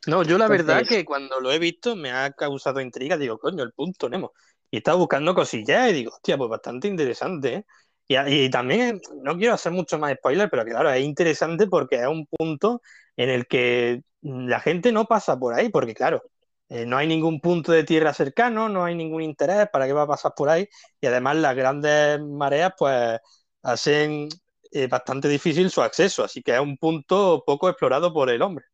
No, 0.07 0.23
yo 0.23 0.39
la 0.39 0.49
verdad 0.49 0.85
que 0.87 1.05
cuando 1.05 1.41
lo 1.41 1.53
he 1.53 1.59
visto 1.59 1.95
me 1.95 2.11
ha 2.13 2.33
causado 2.33 2.81
intriga, 2.81 3.17
digo, 3.17 3.39
coño, 3.39 3.63
el 3.63 3.73
punto 3.73 4.09
Nemo. 4.09 4.33
Y 4.71 4.79
estaba 4.79 4.99
buscando 4.99 5.35
cosillas 5.35 5.91
y 5.91 5.95
digo, 5.95 6.13
hostia, 6.15 6.37
pues 6.37 6.51
bastante 6.51 6.89
interesante, 6.89 7.55
¿eh? 7.55 7.65
Y 8.09 8.49
también, 8.49 9.03
no 9.23 9.37
quiero 9.37 9.53
hacer 9.53 9.71
mucho 9.71 9.99
más 9.99 10.15
spoiler, 10.15 10.49
pero 10.49 10.65
claro, 10.65 10.91
es 10.91 11.05
interesante 11.05 11.67
porque 11.67 11.97
es 11.97 12.07
un 12.07 12.27
punto 12.27 12.81
en 13.17 13.29
el 13.29 13.47
que 13.47 14.03
la 14.23 14.61
gente 14.61 14.93
no 14.93 15.05
pasa 15.05 15.39
por 15.39 15.53
ahí, 15.53 15.69
porque 15.69 15.93
claro, 15.93 16.23
eh, 16.71 16.87
no 16.87 16.97
hay 16.97 17.07
ningún 17.07 17.41
punto 17.41 17.71
de 17.71 17.85
tierra 17.85 18.15
cercano, 18.15 18.71
no 18.71 18.85
hay 18.85 18.95
ningún 18.95 19.23
interés, 19.23 19.69
¿para 19.71 19.87
qué 19.87 19.93
va 19.93 20.03
a 20.03 20.07
pasar 20.07 20.33
por 20.35 20.49
ahí? 20.49 20.67
Y 21.03 21.07
además 21.07 21.37
las 21.37 21.55
grandes 21.55 22.21
mareas, 22.23 22.73
pues, 22.79 23.21
hacen 23.63 24.29
eh, 24.73 24.87
bastante 24.89 25.29
difícil 25.29 25.71
su 25.71 25.83
acceso, 25.83 26.25
así 26.25 26.43
que 26.43 26.55
es 26.55 26.61
un 26.61 26.77
punto 26.79 27.43
poco 27.47 27.69
explorado 27.69 28.13
por 28.13 28.31
el 28.31 28.43
hombre. 28.43 28.67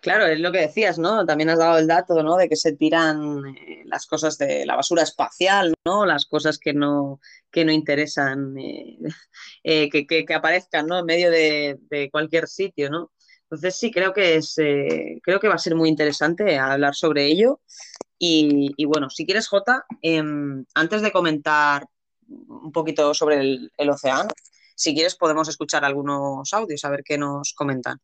Claro, 0.00 0.26
es 0.26 0.38
lo 0.40 0.52
que 0.52 0.60
decías, 0.60 0.98
¿no? 0.98 1.26
También 1.26 1.50
has 1.50 1.58
dado 1.58 1.78
el 1.78 1.88
dato, 1.88 2.22
¿no? 2.22 2.36
De 2.36 2.48
que 2.48 2.54
se 2.56 2.72
tiran 2.76 3.44
eh, 3.56 3.82
las 3.86 4.06
cosas 4.06 4.38
de 4.38 4.64
la 4.64 4.76
basura 4.76 5.02
espacial, 5.02 5.74
¿no? 5.84 6.06
Las 6.06 6.26
cosas 6.26 6.58
que 6.58 6.72
no, 6.72 7.20
que 7.50 7.64
no 7.64 7.72
interesan, 7.72 8.56
eh, 8.58 8.98
eh, 9.64 9.90
que, 9.90 10.06
que- 10.06 10.24
que 10.24 10.34
aparezcan, 10.34 10.86
¿no? 10.86 11.00
En 11.00 11.06
medio 11.06 11.30
de, 11.32 11.78
de 11.90 12.10
cualquier 12.12 12.46
sitio, 12.48 12.90
¿no? 12.90 13.12
Entonces 13.44 13.76
sí, 13.76 13.90
creo 13.90 14.12
que 14.12 14.36
es, 14.36 14.54
creo 15.22 15.40
que 15.40 15.48
va 15.48 15.54
a 15.54 15.58
ser 15.58 15.74
muy 15.74 15.88
interesante 15.88 16.58
hablar 16.58 16.94
sobre 16.94 17.26
ello. 17.26 17.60
Y, 18.18 18.72
y 18.76 18.84
bueno, 18.86 19.10
si 19.10 19.26
quieres, 19.26 19.48
Jota, 19.48 19.86
em, 20.02 20.64
antes 20.74 21.02
de 21.02 21.12
comentar 21.12 21.86
un 22.28 22.72
poquito 22.72 23.12
sobre 23.14 23.40
el, 23.40 23.72
el 23.76 23.90
océano, 23.90 24.28
si 24.74 24.94
quieres 24.94 25.16
podemos 25.16 25.48
escuchar 25.48 25.84
algunos 25.84 26.52
audios, 26.54 26.84
a 26.84 26.90
ver 26.90 27.02
qué 27.04 27.18
nos 27.18 27.52
comentan. 27.54 28.00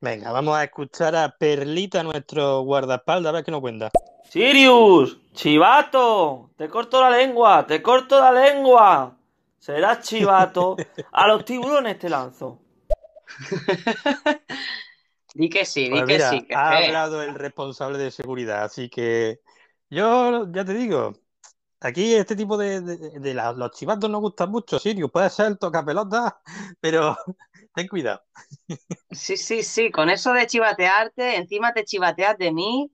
Venga, 0.00 0.32
vamos 0.32 0.56
a 0.56 0.64
escuchar 0.64 1.14
a 1.14 1.36
Perlita, 1.36 2.02
nuestro 2.02 2.62
guardaespaldas, 2.62 3.30
a 3.30 3.32
ver 3.32 3.44
qué 3.44 3.50
nos 3.50 3.60
cuenta. 3.60 3.90
Sirius, 4.28 5.20
chivato, 5.32 6.50
te 6.56 6.68
corto 6.68 7.00
la 7.00 7.10
lengua, 7.10 7.66
te 7.66 7.82
corto 7.82 8.18
la 8.18 8.32
lengua. 8.32 9.16
Serás 9.58 10.00
chivato, 10.00 10.76
a 11.12 11.28
los 11.28 11.44
tiburones 11.44 11.98
te 11.98 12.08
lanzo. 12.08 12.60
Di 15.34 15.48
que 15.48 15.64
sí, 15.64 15.84
di 15.84 15.90
Pues 15.90 16.04
que 16.04 16.20
sí. 16.20 16.46
que 16.46 16.54
ha 16.54 16.78
hablado 16.78 17.22
el 17.22 17.34
responsable 17.34 17.96
de 17.96 18.10
seguridad, 18.10 18.64
así 18.64 18.90
que 18.90 19.40
yo 19.88 20.50
ya 20.52 20.64
te 20.64 20.74
digo, 20.74 21.14
aquí 21.82 22.14
este 22.14 22.36
tipo 22.36 22.56
de, 22.56 22.80
de- 22.80 23.18
de 23.20 23.34
la- 23.34 23.52
los 23.52 23.70
chivatos 23.72 24.08
nos 24.10 24.20
gustan 24.20 24.50
mucho, 24.50 24.78
Sirius, 24.78 25.10
puede 25.10 25.30
ser 25.30 25.46
el 25.46 25.58
tocapelota, 25.58 26.40
pero 26.80 27.16
ten 27.74 27.88
cuidado. 27.88 28.22
Sí, 29.10 29.36
sí, 29.36 29.62
sí, 29.62 29.90
con 29.90 30.08
eso 30.10 30.32
de 30.32 30.46
chivatearte, 30.46 31.36
encima 31.36 31.72
te 31.72 31.84
chivateas 31.84 32.38
de 32.38 32.52
mí, 32.52 32.90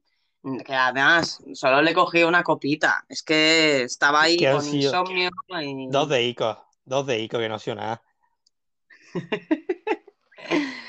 que 0.64 0.74
además 0.74 1.42
solo 1.54 1.82
le 1.82 1.94
cogí 1.94 2.22
una 2.22 2.42
copita. 2.42 3.04
Es 3.08 3.22
que 3.22 3.82
estaba 3.82 4.22
ahí 4.22 4.38
con 4.38 4.66
insomnio 4.66 5.30
y... 5.60 5.88
dos 5.88 6.08
de 6.08 6.22
Ico, 6.24 6.66
dos 6.84 7.06
de 7.06 7.20
Ico 7.20 7.38
que 7.38 7.48
no 7.48 7.54
ha 7.56 7.58
sido 7.58 7.76
nada. 7.76 8.02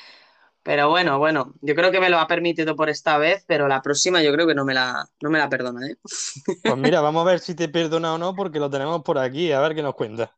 Pero 0.70 0.88
bueno, 0.88 1.18
bueno, 1.18 1.56
yo 1.62 1.74
creo 1.74 1.90
que 1.90 2.00
me 2.00 2.12
lo 2.12 2.20
ha 2.20 2.28
permitido 2.28 2.76
por 2.76 2.91
esta 2.91 3.18
vez, 3.18 3.44
pero 3.48 3.68
la 3.68 3.82
próxima 3.82 4.22
yo 4.22 4.32
creo 4.32 4.46
que 4.46 4.54
no 4.54 4.66
me 4.66 4.76
la, 4.76 5.04
no 5.20 5.32
me 5.32 5.40
la 5.40 5.50
perdona, 5.50 5.88
¿eh? 5.88 5.96
Pues 6.64 6.78
mira, 6.78 7.02
vamos 7.02 7.26
a 7.26 7.32
ver 7.32 7.40
si 7.40 7.56
te 7.56 7.70
perdona 7.70 8.14
o 8.14 8.20
no, 8.20 8.36
porque 8.36 8.60
lo 8.60 8.70
tenemos 8.70 9.02
por 9.02 9.18
aquí, 9.18 9.52
a 9.52 9.62
ver 9.62 9.74
qué 9.74 9.82
nos 9.82 9.96
cuenta. 9.96 10.32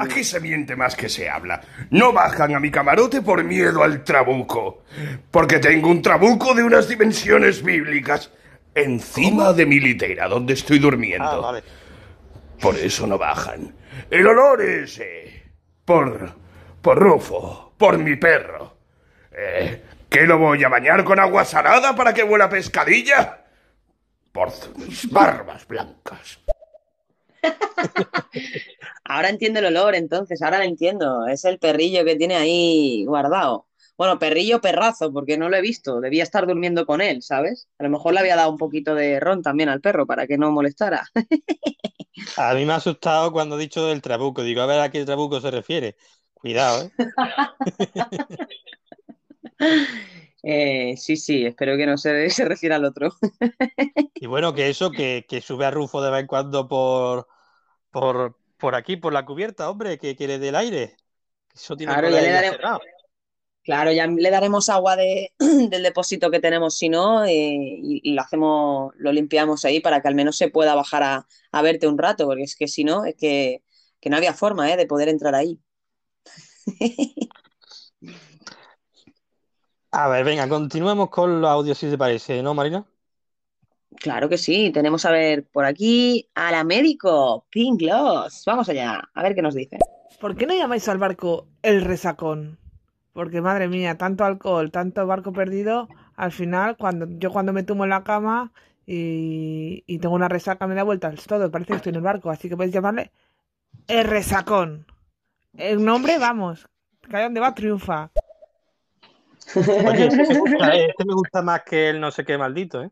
Aquí 0.00 0.24
se 0.24 0.40
miente 0.40 0.74
más 0.74 0.96
que 0.96 1.08
se 1.08 1.30
habla. 1.30 1.60
No 1.90 2.12
bajan 2.12 2.52
a 2.56 2.58
mi 2.58 2.72
camarote 2.72 3.22
por 3.22 3.44
miedo 3.44 3.84
al 3.84 4.02
trabuco. 4.02 4.82
Porque 5.30 5.60
tengo 5.60 5.88
un 5.88 6.02
trabuco 6.02 6.52
de 6.52 6.64
unas 6.64 6.88
dimensiones 6.88 7.62
bíblicas 7.62 8.32
encima 8.74 9.52
de 9.52 9.66
mi 9.66 9.78
litera 9.78 10.26
donde 10.26 10.54
estoy 10.54 10.80
durmiendo. 10.80 11.28
Ah, 11.28 11.36
vale. 11.36 11.62
Por 12.60 12.74
eso 12.74 13.06
no 13.06 13.18
bajan. 13.18 13.72
El 14.10 14.26
olor 14.26 14.62
ese. 14.62 15.44
Por. 15.84 16.34
por 16.82 16.98
Rufo. 16.98 17.74
Por 17.78 17.98
mi 17.98 18.16
perro. 18.16 18.71
Eh, 19.36 19.82
¿Qué 20.08 20.26
lo 20.26 20.38
voy 20.38 20.62
a 20.62 20.68
bañar 20.68 21.04
con 21.04 21.18
agua 21.18 21.44
salada 21.44 21.94
para 21.94 22.12
que 22.12 22.22
huela 22.22 22.44
a 22.46 22.50
pescadilla? 22.50 23.44
Por 24.30 24.50
mis 24.76 25.10
barbas 25.10 25.66
blancas. 25.66 26.38
Ahora 29.04 29.30
entiendo 29.30 29.58
el 29.60 29.66
olor, 29.66 29.94
entonces, 29.94 30.42
ahora 30.42 30.58
lo 30.58 30.64
entiendo. 30.64 31.26
Es 31.26 31.44
el 31.44 31.58
perrillo 31.58 32.04
que 32.04 32.16
tiene 32.16 32.36
ahí 32.36 33.04
guardado. 33.06 33.66
Bueno, 33.96 34.18
perrillo 34.18 34.60
perrazo, 34.60 35.12
porque 35.12 35.36
no 35.36 35.48
lo 35.48 35.56
he 35.56 35.60
visto. 35.60 36.00
Debía 36.00 36.22
estar 36.22 36.46
durmiendo 36.46 36.86
con 36.86 37.00
él, 37.00 37.22
¿sabes? 37.22 37.68
A 37.78 37.84
lo 37.84 37.90
mejor 37.90 38.14
le 38.14 38.20
había 38.20 38.36
dado 38.36 38.50
un 38.50 38.58
poquito 38.58 38.94
de 38.94 39.20
ron 39.20 39.42
también 39.42 39.68
al 39.68 39.80
perro 39.80 40.06
para 40.06 40.26
que 40.26 40.38
no 40.38 40.50
molestara. 40.50 41.04
A 42.36 42.54
mí 42.54 42.64
me 42.64 42.72
ha 42.72 42.76
asustado 42.76 43.32
cuando 43.32 43.56
he 43.56 43.60
dicho 43.60 43.86
del 43.86 44.02
trabuco. 44.02 44.42
Digo, 44.42 44.60
a 44.60 44.66
ver 44.66 44.80
a 44.80 44.90
qué 44.90 45.04
trabuco 45.04 45.40
se 45.40 45.50
refiere. 45.50 45.96
Cuidado, 46.34 46.84
¿eh? 46.84 46.90
Eh, 50.44 50.94
sí, 50.96 51.16
sí, 51.16 51.44
espero 51.46 51.76
que 51.76 51.86
no 51.86 51.96
se, 51.98 52.28
se 52.30 52.44
refiera 52.44 52.76
al 52.76 52.84
otro. 52.84 53.10
Y 54.18 54.26
bueno, 54.26 54.54
que 54.54 54.68
eso, 54.70 54.92
que, 54.92 55.26
que 55.28 55.40
sube 55.40 55.66
a 55.66 55.70
Rufo 55.70 56.00
de 56.02 56.10
vez 56.10 56.20
en 56.20 56.26
cuando 56.28 56.68
por, 56.68 57.26
por, 57.90 58.38
por 58.58 58.74
aquí, 58.76 58.96
por 58.96 59.12
la 59.12 59.24
cubierta, 59.26 59.70
hombre, 59.70 59.98
que, 59.98 60.16
que 60.16 60.28
le 60.28 60.38
dé 60.38 60.48
el 60.50 60.56
aire. 60.56 60.96
Eso 61.54 61.76
tiene 61.76 61.94
Claro, 61.94 62.08
ya 62.10 62.20
le 62.22 62.48
cerrado. 62.50 62.80
Claro, 63.64 63.92
ya 63.92 64.08
le 64.08 64.30
daremos 64.30 64.68
agua 64.68 64.96
de, 64.96 65.32
del 65.38 65.82
depósito 65.84 66.30
que 66.32 66.40
tenemos, 66.40 66.76
si 66.76 66.88
no, 66.88 67.24
eh, 67.24 67.30
y, 67.32 68.00
y 68.02 68.14
lo 68.14 68.22
hacemos, 68.22 68.92
lo 68.96 69.12
limpiamos 69.12 69.64
ahí 69.64 69.78
para 69.80 70.00
que 70.02 70.08
al 70.08 70.16
menos 70.16 70.36
se 70.36 70.48
pueda 70.50 70.74
bajar 70.74 71.02
a, 71.04 71.26
a 71.52 71.62
verte 71.62 71.86
un 71.86 71.96
rato, 71.98 72.26
porque 72.26 72.42
es 72.42 72.56
que 72.56 72.66
si 72.66 72.82
no, 72.82 73.04
es 73.04 73.14
que, 73.16 73.62
que 74.00 74.10
no 74.10 74.16
había 74.16 74.34
forma, 74.34 74.72
eh, 74.72 74.76
de 74.76 74.86
poder 74.86 75.08
entrar 75.08 75.34
ahí. 75.36 75.60
A 79.92 80.08
ver, 80.08 80.24
venga, 80.24 80.48
continuemos 80.48 81.08
con 81.10 81.40
los 81.40 81.50
audios, 81.50 81.78
si 81.78 81.88
te 81.90 81.96
parece, 81.98 82.42
¿no, 82.42 82.52
Marina? 82.54 82.84
Claro 84.00 84.28
que 84.28 84.38
sí, 84.38 84.70
tenemos 84.72 85.04
a 85.04 85.10
ver 85.12 85.46
por 85.46 85.64
aquí 85.64 86.28
a 86.34 86.50
la 86.50 86.64
médico, 86.64 87.46
Pink 87.50 87.80
Gloss. 87.80 88.42
Vamos 88.46 88.68
allá, 88.68 89.02
a 89.14 89.22
ver 89.22 89.34
qué 89.34 89.42
nos 89.42 89.54
dice. 89.54 89.78
¿Por 90.20 90.36
qué 90.36 90.46
no 90.46 90.54
llamáis 90.54 90.88
al 90.88 90.98
barco 90.98 91.48
el 91.62 91.82
resacón? 91.82 92.58
Porque 93.12 93.40
madre 93.42 93.68
mía, 93.68 93.98
tanto 93.98 94.24
alcohol, 94.24 94.70
tanto 94.70 95.06
barco 95.06 95.32
perdido, 95.32 95.88
al 96.16 96.32
final, 96.32 96.76
cuando 96.76 97.06
yo 97.08 97.30
cuando 97.30 97.52
me 97.52 97.62
tumbo 97.62 97.84
en 97.84 97.90
la 97.90 98.02
cama 98.04 98.52
y, 98.86 99.84
y 99.86 99.98
tengo 99.98 100.14
una 100.14 100.28
resaca 100.28 100.66
me 100.66 100.74
da 100.74 100.82
vueltas 100.84 101.26
todo, 101.26 101.50
parece 101.50 101.72
que 101.72 101.76
estoy 101.76 101.90
en 101.90 101.96
el 101.96 102.02
barco, 102.02 102.30
así 102.30 102.48
que 102.48 102.56
podéis 102.56 102.74
llamarle 102.74 103.12
el 103.88 104.04
resacón. 104.04 104.86
El 105.54 105.84
nombre, 105.84 106.18
vamos, 106.18 106.68
que 107.08 107.16
allá 107.16 107.24
donde 107.26 107.40
va 107.40 107.54
triunfa. 107.54 108.10
Oye, 109.54 110.06
este 110.06 110.24
me 110.24 110.38
gusta, 110.38 110.74
este 110.74 111.04
me 111.04 111.14
gusta 111.14 111.42
más 111.42 111.62
que 111.64 111.90
el 111.90 112.00
no 112.00 112.10
sé 112.10 112.24
qué 112.24 112.38
maldito, 112.38 112.82
¿eh? 112.82 112.90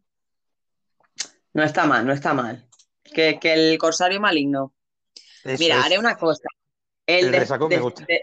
No 1.52 1.62
está 1.62 1.86
mal, 1.86 2.06
no 2.06 2.12
está 2.12 2.34
mal. 2.34 2.66
Que, 3.02 3.38
que 3.40 3.52
el 3.54 3.78
corsario 3.78 4.20
maligno. 4.20 4.72
Eso 5.44 5.62
Mira, 5.62 5.78
es. 5.80 5.86
haré 5.86 5.98
una 5.98 6.16
cosa. 6.16 6.44
El 7.06 7.26
El 7.26 7.32
de, 7.32 7.38
resacón 7.40 7.68
me 7.68 7.80
gusta. 7.80 8.04
de- 8.06 8.22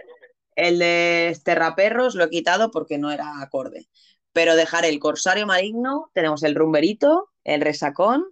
el 0.55 0.79
de 0.79 1.29
Esterraperros 1.29 2.15
lo 2.15 2.25
he 2.25 2.29
quitado 2.29 2.71
porque 2.71 2.97
no 2.97 3.11
era 3.11 3.41
acorde. 3.41 3.87
Pero 4.33 4.55
dejaré 4.55 4.89
el 4.89 4.99
corsario 4.99 5.45
maligno, 5.45 6.09
tenemos 6.13 6.43
el 6.43 6.55
rumberito, 6.55 7.31
el 7.43 7.61
resacón. 7.61 8.25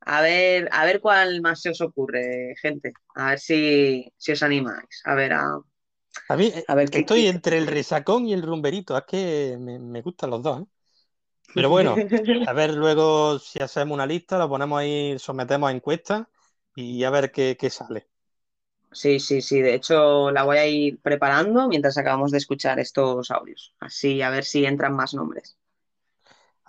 A 0.00 0.20
ver, 0.20 0.68
a 0.70 0.84
ver 0.84 1.00
cuál 1.00 1.40
más 1.40 1.62
se 1.62 1.70
os 1.70 1.80
ocurre, 1.80 2.54
gente. 2.60 2.92
A 3.14 3.30
ver 3.30 3.38
si, 3.40 4.12
si 4.16 4.32
os 4.32 4.42
animáis. 4.42 5.02
A 5.04 5.14
ver, 5.14 5.32
a, 5.32 5.58
A 6.28 6.36
mí 6.36 6.52
a 6.66 6.74
ver 6.74 6.90
qué. 6.90 7.00
estoy 7.00 7.26
entre 7.26 7.58
el 7.58 7.66
resacón 7.66 8.26
y 8.26 8.32
el 8.32 8.42
rumberito, 8.42 8.96
es 8.96 9.04
que 9.04 9.56
me, 9.60 9.78
me 9.78 10.02
gustan 10.02 10.30
los 10.30 10.42
dos, 10.42 10.62
¿eh? 10.62 10.66
Pero 11.52 11.70
bueno, 11.70 12.06
a 12.44 12.52
ver 12.54 12.74
luego 12.74 13.38
si 13.40 13.60
hacemos 13.62 13.94
una 13.94 14.06
lista, 14.06 14.38
la 14.38 14.48
ponemos 14.48 14.78
ahí, 14.80 15.18
sometemos 15.18 15.68
a 15.70 15.72
encuesta 15.72 16.30
y 16.74 17.04
a 17.04 17.10
ver 17.10 17.32
qué, 17.32 17.56
qué 17.58 17.70
sale. 17.70 18.08
Sí, 18.92 19.20
sí, 19.20 19.42
sí. 19.42 19.60
De 19.60 19.74
hecho, 19.74 20.30
la 20.32 20.42
voy 20.44 20.56
a 20.58 20.66
ir 20.66 21.00
preparando 21.00 21.68
mientras 21.68 21.98
acabamos 21.98 22.30
de 22.32 22.38
escuchar 22.38 22.80
estos 22.80 23.30
audios. 23.30 23.74
Así, 23.78 24.22
a 24.22 24.30
ver 24.30 24.44
si 24.44 24.64
entran 24.64 24.94
más 24.96 25.14
nombres. 25.14 25.56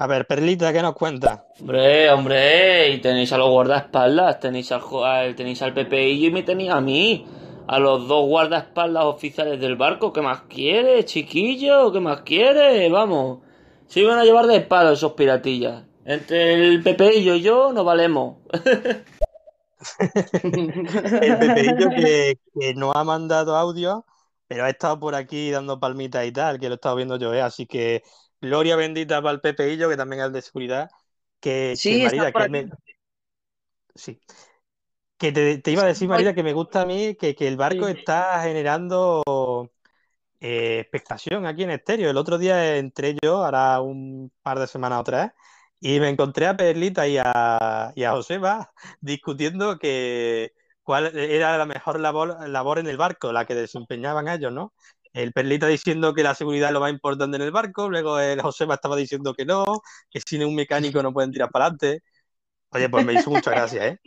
A 0.03 0.07
ver, 0.11 0.25
Perlita, 0.29 0.71
¿qué 0.73 0.81
nos 0.81 0.95
cuenta? 0.95 1.45
Hombre, 1.59 2.09
hombre, 2.11 2.89
y 2.89 2.99
tenéis 3.01 3.31
a 3.33 3.37
los 3.37 3.49
guardaespaldas, 3.49 4.39
tenéis 4.39 4.71
al, 4.71 5.35
tenéis 5.35 5.61
al 5.61 5.73
Pepeillo 5.73 6.27
y 6.27 6.31
me 6.31 6.43
tenéis 6.43 6.69
a 6.71 6.81
mí, 6.81 7.25
a 7.67 7.79
los 7.79 8.07
dos 8.07 8.25
guardaespaldas 8.27 9.05
oficiales 9.05 9.59
del 9.59 9.75
barco. 9.75 10.13
¿Qué 10.13 10.21
más 10.21 10.41
quiere, 10.43 11.03
chiquillo? 11.05 11.91
¿Qué 11.91 11.99
más 11.99 12.21
quiere? 12.21 12.89
Vamos, 12.89 13.39
se 13.87 14.01
iban 14.01 14.19
a 14.19 14.23
llevar 14.25 14.47
de 14.47 14.57
espalda 14.57 14.93
esos 14.93 15.13
piratillas. 15.13 15.83
Entre 16.05 16.53
el 16.53 16.81
Pepeillo 16.83 17.35
y 17.35 17.41
yo 17.41 17.73
nos 17.73 17.85
valemos. 17.85 18.37
El 21.21 21.37
Pepeillo 21.37 21.93
que, 21.95 22.39
que 22.59 22.73
no 22.75 22.91
ha 22.93 23.03
mandado 23.03 23.55
audio, 23.55 24.05
pero 24.47 24.65
ha 24.65 24.69
estado 24.69 24.99
por 24.99 25.15
aquí 25.15 25.51
dando 25.51 25.79
palmitas 25.79 26.25
y 26.25 26.31
tal, 26.31 26.59
que 26.59 26.67
lo 26.67 26.73
he 26.73 26.75
estado 26.75 26.95
viendo 26.95 27.17
yo, 27.17 27.33
¿eh? 27.33 27.41
Así 27.41 27.65
que 27.67 28.03
gloria 28.41 28.75
bendita 28.75 29.21
para 29.21 29.33
el 29.33 29.41
Pepeillo, 29.41 29.89
que 29.89 29.97
también 29.97 30.21
es 30.21 30.27
el 30.27 30.33
de 30.33 30.41
seguridad. 30.41 30.89
Que, 31.39 31.75
Sí, 31.75 32.01
que 32.01 32.05
está 32.05 32.05
Marina, 32.05 32.31
por 32.31 32.41
que 32.41 32.43
aquí. 32.43 32.65
me... 32.65 32.69
Sí. 33.95 34.19
Que 35.17 35.31
te, 35.31 35.57
te 35.59 35.71
iba 35.71 35.83
a 35.83 35.85
decir, 35.87 36.07
Marina, 36.07 36.33
que 36.35 36.43
me 36.43 36.53
gusta 36.53 36.81
a 36.81 36.85
mí 36.85 37.15
que, 37.15 37.35
que 37.35 37.47
el 37.47 37.57
barco 37.57 37.87
está 37.87 38.41
generando 38.43 39.23
eh, 40.39 40.79
expectación 40.81 41.45
aquí 41.45 41.63
en 41.63 41.71
estéreo. 41.71 42.09
El 42.09 42.17
otro 42.17 42.37
día 42.37 42.77
entré 42.77 43.15
yo, 43.21 43.43
ahora 43.45 43.81
un 43.81 44.31
par 44.41 44.59
de 44.59 44.67
semanas 44.67 44.99
otra 45.01 45.23
vez, 45.23 45.31
y 45.79 45.99
me 45.99 46.09
encontré 46.09 46.47
a 46.47 46.57
Perlita 46.57 47.07
y 47.07 47.17
a, 47.19 47.91
y 47.95 48.03
a 48.03 48.11
Joseba 48.11 48.71
discutiendo 49.01 49.77
que 49.79 50.53
cuál 50.83 51.17
era 51.17 51.57
la 51.57 51.65
mejor 51.65 51.99
labor, 51.99 52.47
labor 52.49 52.79
en 52.79 52.87
el 52.87 52.97
barco, 52.97 53.31
la 53.33 53.45
que 53.45 53.55
desempeñaban 53.55 54.27
ellos, 54.27 54.51
¿no? 54.53 54.73
El 55.13 55.33
Perlita 55.33 55.67
diciendo 55.67 56.13
que 56.13 56.23
la 56.23 56.35
seguridad 56.35 56.69
es 56.69 56.73
lo 56.73 56.79
más 56.81 56.91
importante 56.91 57.37
en 57.37 57.43
el 57.43 57.51
barco, 57.51 57.89
luego 57.89 58.19
el 58.19 58.41
Joseba 58.41 58.75
estaba 58.75 58.95
diciendo 58.95 59.33
que 59.33 59.45
no, 59.45 59.65
que 60.09 60.21
sin 60.21 60.43
un 60.45 60.55
mecánico 60.55 61.01
no 61.01 61.13
pueden 61.13 61.31
tirar 61.31 61.49
para 61.51 61.65
adelante. 61.65 62.03
Oye, 62.71 62.89
pues 62.89 63.03
me 63.05 63.13
hizo 63.15 63.29
mucha 63.31 63.51
gracia, 63.51 63.87
¿eh? 63.87 63.99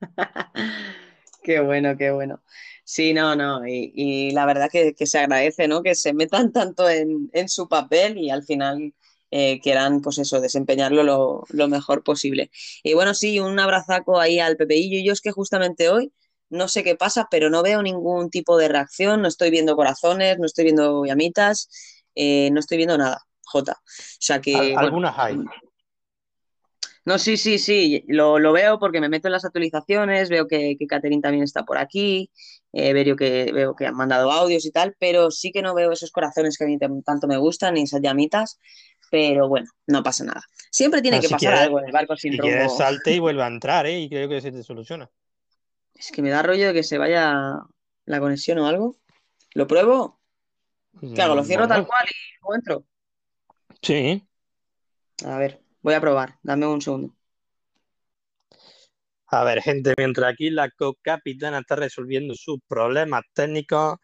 Qué 1.42 1.60
bueno, 1.60 1.96
qué 1.96 2.10
bueno. 2.10 2.42
Sí, 2.84 3.12
no, 3.14 3.36
no, 3.36 3.66
y, 3.66 3.92
y 3.94 4.30
la 4.32 4.46
verdad 4.46 4.68
que, 4.70 4.94
que 4.94 5.06
se 5.06 5.18
agradece, 5.18 5.68
¿no? 5.68 5.82
Que 5.82 5.94
se 5.94 6.12
metan 6.14 6.52
tanto 6.52 6.88
en, 6.88 7.30
en 7.32 7.48
su 7.48 7.68
papel 7.68 8.18
y 8.18 8.30
al 8.30 8.44
final 8.44 8.94
eh, 9.30 9.60
quieran, 9.60 10.00
pues 10.00 10.18
eso, 10.18 10.40
desempeñarlo 10.40 11.02
lo, 11.02 11.44
lo 11.50 11.68
mejor 11.68 12.02
posible. 12.02 12.50
Y 12.82 12.94
bueno, 12.94 13.14
sí, 13.14 13.40
un 13.40 13.58
abrazaco 13.58 14.20
ahí 14.20 14.40
al 14.40 14.56
Pepeillo. 14.56 15.02
Yo 15.04 15.12
es 15.12 15.20
que 15.20 15.32
justamente 15.32 15.88
hoy 15.90 16.12
no 16.50 16.66
sé 16.68 16.82
qué 16.82 16.96
pasa, 16.96 17.28
pero 17.30 17.50
no 17.50 17.62
veo 17.62 17.82
ningún 17.82 18.30
tipo 18.30 18.56
de 18.56 18.68
reacción, 18.68 19.20
no 19.22 19.28
estoy 19.28 19.50
viendo 19.50 19.76
corazones, 19.76 20.38
no 20.38 20.46
estoy 20.46 20.64
viendo 20.64 21.04
llamitas, 21.04 21.68
eh, 22.14 22.50
no 22.52 22.60
estoy 22.60 22.78
viendo 22.78 22.96
nada, 22.98 23.22
Jota. 23.44 23.72
O 23.72 23.84
sea 24.20 24.40
que, 24.40 24.70
Al- 24.72 24.78
bueno, 24.78 24.86
algunas 24.86 25.18
hay. 25.18 25.36
No, 27.08 27.18
sí, 27.18 27.38
sí, 27.38 27.58
sí, 27.58 28.04
lo, 28.06 28.38
lo 28.38 28.52
veo 28.52 28.78
porque 28.78 29.00
me 29.00 29.08
meto 29.08 29.28
en 29.28 29.32
las 29.32 29.46
actualizaciones, 29.46 30.28
veo 30.28 30.46
que, 30.46 30.76
que 30.78 30.86
Catherine 30.86 31.22
también 31.22 31.42
está 31.42 31.64
por 31.64 31.78
aquí, 31.78 32.30
eh, 32.74 32.92
veo 32.92 33.16
que, 33.16 33.50
veo 33.50 33.74
que 33.74 33.86
han 33.86 33.96
mandado 33.96 34.30
audios 34.30 34.66
y 34.66 34.70
tal, 34.70 34.94
pero 34.98 35.30
sí 35.30 35.50
que 35.50 35.62
no 35.62 35.74
veo 35.74 35.90
esos 35.90 36.10
corazones 36.10 36.58
que 36.58 36.64
a 36.64 36.66
mí 36.66 36.78
tanto 36.78 37.26
me 37.26 37.38
gustan, 37.38 37.74
ni 37.74 37.84
esas 37.84 38.02
llamitas, 38.02 38.58
pero 39.10 39.48
bueno, 39.48 39.70
no 39.86 40.02
pasa 40.02 40.22
nada. 40.24 40.42
Siempre 40.70 41.00
tiene 41.00 41.18
que 41.18 41.28
si 41.28 41.32
pasar 41.32 41.54
algo 41.54 41.78
en 41.78 41.86
el 41.86 41.92
barco 41.92 42.14
sin 42.14 42.34
Si 42.34 42.38
quieres, 42.38 42.76
salte 42.76 43.12
y 43.12 43.18
vuelve 43.20 43.42
a 43.42 43.46
entrar, 43.46 43.86
¿eh? 43.86 44.00
Y 44.00 44.10
creo 44.10 44.28
que 44.28 44.42
se 44.42 44.52
te 44.52 44.62
soluciona. 44.62 45.10
Es 45.94 46.12
que 46.12 46.20
me 46.20 46.28
da 46.28 46.42
rollo 46.42 46.66
de 46.66 46.74
que 46.74 46.82
se 46.82 46.98
vaya 46.98 47.54
la 48.04 48.20
conexión 48.20 48.58
o 48.58 48.66
algo. 48.66 48.96
¿Lo 49.54 49.66
pruebo? 49.66 50.20
¿Qué 51.14 51.22
hago? 51.22 51.34
¿Lo 51.34 51.42
cierro 51.42 51.66
tal 51.66 51.86
cual 51.86 52.04
y 52.06 52.38
luego 52.42 52.54
entro? 52.54 52.84
sí. 53.80 54.22
A 55.24 55.38
ver, 55.38 55.60
voy 55.82 55.94
a 55.94 56.00
probar, 56.00 56.38
dame 56.42 56.66
un 56.66 56.80
segundo. 56.80 57.14
A 59.30 59.44
ver, 59.44 59.60
gente, 59.62 59.94
mientras 59.98 60.32
aquí 60.32 60.50
la 60.50 60.70
co-capitana 60.70 61.58
está 61.58 61.76
resolviendo 61.76 62.34
sus 62.34 62.58
problemas 62.66 63.22
técnicos, 63.34 63.96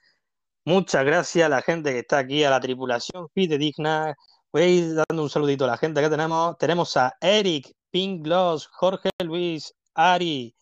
muchas 0.65 1.05
gracias 1.05 1.47
a 1.47 1.49
la 1.49 1.63
gente 1.63 1.93
que 1.93 2.01
está 2.01 2.19
aquí, 2.19 2.45
a 2.45 2.51
la 2.51 2.61
tripulación 2.61 3.29
fidedigna. 3.35 4.15
Voy 4.53 4.63
a 4.63 4.69
ir 4.69 4.95
dando 4.95 5.23
un 5.23 5.31
saludito 5.31 5.65
a 5.65 5.69
la 5.69 5.79
gente 5.79 6.01
que 6.03 6.11
tenemos. 6.11 6.57
Tenemos 6.59 6.97
a 6.97 7.13
Eric, 7.21 7.73
Pink 7.91 8.23
Gloss, 8.25 8.67
Jorge 8.69 9.11
Luis, 9.25 9.73
Ari, 9.95 10.55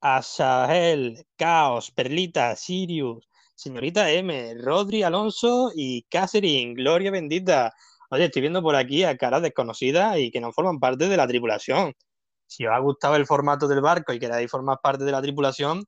a 0.00 0.22
Sahel, 0.22 1.26
Caos, 1.36 1.90
Perlita, 1.90 2.54
Sirius, 2.56 3.28
Señorita 3.54 4.10
M, 4.10 4.54
Rodri 4.62 5.02
Alonso 5.02 5.72
y 5.74 6.02
Catherine, 6.10 6.74
Gloria 6.74 7.10
bendita. 7.10 7.72
Oye, 8.10 8.24
estoy 8.26 8.42
viendo 8.42 8.62
por 8.62 8.76
aquí 8.76 9.04
a 9.04 9.16
caras 9.16 9.42
desconocidas 9.42 10.18
y 10.18 10.30
que 10.30 10.40
no 10.40 10.52
forman 10.52 10.78
parte 10.78 11.08
de 11.08 11.16
la 11.16 11.26
tripulación. 11.26 11.92
Si 12.46 12.66
os 12.66 12.72
ha 12.74 12.78
gustado 12.80 13.16
el 13.16 13.26
formato 13.26 13.68
del 13.68 13.80
barco 13.80 14.12
y 14.12 14.18
queréis 14.20 14.50
formar 14.50 14.78
parte 14.82 15.04
de 15.04 15.12
la 15.12 15.22
tripulación, 15.22 15.84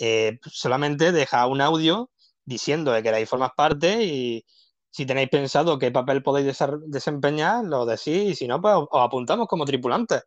eh, 0.00 0.38
solamente 0.46 1.12
dejad 1.12 1.48
un 1.50 1.60
audio 1.60 2.10
diciendo 2.44 2.92
que 2.92 3.02
queréis 3.02 3.28
formar 3.28 3.52
parte 3.56 4.04
y 4.04 4.44
Si 4.90 5.06
tenéis 5.06 5.28
pensado 5.30 5.78
qué 5.78 5.90
papel 5.90 6.22
podéis 6.22 6.56
desempeñar, 6.86 7.64
lo 7.64 7.84
decís, 7.86 8.32
y 8.32 8.34
si 8.36 8.46
no, 8.48 8.60
pues 8.62 8.74
os 8.76 8.88
os 8.90 9.02
apuntamos 9.02 9.48
como 9.48 9.64
tripulantes. 9.66 10.22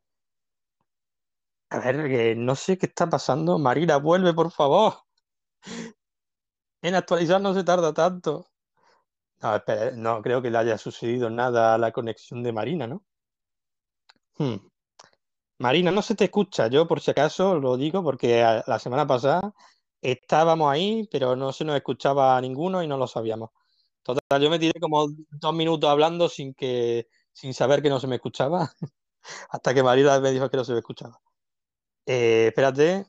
A 1.70 1.80
ver, 1.80 2.36
no 2.38 2.56
sé 2.56 2.78
qué 2.78 2.88
está 2.88 3.10
pasando. 3.10 3.58
Marina, 3.60 3.98
vuelve, 3.98 4.34
por 4.34 4.52
favor. 4.52 4.96
En 6.82 6.96
actualizar 6.96 7.40
no 7.42 7.54
se 7.54 7.64
tarda 7.64 7.94
tanto. 7.94 8.48
No, 9.44 9.56
espera, 9.56 9.90
no 9.96 10.22
creo 10.22 10.42
que 10.44 10.52
le 10.52 10.60
haya 10.60 10.78
sucedido 10.78 11.30
nada 11.32 11.74
a 11.74 11.78
la 11.80 11.92
conexión 11.92 12.44
de 12.44 12.54
Marina, 12.54 12.86
¿no? 12.86 13.04
Hmm. 14.38 14.58
Marina, 15.60 15.92
no 15.92 16.02
se 16.02 16.16
te 16.16 16.26
escucha. 16.26 16.68
Yo, 16.68 16.88
por 16.88 17.02
si 17.02 17.12
acaso, 17.12 17.60
lo 17.60 17.78
digo 17.78 18.04
porque 18.04 18.44
a- 18.44 18.64
la 18.68 18.80
semana 18.80 19.08
pasada 19.08 19.54
estábamos 20.02 20.72
ahí, 20.72 21.08
pero 21.12 21.36
no 21.36 21.52
se 21.54 21.66
nos 21.66 21.76
escuchaba 21.76 22.38
a 22.38 22.42
ninguno 22.42 22.84
y 22.84 22.88
no 22.88 22.98
lo 22.98 23.08
sabíamos. 23.08 23.50
Total, 24.04 24.42
yo 24.42 24.50
me 24.50 24.60
tiré 24.60 24.80
como 24.80 25.08
dos 25.32 25.54
minutos 25.56 25.90
hablando 25.90 26.30
sin 26.30 26.54
que, 26.54 27.08
sin 27.34 27.54
saber 27.54 27.82
que 27.82 27.90
no 27.90 28.00
se 28.00 28.08
me 28.08 28.16
escuchaba, 28.18 28.72
hasta 29.52 29.74
que 29.74 29.84
Marina 29.84 30.20
me 30.22 30.32
dijo 30.32 30.50
que 30.50 30.58
no 30.58 30.66
se 30.66 30.74
me 30.74 30.80
escuchaba. 30.80 31.20
Eh, 32.06 32.48
espérate. 32.50 33.08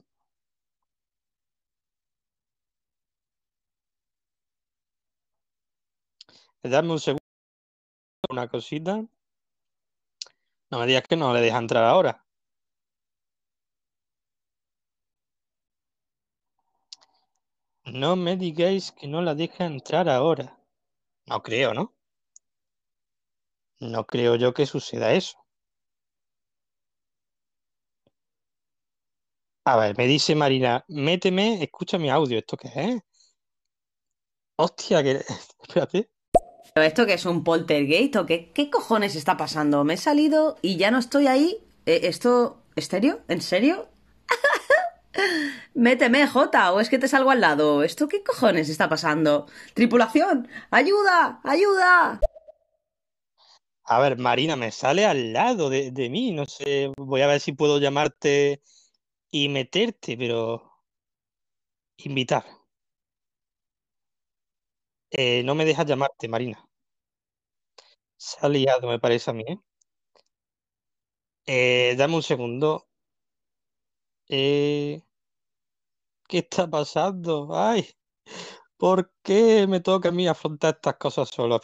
Dame 6.68 6.92
un 6.92 7.00
segundo, 7.00 7.24
una 8.30 8.48
cosita. 8.48 9.04
No 10.70 10.78
me 10.78 10.86
digas 10.86 11.02
que 11.06 11.16
no 11.16 11.34
le 11.34 11.42
deja 11.42 11.58
entrar 11.58 11.84
ahora. 11.84 12.24
No 18.00 18.10
me 18.18 18.34
digáis 18.42 18.92
que 18.92 19.08
no 19.08 19.20
la 19.20 19.34
deja 19.34 19.66
entrar 19.66 20.08
ahora. 20.08 20.56
No 21.26 21.42
creo, 21.42 21.74
¿no? 21.74 21.94
No 23.80 24.06
creo 24.06 24.36
yo 24.36 24.54
que 24.54 24.66
suceda 24.66 25.12
eso. 25.14 25.36
A 29.64 29.76
ver, 29.76 29.96
me 29.96 30.08
dice 30.08 30.34
Marina, 30.34 30.84
méteme, 30.88 31.62
escucha 31.62 31.96
mi 31.96 32.10
audio. 32.10 32.38
¿Esto 32.40 32.56
qué 32.56 32.68
es? 32.74 33.02
Hostia, 34.56 35.02
que... 35.02 35.24
Espérate. 35.62 36.10
¿Pero 36.74 36.86
esto 36.86 37.06
que 37.06 37.14
es 37.14 37.26
un 37.26 37.44
poltergeist 37.44 38.16
o 38.16 38.26
qué, 38.26 38.50
qué 38.52 38.70
cojones 38.70 39.16
está 39.16 39.36
pasando? 39.36 39.84
Me 39.84 39.94
he 39.94 39.96
salido 39.96 40.56
y 40.62 40.76
ya 40.76 40.90
no 40.90 40.98
estoy 40.98 41.26
ahí. 41.26 41.58
Eh, 41.86 42.00
¿Esto, 42.04 42.62
estéreo? 42.76 43.20
¿En 43.28 43.40
serio? 43.40 43.88
Méteme, 45.74 46.26
Jota, 46.26 46.72
o 46.72 46.80
es 46.80 46.88
que 46.88 46.98
te 46.98 47.08
salgo 47.08 47.30
al 47.30 47.40
lado. 47.40 47.82
¿Esto 47.82 48.08
qué 48.08 48.22
cojones 48.22 48.68
está 48.68 48.88
pasando? 48.88 49.46
Tripulación, 49.74 50.48
ayuda, 50.70 51.40
ayuda. 51.44 52.20
A 53.84 54.00
ver, 54.00 54.18
Marina, 54.18 54.54
me 54.56 54.70
sale 54.70 55.06
al 55.06 55.32
lado 55.32 55.70
de, 55.70 55.90
de 55.90 56.10
mí. 56.10 56.32
No 56.32 56.44
sé, 56.46 56.92
voy 56.98 57.22
a 57.22 57.26
ver 57.26 57.40
si 57.40 57.52
puedo 57.52 57.78
llamarte 57.78 58.62
y 59.30 59.48
meterte, 59.48 60.16
pero... 60.16 60.64
Invitar. 61.96 62.44
Eh, 65.10 65.42
no 65.44 65.54
me 65.54 65.64
dejas 65.66 65.84
llamarte, 65.86 66.28
Marina. 66.28 66.64
Se 68.16 68.36
ha 68.42 68.48
liado, 68.48 68.86
me 68.88 68.98
parece 69.00 69.30
a 69.30 69.34
mí, 69.34 69.42
¿eh? 69.48 69.58
Eh, 71.46 71.94
dame 71.96 72.14
un 72.16 72.22
segundo. 72.22 72.86
¿qué 74.28 75.02
está 76.38 76.68
pasando? 76.70 77.48
Ay, 77.52 77.88
¿por 78.78 79.12
qué 79.22 79.66
me 79.68 79.80
toca 79.80 80.08
a 80.10 80.12
mí 80.12 80.26
afrontar 80.28 80.74
estas 80.76 80.96
cosas 80.96 81.28
solo? 81.30 81.60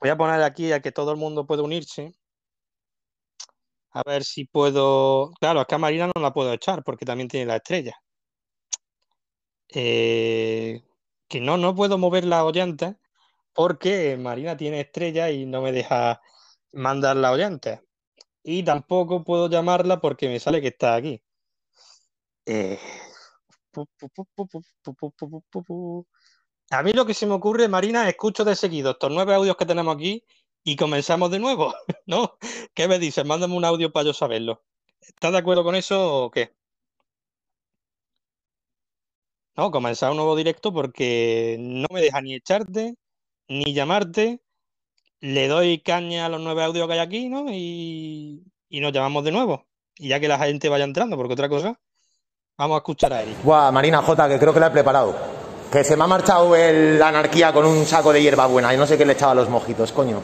Voy 0.00 0.10
a 0.10 0.16
poner 0.16 0.42
aquí 0.42 0.72
a 0.72 0.80
que 0.80 0.90
todo 0.92 1.12
el 1.12 1.18
mundo 1.18 1.46
pueda 1.46 1.62
unirse. 1.62 2.12
A 3.90 4.02
ver 4.06 4.24
si 4.24 4.44
puedo. 4.46 5.30
Claro, 5.40 5.60
acá 5.60 5.76
Marina 5.78 6.06
no 6.14 6.22
la 6.22 6.32
puedo 6.32 6.52
echar 6.52 6.82
porque 6.84 7.04
también 7.04 7.28
tiene 7.28 7.46
la 7.46 7.56
estrella. 7.56 7.94
Eh, 9.68 10.82
que 11.28 11.40
no, 11.40 11.56
no 11.56 11.74
puedo 11.74 11.98
mover 11.98 12.24
la 12.24 12.44
ollanta 12.44 12.98
porque 13.52 14.16
Marina 14.16 14.56
tiene 14.56 14.80
estrella 14.80 15.30
y 15.30 15.46
no 15.46 15.62
me 15.62 15.72
deja 15.72 16.20
mandar 16.72 17.16
la 17.16 17.32
ollanta. 17.32 17.82
Y 18.42 18.62
tampoco 18.62 19.24
puedo 19.24 19.48
llamarla 19.48 20.00
porque 20.00 20.28
me 20.28 20.40
sale 20.40 20.60
que 20.60 20.68
está 20.68 20.94
aquí. 20.94 21.22
Eh... 22.46 22.78
A 26.70 26.82
mí 26.82 26.92
lo 26.92 27.06
que 27.06 27.14
se 27.14 27.26
me 27.26 27.34
ocurre, 27.34 27.68
Marina, 27.68 28.08
escucho 28.08 28.44
de 28.44 28.54
seguido 28.54 28.92
estos 28.92 29.10
nueve 29.10 29.34
audios 29.34 29.56
que 29.56 29.66
tenemos 29.66 29.94
aquí 29.94 30.24
y 30.64 30.76
comenzamos 30.76 31.30
de 31.30 31.38
nuevo, 31.38 31.74
¿no? 32.06 32.36
¿Qué 32.74 32.88
me 32.88 32.98
dices? 32.98 33.24
Mándame 33.24 33.56
un 33.56 33.64
audio 33.64 33.92
para 33.92 34.06
yo 34.06 34.12
saberlo. 34.12 34.64
¿Estás 35.00 35.32
de 35.32 35.38
acuerdo 35.38 35.64
con 35.64 35.74
eso 35.74 36.24
o 36.24 36.30
qué? 36.30 36.57
No, 39.58 39.72
comenzar 39.72 40.12
un 40.12 40.18
nuevo 40.18 40.36
directo 40.36 40.72
porque 40.72 41.56
no 41.58 41.88
me 41.90 42.00
deja 42.00 42.20
ni 42.20 42.32
echarte 42.32 42.94
ni 43.48 43.74
llamarte. 43.74 44.38
Le 45.18 45.48
doy 45.48 45.80
caña 45.80 46.26
a 46.26 46.28
los 46.28 46.40
nueve 46.40 46.62
audios 46.62 46.86
que 46.86 46.92
hay 46.92 47.00
aquí, 47.00 47.28
¿no? 47.28 47.46
Y, 47.50 48.44
y 48.68 48.80
nos 48.80 48.92
llamamos 48.92 49.24
de 49.24 49.32
nuevo. 49.32 49.66
Y 49.96 50.10
ya 50.10 50.20
que 50.20 50.28
la 50.28 50.38
gente 50.38 50.68
vaya 50.68 50.84
entrando, 50.84 51.16
porque 51.16 51.32
otra 51.32 51.48
cosa, 51.48 51.74
vamos 52.56 52.76
a 52.76 52.78
escuchar 52.78 53.12
a 53.12 53.22
Eric. 53.22 53.42
Buah, 53.42 53.72
Marina 53.72 54.00
J, 54.00 54.28
que 54.28 54.38
creo 54.38 54.54
que 54.54 54.60
la 54.60 54.68
he 54.68 54.70
preparado. 54.70 55.16
Que 55.72 55.82
se 55.82 55.96
me 55.96 56.04
ha 56.04 56.06
marchado 56.06 56.54
la 56.54 57.08
anarquía 57.08 57.52
con 57.52 57.66
un 57.66 57.84
saco 57.84 58.12
de 58.12 58.22
hierbabuena 58.22 58.72
y 58.72 58.76
no 58.76 58.86
sé 58.86 58.96
qué 58.96 59.04
le 59.04 59.14
echaba 59.14 59.32
a 59.32 59.34
los 59.34 59.48
mojitos, 59.48 59.90
coño. 59.90 60.22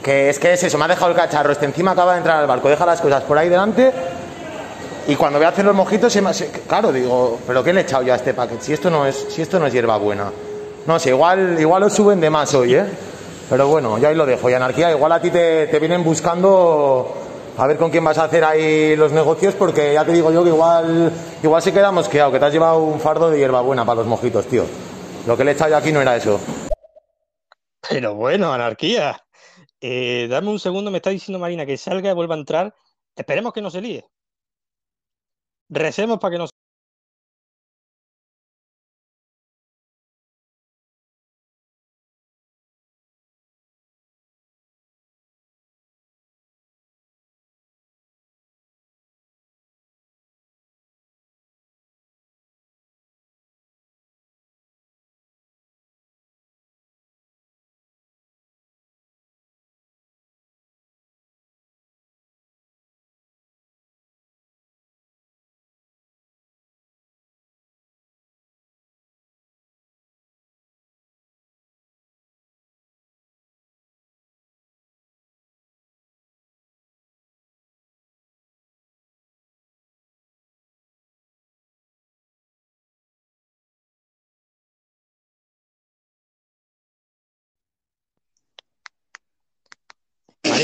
Que 0.00 0.30
es 0.30 0.38
que 0.38 0.52
es 0.52 0.62
eso, 0.62 0.78
me 0.78 0.84
ha 0.84 0.88
dejado 0.88 1.10
el 1.10 1.16
cacharro. 1.16 1.50
Este 1.50 1.66
encima 1.66 1.90
acaba 1.90 2.12
de 2.12 2.18
entrar 2.18 2.38
al 2.38 2.46
barco, 2.46 2.68
deja 2.68 2.86
las 2.86 3.00
cosas 3.00 3.24
por 3.24 3.36
ahí 3.36 3.48
delante. 3.48 3.92
Y 5.06 5.16
cuando 5.16 5.38
voy 5.38 5.46
a 5.46 5.50
hacer 5.50 5.64
los 5.64 5.74
mojitos, 5.74 6.12
se 6.12 6.22
me, 6.22 6.32
se- 6.32 6.50
claro, 6.66 6.90
digo, 6.90 7.38
¿pero 7.46 7.62
qué 7.62 7.72
le 7.72 7.80
he 7.80 7.82
echado 7.84 8.02
yo 8.02 8.12
a 8.12 8.16
este 8.16 8.32
paquete? 8.32 8.62
Si 8.64 8.72
esto 8.72 8.88
no 8.90 9.06
es, 9.06 9.26
si 9.28 9.42
esto 9.42 9.58
no 9.58 9.66
es 9.66 9.72
hierbabuena. 9.72 10.30
No 10.86 10.98
sé, 10.98 11.10
igual, 11.10 11.56
igual 11.60 11.82
os 11.82 11.92
suben 11.92 12.20
de 12.20 12.30
más 12.30 12.54
hoy, 12.54 12.74
¿eh? 12.74 12.84
Pero 13.50 13.68
bueno, 13.68 13.98
yo 13.98 14.08
ahí 14.08 14.14
lo 14.14 14.24
dejo. 14.24 14.48
Y 14.48 14.54
anarquía, 14.54 14.90
igual 14.92 15.12
a 15.12 15.20
ti 15.20 15.30
te, 15.30 15.66
te 15.66 15.78
vienen 15.78 16.02
buscando 16.02 17.14
a 17.58 17.66
ver 17.66 17.76
con 17.76 17.90
quién 17.90 18.02
vas 18.02 18.16
a 18.18 18.24
hacer 18.24 18.44
ahí 18.44 18.96
los 18.96 19.12
negocios, 19.12 19.54
porque 19.54 19.92
ya 19.92 20.04
te 20.04 20.12
digo 20.12 20.32
yo 20.32 20.42
que 20.42 20.48
igual, 20.50 21.12
igual 21.42 21.62
se 21.62 21.72
queda 21.72 21.92
mosqueado, 21.92 22.32
que 22.32 22.38
te 22.38 22.46
has 22.46 22.52
llevado 22.52 22.78
un 22.82 22.98
fardo 22.98 23.30
de 23.30 23.38
hierbabuena 23.38 23.84
para 23.84 23.96
los 23.98 24.06
mojitos, 24.06 24.46
tío. 24.46 24.64
Lo 25.26 25.36
que 25.36 25.44
le 25.44 25.50
he 25.50 25.54
echado 25.54 25.70
yo 25.70 25.76
aquí 25.76 25.92
no 25.92 26.00
era 26.00 26.16
eso. 26.16 26.40
Pero 27.88 28.14
bueno, 28.14 28.52
anarquía. 28.52 29.22
Eh, 29.80 30.26
dame 30.30 30.48
un 30.48 30.58
segundo, 30.58 30.90
me 30.90 30.96
está 30.98 31.10
diciendo 31.10 31.38
Marina 31.38 31.66
que 31.66 31.76
salga 31.76 32.10
y 32.10 32.14
vuelva 32.14 32.34
a 32.34 32.38
entrar. 32.38 32.74
Esperemos 33.14 33.52
que 33.52 33.60
no 33.62 33.70
se 33.70 33.82
líe. 33.82 34.04
Recemos 35.68 36.18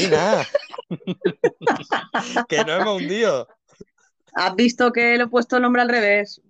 para 0.09 0.47
que 2.49 2.59
no 2.59 2.65
que 2.65 2.73
hemos 2.73 3.03
hundido. 3.03 3.49
¿Has 4.35 4.55
visto 4.55 4.93
que 4.93 5.17
le 5.17 5.25
he 5.25 5.27
puesto 5.29 5.57
el 5.57 5.63
nombre 5.63 5.83
al 5.83 5.89
revés? 5.89 6.41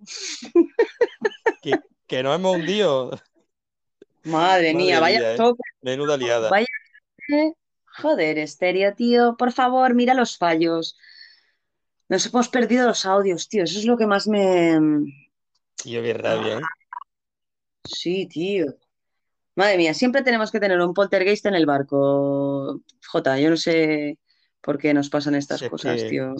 Que, 1.61 1.79
que 2.07 2.23
no 2.23 2.33
hemos 2.33 2.55
hundido. 2.55 3.11
Madre 4.23 4.73
mía, 4.73 4.99
vaya 4.99 5.33
¿eh? 5.33 5.35
toque, 5.35 5.61
Menuda 5.81 6.17
liada. 6.17 6.49
vaya 6.49 6.67
toque. 7.27 7.53
Joder, 8.01 8.37
estéreo, 8.37 8.93
tío. 8.95 9.35
Por 9.37 9.51
favor, 9.51 9.93
mira 9.93 10.13
los 10.13 10.37
fallos. 10.37 10.97
Nos 12.07 12.25
hemos 12.25 12.49
perdido 12.49 12.87
los 12.87 13.05
audios, 13.05 13.47
tío. 13.47 13.63
Eso 13.63 13.79
es 13.79 13.85
lo 13.85 13.97
que 13.97 14.07
más 14.07 14.27
me. 14.27 14.79
Tío, 15.75 16.01
qué 16.01 16.13
rabia, 16.13 16.59
¿eh? 16.59 16.61
Sí, 17.83 18.27
tío. 18.27 18.75
Madre 19.55 19.77
mía, 19.77 19.93
siempre 19.93 20.23
tenemos 20.23 20.51
que 20.51 20.59
tener 20.59 20.79
un 20.79 20.93
poltergeist 20.93 21.45
en 21.45 21.55
el 21.55 21.65
barco. 21.65 22.81
Jota, 23.07 23.39
yo 23.39 23.49
no 23.49 23.57
sé 23.57 24.17
por 24.61 24.77
qué 24.77 24.93
nos 24.93 25.09
pasan 25.09 25.35
estas 25.35 25.61
cosas, 25.63 26.01
que, 26.01 26.09
tío. 26.09 26.35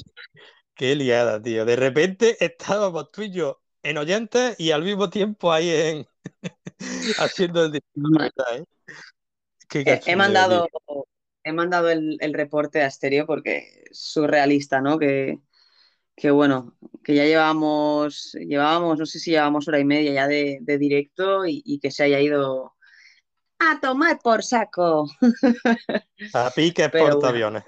qué 0.75 0.95
liada, 0.95 1.41
tío. 1.41 1.65
De 1.65 1.75
repente 1.75 2.37
estábamos 2.43 3.11
tú 3.11 3.23
y 3.23 3.31
yo 3.31 3.61
en 3.83 3.97
oyentes 3.97 4.55
y 4.59 4.71
al 4.71 4.83
mismo 4.83 5.09
tiempo 5.09 5.51
ahí 5.51 5.69
en 5.69 6.07
haciendo 7.19 7.65
el 7.65 7.71
directo, 7.71 8.43
¿eh? 8.53 8.63
He, 9.73 9.97
tío. 9.97 10.17
mandado, 10.17 10.67
he 11.43 11.51
mandado 11.53 11.89
el, 11.89 12.17
el 12.19 12.33
reporte 12.33 12.81
a 12.81 12.87
Estéreo 12.87 13.25
porque 13.25 13.83
es 13.89 13.99
surrealista, 13.99 14.81
¿no? 14.81 14.99
Que, 14.99 15.39
que 16.15 16.31
bueno, 16.31 16.77
que 17.03 17.15
ya 17.15 17.25
llevábamos, 17.25 18.33
llevábamos, 18.33 18.99
no 18.99 19.05
sé 19.05 19.19
si 19.19 19.31
llevábamos 19.31 19.67
hora 19.67 19.79
y 19.79 19.85
media 19.85 20.13
ya 20.13 20.27
de, 20.27 20.59
de 20.61 20.77
directo 20.77 21.45
y, 21.45 21.61
y 21.65 21.79
que 21.79 21.91
se 21.91 22.03
haya 22.03 22.19
ido 22.19 22.75
a 23.61 23.79
tomar 23.79 24.19
por 24.21 24.43
saco. 24.43 25.07
A 26.33 26.49
piques 26.55 26.89
Pero 26.91 27.15
bueno, 27.15 27.19
portaaviones. 27.19 27.63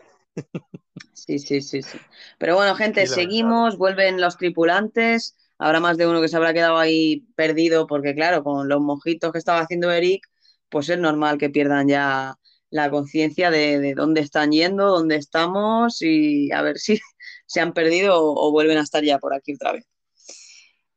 sí, 1.13 1.39
sí, 1.39 1.61
sí, 1.61 1.81
sí. 1.83 1.99
Pero 2.37 2.55
bueno, 2.55 2.75
gente, 2.75 3.07
seguimos, 3.07 3.77
vuelven 3.77 4.19
los 4.21 4.37
tripulantes. 4.37 5.37
Habrá 5.57 5.79
más 5.79 5.97
de 5.97 6.07
uno 6.07 6.21
que 6.21 6.27
se 6.27 6.35
habrá 6.37 6.53
quedado 6.53 6.77
ahí 6.77 7.27
perdido 7.35 7.87
porque, 7.87 8.15
claro, 8.15 8.43
con 8.43 8.67
los 8.67 8.81
mojitos 8.81 9.31
que 9.31 9.37
estaba 9.37 9.59
haciendo 9.61 9.91
Eric, 9.91 10.27
pues 10.69 10.89
es 10.89 10.99
normal 10.99 11.37
que 11.37 11.49
pierdan 11.49 11.87
ya 11.87 12.35
la 12.69 12.89
conciencia 12.89 13.51
de, 13.51 13.79
de 13.79 13.93
dónde 13.93 14.21
están 14.21 14.51
yendo, 14.51 14.87
dónde 14.89 15.15
estamos 15.17 16.01
y 16.01 16.51
a 16.51 16.61
ver 16.63 16.79
si 16.79 16.99
se 17.45 17.61
han 17.61 17.73
perdido 17.73 18.19
o, 18.21 18.47
o 18.49 18.51
vuelven 18.51 18.77
a 18.79 18.81
estar 18.81 19.03
ya 19.03 19.19
por 19.19 19.33
aquí 19.35 19.53
otra 19.55 19.73
vez. 19.73 19.85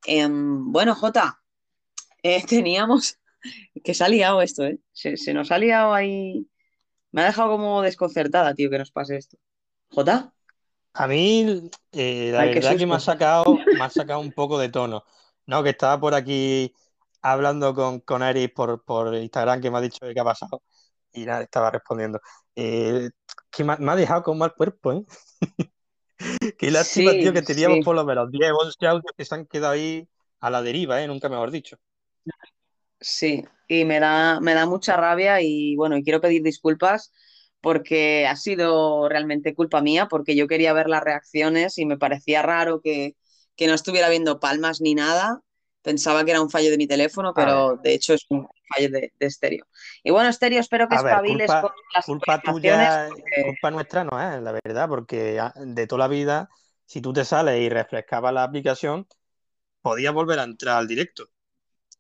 Em, 0.06 0.73
bueno, 0.73 0.94
Jota, 0.94 1.43
eh, 2.23 2.44
teníamos 2.48 3.18
que 3.82 3.94
se 3.94 4.05
ha 4.05 4.09
liado 4.09 4.43
esto, 4.43 4.64
¿eh? 4.64 4.78
Se, 4.93 5.16
se 5.16 5.35
nos 5.35 5.51
ha 5.51 5.59
liado 5.59 5.94
ahí. 5.94 6.47
Me 7.12 7.23
ha 7.23 7.27
dejado 7.27 7.51
como 7.51 7.82
desconcertada, 7.82 8.55
tío, 8.55 8.70
que 8.70 8.78
nos 8.78 8.90
pase 8.90 9.16
esto. 9.16 9.36
¿Jota? 9.90 10.32
A 10.93 11.06
mí, 11.06 11.70
eh, 11.93 12.31
la 12.32 12.40
Ay, 12.40 12.55
verdad 12.55 12.77
que 12.77 12.86
me 12.86 12.94
ha 12.94 13.01
sacado, 13.01 13.59
me 13.66 13.85
ha 13.85 13.90
sacado 13.90 14.20
un 14.20 14.32
poco 14.32 14.59
de 14.59 14.70
tono. 14.70 15.05
No, 15.47 15.62
que 15.62 15.70
estaba 15.70 16.01
por 16.01 16.14
aquí 16.14 16.74
hablando 17.20 17.74
con, 17.74 18.01
con 18.01 18.23
por, 18.55 18.82
por 18.85 19.14
Instagram 19.14 19.60
que 19.60 19.70
me 19.70 19.78
ha 19.78 19.81
dicho 19.82 19.98
que 20.01 20.14
qué 20.14 20.20
ha 20.20 20.24
pasado. 20.24 20.62
Y 21.12 21.24
nada, 21.24 21.43
estaba 21.43 21.70
respondiendo. 21.70 22.20
Eh, 22.55 23.10
que 23.51 23.64
me, 23.64 23.74
ha 23.74 23.77
me 23.77 23.93
ha 23.93 23.97
dejado 23.97 24.23
con 24.23 24.39
mal 24.39 24.55
cuerpo, 24.55 24.93
¿eh? 24.93 25.05
Qué 26.59 26.70
lástima, 26.70 27.12
tío, 27.12 27.32
que 27.32 27.43
teníamos 27.43 27.78
sí. 27.78 27.85
por 27.85 27.94
lo 27.94 28.05
menos 28.05 28.31
10 28.31 28.52
o 28.52 28.59
11 28.59 28.86
audios 28.86 29.12
que 29.16 29.24
se 29.24 29.35
han 29.35 29.47
quedado 29.47 29.74
ahí 29.74 30.09
a 30.40 30.51
la 30.51 30.62
deriva, 30.62 31.02
¿eh? 31.02 31.06
Nunca 31.06 31.28
mejor 31.28 31.51
dicho. 31.51 31.77
Sí, 33.01 33.44
y 33.68 33.85
me 33.85 34.01
da, 34.01 34.40
me 34.40 34.55
da 34.55 34.66
mucha 34.66 34.97
rabia 34.97 35.40
y 35.43 35.77
bueno, 35.77 35.97
y 35.97 36.02
quiero 36.02 36.20
pedir 36.20 36.43
disculpas 36.43 37.12
porque 37.60 38.27
ha 38.27 38.36
sido 38.36 39.09
realmente 39.09 39.55
culpa 39.55 39.81
mía, 39.82 40.06
porque 40.09 40.36
yo 40.36 40.47
quería 40.48 40.73
ver 40.73 40.89
las 40.89 41.02
reacciones 41.02 41.78
y 41.78 41.86
me 41.86 41.98
parecía 41.98 42.43
raro 42.43 42.81
que, 42.81 43.16
que 43.56 43.66
no 43.66 43.74
estuviera 43.74 44.09
viendo 44.09 44.40
palmas 44.40 44.81
ni 44.81 44.94
nada. 44.94 45.40
Pensaba 45.82 46.24
que 46.24 46.31
era 46.32 46.40
un 46.43 46.51
fallo 46.51 46.70
de 46.70 46.78
mi 46.78 46.86
teléfono, 46.86 47.35
pero 47.35 47.77
de 47.77 47.94
hecho 47.94 48.14
es 48.14 48.27
un 48.31 48.48
fallo 48.74 48.90
de, 48.90 49.12
de 49.18 49.27
estéreo. 49.27 49.66
Y 50.02 50.10
bueno, 50.10 50.28
estéreo, 50.31 50.60
espero 50.60 50.89
que 50.89 50.94
a 50.94 51.02
ver, 51.02 51.12
espabiles 51.12 51.27
culpa, 51.27 51.60
con 51.60 51.70
las 51.94 52.06
culpa 52.06 52.43
tuya, 52.43 53.09
porque- 53.09 53.44
culpa 53.44 53.70
nuestra 53.70 54.05
no 54.05 54.20
es, 54.20 54.43
la 54.43 54.52
verdad, 54.52 54.89
porque 54.89 55.40
de 55.56 55.86
toda 55.86 55.98
la 56.01 56.09
vida, 56.09 56.51
si 56.86 57.01
tú 57.01 57.12
te 57.12 57.24
sales 57.24 57.60
y 57.60 57.68
refrescabas 57.68 58.32
la 58.35 58.44
aplicación, 58.44 59.06
podías 59.82 60.14
volver 60.14 60.40
a 60.40 60.44
entrar 60.44 60.78
al 60.78 60.89
directo. 60.89 61.31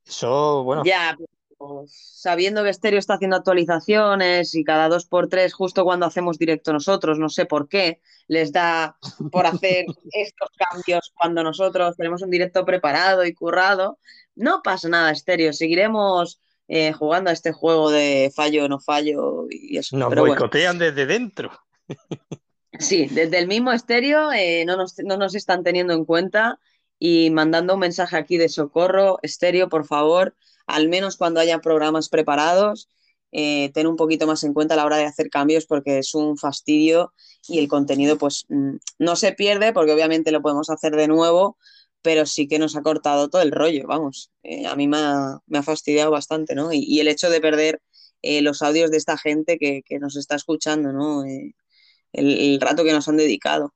Eso, 0.06 0.62
bueno, 0.62 0.82
Ya, 0.84 1.16
pues, 1.58 1.90
sabiendo 1.90 2.62
que 2.62 2.72
Stereo 2.72 2.98
está 2.98 3.14
haciendo 3.14 3.36
actualizaciones 3.36 4.54
y 4.54 4.62
cada 4.62 4.88
dos 4.88 5.06
por 5.06 5.28
tres, 5.28 5.54
justo 5.54 5.84
cuando 5.84 6.06
hacemos 6.06 6.38
directo 6.38 6.72
nosotros, 6.72 7.18
no 7.18 7.28
sé 7.28 7.46
por 7.46 7.68
qué, 7.68 8.00
les 8.28 8.52
da 8.52 8.96
por 9.32 9.46
hacer 9.46 9.86
estos 10.12 10.50
cambios 10.56 11.12
cuando 11.16 11.42
nosotros 11.42 11.96
tenemos 11.96 12.22
un 12.22 12.30
directo 12.30 12.64
preparado 12.64 13.24
y 13.24 13.32
currado. 13.32 13.98
No 14.34 14.60
pasa 14.62 14.88
nada, 14.88 15.14
Stereo. 15.14 15.52
Seguiremos 15.52 16.40
eh, 16.68 16.92
jugando 16.92 17.30
a 17.30 17.32
este 17.32 17.52
juego 17.52 17.90
de 17.90 18.30
fallo 18.34 18.64
o 18.64 18.68
no 18.68 18.78
fallo 18.78 19.46
y 19.48 19.78
eso. 19.78 19.96
nos 19.96 20.10
Pero 20.10 20.22
bueno, 20.22 20.34
boicotean 20.34 20.78
desde 20.78 21.06
dentro. 21.06 21.50
Sí, 22.78 23.06
desde 23.06 23.38
el 23.38 23.46
mismo 23.46 23.72
estéreo 23.72 24.32
eh, 24.32 24.64
no 24.66 24.76
nos, 24.76 24.98
no 24.98 25.16
nos 25.16 25.34
están 25.34 25.62
teniendo 25.62 25.94
en 25.94 26.04
cuenta 26.04 26.58
y 26.98 27.30
mandando 27.30 27.74
un 27.74 27.80
mensaje 27.80 28.16
aquí 28.16 28.36
de 28.36 28.48
socorro, 28.48 29.18
estéreo, 29.22 29.68
por 29.68 29.86
favor, 29.86 30.34
al 30.66 30.88
menos 30.88 31.16
cuando 31.16 31.40
haya 31.40 31.60
programas 31.60 32.08
preparados, 32.08 32.88
eh, 33.32 33.70
ten 33.74 33.86
un 33.86 33.96
poquito 33.96 34.26
más 34.26 34.44
en 34.44 34.54
cuenta 34.54 34.74
a 34.74 34.76
la 34.76 34.86
hora 34.86 34.96
de 34.96 35.04
hacer 35.04 35.28
cambios 35.30 35.66
porque 35.66 35.98
es 35.98 36.14
un 36.14 36.38
fastidio 36.38 37.12
y 37.48 37.58
el 37.58 37.68
contenido 37.68 38.18
pues 38.18 38.46
mm, 38.48 38.76
no 38.98 39.16
se 39.16 39.32
pierde 39.32 39.72
porque 39.72 39.92
obviamente 39.92 40.30
lo 40.30 40.42
podemos 40.42 40.70
hacer 40.70 40.96
de 40.96 41.08
nuevo, 41.08 41.58
pero 42.02 42.24
sí 42.26 42.48
que 42.48 42.58
nos 42.58 42.76
ha 42.76 42.82
cortado 42.82 43.28
todo 43.28 43.42
el 43.42 43.52
rollo, 43.52 43.86
vamos, 43.86 44.30
Eh, 44.42 44.66
a 44.66 44.76
mí 44.76 44.86
me 44.88 44.98
ha, 44.98 45.62
fastidiado 45.62 46.10
bastante, 46.10 46.54
¿no? 46.54 46.72
Y, 46.72 47.00
el 47.00 47.08
hecho 47.08 47.30
de 47.30 47.40
perder 47.40 47.82
eh, 48.22 48.42
los 48.42 48.62
audios 48.62 48.90
de 48.90 48.96
esta 48.98 49.18
gente 49.18 49.58
que, 49.58 49.82
que 49.84 49.98
nos 49.98 50.16
está 50.16 50.36
escuchando, 50.36 50.92
¿no? 50.92 51.24
El, 51.24 51.54
el 52.12 52.60
rato 52.60 52.84
que 52.84 52.92
nos 52.92 53.08
han 53.08 53.16
dedicado. 53.16 53.74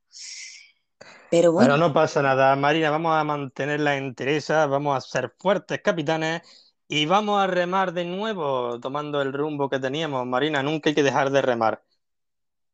Pero 1.31 1.53
Pero 1.57 1.77
bueno, 1.77 1.77
no 1.77 1.93
pasa 1.93 2.23
nada, 2.23 2.55
Marina, 2.57 2.91
vamos 2.91 3.15
a 3.17 3.25
mantenerla 3.25 3.97
en 3.97 4.15
Teresa, 4.15 4.67
vamos 4.67 4.97
a 4.97 5.01
ser 5.01 5.33
fuertes 5.39 5.81
capitanes 5.83 6.43
y 6.89 7.07
vamos 7.07 7.41
a 7.43 7.47
remar 7.47 7.93
de 7.93 8.05
nuevo, 8.05 8.81
tomando 8.81 9.23
el 9.23 9.33
rumbo 9.33 9.69
que 9.69 9.79
teníamos. 9.79 10.27
Marina, 10.27 10.63
nunca 10.63 10.91
hay 10.91 10.95
que 10.95 11.03
dejar 11.05 11.31
de 11.31 11.43
remar. 11.43 11.83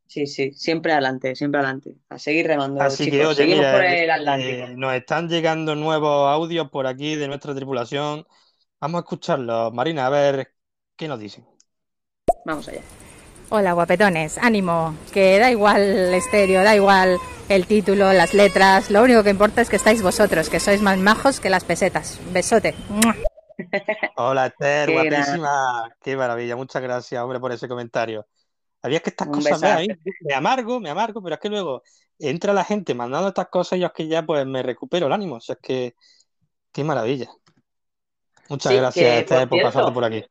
sí, 0.07 0.27
sí, 0.27 0.53
siempre 0.53 0.93
adelante, 0.93 1.35
siempre 1.35 1.61
adelante. 1.61 1.97
A 2.09 2.19
seguir 2.19 2.47
remando, 2.47 2.81
Así 2.81 3.11
que, 3.11 3.27
oye, 3.27 3.35
Seguimos 3.35 3.67
por 3.67 3.81
mira, 3.81 3.95
el 4.03 4.09
eh, 4.09 4.13
Atlántico. 4.13 4.67
nos 4.77 4.95
están 4.95 5.29
llegando 5.29 5.75
nuevos 5.75 6.29
audios 6.31 6.71
por 6.71 6.87
aquí 6.87 7.17
de 7.17 7.29
nuestra 7.29 7.55
tripulación. 7.55 8.27
Vamos 8.81 8.99
a 9.01 9.03
escucharlos. 9.03 9.73
Marina, 9.73 10.07
a 10.07 10.11
ver 10.11 10.55
qué 10.97 11.09
nos 11.09 11.19
dicen. 11.19 11.47
Vamos 12.45 12.69
allá. 12.69 13.06
Hola 13.49 13.73
guapetones, 13.75 14.39
ánimo, 14.39 14.95
que 15.13 15.39
da 15.39 15.51
igual 15.51 15.81
el 15.81 16.15
estéreo, 16.15 16.65
da 16.65 16.75
igual 16.75 17.17
el 17.49 17.67
título, 17.67 18.13
las 18.13 18.35
letras, 18.35 18.91
lo 18.91 19.03
único 19.05 19.23
que 19.23 19.31
importa 19.31 19.61
es 19.63 19.71
que 19.71 19.77
estáis 19.77 20.03
vosotros, 20.03 20.49
que 20.51 20.59
sois 20.59 20.83
más 20.83 20.99
majos 20.99 21.39
que 21.39 21.49
las 21.49 21.65
pesetas. 21.65 22.19
Besote. 22.33 22.75
Hola, 24.17 24.47
Esther, 24.47 24.89
Qué 24.89 24.95
gran- 25.05 25.11
guapísima. 25.23 25.95
Qué 26.03 26.17
maravilla. 26.17 26.57
Muchas 26.57 26.83
gracias, 26.83 27.23
hombre, 27.23 27.39
por 27.39 27.53
ese 27.53 27.69
comentario. 27.69 28.27
Había 28.83 29.01
que 29.01 29.11
estas 29.11 29.29
Un 29.29 29.35
cosas, 29.35 29.61
¿ves? 29.61 29.71
A 29.71 29.77
besazo. 29.77 30.01
mí 30.05 30.13
me 30.23 30.35
amargo, 30.35 30.81
me 30.81 30.91
amargo, 30.91 31.23
pero 31.23 31.35
es 31.37 31.41
que 31.41 31.49
luego 31.49 31.83
entra 32.19 32.53
la 32.53 32.65
gente 32.65 32.95
mandando 32.95 33.29
estas 33.29 33.49
cosas 33.49 33.79
y 33.79 33.83
yo 33.83 33.87
es 33.87 33.93
que 33.93 34.09
ya 34.09 34.25
pues 34.27 34.45
me 34.45 34.63
recupero 34.63 35.07
el 35.07 35.13
ánimo. 35.13 35.37
O 35.37 35.41
sea, 35.41 35.55
es 35.55 35.61
que 35.63 35.95
qué 36.73 36.83
maravilla. 36.83 37.29
Muchas 38.49 38.73
Sí, 38.73 38.79
gracias, 38.79 39.05
que, 39.05 39.19
Esther, 39.21 39.49
por 39.49 39.61
por 39.61 39.63
pasarte 39.73 39.93
por 39.93 40.05
aquí. 40.05 40.25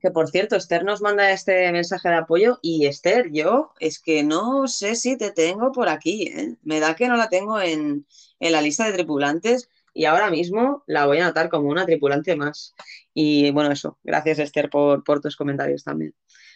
Que 0.00 0.10
por 0.10 0.28
cierto, 0.30 0.56
Esther 0.56 0.84
nos 0.84 1.00
manda 1.00 1.30
este 1.30 1.70
mensaje 1.72 2.08
de 2.08 2.16
apoyo 2.16 2.58
y 2.62 2.86
Esther, 2.86 3.30
yo 3.32 3.72
es 3.80 3.98
que 4.00 4.22
no 4.24 4.66
sé 4.68 4.96
si 4.96 5.16
te 5.16 5.30
tengo 5.32 5.72
por 5.72 5.88
aquí, 5.88 6.28
¿eh? 6.28 6.56
Me 6.62 6.80
da 6.80 6.94
que 6.96 7.08
no 7.08 7.16
la 7.16 7.28
tengo 7.28 7.60
en, 7.60 8.06
en 8.40 8.52
la 8.52 8.60
lista 8.62 8.86
de 8.86 8.92
tripulantes 8.92 9.68
y 9.92 10.04
ahora 10.06 10.30
mismo 10.30 10.82
la 10.86 11.06
voy 11.06 11.18
a 11.18 11.24
anotar 11.26 11.48
como 11.48 11.68
una 11.70 11.86
tripulante 11.86 12.36
más. 12.36 12.74
Y 13.14 13.50
bueno, 13.52 13.70
eso, 13.72 13.98
gracias 14.02 14.38
Esther 14.40 14.68
por, 14.70 15.04
por 15.04 15.20
tus 15.20 15.36
comentarios 15.36 15.84
también. 15.84 16.14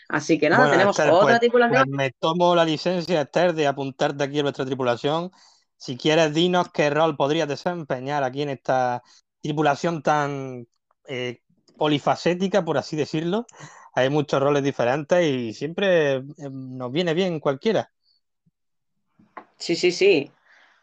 Así 0.09 0.39
que 0.39 0.51
nada, 0.51 0.67
Bueno, 0.67 0.73
tenemos 0.73 0.99
Esther, 0.99 1.11
otra 1.11 1.39
pues, 1.39 1.69
pues 1.71 1.87
más. 1.87 1.87
me 1.87 2.11
tomo 2.13 2.55
la 2.55 2.65
licencia, 2.65 3.21
Esther, 3.23 3.53
de 3.55 3.67
apuntarte 3.67 4.25
aquí 4.25 4.39
a 4.41 4.43
nuestra 4.43 4.65
tripulación. 4.65 5.31
Si 5.77 5.97
quieres, 5.97 6.35
dinos 6.35 6.71
qué 6.73 6.91
rol 6.91 7.17
podrías 7.17 7.49
desempeñar 7.49 8.25
aquí 8.25 8.43
en 8.43 8.49
esta 8.51 9.03
tripulación 9.41 10.03
tan 10.03 10.67
eh, 11.07 11.43
polifacética, 11.79 12.65
por 12.65 12.77
así 12.77 12.97
decirlo. 12.97 13.47
Hay 13.95 14.11
muchos 14.11 14.43
roles 14.43 14.63
diferentes 14.63 15.25
y 15.25 15.55
siempre 15.55 16.17
eh, 16.17 16.23
nos 16.51 16.93
viene 16.93 17.15
bien 17.15 17.41
cualquiera. 17.41 17.91
Sí, 19.57 19.77
sí, 19.77 19.91
sí. 19.93 20.31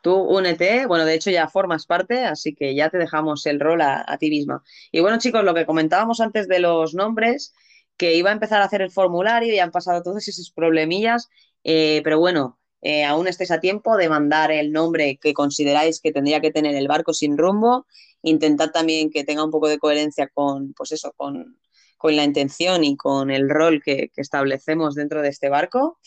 Tú 0.02 0.16
únete, 0.16 0.86
bueno, 0.86 1.06
de 1.06 1.16
hecho 1.16 1.32
ya 1.32 1.48
formas 1.48 1.86
parte, 1.86 2.26
así 2.26 2.54
que 2.54 2.76
ya 2.76 2.90
te 2.90 2.98
dejamos 2.98 3.46
el 3.46 3.60
rol 3.60 3.82
a, 3.82 4.04
a 4.08 4.18
ti 4.18 4.30
misma. 4.30 4.64
Y 4.92 5.00
bueno, 5.02 5.18
chicos, 5.18 5.44
lo 5.44 5.54
que 5.54 5.66
comentábamos 5.66 6.20
antes 6.22 6.48
de 6.48 6.60
los 6.60 6.94
nombres, 6.94 7.54
que 7.98 8.16
iba 8.16 8.30
a 8.30 8.34
empezar 8.34 8.62
a 8.62 8.66
hacer 8.66 8.82
el 8.82 8.92
formulario 8.92 9.54
y 9.54 9.60
han 9.60 9.72
pasado 9.72 10.04
todos 10.04 10.28
esos 10.28 10.52
problemillas, 10.52 11.30
eh, 11.64 12.02
pero 12.04 12.20
bueno, 12.20 12.60
eh, 12.82 13.04
aún 13.04 13.28
estáis 13.28 13.52
a 13.52 13.60
tiempo 13.60 13.98
de 13.98 14.10
mandar 14.10 14.52
el 14.52 14.72
nombre 14.72 15.18
que 15.18 15.34
consideráis 15.34 16.02
que 16.02 16.12
tendría 16.12 16.40
que 16.42 16.52
tener 16.52 16.76
el 16.76 16.88
barco 16.88 17.14
sin 17.14 17.38
rumbo. 17.38 17.88
Intentad 18.28 18.72
también 18.72 19.10
que 19.12 19.24
tenga 19.24 19.44
un 19.44 19.52
poco 19.52 19.68
de 19.68 19.78
coherencia 19.78 20.28
con, 20.34 20.74
pues 20.74 20.92
eso, 20.92 21.14
con, 21.16 21.60
con 21.98 22.16
la 22.16 22.24
intención 22.24 22.84
y 22.84 22.98
con 22.98 23.30
el 23.30 23.50
rol 23.50 23.82
que, 23.84 24.10
que 24.14 24.22
establecemos 24.22 24.96
dentro 24.96 25.22
de 25.22 25.30
este 25.30 25.48
barco. 25.50 26.00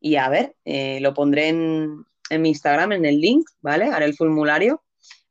Y 0.00 0.16
a 0.16 0.28
ver, 0.28 0.56
eh, 0.64 0.98
lo 1.00 1.14
pondré 1.14 1.48
en, 1.48 2.04
en 2.30 2.42
mi 2.42 2.48
Instagram, 2.48 2.92
en 2.92 3.04
el 3.04 3.20
link, 3.20 3.48
¿vale? 3.60 3.86
Haré 3.86 4.06
el 4.06 4.16
formulario 4.16 4.82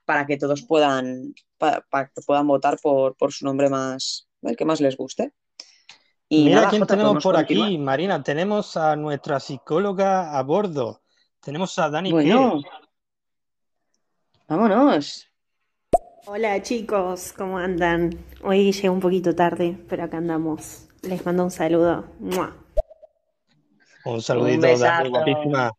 para 0.06 0.26
que 0.26 0.38
todos 0.38 0.62
puedan, 0.64 1.34
pa- 1.58 1.86
para, 1.90 2.08
que 2.08 2.22
puedan 2.26 2.48
votar 2.48 2.80
por, 2.82 3.16
por 3.18 3.32
su 3.34 3.46
nombre 3.46 3.70
más, 3.70 4.28
el 4.42 4.56
que 4.56 4.66
más 4.66 4.80
les 4.80 4.96
guste. 4.96 5.34
Y 6.30 6.46
Mira 6.46 6.58
nada, 6.58 6.70
quién 6.70 6.82
Jota, 6.84 6.94
tenemos 6.96 7.24
por 7.24 7.36
continuar. 7.36 7.68
aquí, 7.68 7.78
Marina. 7.80 8.24
Tenemos 8.24 8.78
a 8.78 8.96
nuestra 8.96 9.40
psicóloga 9.40 10.38
a 10.38 10.44
bordo. 10.44 11.02
Tenemos 11.42 11.78
a 11.80 11.90
Dani 11.90 12.12
Bueno, 12.12 12.62
Pérez. 12.62 12.74
vámonos. 14.48 15.29
Hola 16.32 16.62
chicos, 16.62 17.34
¿cómo 17.36 17.58
andan? 17.58 18.12
Hoy 18.44 18.72
llegué 18.72 18.88
un 18.88 19.00
poquito 19.00 19.34
tarde, 19.34 19.76
pero 19.90 20.04
acá 20.04 20.18
andamos. 20.18 20.88
Les 21.02 21.26
mando 21.26 21.44
un 21.44 21.50
saludo. 21.50 22.06
¡Mua! 22.20 22.56
Un 24.06 24.22
saludito. 24.22 24.78
Dani, 24.78 25.10
guapísima. 25.10 25.72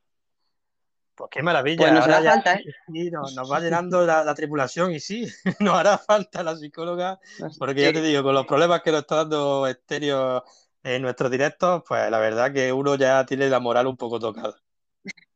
Pues 1.14 1.30
qué 1.30 1.40
maravilla. 1.44 1.76
Pues 1.78 1.92
nos 1.92 2.04
hará 2.04 2.20
ya 2.20 2.32
falta, 2.32 2.54
¿eh? 2.54 2.64
sí, 2.92 3.12
nos, 3.12 3.36
nos 3.36 3.48
va 3.48 3.60
llenando 3.60 4.04
la, 4.04 4.24
la 4.24 4.34
tripulación 4.34 4.90
y 4.90 4.98
sí, 4.98 5.28
nos 5.60 5.72
hará 5.76 5.98
falta 5.98 6.42
la 6.42 6.56
psicóloga, 6.56 7.20
porque 7.56 7.82
ya 7.82 7.92
te 7.92 8.02
digo, 8.02 8.24
con 8.24 8.34
los 8.34 8.44
problemas 8.44 8.82
que 8.82 8.90
nos 8.90 9.02
está 9.02 9.18
dando 9.18 9.68
Estéreo 9.68 10.42
en 10.82 11.02
nuestros 11.02 11.30
directos, 11.30 11.84
pues 11.86 12.10
la 12.10 12.18
verdad 12.18 12.52
que 12.52 12.72
uno 12.72 12.96
ya 12.96 13.24
tiene 13.24 13.48
la 13.48 13.60
moral 13.60 13.86
un 13.86 13.96
poco 13.96 14.18
tocada. 14.18 14.56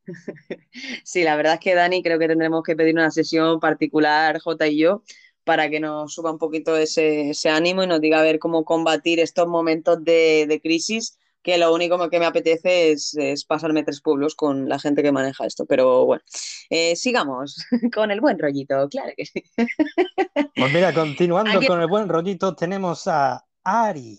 Sí, 1.05 1.23
la 1.23 1.37
verdad 1.37 1.55
es 1.55 1.61
que 1.61 1.75
Dani, 1.75 2.03
creo 2.03 2.19
que 2.19 2.29
tendremos 2.29 2.63
que 2.63 2.77
pedir 2.77 2.95
una 2.95 3.11
sesión 3.11 3.61
particular, 3.61 4.41
Jota 4.41 4.67
y 4.67 4.79
yo, 4.79 5.03
para 5.45 5.69
que 5.71 5.81
nos 5.81 6.15
suba 6.15 6.31
un 6.33 6.39
poquito 6.39 6.77
ese, 6.77 7.31
ese 7.31 7.51
ánimo 7.51 7.83
y 7.83 7.87
nos 7.87 8.01
diga 8.01 8.19
a 8.21 8.23
ver 8.23 8.39
cómo 8.39 8.65
combatir 8.65 9.21
estos 9.21 9.47
momentos 9.47 10.03
de, 10.05 10.47
de 10.49 10.61
crisis, 10.61 11.19
que 11.43 11.59
lo 11.59 11.75
único 11.75 12.09
que 12.09 12.19
me 12.19 12.25
apetece 12.25 12.91
es, 12.93 13.15
es 13.19 13.45
pasarme 13.45 13.83
tres 13.85 14.01
pueblos 14.01 14.35
con 14.35 14.67
la 14.69 14.79
gente 14.79 15.03
que 15.03 15.13
maneja 15.13 15.45
esto. 15.45 15.67
Pero 15.67 16.07
bueno, 16.07 16.23
Eh, 16.71 16.97
sigamos 16.97 17.57
con 17.95 18.11
el 18.11 18.21
buen 18.23 18.39
rollito, 18.39 18.89
claro 18.89 19.13
que 19.17 19.27
sí. 19.27 19.45
Pues 20.57 20.73
mira, 20.73 20.95
continuando 20.95 21.59
Aquí- 21.59 21.67
con 21.67 21.81
el 21.81 21.87
buen 21.89 22.09
rollito, 22.09 22.55
tenemos 22.55 23.07
a 23.09 23.45
Ari. 23.63 24.19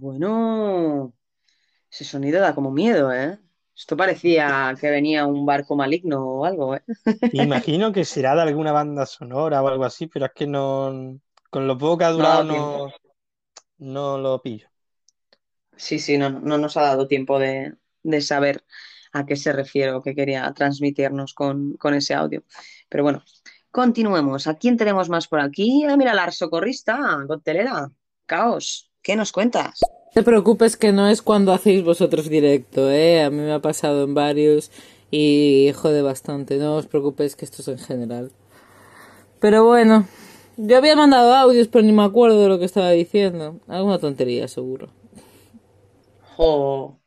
Bueno, 0.00 1.14
ese 1.90 2.04
sonido 2.04 2.40
da 2.40 2.54
como 2.54 2.70
miedo, 2.72 3.12
¿eh? 3.12 3.38
Esto 3.76 3.96
parecía 3.96 4.74
que 4.80 4.90
venía 4.90 5.26
un 5.26 5.46
barco 5.46 5.76
maligno 5.76 6.24
o 6.24 6.44
algo, 6.44 6.76
¿eh? 6.76 6.82
Imagino 7.32 7.92
que 7.92 8.04
será 8.04 8.34
de 8.34 8.42
alguna 8.42 8.72
banda 8.72 9.06
sonora 9.06 9.62
o 9.62 9.68
algo 9.68 9.84
así, 9.84 10.06
pero 10.06 10.26
es 10.26 10.32
que 10.34 10.46
no, 10.46 11.18
con 11.50 11.66
lo 11.66 11.78
poco 11.78 11.98
que 11.98 12.04
ha 12.04 12.10
durado 12.10 12.44
no, 12.44 12.90
no 13.78 14.18
lo 14.18 14.42
pillo. 14.42 14.68
Sí, 15.76 15.98
sí, 15.98 16.18
no, 16.18 16.30
no 16.30 16.58
nos 16.58 16.76
ha 16.76 16.82
dado 16.82 17.08
tiempo 17.08 17.38
de, 17.38 17.74
de 18.02 18.20
saber 18.20 18.64
a 19.12 19.26
qué 19.26 19.36
se 19.36 19.52
refiere 19.52 19.92
o 19.92 20.02
qué 20.02 20.14
quería 20.14 20.52
transmitirnos 20.54 21.34
con, 21.34 21.74
con 21.76 21.94
ese 21.94 22.14
audio. 22.14 22.44
Pero 22.88 23.02
bueno, 23.04 23.24
continuemos. 23.70 24.46
¿A 24.46 24.56
quién 24.56 24.76
tenemos 24.76 25.08
más 25.08 25.28
por 25.28 25.40
aquí? 25.40 25.84
Ah, 25.88 25.96
mira, 25.96 26.14
la 26.14 26.30
socorrista, 26.30 27.24
coctelera. 27.26 27.90
Caos, 28.26 28.91
¿qué 29.02 29.16
nos 29.16 29.32
cuentas? 29.32 29.94
No 30.14 30.22
te 30.22 30.22
preocupes 30.22 30.76
que 30.76 30.92
no 30.92 31.08
es 31.08 31.22
cuando 31.22 31.52
hacéis 31.52 31.82
vosotros 31.84 32.28
directo, 32.28 32.90
¿eh? 32.90 33.22
A 33.22 33.30
mí 33.30 33.38
me 33.38 33.52
ha 33.52 33.60
pasado 33.60 34.04
en 34.04 34.14
varios 34.14 34.70
y 35.10 35.72
jode 35.74 36.02
bastante. 36.02 36.56
No 36.58 36.76
os 36.76 36.86
preocupéis 36.86 37.34
que 37.36 37.44
esto 37.44 37.62
es 37.62 37.68
en 37.68 37.78
general. 37.78 38.32
Pero 39.40 39.64
bueno, 39.64 40.06
yo 40.56 40.76
había 40.76 40.96
mandado 40.96 41.34
audios, 41.34 41.68
pero 41.68 41.84
ni 41.84 41.92
me 41.92 42.04
acuerdo 42.04 42.42
de 42.42 42.48
lo 42.48 42.58
que 42.58 42.64
estaba 42.66 42.90
diciendo. 42.90 43.60
Alguna 43.68 43.98
tontería, 43.98 44.48
seguro. 44.48 44.88
Jo, 46.36 47.00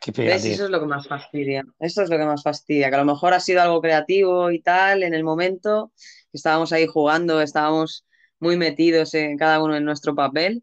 Qué 0.00 0.12
¿ves? 0.22 0.44
pegativo. 0.44 0.54
Eso 0.54 0.64
es 0.66 0.70
lo 0.70 0.80
que 0.80 0.86
más 0.86 1.08
fastidia. 1.08 1.64
Esto 1.78 2.02
es 2.02 2.10
lo 2.10 2.18
que 2.18 2.24
más 2.26 2.42
fastidia, 2.42 2.90
que 2.90 2.96
a 2.96 2.98
lo 2.98 3.04
mejor 3.06 3.34
ha 3.34 3.40
sido 3.40 3.62
algo 3.62 3.80
creativo 3.82 4.50
y 4.50 4.62
tal 4.62 5.02
en 5.02 5.14
el 5.14 5.24
momento. 5.24 5.92
Estábamos 6.32 6.72
ahí 6.72 6.86
jugando, 6.86 7.40
estábamos 7.42 8.06
muy 8.40 8.56
metidos 8.56 9.14
en 9.14 9.36
cada 9.38 9.62
uno 9.62 9.76
en 9.76 9.84
nuestro 9.84 10.14
papel 10.14 10.62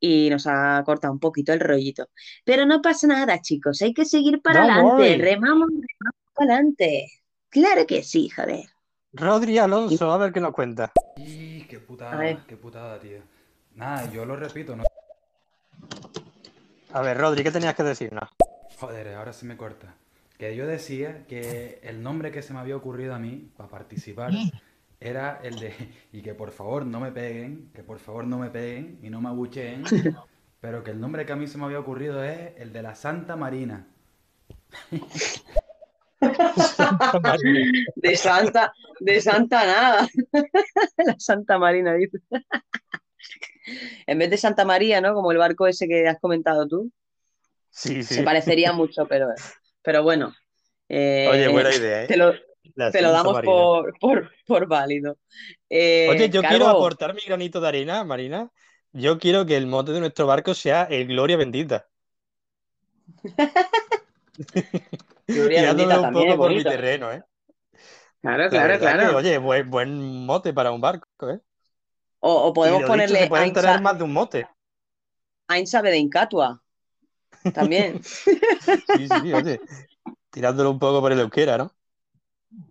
y 0.00 0.28
nos 0.30 0.46
ha 0.46 0.82
cortado 0.84 1.12
un 1.12 1.20
poquito 1.20 1.52
el 1.52 1.60
rollito. 1.60 2.08
Pero 2.44 2.66
no 2.66 2.80
pasa 2.82 3.06
nada, 3.06 3.40
chicos, 3.40 3.80
hay 3.82 3.94
que 3.94 4.04
seguir 4.04 4.40
para 4.42 4.64
adelante, 4.64 5.16
remamos, 5.18 5.68
remamos 5.68 6.22
para 6.34 6.54
adelante. 6.54 7.08
Claro 7.48 7.86
que 7.86 8.02
sí, 8.02 8.28
joder. 8.28 8.64
Rodri 9.12 9.58
Alonso, 9.58 10.12
a 10.12 10.18
ver 10.18 10.32
qué 10.32 10.40
nos 10.40 10.52
cuenta. 10.52 10.92
Y 11.16 11.62
qué 11.62 11.76
A 11.76 11.78
ver. 11.78 11.86
putada, 11.86 12.46
qué 12.46 12.56
putada, 12.56 13.00
tío. 13.00 13.18
Nada, 13.74 14.10
yo 14.12 14.24
lo 14.24 14.36
repito, 14.36 14.76
¿no? 14.76 14.84
A 16.92 17.00
ver, 17.00 17.18
Rodri, 17.18 17.42
¿qué 17.42 17.50
tenías 17.50 17.74
que 17.74 17.82
decirnos? 17.82 18.28
Joder, 18.78 19.14
ahora 19.14 19.32
se 19.32 19.46
me 19.46 19.56
corta. 19.56 19.94
Que 20.38 20.54
yo 20.54 20.66
decía 20.66 21.24
que 21.26 21.80
el 21.82 22.02
nombre 22.02 22.30
que 22.30 22.42
se 22.42 22.52
me 22.52 22.60
había 22.60 22.76
ocurrido 22.76 23.14
a 23.14 23.18
mí 23.18 23.50
para 23.56 23.70
participar 23.70 24.30
era 25.06 25.40
el 25.42 25.58
de. 25.58 25.72
Y 26.12 26.22
que 26.22 26.34
por 26.34 26.50
favor 26.50 26.84
no 26.86 27.00
me 27.00 27.12
peguen, 27.12 27.70
que 27.74 27.82
por 27.82 27.98
favor 27.98 28.26
no 28.26 28.38
me 28.38 28.50
peguen 28.50 28.98
y 29.02 29.10
no 29.10 29.20
me 29.20 29.28
abucheen. 29.28 29.84
Pero 30.60 30.82
que 30.82 30.90
el 30.90 31.00
nombre 31.00 31.24
que 31.26 31.32
a 31.32 31.36
mí 31.36 31.46
se 31.46 31.58
me 31.58 31.64
había 31.64 31.78
ocurrido 31.78 32.24
es 32.24 32.52
el 32.56 32.72
de 32.72 32.82
la 32.82 32.94
Santa 32.94 33.36
Marina. 33.36 33.86
De 37.96 38.16
Santa, 38.16 38.72
de 39.00 39.20
Santa 39.20 39.66
nada. 39.66 40.08
La 40.96 41.14
Santa 41.18 41.58
Marina, 41.58 41.94
dice. 41.94 42.18
En 44.06 44.18
vez 44.18 44.30
de 44.30 44.38
Santa 44.38 44.64
María, 44.64 45.00
¿no? 45.00 45.12
Como 45.14 45.30
el 45.32 45.38
barco 45.38 45.66
ese 45.66 45.86
que 45.86 46.08
has 46.08 46.18
comentado 46.20 46.66
tú. 46.66 46.90
Sí, 47.70 48.02
sí. 48.02 48.14
Se 48.14 48.22
parecería 48.22 48.72
mucho, 48.72 49.06
pero, 49.06 49.28
pero 49.82 50.02
bueno. 50.02 50.34
eh, 50.88 51.28
Oye, 51.30 51.48
buena 51.48 51.74
idea, 51.74 52.04
¿eh? 52.04 52.06
Te 52.06 52.16
lo, 52.16 52.32
La 52.76 52.90
te 52.90 53.02
lo 53.02 53.10
damos 53.10 53.40
por, 53.42 53.98
por, 53.98 54.30
por 54.46 54.68
válido. 54.68 55.16
Eh, 55.68 56.08
Oye, 56.10 56.30
yo 56.30 56.42
quiero 56.42 56.68
aportar 56.68 57.14
mi 57.14 57.22
granito 57.22 57.60
de 57.60 57.68
arena, 57.68 58.04
Marina. 58.04 58.50
Yo 58.92 59.18
quiero 59.18 59.44
que 59.44 59.56
el 59.56 59.66
mote 59.66 59.92
de 59.92 60.00
nuestro 60.00 60.26
barco 60.26 60.54
sea 60.54 60.84
el 60.84 61.06
Gloria 61.08 61.36
Bendita. 61.36 61.88
Gloria 65.26 65.62
bendita 65.74 65.96
un 65.96 66.02
también, 66.02 66.28
poco 66.28 66.38
por 66.38 66.50
mi 66.52 66.62
terreno, 66.62 67.12
¿eh? 67.12 67.22
Claro, 68.20 68.44
La 68.44 68.50
claro, 68.50 68.78
claro. 68.78 69.10
que, 69.10 69.14
oye, 69.16 69.38
buen, 69.38 69.70
buen 69.70 70.26
mote 70.26 70.52
para 70.52 70.70
un 70.70 70.80
barco, 70.80 71.06
¿eh? 71.30 71.40
O, 72.20 72.52
podemos 72.52 72.80
dicho, 72.80 72.88
ponerle 72.88 73.20
se 73.20 73.26
pueden 73.28 73.52
tener 73.52 73.80
más 73.80 73.96
de 73.98 74.04
un 74.04 74.12
mote. 74.12 74.48
Ain 75.48 75.66
sabe 75.66 75.90
de 75.90 75.98
Incatua. 75.98 76.60
También. 77.54 78.00
Sí, 78.96 79.08
sí, 79.08 79.32
oye. 79.32 79.60
Tirándolo 80.30 80.70
un 80.70 80.78
poco 80.78 81.00
por 81.00 81.12
el 81.12 81.20
euskera, 81.20 81.56
¿no? 81.56 81.75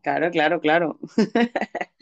Claro, 0.01 0.31
claro, 0.31 0.59
claro. 0.61 0.99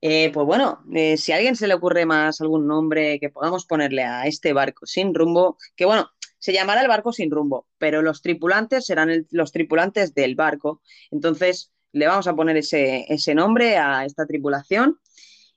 Eh, 0.00 0.30
pues 0.32 0.46
bueno, 0.46 0.84
eh, 0.94 1.16
si 1.16 1.32
a 1.32 1.36
alguien 1.36 1.56
se 1.56 1.66
le 1.66 1.74
ocurre 1.74 2.06
más 2.06 2.40
algún 2.40 2.68
nombre 2.68 3.18
que 3.18 3.30
podamos 3.30 3.66
ponerle 3.66 4.04
a 4.04 4.26
este 4.26 4.52
barco 4.52 4.86
sin 4.86 5.12
rumbo, 5.12 5.58
que 5.74 5.86
bueno, 5.86 6.08
se 6.38 6.52
llamará 6.52 6.82
el 6.82 6.88
barco 6.88 7.12
sin 7.12 7.30
rumbo, 7.32 7.66
pero 7.78 8.00
los 8.00 8.22
tripulantes 8.22 8.86
serán 8.86 9.26
los 9.30 9.50
tripulantes 9.50 10.14
del 10.14 10.36
barco. 10.36 10.82
Entonces, 11.10 11.72
le 11.92 12.06
vamos 12.06 12.28
a 12.28 12.36
poner 12.36 12.56
ese, 12.56 13.06
ese 13.12 13.34
nombre 13.34 13.76
a 13.76 14.04
esta 14.04 14.24
tripulación 14.26 15.00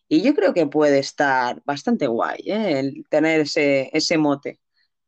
y 0.07 0.21
yo 0.23 0.35
creo 0.35 0.53
que 0.53 0.67
puede 0.67 0.99
estar 0.99 1.61
bastante 1.65 2.07
guay, 2.07 2.39
¿eh? 2.45 2.79
el 2.79 3.05
tener 3.09 3.41
ese, 3.41 3.89
ese 3.93 4.17
mote 4.17 4.59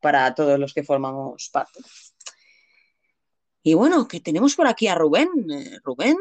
para 0.01 0.33
todos 0.35 0.59
los 0.59 0.73
que 0.73 0.83
formamos 0.83 1.49
parte. 1.51 1.79
Y 3.63 3.73
bueno, 3.75 4.07
que 4.07 4.19
tenemos 4.19 4.55
por 4.55 4.67
aquí 4.67 4.87
a 4.87 4.95
Rubén. 4.95 5.29
Eh, 5.49 5.79
Rubén. 5.83 6.17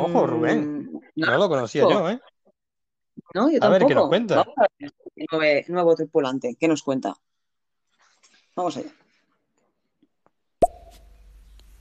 Ojo, 0.00 0.26
mm, 0.26 0.30
Rubén. 0.30 0.90
no 1.14 1.26
No 1.26 1.38
lo 1.38 1.48
conocía 1.48 1.82
yo, 1.82 2.10
¿eh? 2.10 2.20
No, 3.34 3.50
yo 3.50 3.58
A 3.60 3.68
ver, 3.68 3.78
¿qué 3.86 3.94
nos 3.94 4.04
tampoco. 4.04 4.08
cuenta? 4.08 4.36
Vamos 4.36 4.54
a 4.56 4.66
ver 4.78 4.92
el 5.16 5.26
nueve- 5.30 5.64
nuevo 5.68 5.94
tripulante. 5.94 6.56
¿Qué 6.58 6.66
nos 6.68 6.82
cuenta? 6.82 7.14
Vamos 8.56 8.76
allá. 8.78 8.90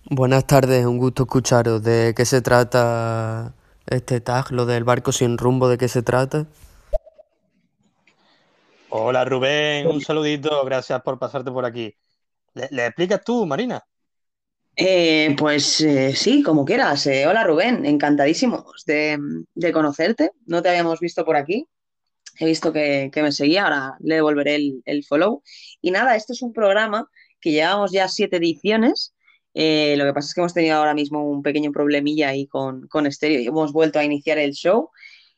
Buenas 0.10 0.46
tardes, 0.46 0.86
un 0.86 0.98
gusto 0.98 1.24
escucharos. 1.24 1.82
¿De 1.84 2.14
qué 2.16 2.26
se 2.26 2.42
trata 2.42 3.54
este 3.88 4.20
tag, 4.20 4.52
lo 4.52 4.66
del 4.66 4.84
barco 4.84 5.14
sin 5.14 5.38
rumbo, 5.38 5.70
de 5.70 5.78
qué 5.78 5.88
se 5.88 6.02
trata? 6.02 6.48
Hola, 8.90 9.24
Rubén. 9.24 9.88
Un 9.88 10.02
saludito. 10.02 10.66
Gracias 10.66 11.02
por 11.02 11.18
pasarte 11.18 11.50
por 11.50 11.64
aquí. 11.64 11.96
¿Le, 12.54 12.68
le 12.72 12.88
explicas 12.88 13.24
tú, 13.24 13.46
Marina? 13.46 13.82
Eh, 14.76 15.36
pues 15.38 15.82
eh, 15.82 16.16
sí, 16.16 16.44
como 16.44 16.66
quieras. 16.66 17.06
Eh, 17.08 17.28
hola 17.28 17.44
Rubén, 17.44 17.86
encantadísimos 17.86 18.86
de, 18.86 19.20
conocerte. 19.74 20.32
No 20.46 20.62
te 20.62 20.70
habíamos 20.70 21.00
visto 21.00 21.26
por 21.26 21.36
aquí. 21.36 21.68
He 22.40 22.46
visto 22.46 22.74
que, 22.74 23.12
me 23.16 23.32
seguía, 23.32 23.64
ahora 23.66 23.98
le 24.00 24.16
devolveré 24.16 24.56
el, 24.56 24.82
el 24.86 25.04
follow. 25.06 25.44
Y 25.82 25.92
nada, 25.92 26.16
este 26.16 26.34
es 26.34 26.42
un 26.42 26.54
programa 26.54 27.10
que 27.40 27.52
llevamos 27.52 27.92
ya 27.92 28.08
siete 28.08 28.38
ediciones. 28.38 29.14
Lo 29.54 30.06
que 30.06 30.12
pasa 30.14 30.28
es 30.28 30.34
que 30.34 30.42
hemos 30.42 30.54
tenido 30.54 30.78
ahora 30.78 30.94
mismo 30.94 31.30
un 31.30 31.44
pequeño 31.44 31.72
problemilla 31.72 32.30
ahí 32.30 32.48
con, 32.48 32.88
con 32.88 33.06
Estéreo 33.06 33.42
y 33.42 33.48
hemos 33.48 33.74
vuelto 33.74 34.00
a 34.00 34.04
iniciar 34.06 34.38
el 34.38 34.54
show. 34.54 34.90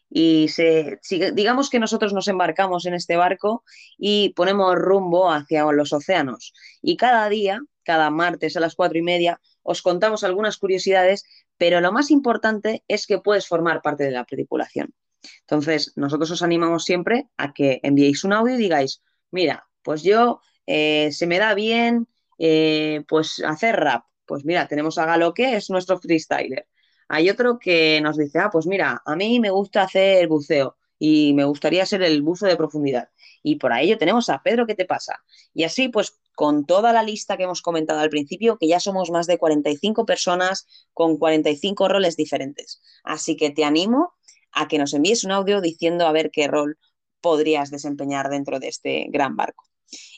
Y 0.09 0.47
se, 0.49 0.99
digamos 1.33 1.71
que 1.71 1.79
nosotros 1.79 2.13
nos 2.13 2.27
embarcamos 2.27 2.85
en 2.85 2.93
este 2.93 3.15
barco 3.17 3.63
y 3.97 4.29
ponemos 4.35 4.75
rumbo 4.75 5.31
hacia 5.31 5.65
los 5.71 5.91
océanos. 5.91 6.53
Y 6.83 6.97
cada 6.97 7.27
día, 7.29 7.59
cada 7.83 8.09
martes 8.09 8.57
a 8.57 8.59
las 8.59 8.75
cuatro 8.75 8.97
y 8.97 9.01
media, 9.01 9.39
os 9.61 9.81
contamos 9.81 10.23
algunas 10.23 10.57
curiosidades, 10.57 11.25
Pero 11.57 11.81
lo 11.81 11.91
más 11.91 12.09
importante 12.11 12.83
es 12.87 13.05
que 13.07 13.19
puedes 13.19 13.47
formar 13.47 13.81
parte 13.81 14.03
de 14.03 14.11
la 14.11 14.25
tripulación. 14.25 14.93
Entonces, 15.41 15.93
nosotros 15.95 16.31
os 16.31 16.41
animamos 16.41 16.83
siempre 16.83 17.29
a 17.37 17.53
que 17.53 17.79
enviéis 17.83 18.23
un 18.23 18.33
audio 18.33 18.55
y 18.55 18.57
digáis, 18.57 19.01
mira, 19.31 19.67
pues 19.83 20.03
yo 20.03 20.41
eh, 20.65 21.11
se 21.11 21.27
me 21.27 21.39
da 21.39 21.53
bien 21.53 22.07
eh, 22.39 23.03
pues 23.07 23.41
hacer 23.45 23.75
rap. 23.77 24.05
Pues 24.25 24.45
mira, 24.45 24.67
tenemos 24.67 24.97
a 24.97 25.05
Galo 25.05 25.33
que 25.33 25.55
es 25.55 25.69
nuestro 25.69 25.99
freestyler. 25.99 26.67
Hay 27.07 27.29
otro 27.29 27.59
que 27.59 28.01
nos 28.01 28.17
dice, 28.17 28.39
ah, 28.39 28.49
pues 28.51 28.65
mira, 28.65 29.01
a 29.05 29.15
mí 29.15 29.39
me 29.39 29.49
gusta 29.51 29.83
hacer 29.83 30.27
buceo 30.27 30.77
y 30.97 31.33
me 31.33 31.43
gustaría 31.43 31.85
ser 31.85 32.01
el 32.01 32.21
buzo 32.21 32.45
de 32.47 32.55
profundidad. 32.55 33.09
Y 33.43 33.57
por 33.57 33.73
ello 33.73 33.97
tenemos 33.97 34.29
a 34.29 34.41
Pedro, 34.41 34.65
¿qué 34.65 34.75
te 34.75 34.85
pasa? 34.85 35.21
Y 35.53 35.63
así, 35.63 35.89
pues 35.89 36.19
con 36.35 36.65
toda 36.65 36.93
la 36.93 37.03
lista 37.03 37.37
que 37.37 37.43
hemos 37.43 37.61
comentado 37.61 37.99
al 37.99 38.09
principio, 38.09 38.57
que 38.57 38.67
ya 38.67 38.79
somos 38.79 39.11
más 39.11 39.27
de 39.27 39.37
45 39.37 40.05
personas 40.05 40.67
con 40.93 41.17
45 41.17 41.87
roles 41.87 42.17
diferentes. 42.17 42.81
Así 43.03 43.35
que 43.35 43.51
te 43.51 43.63
animo 43.63 44.13
a 44.51 44.67
que 44.67 44.77
nos 44.77 44.93
envíes 44.93 45.23
un 45.23 45.31
audio 45.31 45.61
diciendo 45.61 46.07
a 46.07 46.11
ver 46.11 46.31
qué 46.31 46.47
rol 46.47 46.77
podrías 47.21 47.71
desempeñar 47.71 48.29
dentro 48.29 48.59
de 48.59 48.67
este 48.67 49.07
gran 49.09 49.35
barco 49.35 49.65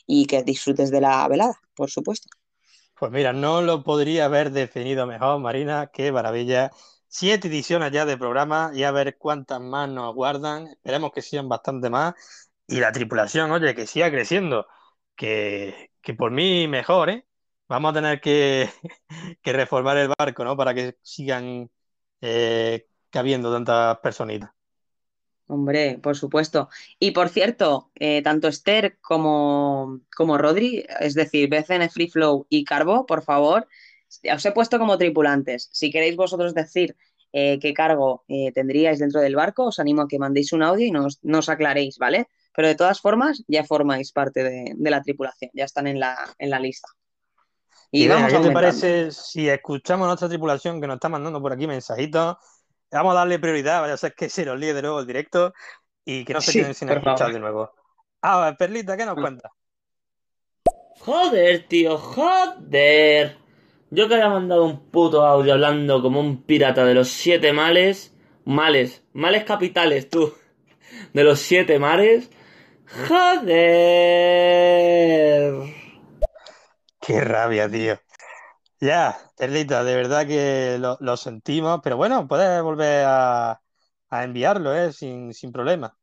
y 0.06 0.26
que 0.26 0.42
disfrutes 0.42 0.90
de 0.90 1.00
la 1.00 1.26
velada, 1.28 1.60
por 1.74 1.90
supuesto. 1.90 2.28
Pues 2.98 3.12
mira, 3.12 3.32
no 3.32 3.60
lo 3.60 3.84
podría 3.84 4.24
haber 4.24 4.50
definido 4.52 5.06
mejor, 5.06 5.38
Marina, 5.40 5.90
qué 5.92 6.12
maravilla. 6.12 6.70
Siete 7.08 7.48
ediciones 7.48 7.92
ya 7.92 8.06
de 8.06 8.16
programa 8.16 8.70
y 8.74 8.84
a 8.84 8.90
ver 8.90 9.18
cuántas 9.18 9.60
más 9.60 9.88
nos 9.88 10.14
guardan. 10.14 10.68
Esperemos 10.68 11.12
que 11.12 11.22
sean 11.22 11.48
bastante 11.48 11.90
más. 11.90 12.14
Y 12.66 12.80
la 12.80 12.92
tripulación, 12.92 13.50
oye, 13.52 13.74
que 13.74 13.86
siga 13.86 14.10
creciendo. 14.10 14.66
Que, 15.14 15.90
que 16.06 16.14
por 16.14 16.30
mí 16.30 16.68
mejor, 16.68 17.10
¿eh? 17.10 17.26
Vamos 17.68 17.90
a 17.90 17.94
tener 17.94 18.20
que, 18.20 18.70
que 19.42 19.52
reformar 19.52 19.96
el 19.96 20.08
barco, 20.16 20.44
¿no? 20.44 20.56
Para 20.56 20.72
que 20.72 20.96
sigan 21.02 21.68
eh, 22.20 22.86
cabiendo 23.10 23.52
tantas 23.52 23.98
personitas. 23.98 24.50
Hombre, 25.48 25.98
por 26.00 26.16
supuesto. 26.16 26.68
Y 27.00 27.10
por 27.10 27.28
cierto, 27.28 27.90
eh, 27.96 28.22
tanto 28.22 28.46
Esther 28.46 28.98
como, 29.00 30.00
como 30.16 30.38
Rodri, 30.38 30.86
es 31.00 31.14
decir, 31.14 31.48
BCN 31.48 31.90
Free 31.90 32.08
Flow 32.08 32.46
y 32.48 32.62
Carbo, 32.62 33.04
por 33.04 33.22
favor, 33.24 33.66
os 34.32 34.46
he 34.46 34.52
puesto 34.52 34.78
como 34.78 34.98
tripulantes. 34.98 35.68
Si 35.72 35.90
queréis 35.90 36.14
vosotros 36.14 36.54
decir 36.54 36.96
eh, 37.38 37.58
qué 37.60 37.74
cargo 37.74 38.24
eh, 38.28 38.50
tendríais 38.52 38.98
dentro 38.98 39.20
del 39.20 39.36
barco, 39.36 39.66
os 39.66 39.78
animo 39.78 40.00
a 40.00 40.08
que 40.08 40.18
mandéis 40.18 40.54
un 40.54 40.62
audio 40.62 40.86
y 40.86 40.90
nos, 40.90 41.22
nos 41.22 41.50
aclaréis, 41.50 41.98
¿vale? 41.98 42.28
Pero 42.54 42.66
de 42.66 42.74
todas 42.74 42.98
formas, 42.98 43.44
ya 43.46 43.62
formáis 43.62 44.10
parte 44.10 44.42
de, 44.42 44.72
de 44.74 44.90
la 44.90 45.02
tripulación, 45.02 45.50
ya 45.52 45.64
están 45.64 45.86
en 45.86 46.00
la, 46.00 46.16
en 46.38 46.48
la 46.48 46.58
lista. 46.58 46.88
Y, 47.90 48.04
y 48.04 48.08
vamos 48.08 48.32
¿qué 48.32 48.38
te 48.38 48.50
parece 48.50 49.10
si 49.12 49.50
escuchamos 49.50 50.06
a 50.06 50.08
nuestra 50.08 50.30
tripulación 50.30 50.80
que 50.80 50.86
nos 50.86 50.96
está 50.96 51.10
mandando 51.10 51.42
por 51.42 51.52
aquí 51.52 51.66
mensajitos? 51.66 52.38
Vamos 52.90 53.12
a 53.12 53.18
darle 53.18 53.38
prioridad, 53.38 53.82
vaya 53.82 53.92
a 53.92 53.98
ser 53.98 54.14
que 54.14 54.30
se 54.30 54.46
nos 54.46 54.58
líe 54.58 54.72
de 54.72 54.80
nuevo 54.80 55.00
el 55.00 55.06
directo 55.06 55.52
y 56.06 56.24
que 56.24 56.32
no 56.32 56.40
se 56.40 56.52
queden 56.52 56.74
sin 56.74 56.88
escuchar 56.88 57.18
favor. 57.18 57.34
de 57.34 57.40
nuevo. 57.40 57.70
Ah, 58.22 58.54
Perlita, 58.58 58.96
¿qué 58.96 59.04
nos 59.04 59.16
cuenta? 59.16 59.50
Joder, 61.00 61.68
tío, 61.68 61.98
joder. 61.98 63.36
Yo 63.96 64.08
que 64.08 64.14
había 64.14 64.28
mandado 64.28 64.66
un 64.66 64.90
puto 64.90 65.24
audio 65.24 65.54
hablando 65.54 66.02
como 66.02 66.20
un 66.20 66.42
pirata 66.42 66.84
de 66.84 66.92
los 66.92 67.08
siete 67.08 67.54
males. 67.54 68.14
Males, 68.44 69.02
males 69.14 69.44
capitales, 69.44 70.10
tú. 70.10 70.34
De 71.14 71.24
los 71.24 71.38
siete 71.38 71.78
mares. 71.78 72.28
Joder. 73.08 73.54
Qué 77.00 77.20
rabia, 77.22 77.70
tío. 77.70 77.98
Ya, 78.80 79.16
Perlita, 79.38 79.82
de 79.82 79.96
verdad 79.96 80.26
que 80.26 80.76
lo, 80.78 80.98
lo 81.00 81.16
sentimos, 81.16 81.80
pero 81.82 81.96
bueno, 81.96 82.28
puedes 82.28 82.62
volver 82.62 83.06
a, 83.06 83.62
a 84.10 84.24
enviarlo, 84.24 84.76
¿eh? 84.76 84.92
Sin, 84.92 85.32
sin 85.32 85.52
problema. 85.52 85.96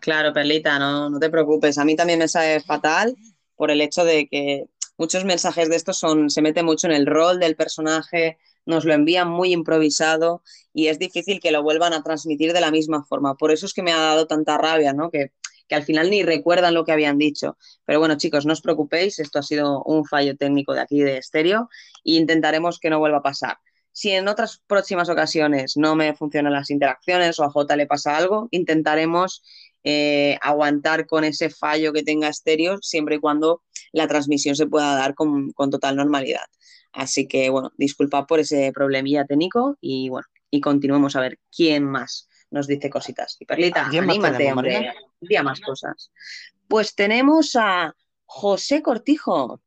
Claro, 0.00 0.32
Perlita, 0.32 0.78
no, 0.78 1.10
no 1.10 1.18
te 1.18 1.28
preocupes. 1.28 1.76
A 1.76 1.84
mí 1.84 1.96
también 1.96 2.18
me 2.18 2.28
sabe 2.28 2.60
fatal 2.60 3.14
por 3.56 3.70
el 3.70 3.80
hecho 3.82 4.04
de 4.04 4.26
que 4.26 4.66
muchos 4.96 5.24
mensajes 5.24 5.68
de 5.68 5.76
estos 5.76 5.98
son, 5.98 6.30
se 6.30 6.42
mete 6.42 6.62
mucho 6.62 6.86
en 6.86 6.92
el 6.92 7.06
rol 7.06 7.40
del 7.40 7.56
personaje, 7.56 8.38
nos 8.64 8.84
lo 8.84 8.94
envían 8.94 9.28
muy 9.28 9.52
improvisado 9.52 10.42
y 10.72 10.86
es 10.86 10.98
difícil 10.98 11.40
que 11.40 11.50
lo 11.50 11.62
vuelvan 11.62 11.92
a 11.92 12.02
transmitir 12.02 12.52
de 12.52 12.60
la 12.60 12.70
misma 12.70 13.04
forma. 13.04 13.34
Por 13.34 13.50
eso 13.52 13.66
es 13.66 13.74
que 13.74 13.82
me 13.82 13.92
ha 13.92 13.98
dado 13.98 14.26
tanta 14.26 14.56
rabia, 14.58 14.92
¿no? 14.92 15.10
Que 15.10 15.32
que 15.72 15.76
al 15.76 15.84
final 15.84 16.10
ni 16.10 16.22
recuerdan 16.22 16.74
lo 16.74 16.84
que 16.84 16.92
habían 16.92 17.16
dicho. 17.16 17.56
Pero 17.86 17.98
bueno, 17.98 18.16
chicos, 18.18 18.44
no 18.44 18.52
os 18.52 18.60
preocupéis, 18.60 19.18
esto 19.18 19.38
ha 19.38 19.42
sido 19.42 19.82
un 19.84 20.04
fallo 20.04 20.36
técnico 20.36 20.74
de 20.74 20.82
aquí 20.82 21.00
de 21.00 21.16
estéreo 21.16 21.70
e 22.04 22.12
intentaremos 22.12 22.78
que 22.78 22.90
no 22.90 22.98
vuelva 22.98 23.18
a 23.18 23.22
pasar. 23.22 23.56
Si 23.90 24.10
en 24.10 24.28
otras 24.28 24.62
próximas 24.66 25.08
ocasiones 25.08 25.78
no 25.78 25.96
me 25.96 26.14
funcionan 26.14 26.52
las 26.52 26.68
interacciones 26.68 27.38
o 27.38 27.44
a 27.44 27.50
J 27.50 27.76
le 27.76 27.86
pasa 27.86 28.18
algo, 28.18 28.48
intentaremos 28.50 29.42
eh, 29.84 30.38
aguantar 30.40 31.06
con 31.06 31.24
ese 31.24 31.50
fallo 31.50 31.92
que 31.92 32.02
tenga 32.02 32.28
estéreo 32.28 32.78
siempre 32.82 33.16
y 33.16 33.20
cuando 33.20 33.62
la 33.92 34.06
transmisión 34.08 34.56
se 34.56 34.66
pueda 34.66 34.94
dar 34.94 35.14
con, 35.14 35.52
con 35.52 35.70
total 35.70 35.96
normalidad. 35.96 36.46
Así 36.92 37.26
que 37.26 37.48
bueno, 37.48 37.72
disculpa 37.76 38.26
por 38.26 38.40
ese 38.40 38.70
problemilla 38.72 39.24
técnico 39.24 39.76
y 39.80 40.08
bueno, 40.08 40.26
y 40.50 40.60
continuemos 40.60 41.16
a 41.16 41.20
ver 41.20 41.38
quién 41.54 41.84
más 41.84 42.28
nos 42.50 42.66
dice 42.66 42.90
cositas. 42.90 43.36
Y 43.40 43.46
Perlita, 43.46 43.86
anímate, 43.86 44.52
hombre, 44.52 44.92
día 45.20 45.42
más 45.42 45.60
cosas. 45.60 46.12
Pues 46.68 46.94
tenemos 46.94 47.56
a 47.56 47.94
José 48.26 48.82
Cortijo, 48.82 49.60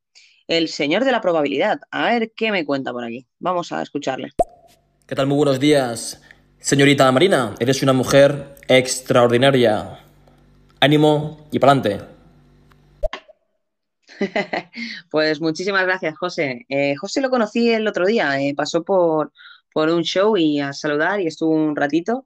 el 0.48 0.70
señor 0.70 1.04
de 1.04 1.12
la 1.12 1.22
probabilidad. 1.22 1.80
A 1.92 2.06
ver 2.06 2.32
qué 2.36 2.52
me 2.52 2.64
cuenta 2.64 2.94
por 2.94 3.04
aquí. 3.04 3.28
Vamos 3.40 3.72
a 3.72 3.82
escucharle. 3.82 4.32
¿Qué 5.08 5.16
tal? 5.16 5.28
Muy 5.28 5.38
buenos 5.38 5.60
días. 5.60 6.22
Señorita 6.60 7.12
Marina, 7.12 7.56
eres 7.60 7.84
una 7.84 7.94
mujer 7.94 8.56
extraordinaria. 8.68 10.05
Ánimo 10.86 11.48
y 11.52 11.60
pa'lante. 11.60 12.02
pues 15.12 15.42
muchísimas 15.42 15.84
gracias, 15.84 16.18
José. 16.18 16.66
Eh, 16.70 16.96
José 16.96 17.22
lo 17.22 17.30
conocí 17.30 17.72
el 17.72 17.88
otro 17.88 18.06
día, 18.06 18.40
eh, 18.40 18.54
pasó 18.56 18.84
por, 18.84 19.34
por 19.74 19.90
un 19.90 20.04
show 20.04 20.38
y 20.38 20.60
a 20.60 20.74
saludar 20.74 21.20
y 21.22 21.28
estuvo 21.28 21.52
un 21.52 21.76
ratito 21.76 22.26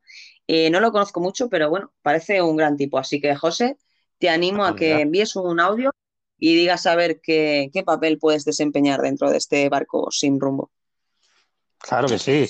eh, 0.51 0.71
no 0.71 0.79
lo 0.79 0.91
conozco 0.91 1.19
mucho, 1.19 1.47
pero 1.47 1.69
bueno, 1.69 1.93
parece 2.01 2.41
un 2.41 2.57
gran 2.57 2.75
tipo. 2.75 2.97
Así 2.97 3.21
que, 3.21 3.35
José, 3.35 3.77
te 4.17 4.29
animo 4.29 4.65
a 4.65 4.75
que 4.75 5.01
envíes 5.01 5.35
un 5.35 5.59
audio 5.59 5.91
y 6.39 6.55
digas 6.55 6.87
a 6.87 6.95
ver 6.95 7.21
qué, 7.21 7.69
qué 7.71 7.83
papel 7.83 8.17
puedes 8.17 8.45
desempeñar 8.45 8.99
dentro 8.99 9.29
de 9.29 9.37
este 9.37 9.69
barco 9.69 10.09
sin 10.09 10.39
rumbo. 10.39 10.71
Claro 11.77 12.07
que 12.07 12.17
sí. 12.17 12.47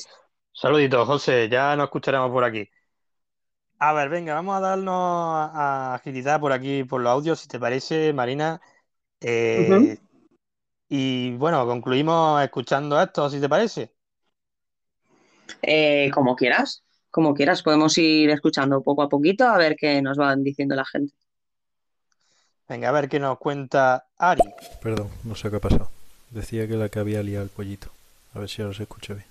Saludito, 0.54 1.06
José. 1.06 1.50
Ya 1.50 1.76
nos 1.76 1.88
escucharemos 1.88 2.32
por 2.32 2.46
aquí. 2.46 2.70
A 3.80 3.94
ver, 3.94 4.10
venga, 4.10 4.34
vamos 4.34 4.58
a 4.58 4.60
darnos 4.60 5.50
a 5.54 5.96
agilidad 5.96 6.40
por 6.40 6.52
aquí, 6.52 6.84
por 6.84 7.02
los 7.02 7.12
audios, 7.12 7.40
si 7.40 7.48
te 7.48 7.60
parece, 7.60 8.14
Marina. 8.14 8.62
Eh. 9.22 9.98
Y 10.90 11.32
bueno, 11.38 11.66
concluimos 11.66 12.44
escuchando 12.44 13.02
esto, 13.02 13.30
si 13.30 13.40
te 13.40 13.50
parece. 13.50 13.94
Eh, 15.62 16.12
como 16.14 16.36
quieras 16.36 16.84
como 17.12 17.34
quieras, 17.34 17.64
podemos 17.64 17.98
ir 17.98 18.30
escuchando 18.30 18.82
poco 18.82 19.02
a 19.02 19.10
poquito 19.10 19.46
a 19.46 19.58
ver 19.58 19.76
qué 19.76 20.02
nos 20.02 20.18
van 20.18 20.44
diciendo 20.44 20.76
la 20.76 20.86
gente. 20.86 21.14
Venga, 22.68 22.90
a 22.90 22.92
ver 22.92 23.10
qué 23.10 23.20
nos 23.20 23.40
cuenta 23.40 24.06
Ari. 24.18 24.42
Perdón, 24.82 25.10
no 25.24 25.36
sé 25.36 25.50
qué 25.50 25.56
ha 25.56 25.60
pasado. 25.60 25.90
Decía 26.30 26.68
que 26.68 26.76
la 26.76 26.90
que 26.90 27.00
había 27.00 27.24
liado 27.24 27.44
el 27.44 27.50
pollito. 27.50 27.90
A 28.36 28.40
ver 28.40 28.50
si 28.50 28.62
ahora 28.62 28.76
se 28.76 28.84
escucha 28.84 29.16
bien. 29.16 29.26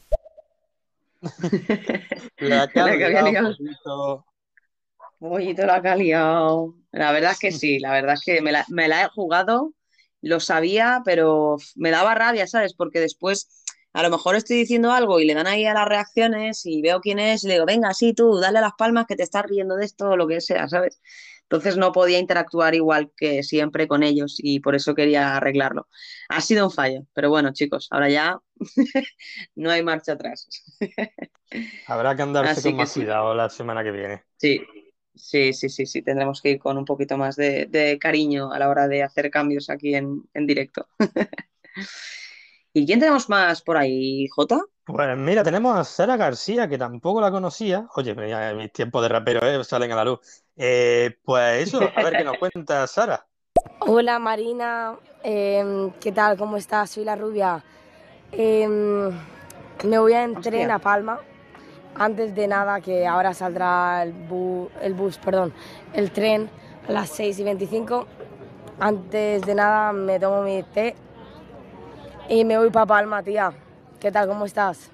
la 2.39 2.67
que, 2.67 2.81
la 2.81 2.97
que 2.97 3.05
había 3.05 3.23
liado. 3.23 3.57
Pollito. 3.57 4.25
Pollito 5.19 5.67
la 5.67 5.83
que 5.83 5.89
ha 5.89 5.97
liado. 5.97 6.75
La 6.93 7.13
verdad 7.13 7.33
es 7.33 7.39
que 7.39 7.53
sí, 7.53 7.79
la 7.79 7.93
verdad 7.93 8.15
es 8.15 8.23
que 8.25 8.41
me 8.41 8.53
la, 8.53 8.65
me 8.69 8.89
la 8.89 9.03
he 9.05 9.09
jugado, 9.09 9.75
lo 10.23 10.41
sabía, 10.41 11.03
pero 11.05 11.57
me 11.77 11.91
daba 11.91 12.15
rabia, 12.15 12.47
¿sabes? 12.47 12.75
Porque 12.75 13.01
después 13.01 13.65
a 13.93 14.03
lo 14.03 14.11
mejor 14.11 14.37
estoy 14.37 14.57
diciendo 14.59 14.93
algo 14.93 15.21
y 15.21 15.25
le 15.27 15.35
dan 15.35 15.47
ahí 15.47 15.65
a 15.67 15.75
las 15.75 15.89
reacciones 15.89 16.65
y 16.67 16.83
veo 16.83 17.01
quién 17.01 17.19
es 17.19 17.45
y 17.45 17.49
le 17.49 17.55
digo, 17.55 17.67
venga, 17.67 17.93
sí, 17.95 18.15
tú, 18.15 18.39
dale 18.39 18.61
las 18.61 18.73
palmas 18.79 19.07
que 19.07 19.17
te 19.17 19.23
estás 19.23 19.45
riendo 19.47 19.77
de 19.77 19.85
esto 19.87 20.11
o 20.11 20.17
lo 20.17 20.27
que 20.29 20.41
sea, 20.41 20.69
¿sabes? 20.69 21.01
Entonces 21.43 21.79
no 21.79 21.93
podía 21.93 22.19
interactuar 22.19 22.75
igual 22.75 23.11
que 23.17 23.43
siempre 23.43 23.89
con 23.89 24.03
ellos 24.03 24.37
y 24.39 24.61
por 24.61 24.75
eso 24.75 24.95
quería 24.95 25.37
arreglarlo. 25.37 25.89
Ha 26.29 26.43
sido 26.43 26.67
un 26.67 26.71
fallo, 26.71 27.07
pero 27.15 27.31
bueno, 27.31 27.53
chicos, 27.55 27.89
ahora 27.91 28.11
ya 28.11 28.39
no 29.57 29.71
hay 29.71 29.83
marcha 29.83 30.13
atrás. 30.13 30.47
Habrá 31.87 32.15
que 32.15 32.23
andarse 32.23 32.51
Así 32.51 32.63
con 32.63 32.77
más 32.77 32.93
sí. 32.93 33.01
cuidado 33.01 33.35
la 33.35 33.49
semana 33.49 33.83
que 33.83 33.91
viene. 33.91 34.25
Sí, 34.37 34.61
sí, 35.19 35.53
sí, 35.53 35.69
sí, 35.69 35.85
sí, 35.87 36.03
tendremos 36.03 36.41
que 36.41 36.51
ir 36.51 36.59
con 36.59 36.79
un 36.79 36.85
poquito 36.85 37.19
más 37.19 37.37
de, 37.37 37.67
de 37.67 37.99
cariño 37.99 38.53
a 38.53 38.59
la 38.59 38.69
hora 38.69 38.89
de 38.89 39.03
hacer 39.03 39.31
cambios 39.31 39.69
aquí 39.69 39.95
en, 39.95 40.23
en 40.33 40.47
directo. 40.47 40.87
¿Y 42.73 42.87
quién 42.87 43.01
tenemos 43.01 43.29
más 43.29 43.61
por 43.63 43.77
ahí, 43.77 44.29
Jota? 44.29 44.61
Pues 44.85 45.19
mira, 45.19 45.43
tenemos 45.43 45.77
a 45.77 45.85
Sara 45.85 46.17
García, 46.17 46.69
que 46.69 46.79
tampoco 46.79 47.21
la 47.21 47.31
conocía. 47.31 47.87
Oye, 47.97 48.15
mira, 48.15 48.55
mis 48.55 48.73
tiempos 48.73 49.03
de 49.03 49.09
rapero 49.09 49.41
¿eh? 49.47 49.63
salen 49.65 49.93
a 49.93 49.97
la 49.97 50.05
luz. 50.05 50.21
Eh, 50.57 51.19
pues 51.25 51.69
eso, 51.69 51.81
a 51.95 52.03
ver 52.03 52.17
qué 52.17 52.25
nos 52.25 52.39
cuenta 52.39 52.87
Sara. 52.87 53.27
Hola 53.81 54.19
Marina, 54.19 54.97
eh, 55.25 55.91
¿qué 56.01 56.13
tal? 56.13 56.39
¿Cómo 56.39 56.57
estás? 56.57 56.91
Soy 56.91 57.05
la 57.05 57.17
rubia. 57.17 57.63
Eh, 58.33 58.67
Me 58.69 59.99
voy 59.99 60.13
en 60.13 60.41
tren 60.41 60.71
a 60.71 60.79
Palma. 60.79 61.21
Antes 61.99 62.35
de 62.35 62.47
nada, 62.47 62.81
que 62.81 63.07
ahora 63.07 63.35
saldrá 63.35 64.03
el, 64.05 64.13
bu- 64.29 64.69
el 64.83 64.95
bus, 64.95 65.19
perdón, 65.19 65.53
el 65.93 66.11
tren 66.13 66.49
a 66.89 66.93
las 66.93 67.11
6 67.11 67.39
y 67.41 67.45
25. 67.45 68.07
Antes 68.79 69.43
de 69.43 69.55
nada, 69.55 69.93
me 69.93 70.21
tomo 70.21 70.43
mi 70.43 70.63
té 70.63 70.95
y 72.29 72.45
me 72.45 72.59
voy 72.59 72.71
para 72.71 72.87
Palma, 72.87 73.23
tía. 73.23 73.53
¿Qué 74.01 74.13
tal? 74.13 74.29
¿Cómo 74.29 74.45
estás? 74.45 74.91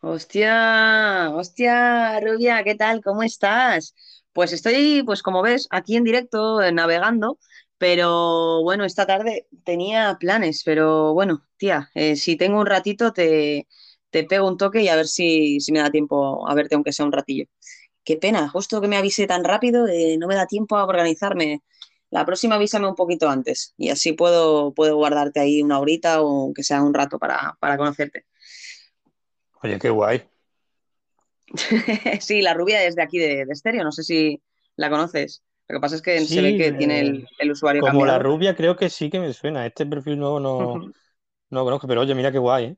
Hostia, 0.00 1.30
hostia, 1.34 2.18
Rubia, 2.20 2.62
¿qué 2.64 2.74
tal? 2.74 3.02
¿Cómo 3.02 3.22
estás? 3.22 3.94
Pues 4.32 4.52
estoy, 4.52 5.02
pues 5.04 5.22
como 5.22 5.42
ves, 5.42 5.68
aquí 5.70 5.96
en 5.96 6.04
directo, 6.04 6.60
eh, 6.62 6.72
navegando, 6.72 7.38
pero 7.78 8.62
bueno, 8.62 8.84
esta 8.84 9.06
tarde 9.06 9.46
tenía 9.64 10.16
planes, 10.18 10.62
pero 10.64 11.14
bueno, 11.14 11.46
tía, 11.56 11.90
eh, 11.94 12.16
si 12.16 12.36
tengo 12.36 12.58
un 12.60 12.66
ratito 12.66 13.12
te, 13.12 13.68
te 14.12 14.24
pego 14.24 14.48
un 14.48 14.58
toque 14.58 14.82
y 14.82 14.88
a 14.88 14.96
ver 14.96 15.08
si, 15.08 15.60
si 15.60 15.72
me 15.72 15.80
da 15.80 15.90
tiempo 15.92 16.48
a 16.48 16.54
verte, 16.54 16.76
aunque 16.76 16.92
sea 16.92 17.06
un 17.06 17.12
ratillo. 17.12 17.46
Qué 18.04 18.16
pena, 18.18 18.48
justo 18.50 18.80
que 18.80 18.88
me 18.88 18.96
avise 18.96 19.26
tan 19.26 19.44
rápido, 19.44 19.86
eh, 19.88 20.16
no 20.18 20.28
me 20.28 20.34
da 20.36 20.46
tiempo 20.46 20.76
a 20.76 20.84
organizarme. 20.86 21.62
La 22.10 22.26
próxima 22.26 22.56
avísame 22.56 22.88
un 22.88 22.96
poquito 22.96 23.28
antes 23.30 23.74
y 23.78 23.90
así 23.90 24.12
puedo, 24.14 24.74
puedo 24.74 24.96
guardarte 24.96 25.40
ahí 25.40 25.62
una 25.62 25.80
horita 25.80 26.22
o 26.22 26.42
aunque 26.44 26.64
sea 26.64 26.82
un 26.82 26.94
rato 26.94 27.18
para, 27.18 27.56
para 27.60 27.78
conocerte. 27.78 28.26
Oye, 29.62 29.78
qué 29.78 29.88
guay. 29.90 30.28
Sí, 32.20 32.42
la 32.42 32.54
rubia 32.54 32.84
es 32.84 32.94
de 32.94 33.02
aquí 33.02 33.18
de, 33.18 33.44
de 33.46 33.52
Estéreo, 33.52 33.84
no 33.84 33.92
sé 33.92 34.02
si 34.02 34.42
la 34.76 34.90
conoces. 34.90 35.42
Lo 35.68 35.76
que 35.76 35.80
pasa 35.80 35.96
es 35.96 36.02
que 36.02 36.26
se 36.26 36.42
ve 36.42 36.54
que 36.54 36.72
tiene 36.72 37.00
el, 37.00 37.28
el 37.38 37.50
usuario 37.52 37.84
como 37.84 38.06
la 38.06 38.18
rubia 38.18 38.54
creo 38.56 38.76
que 38.76 38.90
sí 38.90 39.10
que 39.10 39.20
me 39.20 39.32
suena. 39.32 39.66
Este 39.66 39.86
perfil 39.86 40.18
nuevo 40.18 40.40
no, 40.40 40.86
no 41.50 41.60
lo 41.60 41.64
conozco, 41.64 41.88
pero 41.88 42.02
oye, 42.02 42.14
mira 42.14 42.32
qué 42.32 42.38
guay, 42.38 42.64
¿eh? 42.66 42.76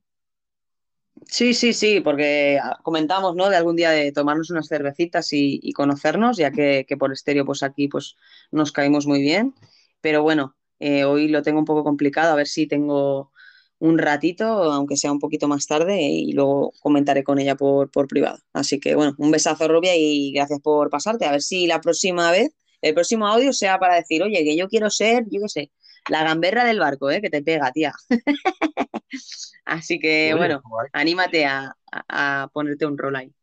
Sí, 1.28 1.54
sí, 1.54 1.72
sí, 1.72 2.00
porque 2.00 2.58
ah, 2.62 2.78
comentamos, 2.82 3.34
¿no? 3.36 3.48
De 3.50 3.56
algún 3.56 3.76
día 3.76 3.90
de 3.90 4.12
tomarnos 4.12 4.50
unas 4.50 4.68
cervecitas 4.68 5.28
y, 5.32 5.72
conocernos, 5.72 6.36
ya 6.36 6.50
que, 6.50 6.84
que 6.88 6.96
por 6.96 7.12
Estéreo, 7.12 7.44
pues 7.44 7.62
aquí, 7.62 7.88
pues 7.88 8.16
nos 8.50 8.72
caímos 8.72 9.06
muy 9.06 9.20
bien. 9.22 9.54
Pero 10.00 10.22
bueno, 10.22 10.56
eh, 10.78 11.04
hoy 11.04 11.28
lo 11.28 11.42
tengo 11.42 11.58
un 11.58 11.64
poco 11.64 11.84
complicado, 11.84 12.32
a 12.32 12.36
ver 12.36 12.46
si 12.46 12.66
tengo 12.66 13.32
un 13.78 13.98
ratito, 13.98 14.44
aunque 14.44 14.96
sea 14.96 15.12
un 15.12 15.18
poquito 15.18 15.48
más 15.48 15.66
tarde, 15.66 16.00
y 16.02 16.32
luego 16.32 16.72
comentaré 16.80 17.24
con 17.24 17.38
ella 17.38 17.56
por, 17.56 17.90
por 17.90 18.06
privado. 18.08 18.38
Así 18.52 18.80
que 18.80 18.94
bueno, 18.94 19.14
un 19.18 19.30
besazo, 19.30 19.68
Rubia, 19.68 19.96
y 19.96 20.32
gracias 20.32 20.60
por 20.60 20.90
pasarte. 20.90 21.26
A 21.26 21.32
ver 21.32 21.42
si 21.42 21.66
la 21.66 21.80
próxima 21.80 22.30
vez, 22.30 22.50
el 22.82 22.94
próximo 22.94 23.26
audio 23.26 23.52
sea 23.52 23.78
para 23.78 23.96
decir, 23.96 24.22
oye, 24.22 24.44
que 24.44 24.56
yo 24.56 24.68
quiero 24.68 24.90
ser, 24.90 25.24
yo 25.30 25.40
qué 25.42 25.48
sé, 25.48 25.72
la 26.08 26.22
gamberra 26.24 26.64
del 26.64 26.80
barco, 26.80 27.10
¿eh? 27.10 27.20
Que 27.20 27.30
te 27.30 27.42
pega, 27.42 27.72
tía. 27.72 27.92
Así 29.64 29.98
que 29.98 30.34
Oye, 30.34 30.34
bueno, 30.34 30.64
guay. 30.64 30.88
anímate 30.92 31.46
a, 31.46 31.76
a- 31.92 32.42
a 32.44 32.48
ponerte 32.48 32.86
un 32.86 32.98
rol 32.98 33.16
ahí. 33.16 33.34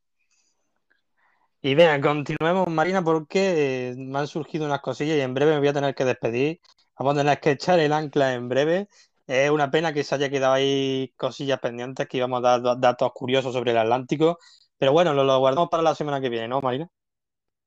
Y 1.61 1.75
venga, 1.75 2.01
continuemos, 2.01 2.67
Marina, 2.69 3.03
porque 3.03 3.93
me 3.97 4.17
han 4.19 4.27
surgido 4.27 4.65
unas 4.65 4.81
cosillas 4.81 5.17
y 5.17 5.21
en 5.21 5.33
breve 5.33 5.51
me 5.53 5.59
voy 5.59 5.67
a 5.67 5.73
tener 5.73 5.93
que 5.95 6.05
despedir. 6.05 6.59
Vamos 6.97 7.15
a 7.15 7.17
tener 7.21 7.39
que 7.39 7.51
echar 7.51 7.79
el 7.79 7.93
ancla 7.93 8.33
en 8.33 8.49
breve. 8.49 8.87
Es 9.27 9.49
una 9.51 9.69
pena 9.69 9.93
que 9.93 10.03
se 10.03 10.15
haya 10.15 10.29
quedado 10.29 10.53
ahí 10.53 11.13
cosillas 11.17 11.59
pendientes, 11.59 12.07
que 12.07 12.17
íbamos 12.17 12.43
a 12.43 12.59
dar 12.59 12.79
datos 12.79 13.11
curiosos 13.13 13.53
sobre 13.53 13.71
el 13.71 13.77
Atlántico. 13.77 14.39
Pero 14.77 14.91
bueno, 14.93 15.13
lo, 15.13 15.23
lo 15.23 15.37
guardamos 15.39 15.69
para 15.69 15.83
la 15.83 15.93
semana 15.95 16.19
que 16.19 16.29
viene, 16.29 16.47
¿no, 16.47 16.61
Marina? 16.61 16.89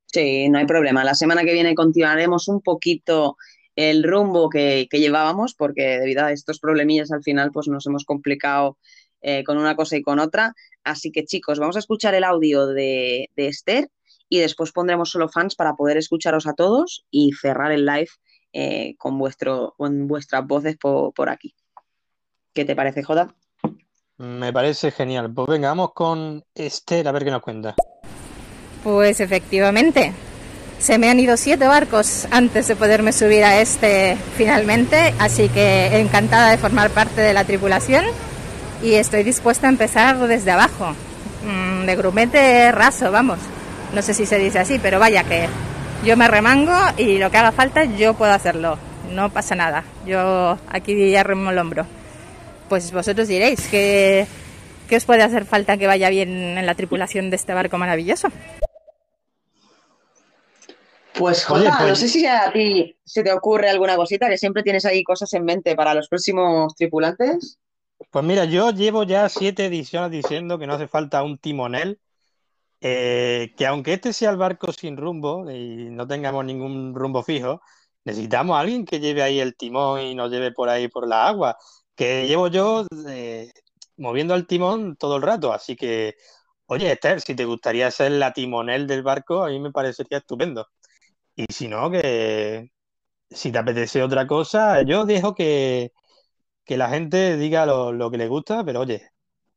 Sí, 0.07 0.49
no 0.49 0.59
hay 0.59 0.67
problema. 0.67 1.03
La 1.05 1.15
semana 1.15 1.43
que 1.45 1.53
viene 1.53 1.75
continuaremos 1.75 2.49
un 2.49 2.61
poquito 2.63 3.37
el 3.77 4.05
rumbo 4.05 4.49
que, 4.49 4.87
que 4.91 5.01
llevábamos, 5.01 5.55
porque 5.55 5.99
debido 5.99 6.25
a 6.25 6.33
estos 6.33 6.59
problemillas 6.59 7.11
al 7.13 7.23
final, 7.23 7.51
pues 7.53 7.69
nos 7.69 7.87
hemos 7.87 8.05
complicado 8.05 8.79
eh, 9.21 9.43
con 9.43 9.57
una 9.57 9.75
cosa 9.75 9.97
y 9.97 10.03
con 10.03 10.19
otra. 10.19 10.55
Así 10.85 11.11
que 11.11 11.25
chicos, 11.25 11.59
vamos 11.59 11.77
a 11.77 11.81
escuchar 11.81 12.15
el 12.15 12.25
audio 12.25 12.67
de, 12.67 13.31
de 13.37 13.49
Esther 13.49 13.89
y 14.29 14.39
después 14.39 14.73
pondremos 14.73 15.11
solo 15.11 15.29
fans 15.29 15.55
para 15.55 15.75
poder 15.75 15.97
escucharos 15.97 16.47
a 16.47 16.55
todos 16.55 17.05
y 17.11 17.33
cerrar 17.33 17.73
el 17.73 17.87
live 17.87 18.09
eh, 18.53 18.95
con, 18.99 19.19
vuestro, 19.19 19.75
con 19.77 20.07
vuestras 20.07 20.47
voces 20.47 20.77
por, 20.77 21.13
por 21.15 21.29
aquí. 21.29 21.55
¿Qué 22.53 22.65
te 22.65 22.77
parece, 22.77 23.03
Joda? 23.03 23.35
Me 24.19 24.53
parece 24.53 24.91
genial. 24.91 25.33
Pues 25.33 25.49
venga, 25.49 25.69
vamos 25.69 25.93
con 25.93 26.45
Esther 26.55 27.09
a 27.09 27.13
ver 27.13 27.25
qué 27.25 27.31
nos 27.31 27.43
cuenta. 27.43 27.75
Pues 28.85 29.21
efectivamente, 29.21 30.13
se 30.85 30.99
me 30.99 31.09
han 31.09 31.19
ido 31.19 31.39
siete 31.39 31.67
barcos 31.67 32.29
antes 32.31 32.69
de 32.69 32.77
poderme 32.77 33.13
subir 33.13 33.43
a 33.43 33.59
este 33.59 34.19
finalmente, 34.37 35.15
así 35.19 35.49
que 35.49 35.99
encantada 35.99 36.51
de 36.51 36.59
formar 36.59 36.91
parte 36.91 37.23
de 37.23 37.33
la 37.33 37.45
tripulación 37.45 38.05
y 38.83 38.93
estoy 38.95 39.23
dispuesta 39.23 39.67
a 39.67 39.71
empezar 39.71 40.19
desde 40.29 40.51
abajo, 40.51 40.95
Mm, 41.45 41.85
de 41.85 41.97
grumete 41.97 42.73
raso, 42.73 43.13
vamos. 43.13 43.39
No 43.93 44.03
sé 44.03 44.15
si 44.15 44.27
se 44.27 44.39
dice 44.39 44.59
así, 44.59 44.79
pero 44.79 44.99
vaya 44.99 45.25
que 45.25 45.47
yo 46.05 46.17
me 46.17 46.27
remango 46.29 46.75
y 46.97 47.19
lo 47.19 47.31
que 47.31 47.37
haga 47.37 47.53
falta 47.53 47.85
yo 47.85 48.15
puedo 48.15 48.33
hacerlo. 48.33 48.79
No 49.11 49.31
pasa 49.31 49.55
nada. 49.55 49.85
Yo 50.07 50.59
aquí 50.71 51.11
ya 51.11 51.23
remo 51.23 51.51
el 51.51 51.59
hombro. 51.59 51.87
Pues 52.69 52.91
vosotros 52.93 53.29
diréis 53.29 53.61
que 53.69 54.27
¿Qué 54.89 54.97
os 54.97 55.05
puede 55.07 55.23
hacer 55.23 55.47
falta 55.47 55.79
que 55.79 55.87
vaya 55.87 56.11
bien 56.11 56.59
en 56.59 56.67
la 56.67 56.75
tripulación 56.75 57.31
de 57.31 57.37
este 57.37 57.55
barco 57.55 57.79
maravilloso? 57.79 58.29
Pues 61.17 61.49
Oye, 61.51 61.65
Jota, 61.65 61.79
pues- 61.79 61.89
no 61.91 61.97
sé 61.97 62.09
si 62.09 62.27
a 62.27 62.53
ti 62.53 62.97
se 63.05 63.23
te 63.23 63.33
ocurre 63.33 63.71
alguna 63.71 63.97
cosita, 63.97 64.29
que 64.29 64.39
siempre 64.39 64.63
tienes 64.63 64.85
ahí 64.85 65.05
cosas 65.05 65.33
en 65.35 65.45
mente 65.45 65.77
para 65.77 65.95
los 65.95 66.09
próximos 66.09 66.75
tripulantes. 66.75 67.59
Pues 68.11 68.25
mira, 68.25 68.45
yo 68.45 68.71
llevo 68.71 69.05
ya 69.05 69.29
siete 69.29 69.67
ediciones 69.67 70.11
diciendo 70.11 70.59
que 70.59 70.67
no 70.67 70.75
hace 70.75 70.89
falta 70.89 71.23
un 71.23 71.39
timonel, 71.39 72.01
eh, 72.81 73.55
que 73.57 73.67
aunque 73.67 73.95
este 73.95 74.13
sea 74.13 74.31
el 74.31 74.37
barco 74.37 74.73
sin 74.73 74.97
rumbo 74.97 75.51
y 75.51 75.89
no 75.91 76.07
tengamos 76.07 76.45
ningún 76.45 76.95
rumbo 76.95 77.23
fijo, 77.23 77.61
necesitamos 78.05 78.57
a 78.57 78.61
alguien 78.61 78.85
que 78.85 79.01
lleve 79.01 79.23
ahí 79.23 79.41
el 79.41 79.57
timón 79.57 80.01
y 80.01 80.15
nos 80.15 80.31
lleve 80.31 80.53
por 80.53 80.69
ahí 80.69 80.89
por 80.89 81.09
la 81.09 81.27
agua, 81.27 81.57
que 81.95 82.27
llevo 82.27 82.49
yo 82.49 82.87
eh, 83.09 83.51
moviendo 83.97 84.35
el 84.35 84.47
timón 84.47 84.97
todo 84.97 85.17
el 85.17 85.23
rato, 85.23 85.53
así 85.53 85.77
que, 85.77 86.15
oye, 86.67 86.91
Esther, 86.93 87.21
si 87.21 87.35
te 87.35 87.45
gustaría 87.45 87.91
ser 87.91 88.13
la 88.13 88.33
timonel 88.33 88.87
del 88.87 89.03
barco, 89.03 89.45
a 89.45 89.49
mí 89.49 89.61
me 89.61 89.71
parecería 89.73 90.19
estupendo. 90.19 90.67
Y 91.37 91.47
si 91.53 91.69
no, 91.69 91.91
que 91.91 92.71
si 93.31 93.53
te 93.53 93.59
apetece 93.59 94.03
otra 94.03 94.27
cosa, 94.27 94.83
yo 94.85 95.07
dejo 95.07 95.35
que 95.35 95.93
que 96.65 96.77
la 96.79 96.89
gente 96.91 97.37
diga 97.39 97.67
lo, 97.67 97.93
lo 97.93 98.11
que 98.11 98.19
le 98.19 98.29
gusta, 98.29 98.65
pero 98.65 98.81
oye, 98.83 99.11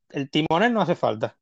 el 0.09 0.29
timonel 0.31 0.73
no 0.73 0.81
hace 0.81 0.95
falta. 0.95 1.37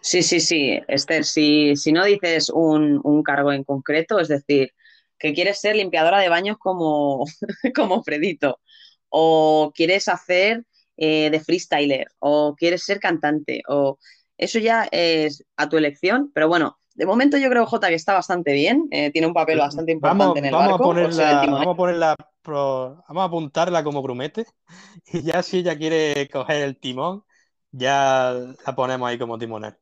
Sí, 0.00 0.22
sí, 0.22 0.40
sí, 0.40 0.80
Esther, 0.88 1.24
si, 1.24 1.74
si 1.76 1.92
no 1.92 2.04
dices 2.04 2.50
un, 2.50 3.00
un 3.04 3.22
cargo 3.22 3.52
en 3.52 3.64
concreto, 3.64 4.20
es 4.20 4.28
decir, 4.28 4.70
que 5.18 5.34
quieres 5.34 5.60
ser 5.60 5.76
limpiadora 5.76 6.20
de 6.20 6.28
baños 6.28 6.56
como, 6.58 7.24
como 7.74 8.02
Fredito, 8.02 8.60
o 9.08 9.72
quieres 9.74 10.08
hacer 10.08 10.64
eh, 10.96 11.30
de 11.30 11.40
freestyler, 11.40 12.06
o 12.20 12.54
quieres 12.56 12.84
ser 12.84 13.00
cantante, 13.00 13.62
o 13.68 13.98
eso 14.38 14.58
ya 14.58 14.88
es 14.92 15.44
a 15.56 15.68
tu 15.68 15.76
elección, 15.76 16.30
pero 16.34 16.48
bueno, 16.48 16.78
de 16.96 17.06
momento 17.06 17.36
yo 17.36 17.48
creo, 17.50 17.66
Jota, 17.66 17.88
que 17.88 17.94
está 17.94 18.14
bastante 18.14 18.52
bien, 18.52 18.88
eh, 18.90 19.10
tiene 19.12 19.26
un 19.26 19.34
papel 19.34 19.58
bastante 19.58 19.92
importante 19.92 20.38
Vamos, 20.38 20.38
en 20.38 20.44
el 20.46 20.52
vamos 20.52 20.68
barco, 20.70 20.92
el 20.98 21.40
timonel. 21.40 21.56
vamos 21.58 21.74
a 21.74 21.76
ponerla, 21.76 22.16
pro- 22.42 23.04
vamos 23.08 23.22
a 23.22 23.24
apuntarla 23.24 23.84
como 23.84 24.02
grumete, 24.02 24.46
y 25.12 25.22
ya 25.22 25.42
si 25.42 25.58
ella 25.58 25.76
quiere 25.76 26.28
coger 26.30 26.62
el 26.62 26.78
timón, 26.78 27.24
ya 27.70 28.32
la 28.66 28.74
ponemos 28.74 29.08
ahí 29.08 29.18
como 29.18 29.38
timonel. 29.38 29.74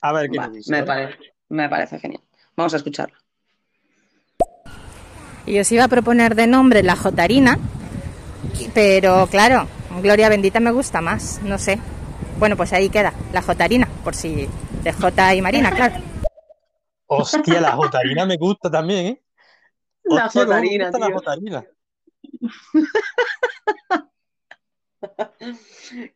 A 0.00 0.12
ver 0.12 0.30
qué 0.30 0.38
Va, 0.38 0.46
nos 0.46 0.52
dice, 0.54 0.70
me 0.72 0.78
¿vale? 0.78 0.86
parece, 0.86 1.18
me 1.48 1.68
parece 1.68 1.98
genial. 1.98 2.22
Vamos 2.56 2.74
a 2.74 2.76
escucharlo. 2.78 3.16
Y 5.46 5.58
os 5.60 5.70
iba 5.70 5.84
a 5.84 5.88
proponer 5.88 6.34
de 6.34 6.46
nombre 6.46 6.82
la 6.82 6.96
Jotarina, 6.96 7.58
pero 8.74 9.26
claro, 9.30 9.66
Gloria 10.02 10.28
Bendita 10.28 10.60
me 10.60 10.70
gusta 10.72 11.00
más, 11.00 11.40
no 11.42 11.58
sé. 11.58 11.78
Bueno, 12.38 12.56
pues 12.56 12.72
ahí 12.72 12.88
queda, 12.90 13.12
la 13.32 13.42
Jotarina, 13.42 13.88
por 14.04 14.14
si 14.14 14.48
de 14.82 14.92
Jota 14.92 15.34
y 15.34 15.42
Marina, 15.42 15.70
claro. 15.72 15.94
Hostia, 17.08 17.60
la 17.60 17.72
jotarina 17.72 18.26
me 18.26 18.36
gusta 18.36 18.70
también, 18.70 19.06
¿eh? 19.06 19.22
La 20.04 20.08
Hostia, 20.08 20.46
me 20.46 20.54
jotarina, 20.54 20.60
gusta 20.60 20.98
la 20.98 21.10
tío. 21.10 21.10
jotarina. 21.10 21.66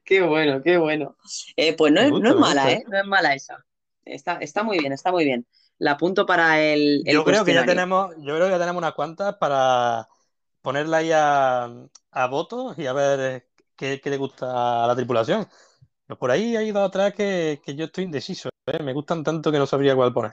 Qué 0.04 0.22
bueno, 0.22 0.62
qué 0.62 0.76
bueno. 0.78 1.16
Eh, 1.56 1.74
pues 1.76 1.92
no 1.92 2.00
es, 2.00 2.16
no 2.16 2.30
es 2.30 2.36
mala, 2.36 2.62
gusta, 2.62 2.72
¿eh? 2.72 2.84
No 2.88 2.98
es 2.98 3.04
mala 3.06 3.34
esa. 3.34 3.64
Está, 4.04 4.36
está 4.38 4.62
muy 4.62 4.78
bien, 4.78 4.92
está 4.92 5.10
muy 5.12 5.24
bien. 5.24 5.46
La 5.78 5.92
apunto 5.92 6.26
para 6.26 6.60
el, 6.62 7.02
el 7.06 7.14
Yo 7.16 7.24
creo 7.24 7.44
que 7.44 7.54
ya 7.54 7.64
tenemos, 7.64 8.14
yo 8.18 8.34
creo 8.36 8.46
que 8.46 8.50
ya 8.52 8.58
tenemos 8.58 8.80
unas 8.80 8.92
cuantas 8.94 9.36
para 9.36 10.08
ponerla 10.62 10.98
ahí 10.98 11.10
a, 11.12 11.64
a 12.10 12.26
voto 12.28 12.74
y 12.76 12.86
a 12.86 12.92
ver 12.92 13.20
eh, 13.20 13.46
qué, 13.76 14.00
qué 14.02 14.10
le 14.10 14.16
gusta 14.18 14.84
a 14.84 14.86
la 14.86 14.94
tripulación. 14.96 15.46
Pero 16.06 16.18
por 16.18 16.30
ahí 16.30 16.56
hay 16.56 16.70
dos 16.72 16.88
atrás 16.88 17.14
que, 17.14 17.60
que 17.64 17.74
yo 17.76 17.86
estoy 17.86 18.04
indeciso, 18.04 18.48
¿eh? 18.66 18.82
Me 18.82 18.92
gustan 18.94 19.22
tanto 19.24 19.50
que 19.52 19.58
no 19.58 19.66
sabría 19.66 19.94
cuál 19.96 20.12
poner. 20.12 20.32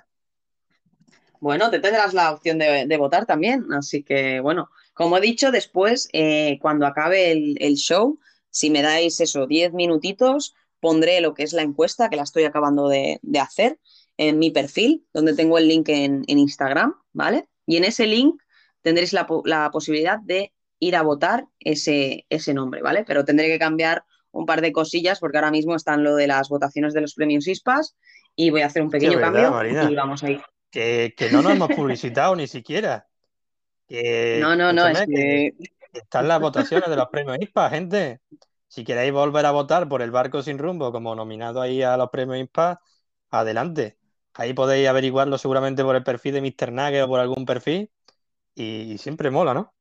Bueno, 1.39 1.69
te 1.69 1.79
tendrás 1.79 2.13
la 2.13 2.31
opción 2.31 2.57
de, 2.57 2.85
de 2.87 2.97
votar 2.97 3.25
también. 3.25 3.65
Así 3.73 4.03
que, 4.03 4.39
bueno, 4.39 4.69
como 4.93 5.17
he 5.17 5.21
dicho, 5.21 5.51
después, 5.51 6.09
eh, 6.13 6.57
cuando 6.61 6.85
acabe 6.87 7.31
el, 7.31 7.57
el 7.59 7.75
show, 7.75 8.19
si 8.49 8.69
me 8.69 8.81
dais 8.81 9.19
eso, 9.19 9.45
10 9.47 9.73
minutitos, 9.73 10.55
pondré 10.79 11.21
lo 11.21 11.33
que 11.33 11.43
es 11.43 11.53
la 11.53 11.61
encuesta, 11.61 12.09
que 12.09 12.15
la 12.15 12.23
estoy 12.23 12.43
acabando 12.45 12.87
de, 12.89 13.19
de 13.21 13.39
hacer, 13.39 13.79
en 14.17 14.39
mi 14.39 14.49
perfil, 14.49 15.05
donde 15.13 15.35
tengo 15.35 15.57
el 15.59 15.67
link 15.67 15.89
en, 15.89 16.23
en 16.27 16.39
Instagram, 16.39 16.95
¿vale? 17.13 17.47
Y 17.67 17.77
en 17.77 17.83
ese 17.83 18.07
link 18.07 18.41
tendréis 18.81 19.13
la, 19.13 19.27
po- 19.27 19.43
la 19.45 19.69
posibilidad 19.71 20.19
de 20.19 20.53
ir 20.79 20.95
a 20.95 21.03
votar 21.03 21.45
ese, 21.59 22.25
ese 22.29 22.53
nombre, 22.53 22.81
¿vale? 22.81 23.03
Pero 23.05 23.25
tendré 23.25 23.47
que 23.47 23.59
cambiar 23.59 24.03
un 24.31 24.45
par 24.45 24.61
de 24.61 24.71
cosillas 24.71 25.19
porque 25.19 25.37
ahora 25.37 25.51
mismo 25.51 25.75
están 25.75 26.03
lo 26.03 26.15
de 26.15 26.27
las 26.27 26.49
votaciones 26.49 26.93
de 26.93 27.01
los 27.01 27.13
premios 27.13 27.47
ISPAS 27.47 27.95
y 28.35 28.49
voy 28.49 28.61
a 28.61 28.67
hacer 28.67 28.81
un 28.83 28.89
pequeño 28.89 29.17
¿verdad, 29.17 29.33
cambio 29.33 29.51
Marina? 29.51 29.91
y 29.91 29.95
vamos 29.95 30.23
a 30.23 30.31
ir. 30.31 30.41
Que, 30.77 31.15
que 31.17 31.29
no 31.31 31.41
nos 31.41 31.53
hemos 31.53 31.69
publicitado 31.75 32.35
ni 32.35 32.47
siquiera. 32.47 33.07
Que, 33.87 34.41
No, 34.41 34.55
no, 34.55 34.71
no, 34.71 34.87
es 34.87 34.99
escúchame, 34.99 35.07
que 35.07 35.53
que 35.93 35.99
están 35.99 36.27
las 36.27 36.39
votaciones 36.41 36.89
de 36.89 36.95
los 36.97 37.07
premios 37.09 37.37
ISPA, 37.41 37.69
gente. 37.69 38.21
Si 38.67 38.83
queréis 38.85 39.13
volver 39.13 39.45
a 39.45 39.51
votar 39.51 39.87
por 39.89 40.01
el 40.01 40.11
Barco 40.11 40.43
Sin 40.43 40.57
Rumbo 40.59 40.91
como 40.91 41.15
nominado 41.15 41.61
ahí 41.61 41.83
a 41.83 41.97
los 41.97 42.09
premios 42.11 42.39
ISPA, 42.39 42.81
adelante. 43.31 43.99
Ahí 44.35 44.53
podéis 44.53 44.87
averiguarlo 44.89 45.37
seguramente 45.37 45.83
por 45.83 45.95
el 45.95 46.03
perfil 46.03 46.35
de 46.35 46.41
Mr. 46.41 46.71
Nugget 46.73 47.03
o 47.03 47.07
por 47.07 47.19
algún 47.21 47.45
perfil. 47.45 47.91
Y, 48.55 48.93
y 48.93 48.99
siempre 48.99 49.31
mola, 49.31 49.53
¿no? 49.55 49.75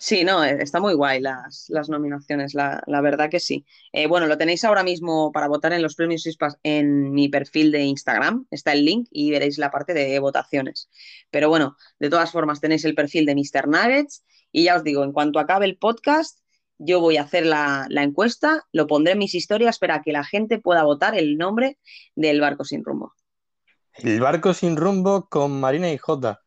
Sí, 0.00 0.22
no, 0.22 0.44
eh, 0.44 0.56
está 0.60 0.78
muy 0.80 0.94
guay 0.94 1.20
las, 1.20 1.68
nominaciones, 1.88 2.54
la, 2.54 2.82
la 2.86 3.00
verdad 3.00 3.28
que 3.28 3.40
sí. 3.40 3.66
Eh, 3.92 4.06
bueno, 4.06 4.28
lo 4.28 4.38
tenéis 4.38 4.64
ahora 4.64 4.84
mismo 4.84 5.32
para 5.32 5.48
votar 5.48 5.72
en 5.72 5.82
los 5.82 5.96
premios 5.96 6.24
ISPAS 6.24 6.56
en 6.62 7.12
mi 7.12 7.28
perfil 7.28 7.72
de 7.72 7.82
Instagram, 7.82 8.46
está 8.52 8.72
el 8.72 8.84
link 8.84 9.08
y 9.10 9.32
veréis 9.32 9.58
la 9.58 9.72
parte 9.72 9.94
de 9.94 10.16
votaciones. 10.20 10.88
Pero 11.30 11.48
bueno, 11.48 11.76
de 11.98 12.10
todas 12.10 12.30
formas 12.30 12.60
tenéis 12.60 12.84
el 12.84 12.94
perfil 12.94 13.26
de 13.26 13.34
Mr. 13.34 13.66
Nuggets 13.66 14.24
y 14.52 14.64
ya 14.64 14.76
os 14.76 14.84
digo, 14.84 15.02
en 15.02 15.12
cuanto 15.12 15.40
acabe 15.40 15.66
el 15.66 15.76
podcast, 15.76 16.38
yo 16.78 17.00
voy 17.00 17.16
a 17.16 17.22
hacer 17.22 17.44
la, 17.44 17.86
la 17.88 18.04
encuesta, 18.04 18.66
lo 18.70 18.86
pondré 18.86 19.14
en 19.14 19.18
mis 19.18 19.34
historias 19.34 19.80
para 19.80 20.00
que 20.02 20.12
la 20.12 20.22
gente 20.22 20.60
pueda 20.60 20.84
votar 20.84 21.18
el 21.18 21.36
nombre 21.36 21.76
del 22.14 22.40
barco 22.40 22.62
sin 22.62 22.84
rumbo. 22.84 23.14
El 23.94 24.20
Barco 24.20 24.54
Sin 24.54 24.76
Rumbo 24.76 25.26
con 25.28 25.58
Marina 25.58 25.90
y 25.90 25.98
Jota. 25.98 26.40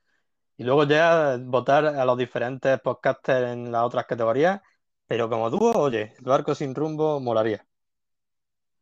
Y 0.62 0.64
luego 0.64 0.84
ya 0.84 1.40
votar 1.42 1.88
a 1.88 2.06
los 2.06 2.16
diferentes 2.20 2.80
podcasters 2.82 3.50
en 3.52 3.72
las 3.72 3.82
otras 3.82 4.06
categorías. 4.06 4.62
Pero 5.08 5.28
como 5.28 5.50
dúo, 5.50 5.72
oye, 5.72 6.14
el 6.20 6.24
Barco 6.24 6.54
Sin 6.54 6.76
Rumbo 6.76 7.20
molaría. 7.20 7.66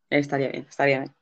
Estaría 0.10 0.50
bien, 0.50 0.66
estaría 0.70 1.00
bien. 1.00 1.16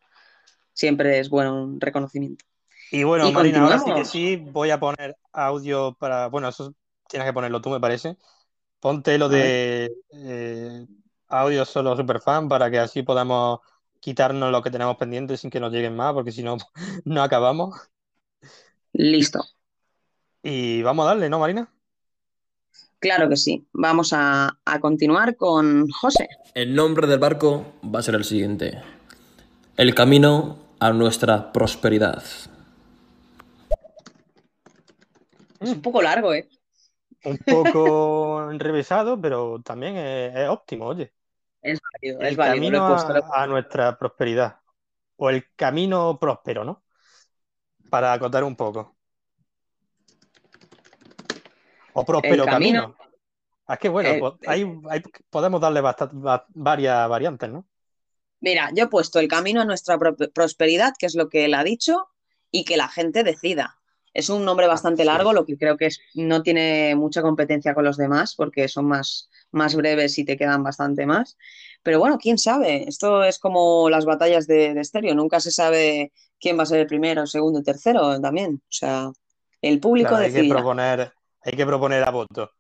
Siempre 0.74 1.20
es 1.20 1.30
bueno 1.30 1.64
un 1.64 1.80
reconocimiento. 1.80 2.44
Y 2.92 3.04
bueno, 3.04 3.30
Y 3.30 3.34
Marina, 3.34 3.64
ahora 3.64 3.78
sí 3.78 3.94
que 3.94 4.04
sí, 4.04 4.36
voy 4.38 4.72
a 4.72 4.80
poner 4.80 5.16
audio 5.32 5.94
para. 5.94 6.26
Bueno, 6.30 6.48
eso 6.48 6.74
tienes 7.08 7.28
que 7.28 7.34
ponerlo 7.34 7.62
tú, 7.62 7.70
me 7.70 7.80
parece. 7.80 8.18
Ponte 8.80 9.20
lo 9.20 9.30
de 9.30 9.92
eh, 10.12 10.88
audio 11.28 11.66
solo 11.66 11.96
superfan 11.96 12.50
para 12.50 12.72
que 12.72 12.80
así 12.80 13.04
podamos 13.04 13.60
quitarnos 14.00 14.52
lo 14.52 14.64
que 14.64 14.72
tenemos 14.72 14.98
pendiente 14.98 15.38
sin 15.38 15.52
que 15.52 15.60
nos 15.60 15.72
lleguen 15.72 15.96
más, 15.96 16.14
porque 16.14 16.32
si 16.32 16.42
no, 16.42 16.58
no 17.06 17.22
acabamos. 17.22 17.76
Listo. 18.94 19.57
Y 20.44 20.82
vamos 20.84 21.06
a 21.06 21.10
darle, 21.10 21.30
¿no, 21.30 21.40
Marina? 21.40 21.72
Claro 23.00 23.30
que 23.30 23.38
sí. 23.38 23.68
Vamos 23.74 24.14
a, 24.14 24.60
a 24.66 24.80
continuar 24.80 25.36
con 25.36 25.90
José. 25.90 26.28
El 26.54 26.76
nombre 26.76 27.08
del 27.08 27.20
barco 27.20 27.76
va 27.86 28.00
a 28.00 28.04
ser 28.04 28.16
el 28.16 28.26
siguiente. 28.26 28.82
El 29.78 29.96
camino 29.96 30.58
a 30.80 30.92
nuestra 30.92 31.54
prosperidad. 31.54 32.24
Es 35.60 35.70
un 35.70 35.82
poco 35.82 36.02
largo, 36.02 36.34
¿eh? 36.34 36.50
Un 37.24 37.38
poco 37.40 38.50
enrevesado, 38.52 39.20
pero 39.22 39.62
también 39.64 39.98
es, 39.98 40.36
es 40.36 40.50
óptimo, 40.50 40.86
oye. 40.88 41.14
Es 41.62 41.80
válido, 41.94 42.22
El 42.22 42.28
es 42.28 42.38
válido. 42.38 42.66
Camino 42.66 43.08
a 43.34 43.48
nuestra 43.48 43.98
prosperidad. 43.98 44.60
O 45.18 45.30
el 45.30 45.46
camino 45.56 46.20
próspero, 46.20 46.64
¿no? 46.66 46.84
Para 47.90 48.14
acotar 48.14 48.44
un 48.44 48.56
poco. 48.56 48.97
O 52.00 52.06
próspero 52.06 52.44
El 52.44 52.50
camino- 52.50 52.82
camino. 52.82 52.96
Ah, 53.68 53.74
Es 53.74 53.80
que 53.80 53.90
bueno, 53.90 54.10
Eh, 54.10 54.20
po- 54.20 54.38
hay- 54.48 54.66
hay- 54.90 55.04
podemos 55.30 55.60
darle 55.60 55.82
basta- 55.82 56.06
va- 56.14 56.46
varias 56.50 57.10
variantes, 57.10 57.50
¿no? 57.50 57.66
Mira, 58.40 58.70
yo 58.74 58.84
he 58.86 58.88
puesto 58.88 59.20
el 59.20 59.28
camino 59.28 59.62
a 59.62 59.66
nuestra 59.66 59.98
pro- 59.98 60.16
prosperidad, 60.34 60.94
que 60.98 61.08
es 61.08 61.16
lo 61.16 61.28
que 61.28 61.46
él 61.46 61.54
ha 61.54 61.64
dicho, 61.64 62.08
y 62.52 62.64
que 62.64 62.78
la 62.78 62.88
gente 62.88 63.24
decida. 63.24 63.80
Es 64.14 64.30
un 64.30 64.46
nombre 64.46 64.68
bastante 64.68 65.04
largo, 65.06 65.34
lo 65.34 65.46
que 65.46 65.58
creo 65.58 65.76
que 65.78 65.88
es, 65.88 66.00
no 66.16 66.42
tiene 66.44 66.96
mucha 66.96 67.22
competencia 67.22 67.74
con 67.76 67.84
los 67.84 67.98
demás, 67.98 68.36
porque 68.36 68.68
son 68.68 68.86
más, 68.86 69.30
más 69.52 69.76
breves 69.76 70.18
y 70.18 70.24
te 70.24 70.38
quedan 70.38 70.64
bastante 70.64 71.06
más. 71.06 71.38
Pero 71.84 72.00
bueno, 72.00 72.18
quién 72.18 72.38
sabe. 72.38 72.88
Esto 72.88 73.24
es 73.24 73.38
como 73.38 73.90
las 73.90 74.06
batallas 74.06 74.48
de, 74.48 74.74
de 74.74 74.82
estéreo. 74.82 75.14
Nunca 75.14 75.40
se 75.40 75.52
sabe 75.52 76.14
quién 76.40 76.58
va 76.58 76.64
a 76.64 76.66
ser 76.68 76.80
el 76.80 76.88
primero, 76.88 77.22
el 77.24 77.28
segundo, 77.28 77.60
el 77.60 77.66
tercero 77.66 78.20
también. 78.22 78.56
O 78.64 78.72
sea, 78.72 79.12
el 79.62 79.80
público 79.80 80.10
Claro, 80.10 80.24
hay 80.26 80.34
que 80.34 80.50
proponer, 80.50 81.12
hay 81.42 81.54
que 81.54 81.66
proponer 81.66 82.04
a 82.04 82.12
voto. 82.12 82.52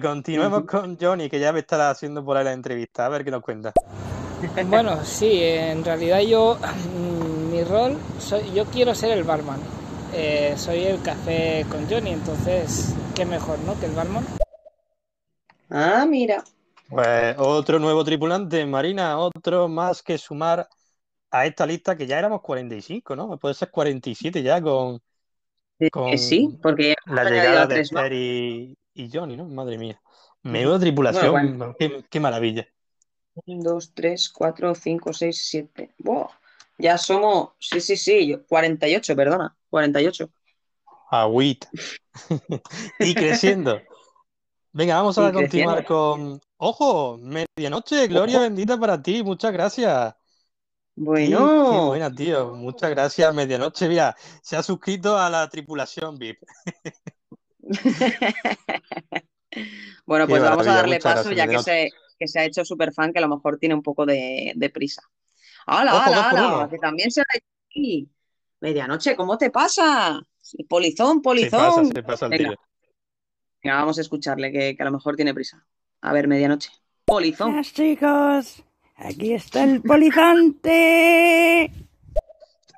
Continuemos 0.00 0.64
con 0.66 0.96
Johnny, 0.96 1.28
que 1.28 1.40
ya 1.40 1.52
me 1.52 1.60
estará 1.60 1.90
haciendo 1.90 2.24
por 2.24 2.36
ahí 2.36 2.44
la 2.44 2.52
entrevista. 2.52 3.06
A 3.06 3.08
ver 3.08 3.24
qué 3.24 3.30
nos 3.30 3.42
cuenta. 3.42 3.72
Bueno, 4.66 5.02
sí, 5.04 5.42
en 5.42 5.84
realidad 5.84 6.20
yo, 6.20 6.58
mm, 6.58 7.50
mi 7.50 7.64
rol, 7.64 7.96
soy, 8.18 8.52
yo 8.52 8.66
quiero 8.66 8.94
ser 8.94 9.12
el 9.12 9.24
barman. 9.24 9.58
Eh, 10.12 10.54
soy 10.56 10.84
el 10.84 11.00
café 11.02 11.64
con 11.70 11.88
Johnny, 11.88 12.10
entonces, 12.10 12.94
qué 13.14 13.24
mejor, 13.24 13.58
¿no? 13.60 13.78
Que 13.80 13.86
el 13.86 13.92
barman. 13.92 14.24
Ah, 15.70 16.04
mira. 16.06 16.44
Pues 16.88 17.36
otro 17.38 17.78
nuevo 17.78 18.04
tripulante, 18.04 18.66
Marina, 18.66 19.18
otro 19.18 19.66
más 19.66 20.02
que 20.02 20.18
sumar 20.18 20.68
a 21.30 21.46
esta 21.46 21.66
lista 21.66 21.96
que 21.96 22.06
ya 22.06 22.18
éramos 22.18 22.42
45, 22.42 23.16
¿no? 23.16 23.38
Puede 23.38 23.54
ser 23.54 23.70
47 23.70 24.42
ya 24.42 24.60
con, 24.60 25.00
con 25.90 26.16
sí, 26.18 26.58
porque 26.62 26.94
la 27.06 27.24
llegada 27.24 27.66
de. 27.66 27.80
Esther 27.80 28.12
y, 28.12 28.76
y 28.94 29.10
Johnny, 29.12 29.36
¿no? 29.36 29.44
Madre 29.46 29.78
mía. 29.78 30.00
Menuda 30.42 30.78
tripulación, 30.78 31.32
Bueno, 31.32 31.74
Qué, 31.78 32.04
qué 32.10 32.20
maravilla. 32.20 32.66
Un, 33.46 33.60
dos, 33.60 33.92
tres, 33.94 34.28
cuatro, 34.28 34.74
cinco, 34.74 35.12
seis, 35.12 35.46
siete. 35.48 35.90
¡Buah! 35.98 36.28
Ya 36.78 36.98
somos, 36.98 37.50
sí, 37.58 37.80
sí, 37.80 37.96
sí, 37.96 38.26
yo- 38.28 38.44
48, 38.46 39.16
perdona, 39.16 39.56
48. 39.70 40.30
Agüita. 41.10 41.68
y 43.00 43.14
creciendo. 43.14 43.80
Venga, 44.72 44.96
vamos 44.96 45.18
a 45.18 45.32
continuar 45.32 45.84
con. 45.84 46.40
¡Ojo! 46.58 47.18
Medianoche, 47.18 48.06
gloria 48.08 48.38
Ojo. 48.38 48.44
bendita 48.44 48.78
para 48.78 49.02
ti, 49.02 49.22
muchas 49.22 49.52
gracias. 49.52 50.14
Bueno, 50.96 51.86
buena, 51.88 52.14
tío. 52.14 52.54
Muchas 52.54 52.90
gracias, 52.90 53.34
Medianoche. 53.34 53.88
Mira, 53.88 54.16
se 54.42 54.56
ha 54.56 54.62
suscrito 54.62 55.18
a 55.18 55.28
la 55.28 55.48
tripulación 55.48 56.18
VIP. 56.18 56.38
bueno, 60.06 60.26
Qué 60.26 60.30
pues 60.30 60.42
vamos 60.42 60.66
a 60.66 60.74
darle 60.74 61.00
paso 61.00 61.30
gracias, 61.30 61.36
ya 61.36 61.48
que 61.48 61.58
se, 61.58 61.90
que 62.18 62.28
se 62.28 62.40
ha 62.40 62.44
hecho 62.44 62.64
súper 62.64 62.92
fan, 62.92 63.12
que 63.12 63.18
a 63.18 63.22
lo 63.22 63.28
mejor 63.28 63.58
tiene 63.58 63.74
un 63.74 63.82
poco 63.82 64.06
de, 64.06 64.52
de 64.54 64.70
prisa. 64.70 65.02
¡Hala, 65.66 66.04
hala, 66.04 66.30
hala! 66.30 66.68
Que 66.70 66.78
también 66.78 67.10
se 67.10 67.20
ha 67.22 67.24
hecho 67.34 67.46
aquí. 67.70 68.08
Medianoche, 68.60 69.16
¿cómo 69.16 69.36
te 69.38 69.50
pasa? 69.50 70.20
Polizón, 70.68 71.22
Se 71.34 71.50
pasa, 71.50 71.82
polizón. 71.82 71.92
se 71.92 72.02
pasa 72.02 72.26
el 72.26 72.30
Venga, 72.32 72.48
tío. 72.50 72.58
venga, 73.62 73.76
vamos 73.76 73.98
a 73.98 74.00
escucharle, 74.02 74.52
que, 74.52 74.76
que 74.76 74.82
a 74.82 74.86
lo 74.86 74.92
mejor 74.92 75.16
tiene 75.16 75.34
prisa. 75.34 75.66
A 76.02 76.12
ver, 76.12 76.28
medianoche. 76.28 76.70
Polizón. 77.04 77.52
Buenas 77.52 77.72
chicos, 77.72 78.62
aquí 78.96 79.34
está 79.34 79.64
el 79.64 79.82
polizante. 79.82 81.70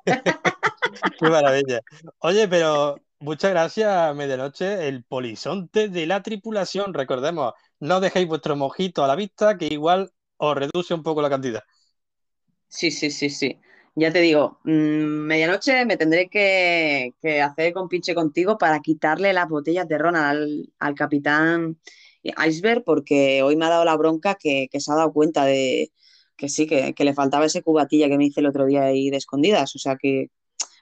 Qué 1.19 1.29
maravilla. 1.29 1.81
Oye, 2.19 2.47
pero 2.47 2.99
muchas 3.19 3.51
gracias, 3.51 4.15
Medianoche, 4.15 4.87
el 4.87 5.03
polizonte 5.03 5.89
de 5.89 6.05
la 6.05 6.21
tripulación. 6.23 6.93
Recordemos, 6.93 7.53
no 7.79 7.99
dejéis 7.99 8.27
vuestro 8.27 8.55
mojito 8.55 9.03
a 9.03 9.07
la 9.07 9.15
vista, 9.15 9.57
que 9.57 9.67
igual 9.67 10.11
os 10.37 10.55
reduce 10.55 10.93
un 10.93 11.03
poco 11.03 11.21
la 11.21 11.29
cantidad. 11.29 11.63
Sí, 12.67 12.91
sí, 12.91 13.11
sí, 13.11 13.29
sí. 13.29 13.59
Ya 13.95 14.11
te 14.11 14.21
digo, 14.21 14.59
mm, 14.63 14.69
medianoche 14.69 15.83
me 15.85 15.97
tendré 15.97 16.29
que, 16.29 17.13
que 17.21 17.41
hacer 17.41 17.73
compinche 17.73 18.13
contigo 18.13 18.57
para 18.57 18.79
quitarle 18.79 19.33
las 19.33 19.49
botellas 19.49 19.87
de 19.87 19.97
ron 19.97 20.15
al, 20.15 20.71
al 20.77 20.93
capitán 20.93 21.79
Iceberg, 22.47 22.83
porque 22.83 23.41
hoy 23.41 23.55
me 23.55 23.65
ha 23.65 23.69
dado 23.69 23.85
la 23.85 23.95
bronca 23.95 24.35
que, 24.35 24.67
que 24.71 24.79
se 24.79 24.91
ha 24.91 24.95
dado 24.95 25.13
cuenta 25.13 25.45
de 25.45 25.91
que 26.37 26.49
sí, 26.49 26.67
que, 26.67 26.93
que 26.93 27.03
le 27.03 27.13
faltaba 27.13 27.45
ese 27.45 27.61
cubatilla 27.63 28.07
que 28.07 28.17
me 28.17 28.25
hice 28.25 28.39
el 28.39 28.45
otro 28.47 28.65
día 28.65 28.83
ahí 28.83 29.09
de 29.09 29.17
escondidas. 29.17 29.75
O 29.75 29.79
sea 29.79 29.97
que 29.97 30.29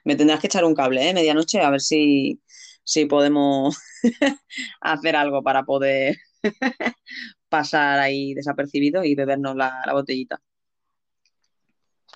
me 0.04 0.16
tendrás 0.16 0.40
que 0.40 0.46
echar 0.46 0.64
un 0.64 0.74
cable, 0.74 1.08
¿eh? 1.08 1.14
Medianoche, 1.14 1.60
a 1.60 1.70
ver 1.70 1.80
si, 1.80 2.40
si 2.84 3.06
podemos 3.06 3.76
hacer 4.80 5.16
algo 5.16 5.42
para 5.42 5.64
poder 5.64 6.16
pasar 7.48 7.98
ahí 7.98 8.34
desapercibido 8.34 9.02
y 9.02 9.14
bebernos 9.14 9.56
la, 9.56 9.82
la 9.84 9.92
botellita. 9.92 10.40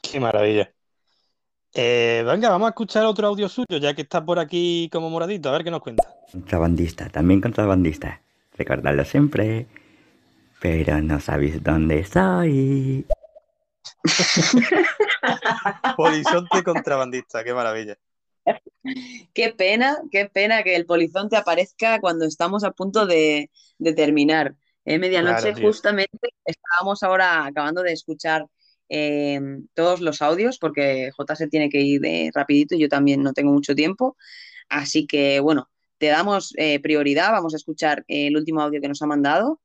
Qué 0.03 0.21
maravilla. 0.21 0.73
Eh, 1.73 2.25
venga, 2.27 2.51
vamos 2.51 2.67
a 2.67 2.71
escuchar 2.71 3.05
otro 3.05 3.29
audio 3.29 3.49
suyo, 3.49 3.79
ya 3.79 3.95
que 3.95 4.03
está 4.03 4.25
por 4.25 4.39
aquí 4.39 4.89
como 4.93 5.09
moradito, 5.09 5.49
a 5.49 5.53
ver 5.53 5.65
qué 5.65 5.71
nos 5.71 5.81
cuenta. 5.81 6.03
Contrabandista, 6.31 7.09
también 7.09 7.41
contrabandista. 7.41 8.23
Recordadlo 8.57 9.05
siempre. 9.05 9.67
pero 10.61 11.01
no 11.01 11.21
sabéis 11.21 11.63
dónde 11.63 12.05
soy. 12.05 13.07
Polizonte 15.97 16.63
contrabandista, 16.63 17.45
qué 17.45 17.55
maravilla. 17.55 17.99
Qué 19.35 19.51
pena, 19.51 19.99
qué 20.11 20.27
pena 20.27 20.63
que 20.63 20.75
el 20.75 20.87
polizonte 20.87 21.37
aparezca 21.37 22.01
cuando 22.01 22.25
estamos 22.25 22.65
a 22.65 22.73
punto 22.73 23.07
de, 23.07 23.51
de 23.79 23.93
terminar. 23.93 24.55
Eh, 24.85 24.99
medianoche, 24.99 25.53
Claro, 25.53 25.67
justamente, 25.67 26.35
estábamos 26.45 27.03
ahora 27.03 27.45
acabando 27.45 27.83
de 27.83 27.93
escuchar 27.93 28.47
eh, 28.89 29.41
todos 29.75 30.01
los 30.01 30.21
audios 30.21 30.59
porque 30.59 31.11
J 31.17 31.37
se 31.37 31.49
tiene 31.49 31.69
que 31.69 31.81
ir 31.81 32.01
de 32.01 32.31
rapidito 32.35 32.75
y 32.75 32.81
yo 32.81 32.89
también 32.89 33.23
no 33.23 33.33
tengo 33.33 33.53
mucho 33.53 33.75
tiempo. 33.75 34.17
Así 34.69 35.07
que, 35.07 35.41
bueno, 35.41 35.69
te 35.99 36.07
damos 36.07 36.55
eh, 36.57 36.81
prioridad, 36.81 37.31
vamos 37.31 37.55
a 37.55 37.57
escuchar 37.57 38.05
eh, 38.09 38.29
el 38.29 38.37
último 38.37 38.63
audio 38.63 38.81
que 38.81 38.89
nos 38.89 39.03
ha 39.03 39.07
mandado 39.07 39.61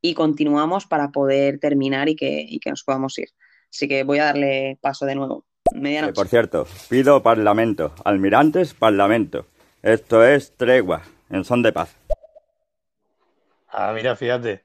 y 0.00 0.14
continuamos 0.14 0.86
para 0.86 1.10
poder 1.10 1.58
terminar 1.60 2.08
y 2.08 2.16
que, 2.16 2.44
y 2.48 2.58
que 2.58 2.70
nos 2.70 2.82
podamos 2.82 3.18
ir. 3.18 3.28
Así 3.74 3.88
que 3.88 4.04
voy 4.04 4.20
a 4.20 4.26
darle 4.26 4.78
paso 4.80 5.04
de 5.04 5.16
nuevo. 5.16 5.44
Eh, 5.74 5.80
Medianoche. 5.80 6.14
por 6.14 6.28
cierto, 6.28 6.64
pido 6.88 7.20
parlamento. 7.24 7.92
Almirantes, 8.04 8.72
parlamento. 8.72 9.48
Esto 9.82 10.24
es 10.24 10.56
tregua, 10.56 11.02
en 11.28 11.44
son 11.44 11.60
de 11.60 11.72
paz. 11.72 11.92
Ah, 13.66 13.92
mira, 13.92 14.14
fíjate. 14.14 14.62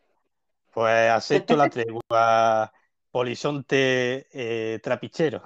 Pues 0.72 1.10
acepto 1.10 1.58
la 1.58 1.72
tregua, 1.72 2.72
polizonte 3.10 4.28
eh, 4.32 4.78
trapichero. 4.80 5.42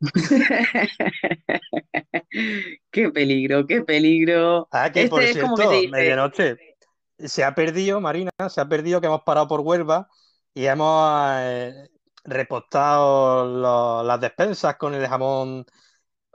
Qué 2.90 3.10
peligro, 3.10 3.66
qué 3.66 3.82
peligro. 3.82 4.68
Ah, 4.70 4.90
que 4.92 5.08
por 5.08 5.22
Este 5.22 5.40
es 5.40 5.44
como 5.44 5.56
que 5.56 5.62
cierto, 5.62 5.80
dice, 5.80 5.90
medianoche. 5.90 6.56
Se 7.18 7.44
ha 7.44 7.54
perdido, 7.54 8.00
Marina, 8.00 8.30
se 8.48 8.60
ha 8.60 8.68
perdido 8.68 9.00
que 9.00 9.06
hemos 9.08 9.22
parado 9.22 9.48
por 9.48 9.60
Huelva 9.60 10.08
y 10.54 10.66
hemos 10.66 11.30
eh, 11.40 11.88
repostado 12.30 13.46
lo- 13.46 14.02
las 14.04 14.20
despensas 14.20 14.76
con 14.76 14.94
el 14.94 15.06
jamón 15.08 15.64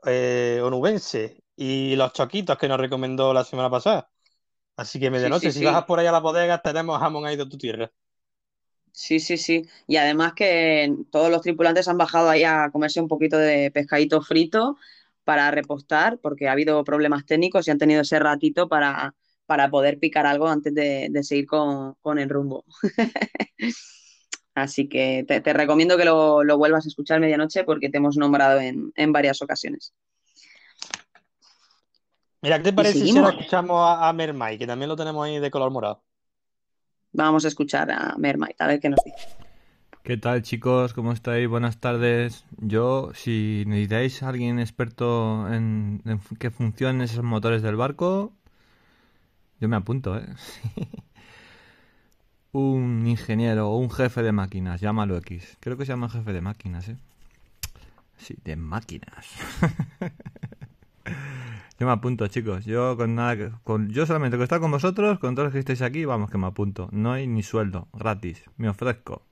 eh, 0.05 0.61
onubense 0.63 1.43
y 1.55 1.95
los 1.97 2.13
choquitos 2.13 2.57
que 2.57 2.67
nos 2.69 2.79
recomendó 2.79 3.33
la 3.33 3.43
semana 3.45 3.69
pasada. 3.71 4.09
Así 4.77 4.99
que 4.99 5.11
medianoche, 5.11 5.51
sí, 5.51 5.51
si 5.51 5.63
sí. 5.63 5.65
bajas 5.65 5.85
por 5.85 5.99
ahí 5.99 6.07
a 6.07 6.13
la 6.13 6.19
bodega, 6.21 6.61
tenemos 6.61 6.99
jamón 6.99 7.25
ahí 7.27 7.37
de 7.37 7.47
tu 7.47 7.57
tierra. 7.57 7.91
Sí, 8.91 9.19
sí, 9.19 9.37
sí. 9.37 9.63
Y 9.87 9.95
además 9.97 10.33
que 10.35 10.95
todos 11.11 11.31
los 11.31 11.41
tripulantes 11.41 11.87
han 11.87 11.97
bajado 11.97 12.29
ahí 12.29 12.43
a 12.43 12.69
comerse 12.71 13.01
un 13.01 13.07
poquito 13.07 13.37
de 13.37 13.71
pescadito 13.71 14.21
frito 14.21 14.77
para 15.23 15.49
repostar, 15.51 16.19
porque 16.19 16.47
ha 16.47 16.51
habido 16.51 16.83
problemas 16.83 17.25
técnicos 17.25 17.67
y 17.67 17.71
han 17.71 17.79
tenido 17.79 18.01
ese 18.01 18.19
ratito 18.19 18.69
para, 18.69 19.15
para 19.47 19.69
poder 19.71 19.97
picar 19.99 20.27
algo 20.27 20.47
antes 20.47 20.73
de, 20.75 21.07
de 21.09 21.23
seguir 21.23 21.47
con, 21.47 21.95
con 22.01 22.19
el 22.19 22.29
rumbo. 22.29 22.65
Así 24.55 24.87
que 24.87 25.25
te, 25.27 25.41
te 25.41 25.53
recomiendo 25.53 25.97
que 25.97 26.05
lo, 26.05 26.43
lo 26.43 26.57
vuelvas 26.57 26.85
a 26.85 26.89
escuchar 26.89 27.19
medianoche 27.19 27.63
porque 27.63 27.89
te 27.89 27.97
hemos 27.97 28.17
nombrado 28.17 28.59
en, 28.59 28.91
en 28.95 29.11
varias 29.11 29.41
ocasiones. 29.41 29.93
Mira, 32.41 32.57
¿qué 32.57 32.65
te 32.65 32.73
parece 32.73 33.07
si 33.07 33.17
ahora 33.17 33.31
escuchamos 33.31 33.77
a, 33.79 34.09
a 34.09 34.13
Mermay, 34.13 34.57
que 34.57 34.67
también 34.67 34.89
lo 34.89 34.95
tenemos 34.95 35.25
ahí 35.25 35.39
de 35.39 35.49
color 35.49 35.71
morado? 35.71 36.03
Vamos 37.13 37.45
a 37.45 37.47
escuchar 37.47 37.89
a 37.91 38.15
Mermaid, 38.17 38.55
a 38.59 38.67
ver 38.67 38.79
qué 38.79 38.89
nos 38.89 39.03
dice. 39.03 39.27
¿Qué 40.03 40.17
tal 40.17 40.41
chicos? 40.41 40.93
¿Cómo 40.93 41.13
estáis? 41.13 41.47
Buenas 41.47 41.79
tardes. 41.79 42.45
Yo, 42.57 43.11
si 43.13 43.63
necesitáis 43.67 44.21
a 44.21 44.29
alguien 44.29 44.59
experto 44.59 45.47
en, 45.53 46.01
en 46.05 46.19
que 46.37 46.51
funcionen 46.51 47.01
esos 47.01 47.23
motores 47.23 47.61
del 47.61 47.77
barco, 47.77 48.33
yo 49.59 49.69
me 49.69 49.75
apunto, 49.75 50.17
¿eh? 50.17 50.25
Un 52.53 53.05
ingeniero 53.07 53.69
o 53.69 53.77
un 53.77 53.89
jefe 53.89 54.21
de 54.21 54.31
máquinas, 54.31 54.79
llámalo 54.79 55.17
X. 55.17 55.57
Creo 55.59 55.75
que 55.75 55.85
se 55.85 55.91
llama 55.91 56.07
jefe 56.09 56.31
de 56.33 56.41
máquinas, 56.41 56.87
¿eh? 56.87 56.97
Sí, 58.17 58.35
de 58.43 58.55
máquinas. 58.55 59.27
Yo 61.79 61.87
me 61.87 61.91
apunto, 61.91 62.27
chicos. 62.27 62.63
Yo 62.65 62.95
con 62.95 63.15
nada 63.15 63.35
que- 63.35 63.51
con 63.63 63.89
yo 63.89 64.05
solamente 64.05 64.37
con 64.37 64.43
estar 64.43 64.59
con 64.61 64.71
vosotros, 64.71 65.19
con 65.19 65.33
todos 65.35 65.47
los 65.47 65.53
que 65.53 65.59
estáis 65.59 65.81
aquí, 65.81 66.05
vamos 66.05 66.29
que 66.29 66.37
me 66.37 66.45
apunto. 66.47 66.87
No 66.91 67.11
hay 67.11 67.27
ni 67.27 67.41
sueldo, 67.43 67.87
gratis. 67.91 68.43
Me 68.55 68.69
ofrezco. 68.69 69.23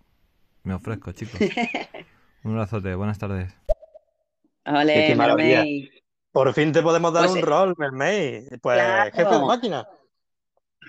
Me 0.63 0.73
ofrezco, 0.73 1.11
chicos. 1.13 1.39
Un 2.43 2.51
abrazote, 2.53 2.93
buenas 2.95 3.19
tardes. 3.19 3.55
Por 6.31 6.51
fin 6.53 6.71
te 6.71 6.81
podemos 6.81 7.13
dar 7.13 7.27
Pues, 7.27 7.35
un 7.35 7.41
rol, 7.47 7.75
Mermay. 7.77 8.47
Pues 8.61 8.79
claro. 8.79 9.11
jefe 9.13 9.33
de 9.35 9.45
máquina. 9.45 9.87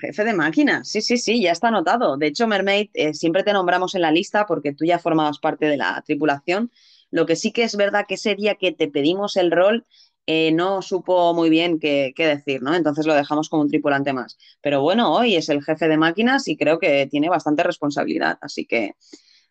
Jefe 0.03 0.25
de 0.25 0.33
máquina, 0.33 0.83
sí, 0.83 1.01
sí, 1.01 1.17
sí, 1.17 1.41
ya 1.41 1.53
está 1.53 1.69
anotado. 1.69 2.17
De 2.17 2.27
hecho, 2.27 2.49
Mermaid, 2.49 2.91
eh, 2.95 3.15
siempre 3.15 3.45
te 3.45 3.53
nombramos 3.53 3.95
en 3.95 4.01
la 4.01 4.11
lista 4.11 4.47
porque 4.47 4.75
tú 4.75 4.85
ya 4.85 4.99
formabas 4.99 5.39
parte 5.39 5.67
de 5.67 5.77
la 5.77 6.03
tripulación. 6.05 6.73
Lo 7.13 7.25
que 7.25 7.37
sí 7.37 7.53
que 7.53 7.63
es 7.63 7.77
verdad 7.77 8.07
que 8.09 8.15
ese 8.15 8.35
día 8.35 8.57
que 8.57 8.73
te 8.73 8.89
pedimos 8.89 9.37
el 9.37 9.53
rol, 9.53 9.87
eh, 10.27 10.51
no 10.51 10.83
supo 10.83 11.35
muy 11.35 11.51
bien 11.51 11.79
qué, 11.79 12.13
qué 12.17 12.27
decir, 12.27 12.63
¿no? 12.63 12.75
Entonces 12.75 13.07
lo 13.07 13.15
dejamos 13.15 13.49
como 13.49 13.63
un 13.63 13.69
tripulante 13.69 14.13
más. 14.13 14.37
Pero 14.61 14.83
bueno, 14.83 15.15
hoy 15.15 15.37
es 15.37 15.49
el 15.49 15.63
jefe 15.63 15.87
de 15.87 15.97
máquinas 15.97 16.49
y 16.49 16.57
creo 16.57 16.81
que 16.81 17.07
tiene 17.09 17.29
bastante 17.29 17.63
responsabilidad. 17.63 18.39
Así 18.41 18.67
que 18.67 18.97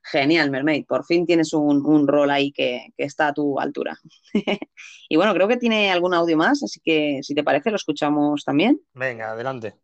genial, 0.04 0.52
Mermaid. 0.52 0.86
Por 0.86 1.06
fin 1.06 1.26
tienes 1.26 1.54
un, 1.54 2.08
rol 2.08 2.30
ahí 2.30 2.52
que 2.52 2.88
está 2.98 3.30
a 3.30 3.34
tu 3.34 3.58
altura. 3.58 3.98
y 5.08 5.16
bueno, 5.16 5.34
creo 5.34 5.48
que 5.48 5.58
tiene 5.58 5.92
algún 5.92 6.14
audio 6.14 6.36
más, 6.36 6.62
así 6.62 6.82
que 6.84 7.20
si 7.22 7.34
te 7.34 7.44
parece, 7.44 7.70
lo 7.70 7.78
escuchamos 7.78 8.44
también. 8.44 8.82
Venga, 8.94 9.32
adelante. 9.32 9.76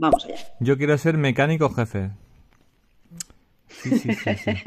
Vamos 0.00 0.24
allá. 0.24 0.36
Yo 0.60 0.78
quiero 0.78 0.96
ser 0.96 1.18
mecánico 1.18 1.68
jefe. 1.68 2.10
Sí, 3.68 3.98
sí, 3.98 4.14
sí, 4.14 4.34
sí. 4.34 4.52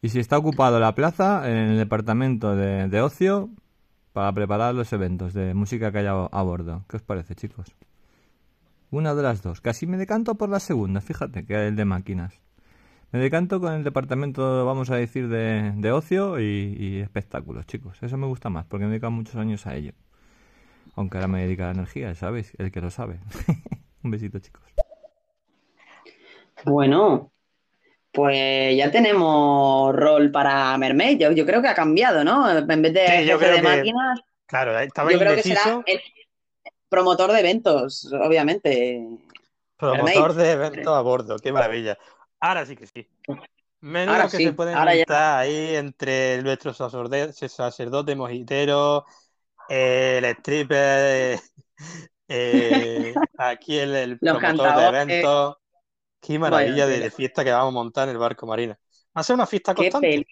Y 0.00 0.10
si 0.10 0.20
está 0.20 0.38
ocupado 0.38 0.78
la 0.78 0.94
plaza, 0.94 1.50
en 1.50 1.56
el 1.56 1.76
departamento 1.76 2.54
de, 2.54 2.86
de 2.86 3.00
ocio, 3.00 3.50
para 4.12 4.32
preparar 4.32 4.72
los 4.72 4.92
eventos 4.92 5.34
de 5.34 5.54
música 5.54 5.90
que 5.90 5.98
haya 5.98 6.12
a 6.12 6.42
bordo. 6.42 6.84
¿Qué 6.88 6.98
os 6.98 7.02
parece, 7.02 7.34
chicos? 7.34 7.74
Una 8.92 9.16
de 9.16 9.24
las 9.24 9.42
dos. 9.42 9.60
Casi 9.60 9.88
me 9.88 9.96
decanto 9.96 10.36
por 10.36 10.50
la 10.50 10.60
segunda, 10.60 11.00
fíjate, 11.00 11.44
que 11.44 11.54
es 11.54 11.68
el 11.70 11.74
de 11.74 11.84
máquinas. 11.84 12.40
Me 13.10 13.18
decanto 13.18 13.60
con 13.60 13.72
el 13.72 13.82
departamento, 13.82 14.64
vamos 14.64 14.90
a 14.90 14.96
decir, 14.96 15.28
de, 15.28 15.72
de 15.74 15.90
ocio 15.90 16.38
y, 16.38 16.76
y 16.78 16.98
espectáculos, 17.00 17.66
chicos. 17.66 18.00
Eso 18.00 18.16
me 18.16 18.26
gusta 18.28 18.50
más, 18.50 18.66
porque 18.66 18.84
me 18.84 18.90
he 18.90 18.92
dedicado 18.92 19.10
muchos 19.10 19.34
años 19.34 19.66
a 19.66 19.74
ello. 19.74 19.94
Aunque 20.94 21.16
ahora 21.16 21.26
me 21.26 21.42
dedica 21.42 21.64
a 21.64 21.66
la 21.72 21.80
energía, 21.80 22.14
¿sabéis? 22.14 22.52
El 22.56 22.70
que 22.70 22.80
lo 22.80 22.90
sabe. 22.90 23.18
Un 24.08 24.12
besito, 24.12 24.38
chicos. 24.38 24.62
Bueno, 26.64 27.30
pues 28.10 28.74
ya 28.74 28.90
tenemos 28.90 29.94
rol 29.94 30.30
para 30.30 30.76
Mermaid. 30.78 31.18
Yo, 31.18 31.32
yo 31.32 31.44
creo 31.44 31.60
que 31.60 31.68
ha 31.68 31.74
cambiado, 31.74 32.24
¿no? 32.24 32.50
En 32.50 32.66
vez 32.82 32.94
de 32.94 33.06
Sí, 33.06 33.26
yo 33.26 33.38
creo 33.38 33.50
de 33.50 33.56
que- 33.56 33.62
máquinas, 33.62 34.20
Claro, 34.46 34.78
estaba 34.78 35.12
yo 35.12 35.18
creo 35.18 35.34
que 35.34 35.42
será 35.42 35.82
el 35.84 36.00
promotor 36.88 37.32
de 37.32 37.40
eventos, 37.40 38.10
obviamente. 38.14 39.06
Promotor 39.76 40.34
Mermaid. 40.34 40.36
de 40.36 40.52
eventos 40.52 40.96
a 40.96 41.00
bordo, 41.02 41.36
qué 41.38 41.52
maravilla. 41.52 41.98
Ahora 42.40 42.64
sí 42.64 42.76
que 42.76 42.86
sí. 42.86 43.06
Menos 43.82 44.14
Ahora 44.14 44.30
que 44.30 44.38
sí, 44.38 44.44
se 44.44 44.52
puede 44.54 44.72
ahora 44.72 44.94
ya. 44.94 45.00
montar 45.00 45.40
ahí 45.40 45.76
entre 45.76 46.42
nuestro 46.42 46.72
sacerde- 46.72 47.34
sacerdote 47.34 48.16
mojitero, 48.16 49.04
el 49.68 50.24
stripper, 50.24 51.38
eh, 52.28 53.14
aquí 53.36 53.78
el, 53.78 54.18
promotor 54.20 54.76
de 54.76 54.86
eventos. 54.86 55.56
Qué 56.20 56.38
maravilla 56.38 56.86
de, 56.86 57.10
fiesta 57.10 57.44
que 57.44 57.52
vamos 57.52 57.68
a 57.68 57.74
montar 57.74 58.08
en 58.08 58.14
el 58.14 58.18
barco 58.18 58.46
Marina. 58.46 58.78
Va 59.16 59.20
a 59.20 59.24
ser 59.24 59.34
una 59.34 59.46
fiesta 59.46 59.74
constante. 59.74 60.26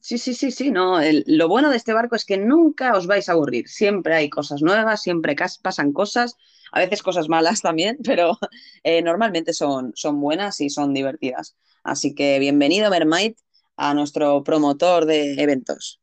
Sí, 0.00 0.18
sí, 0.18 0.34
sí, 0.34 0.50
sí, 0.50 0.70
no. 0.70 1.00
el- 1.00 1.24
lo 1.26 1.48
bueno 1.48 1.70
de 1.70 1.76
este 1.76 1.92
barco 1.92 2.16
es 2.16 2.24
que 2.24 2.36
nunca 2.36 2.96
os 2.96 3.06
vais 3.06 3.28
a 3.28 3.32
aburrir. 3.32 3.68
Siempre 3.68 4.14
hay 4.14 4.28
cosas 4.30 4.62
nuevas, 4.62 5.02
siempre 5.02 5.36
pasan 5.62 5.92
cosas, 5.92 6.36
a 6.72 6.80
veces 6.80 7.02
cosas 7.02 7.28
malas 7.28 7.60
también, 7.62 7.98
pero 8.04 8.38
eh, 8.82 9.02
normalmente 9.02 9.52
son, 9.52 9.92
son 9.94 10.20
buenas 10.20 10.60
y 10.60 10.70
son 10.70 10.92
divertidas. 10.94 11.56
Así 11.82 12.14
que 12.14 12.38
bienvenido, 12.38 12.90
Mermaid, 12.90 13.34
a 13.76 13.94
nuestro 13.94 14.42
promotor 14.42 15.06
de 15.06 15.34
eventos. 15.34 16.00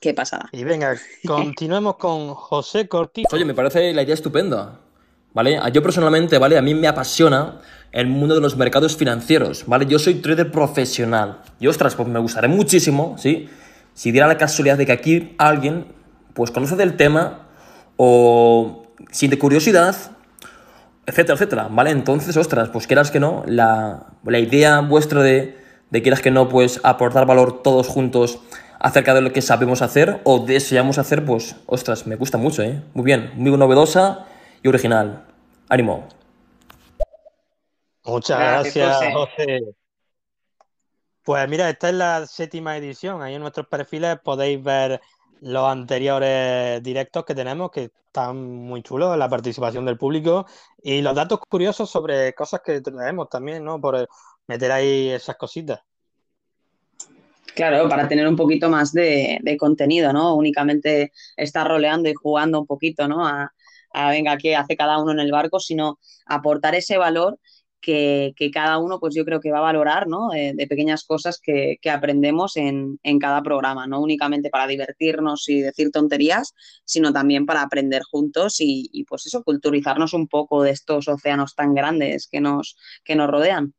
Qué 0.00 0.14
pasada. 0.14 0.48
Y 0.52 0.64
venga, 0.64 0.94
continuemos 1.26 1.96
con 1.96 2.34
José 2.34 2.88
Cortijo. 2.88 3.28
Oye, 3.34 3.44
me 3.44 3.54
parece 3.54 3.92
la 3.92 4.02
idea 4.02 4.14
estupenda. 4.14 4.78
¿Vale? 5.32 5.58
A- 5.58 5.68
Yo 5.68 5.82
personalmente, 5.82 6.38
¿vale? 6.38 6.58
A 6.58 6.62
mí 6.62 6.74
me 6.74 6.88
apasiona 6.88 7.60
el 7.92 8.08
mundo 8.08 8.34
de 8.34 8.40
los 8.40 8.56
mercados 8.56 8.96
financieros, 8.96 9.64
¿vale? 9.66 9.86
Yo 9.86 9.98
soy 9.98 10.14
trader 10.14 10.50
profesional. 10.50 11.40
Y 11.60 11.68
ostras, 11.68 11.94
pues 11.94 12.08
me 12.08 12.18
gustaría 12.18 12.48
muchísimo, 12.48 13.14
¿sí? 13.18 13.48
Si 13.94 14.10
diera 14.10 14.26
la 14.26 14.38
casualidad 14.38 14.76
de 14.78 14.86
que 14.86 14.92
aquí 14.92 15.34
alguien, 15.38 15.86
pues 16.34 16.50
conoce 16.50 16.74
del 16.76 16.96
tema 16.96 17.46
o 17.96 18.86
siente 19.12 19.38
curiosidad, 19.38 19.94
etcétera, 21.06 21.34
etcétera, 21.34 21.68
¿vale? 21.70 21.90
Entonces, 21.90 22.36
ostras, 22.36 22.68
pues 22.70 22.86
quieras 22.86 23.10
que 23.10 23.20
no, 23.20 23.44
la, 23.46 24.06
la 24.24 24.38
idea 24.38 24.80
vuestra 24.80 25.22
de, 25.22 25.56
de 25.90 26.02
quieras 26.02 26.20
que 26.22 26.30
no, 26.30 26.48
pues 26.48 26.80
aportar 26.82 27.26
valor 27.26 27.62
todos 27.62 27.86
juntos 27.88 28.40
acerca 28.80 29.14
de 29.14 29.20
lo 29.20 29.32
que 29.32 29.42
sabemos 29.42 29.82
hacer 29.82 30.20
o 30.24 30.40
deseamos 30.40 30.98
hacer, 30.98 31.24
pues, 31.24 31.54
ostras, 31.66 32.06
me 32.06 32.16
gusta 32.16 32.38
mucho, 32.38 32.62
¿eh? 32.62 32.82
Muy 32.94 33.04
bien, 33.04 33.30
muy 33.34 33.56
novedosa 33.56 34.26
y 34.62 34.68
original. 34.68 35.26
Ánimo. 35.68 36.08
Muchas 38.04 38.38
Gracias, 38.38 38.74
gracias, 38.74 39.14
José. 39.14 39.74
Pues 41.22 41.48
mira, 41.48 41.68
esta 41.68 41.90
es 41.90 41.94
la 41.94 42.26
séptima 42.26 42.76
edición. 42.76 43.22
Ahí 43.22 43.34
en 43.34 43.42
nuestros 43.42 43.66
perfiles 43.66 44.18
podéis 44.24 44.62
ver 44.62 45.00
los 45.42 45.64
anteriores 45.68 46.82
directos 46.82 47.24
que 47.24 47.34
tenemos, 47.34 47.70
que 47.70 47.90
están 48.06 48.42
muy 48.42 48.82
chulos, 48.82 49.16
la 49.16 49.28
participación 49.28 49.84
del 49.84 49.98
público 49.98 50.46
y 50.82 51.02
los 51.02 51.14
datos 51.14 51.38
curiosos 51.48 51.88
sobre 51.90 52.34
cosas 52.34 52.60
que 52.64 52.80
traemos 52.80 53.28
también, 53.28 53.62
¿no? 53.62 53.80
Por 53.80 54.08
meter 54.48 54.72
ahí 54.72 55.10
esas 55.10 55.36
cositas. 55.36 55.80
Claro, 57.54 57.88
para 57.88 58.08
tener 58.08 58.28
un 58.28 58.36
poquito 58.36 58.70
más 58.70 58.92
de, 58.92 59.38
de 59.42 59.56
contenido, 59.56 60.12
¿no? 60.12 60.34
Únicamente 60.36 61.12
estar 61.36 61.66
roleando 61.66 62.08
y 62.08 62.14
jugando 62.14 62.60
un 62.60 62.66
poquito, 62.66 63.08
¿no? 63.08 63.26
A, 63.26 63.52
a 63.92 64.10
venga, 64.10 64.36
qué 64.38 64.56
hace 64.56 64.76
cada 64.76 65.02
uno 65.02 65.12
en 65.12 65.20
el 65.20 65.32
barco, 65.32 65.58
sino 65.60 65.98
aportar 66.26 66.74
ese 66.76 66.96
valor 66.96 67.38
que, 67.80 68.32
que 68.36 68.50
cada 68.50 68.78
uno, 68.78 69.00
pues 69.00 69.14
yo 69.14 69.24
creo 69.24 69.40
que 69.40 69.50
va 69.50 69.58
a 69.58 69.60
valorar, 69.62 70.06
¿no? 70.06 70.28
De, 70.30 70.52
de 70.54 70.66
pequeñas 70.68 71.04
cosas 71.04 71.40
que, 71.42 71.76
que 71.82 71.90
aprendemos 71.90 72.56
en, 72.56 72.98
en 73.02 73.18
cada 73.18 73.42
programa, 73.42 73.86
no 73.86 74.00
únicamente 74.00 74.50
para 74.50 74.66
divertirnos 74.66 75.48
y 75.48 75.60
decir 75.60 75.90
tonterías, 75.90 76.54
sino 76.84 77.12
también 77.12 77.46
para 77.46 77.62
aprender 77.62 78.02
juntos 78.10 78.60
y, 78.60 78.88
y, 78.92 79.04
pues 79.04 79.26
eso, 79.26 79.42
culturizarnos 79.42 80.12
un 80.14 80.28
poco 80.28 80.62
de 80.62 80.70
estos 80.70 81.08
océanos 81.08 81.54
tan 81.54 81.74
grandes 81.74 82.28
que 82.30 82.40
nos, 82.40 82.76
que 83.04 83.16
nos 83.16 83.28
rodean. 83.28 83.74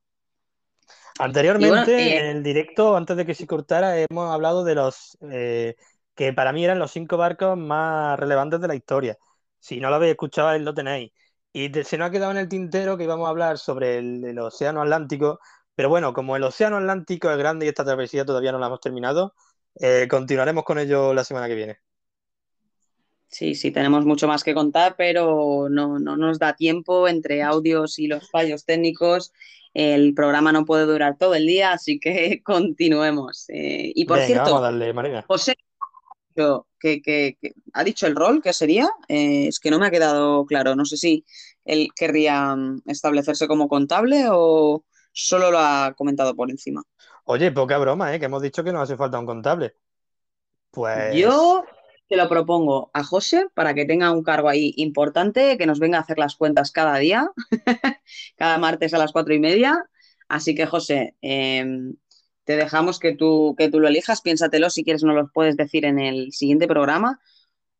Anteriormente, 1.20 1.92
bueno, 1.92 2.08
eh, 2.08 2.18
en 2.18 2.38
el 2.38 2.44
directo, 2.44 2.96
antes 2.96 3.18
de 3.18 3.26
que 3.26 3.36
se 3.36 3.48
cortara, 3.48 4.00
hemos 4.00 4.32
hablado 4.32 4.64
de 4.64 4.76
los 4.76 5.18
eh, 5.30 5.76
que 6.16 6.34
para 6.34 6.52
mí 6.52 6.64
eran 6.64 6.80
los 6.80 6.92
cinco 6.92 7.18
barcos 7.18 7.58
más 7.58 8.20
relevantes 8.20 8.60
de 8.62 8.68
la 8.68 8.76
historia. 8.76 9.18
Si 9.60 9.80
no 9.80 9.90
lo 9.90 9.96
habéis 9.96 10.12
escuchado, 10.12 10.50
ahí 10.50 10.60
lo 10.60 10.74
tenéis. 10.74 11.12
Y 11.54 11.72
se 11.84 11.98
nos 11.98 12.08
ha 12.08 12.12
quedado 12.12 12.32
en 12.32 12.38
el 12.38 12.50
tintero 12.50 12.98
que 12.98 13.04
íbamos 13.04 13.28
a 13.28 13.30
hablar 13.30 13.58
sobre 13.58 13.98
el, 13.98 14.24
el 14.24 14.40
Océano 14.40 14.82
Atlántico. 14.82 15.40
Pero 15.76 15.90
bueno, 15.90 16.14
como 16.14 16.36
el 16.36 16.44
Océano 16.44 16.78
Atlántico 16.78 17.32
es 17.32 17.38
grande 17.38 17.66
y 17.66 17.70
esta 17.70 17.86
travesía 17.86 18.26
todavía 18.26 18.52
no 18.52 18.60
la 18.60 18.68
hemos 18.68 18.82
terminado, 18.82 19.34
eh, 19.80 20.08
continuaremos 20.10 20.64
con 20.64 20.80
ello 20.80 21.14
la 21.14 21.24
semana 21.24 21.48
que 21.48 21.56
viene. 21.56 21.78
Sí, 23.28 23.56
sí, 23.56 23.72
tenemos 23.72 24.06
mucho 24.06 24.28
más 24.28 24.44
que 24.44 24.54
contar, 24.54 24.96
pero 24.98 25.70
no, 25.70 26.00
no 26.00 26.18
nos 26.18 26.38
da 26.38 26.54
tiempo 26.56 27.08
entre 27.08 27.42
audios 27.42 27.98
y 27.98 28.08
los 28.08 28.30
fallos 28.30 28.66
técnicos. 28.66 29.32
El 29.74 30.14
programa 30.14 30.52
no 30.52 30.66
puede 30.66 30.86
durar 30.86 31.18
todo 31.18 31.36
el 31.36 31.48
día, 31.48 31.72
así 31.74 32.00
que 32.00 32.42
continuemos. 32.46 33.46
Eh, 33.50 33.92
y 33.96 34.06
por 34.06 34.18
Venga, 34.18 34.28
cierto, 34.28 34.52
vamos 34.52 34.62
a 34.62 34.66
darle, 34.72 34.94
Marina. 34.94 35.26
José, 35.28 35.56
que, 36.80 37.02
que- 37.02 37.38
que 37.42 37.54
ha 37.74 37.84
dicho 37.84 38.08
el 38.08 38.16
rol, 38.16 38.42
¿qué 38.42 38.54
sería? 38.54 38.90
Eh, 39.08 39.48
es 39.48 39.60
que 39.60 39.70
no 39.72 39.80
me 39.80 39.88
ha 39.88 39.92
quedado 39.92 40.46
claro. 40.46 40.76
No 40.76 40.86
sé 40.86 40.98
si 40.98 41.26
él 41.66 41.90
querría 41.96 42.56
mm, 42.56 42.84
establecerse 42.88 43.48
como 43.48 43.68
contable 43.68 44.26
o 44.30 44.84
solo 45.14 45.52
lo 45.52 45.60
ha 45.60 45.94
comentado 45.96 46.36
por 46.36 46.50
encima. 46.50 46.84
Oye, 47.26 47.52
poca 47.52 47.78
broma, 47.78 48.14
¿eh? 48.14 48.20
Que 48.20 48.26
hemos 48.26 48.42
dicho 48.42 48.64
que 48.64 48.72
nos 48.72 48.84
hace 48.84 48.98
falta 48.98 49.20
un 49.20 49.26
contable. 49.26 49.76
Pues 50.72 51.16
Yo 51.16 51.66
te 52.12 52.18
lo 52.18 52.28
propongo 52.28 52.92
a 52.94 53.06
José 53.06 53.48
para 53.54 53.74
que 53.74 53.86
tenga 53.86 54.12
un 54.12 54.22
cargo 54.22 54.50
ahí 54.50 54.74
importante, 54.76 55.58
que 55.58 55.66
nos 55.66 55.80
venga 55.80 55.98
a 55.98 56.02
hacer 56.02 56.20
las 56.20 56.36
cuentas 56.36 56.74
cada 56.74 56.98
día, 56.98 57.30
cada 58.36 58.58
martes 58.58 58.94
a 58.94 58.98
las 58.98 59.14
cuatro 59.14 59.34
y 59.34 59.40
media. 59.40 59.86
Así 60.28 60.54
que, 60.54 60.66
José, 60.66 61.16
em, 61.22 61.96
te 62.44 62.58
dejamos 62.58 63.00
que 63.00 63.16
tú, 63.16 63.56
que 63.58 63.70
tú 63.70 63.80
lo 63.80 63.88
elijas, 63.88 64.20
piénsatelo, 64.20 64.70
si 64.70 64.84
quieres 64.84 65.06
nos 65.06 65.16
lo 65.16 65.30
puedes 65.30 65.56
decir 65.56 65.86
en 65.86 66.00
el 66.00 66.34
siguiente 66.34 66.68
programa, 66.68 67.22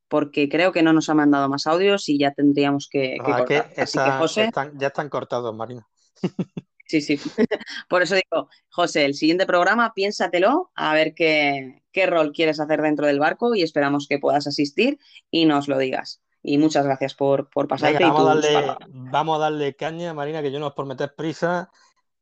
porque 0.08 0.48
creo 0.48 0.72
que 0.72 0.82
no 0.82 0.94
nos 0.94 1.10
ha 1.10 1.14
mandado 1.14 1.50
más 1.50 1.68
audios 1.68 2.08
y 2.08 2.18
ya 2.18 2.32
tendríamos 2.32 2.88
que, 2.90 3.16
que 3.16 3.20
ah, 3.20 3.26
que 3.26 3.32
cortar. 3.56 3.70
Así 3.78 3.98
que, 3.98 4.12
José, 4.12 4.44
están- 4.46 4.80
ya 4.80 4.88
están 4.88 5.10
cortados, 5.10 5.54
Marina. 5.54 5.86
sí, 7.00 7.18
sí. 7.18 7.34
Por 7.90 8.02
eso 8.02 8.16
digo, 8.16 8.50
José, 8.70 9.06
el 9.06 9.14
siguiente 9.14 9.46
programa, 9.46 9.94
piénsatelo, 9.94 10.72
a 10.76 10.94
ver 10.94 11.14
qué, 11.16 11.84
qué 11.92 12.06
rol 12.08 12.32
quieres 12.34 12.60
hacer 12.60 12.82
dentro 12.82 13.08
del 13.08 13.20
barco 13.20 13.56
y 13.56 13.64
esperamos 13.64 14.08
que 14.08 14.20
puedas 14.20 14.48
asistir 14.48 15.00
y 15.30 15.46
nos 15.46 15.68
lo 15.68 15.78
digas. 15.78 16.22
Y 16.44 16.58
muchas 16.58 16.86
gracias 16.86 17.14
por, 17.16 17.50
por 17.50 17.68
pasarte 17.68 17.94
Venga, 17.94 18.08
y 18.08 18.12
vamos 18.12 18.22
a 18.28 18.36
darle, 18.36 18.52
palabras. 18.52 18.90
vamos 18.90 19.36
a 19.38 19.40
darle 19.40 19.76
caña, 19.76 20.14
Marina, 20.14 20.42
que 20.42 20.52
yo 20.52 20.60
no 20.60 20.68
es 20.68 20.74
por 20.74 20.86
meter 20.86 21.14
prisa, 21.16 21.72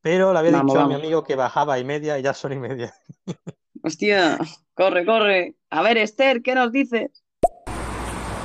pero 0.01 0.33
le 0.33 0.39
había 0.39 0.51
Vamos, 0.51 0.73
dicho 0.73 0.79
a 0.79 0.85
mi 0.85 0.93
vamos. 0.93 0.95
amigo 0.95 1.23
que 1.23 1.35
bajaba 1.35 1.79
y 1.79 1.83
media 1.85 2.17
y 2.19 2.23
ya 2.23 2.33
son 2.33 2.53
y 2.53 2.59
media. 2.59 2.93
Hostia, 3.83 4.37
corre, 4.73 5.05
corre. 5.05 5.55
A 5.69 5.81
ver, 5.81 5.97
Esther, 5.97 6.41
¿qué 6.41 6.55
nos 6.55 6.71
dices? 6.71 7.23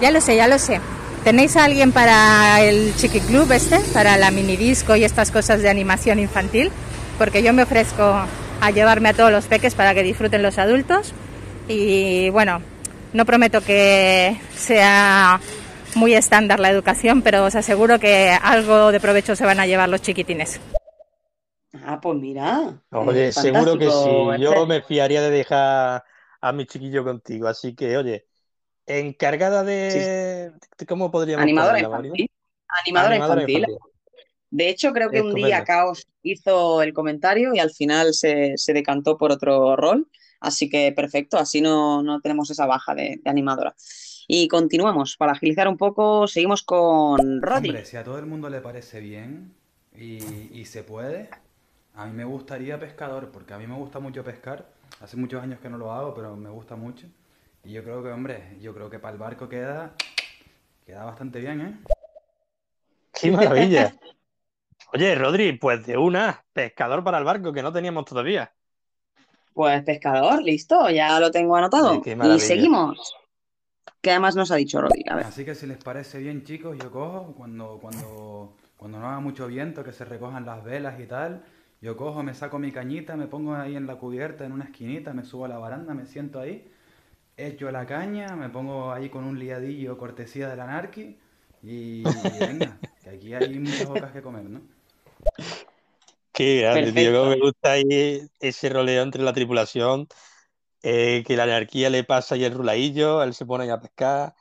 Ya 0.00 0.10
lo 0.10 0.20
sé, 0.20 0.36
ya 0.36 0.48
lo 0.48 0.58
sé. 0.58 0.80
¿Tenéis 1.24 1.56
a 1.56 1.64
alguien 1.64 1.90
para 1.90 2.60
el 2.60 2.94
Chiqui 2.96 3.20
Club 3.20 3.50
este? 3.50 3.80
Para 3.94 4.18
la 4.18 4.30
mini 4.30 4.58
disco 4.58 4.94
y 4.94 5.04
estas 5.04 5.30
cosas 5.30 5.62
de 5.62 5.70
animación 5.70 6.18
infantil? 6.18 6.70
Porque 7.16 7.42
yo 7.42 7.54
me 7.54 7.62
ofrezco 7.62 8.26
a 8.60 8.70
llevarme 8.70 9.08
a 9.08 9.14
todos 9.14 9.32
los 9.32 9.46
peques 9.46 9.74
para 9.74 9.94
que 9.94 10.02
disfruten 10.02 10.42
los 10.42 10.58
adultos. 10.58 11.14
Y 11.66 12.28
bueno, 12.28 12.60
no 13.14 13.24
prometo 13.24 13.62
que 13.62 14.38
sea 14.54 15.40
muy 15.94 16.12
estándar 16.12 16.60
la 16.60 16.68
educación, 16.68 17.22
pero 17.22 17.46
os 17.46 17.54
aseguro 17.54 17.98
que 17.98 18.36
algo 18.42 18.92
de 18.92 19.00
provecho 19.00 19.34
se 19.34 19.46
van 19.46 19.60
a 19.60 19.66
llevar 19.66 19.88
los 19.88 20.02
chiquitines. 20.02 20.60
Ah, 21.86 21.98
pues 22.02 22.18
mira. 22.18 22.82
Oye, 22.90 23.32
seguro 23.32 23.78
que 23.78 23.90
sí. 23.90 24.42
Yo 24.42 24.66
me 24.66 24.82
fiaría 24.82 25.22
de 25.22 25.30
dejar 25.30 26.04
a 26.42 26.52
mi 26.52 26.66
chiquillo 26.66 27.02
contigo. 27.02 27.48
Así 27.48 27.74
que, 27.74 27.96
oye, 27.96 28.26
encargada 28.86 29.64
de... 29.64 30.52
¿Cómo 30.88 31.10
podríamos 31.10 31.42
Animadora 31.42 31.80
infantil. 31.80 32.30
Animadora, 32.84 33.14
Animadora 33.14 33.42
infantil. 33.42 33.58
infantil. 33.58 33.90
De 34.50 34.68
hecho, 34.68 34.92
creo 34.92 35.10
que 35.10 35.20
un 35.20 35.34
día. 35.34 35.64
Caos 35.64 36.06
hizo 36.22 36.82
el 36.82 36.94
comentario 36.94 37.54
y 37.54 37.58
al 37.58 37.70
final 37.70 38.14
se, 38.14 38.52
se 38.56 38.72
decantó 38.72 39.18
por 39.18 39.32
otro 39.32 39.74
rol. 39.74 40.08
Así 40.38 40.68
que 40.68 40.92
perfecto, 40.92 41.38
así 41.38 41.60
no, 41.60 42.02
no 42.02 42.20
tenemos 42.20 42.50
esa 42.50 42.66
baja 42.66 42.94
de, 42.94 43.18
de 43.22 43.30
animadora. 43.30 43.74
Y 44.28 44.46
continuamos. 44.46 45.16
Para 45.16 45.32
agilizar 45.32 45.66
un 45.66 45.76
poco, 45.76 46.28
seguimos 46.28 46.62
con 46.62 47.42
Rodri. 47.42 47.70
Hombre, 47.70 47.84
si 47.84 47.96
a 47.96 48.04
todo 48.04 48.18
el 48.18 48.26
mundo 48.26 48.48
le 48.48 48.60
parece 48.60 49.00
bien 49.00 49.54
y, 49.96 50.18
y 50.52 50.66
se 50.66 50.84
puede, 50.84 51.30
a 51.94 52.06
mí 52.06 52.12
me 52.12 52.24
gustaría 52.24 52.78
pescador, 52.78 53.30
porque 53.32 53.54
a 53.54 53.58
mí 53.58 53.66
me 53.66 53.74
gusta 53.74 53.98
mucho 54.00 54.22
pescar. 54.22 54.68
Hace 55.00 55.16
muchos 55.16 55.42
años 55.42 55.58
que 55.60 55.68
no 55.68 55.78
lo 55.78 55.92
hago, 55.92 56.14
pero 56.14 56.36
me 56.36 56.50
gusta 56.50 56.76
mucho. 56.76 57.08
Y 57.64 57.72
yo 57.72 57.82
creo 57.82 58.02
que, 58.02 58.10
hombre, 58.10 58.58
yo 58.60 58.74
creo 58.74 58.90
que 58.90 58.98
para 58.98 59.14
el 59.14 59.18
barco 59.18 59.48
queda, 59.48 59.94
queda 60.84 61.04
bastante 61.04 61.40
bien, 61.40 61.60
¿eh? 61.62 61.78
¡Qué 63.12 63.30
maravilla! 63.30 63.94
Oye, 64.92 65.14
Rodri, 65.14 65.52
pues 65.54 65.86
de 65.86 65.96
una, 65.96 66.44
pescador 66.52 67.02
para 67.02 67.18
el 67.18 67.24
barco, 67.24 67.52
que 67.52 67.62
no 67.62 67.72
teníamos 67.72 68.04
todavía. 68.04 68.52
Pues 69.54 69.82
pescador, 69.82 70.42
listo, 70.42 70.90
ya 70.90 71.18
lo 71.18 71.30
tengo 71.30 71.56
anotado. 71.56 71.92
Ay, 71.92 72.00
qué 72.02 72.18
y 72.34 72.40
seguimos. 72.40 73.16
¿Qué 74.00 74.10
además 74.10 74.36
nos 74.36 74.50
ha 74.50 74.56
dicho 74.56 74.82
Rodri? 74.82 75.02
A 75.08 75.16
ver. 75.16 75.26
Así 75.26 75.44
que 75.44 75.54
si 75.54 75.66
les 75.66 75.78
parece 75.78 76.18
bien, 76.18 76.44
chicos, 76.44 76.76
yo 76.78 76.90
cojo 76.90 77.34
cuando, 77.34 77.78
cuando, 77.80 78.56
cuando 78.76 78.98
no 78.98 79.08
haga 79.08 79.20
mucho 79.20 79.46
viento, 79.46 79.82
que 79.82 79.92
se 79.92 80.04
recojan 80.04 80.44
las 80.44 80.62
velas 80.62 81.00
y 81.00 81.06
tal, 81.06 81.42
yo 81.80 81.96
cojo, 81.96 82.22
me 82.22 82.34
saco 82.34 82.58
mi 82.58 82.72
cañita, 82.72 83.16
me 83.16 83.26
pongo 83.26 83.54
ahí 83.54 83.74
en 83.74 83.86
la 83.86 83.96
cubierta, 83.96 84.44
en 84.44 84.52
una 84.52 84.64
esquinita, 84.64 85.14
me 85.14 85.24
subo 85.24 85.46
a 85.46 85.48
la 85.48 85.56
baranda, 85.58 85.94
me 85.94 86.04
siento 86.04 86.40
ahí, 86.40 86.70
echo 87.36 87.70
la 87.70 87.86
caña, 87.86 88.36
me 88.36 88.48
pongo 88.48 88.92
ahí 88.92 89.08
con 89.08 89.24
un 89.24 89.38
liadillo 89.38 89.98
cortesía 89.98 90.48
del 90.48 90.60
anarqui 90.60 91.18
y, 91.62 92.02
y 92.02 92.02
venga, 92.04 92.78
que 93.02 93.10
aquí 93.10 93.34
hay 93.34 93.58
muchas 93.58 93.88
bocas 93.88 94.12
que 94.12 94.22
comer, 94.22 94.44
¿no? 94.44 94.60
Qué 96.32 96.62
grande, 96.62 96.92
tío. 96.92 96.94
Perfecto. 96.94 97.18
Cómo 97.18 97.30
me 97.30 97.40
gusta 97.40 97.72
ahí 97.72 98.28
ese 98.40 98.68
roleo 98.68 99.02
entre 99.02 99.22
la 99.22 99.32
tripulación, 99.32 100.08
eh, 100.82 101.22
que 101.26 101.36
la 101.36 101.44
anarquía 101.44 101.90
le 101.90 102.04
pasa 102.04 102.36
y 102.36 102.44
el 102.44 102.54
ruladillo, 102.54 103.22
él 103.22 103.34
se 103.34 103.46
pone 103.46 103.64
ahí 103.64 103.70
a 103.70 103.80
pescar. 103.80 104.34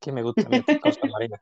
Que 0.00 0.12
me 0.12 0.22
gustan 0.22 0.52
estas 0.52 0.78
cosas, 0.80 1.10
Marina. 1.10 1.38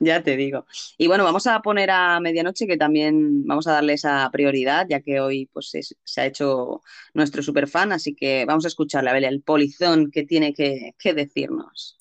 Ya 0.00 0.22
te 0.22 0.36
digo. 0.36 0.64
Y 0.96 1.08
bueno, 1.08 1.24
vamos 1.24 1.46
a 1.48 1.60
poner 1.60 1.90
a 1.90 2.20
medianoche 2.20 2.66
que 2.68 2.76
también 2.76 3.44
vamos 3.46 3.66
a 3.66 3.72
darle 3.72 3.94
esa 3.94 4.28
prioridad, 4.30 4.86
ya 4.88 5.00
que 5.00 5.18
hoy 5.20 5.46
pues 5.52 5.74
es- 5.74 5.96
se 6.04 6.20
ha 6.20 6.26
hecho 6.26 6.82
nuestro 7.14 7.42
superfan, 7.42 7.90
así 7.92 8.14
que 8.14 8.44
vamos 8.44 8.64
a 8.64 8.68
escucharle 8.68 9.10
a 9.10 9.14
ver 9.14 9.24
el 9.24 9.42
polizón 9.42 10.10
que 10.12 10.24
tiene 10.24 10.54
que, 10.54 10.94
que 10.98 11.14
decirnos. 11.14 11.96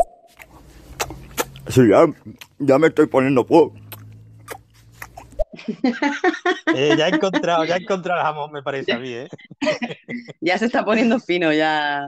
Sí, 1.69 1.81
ya, 1.89 2.05
ya 2.59 2.77
me 2.77 2.87
estoy 2.87 3.07
poniendo 3.07 3.43
fuego. 3.45 3.73
Eh, 6.75 6.93
ya 6.97 7.07
he 7.07 7.11
encontrado, 7.15 7.65
ya 7.65 7.75
he 7.75 7.79
encontrado 7.79 8.19
el 8.19 8.25
jamón, 8.25 8.51
me 8.51 8.61
parece 8.61 8.93
a 8.93 8.99
mí, 8.99 9.09
¿eh? 9.11 9.27
Ya 10.41 10.57
se 10.57 10.65
está 10.65 10.85
poniendo 10.85 11.19
fino, 11.19 11.51
ya. 11.51 12.07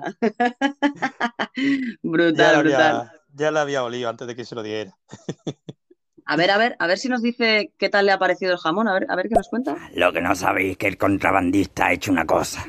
Brutal, 2.03 2.59
brutal. 2.61 3.11
Ya 3.33 3.51
lo 3.51 3.59
había 3.59 3.83
olido 3.83 4.09
antes 4.09 4.27
de 4.27 4.35
que 4.35 4.45
se 4.45 4.55
lo 4.55 4.63
diera. 4.63 4.97
A 6.25 6.35
ver, 6.35 6.51
a 6.51 6.59
ver, 6.59 6.75
a 6.77 6.85
ver 6.85 6.99
si 6.99 7.09
nos 7.09 7.23
dice 7.23 7.73
qué 7.79 7.89
tal 7.89 8.05
le 8.05 8.11
ha 8.11 8.19
parecido 8.19 8.51
el 8.51 8.59
jamón, 8.59 8.87
a 8.87 8.93
ver, 8.93 9.07
a 9.09 9.15
ver 9.15 9.29
qué 9.29 9.33
nos 9.33 9.49
cuenta. 9.49 9.75
Lo 9.95 10.13
que 10.13 10.21
no 10.21 10.35
sabéis 10.35 10.73
es 10.73 10.77
que 10.77 10.85
el 10.87 10.95
contrabandista 10.95 11.87
ha 11.87 11.93
hecho 11.93 12.11
una 12.11 12.27
cosa. 12.27 12.67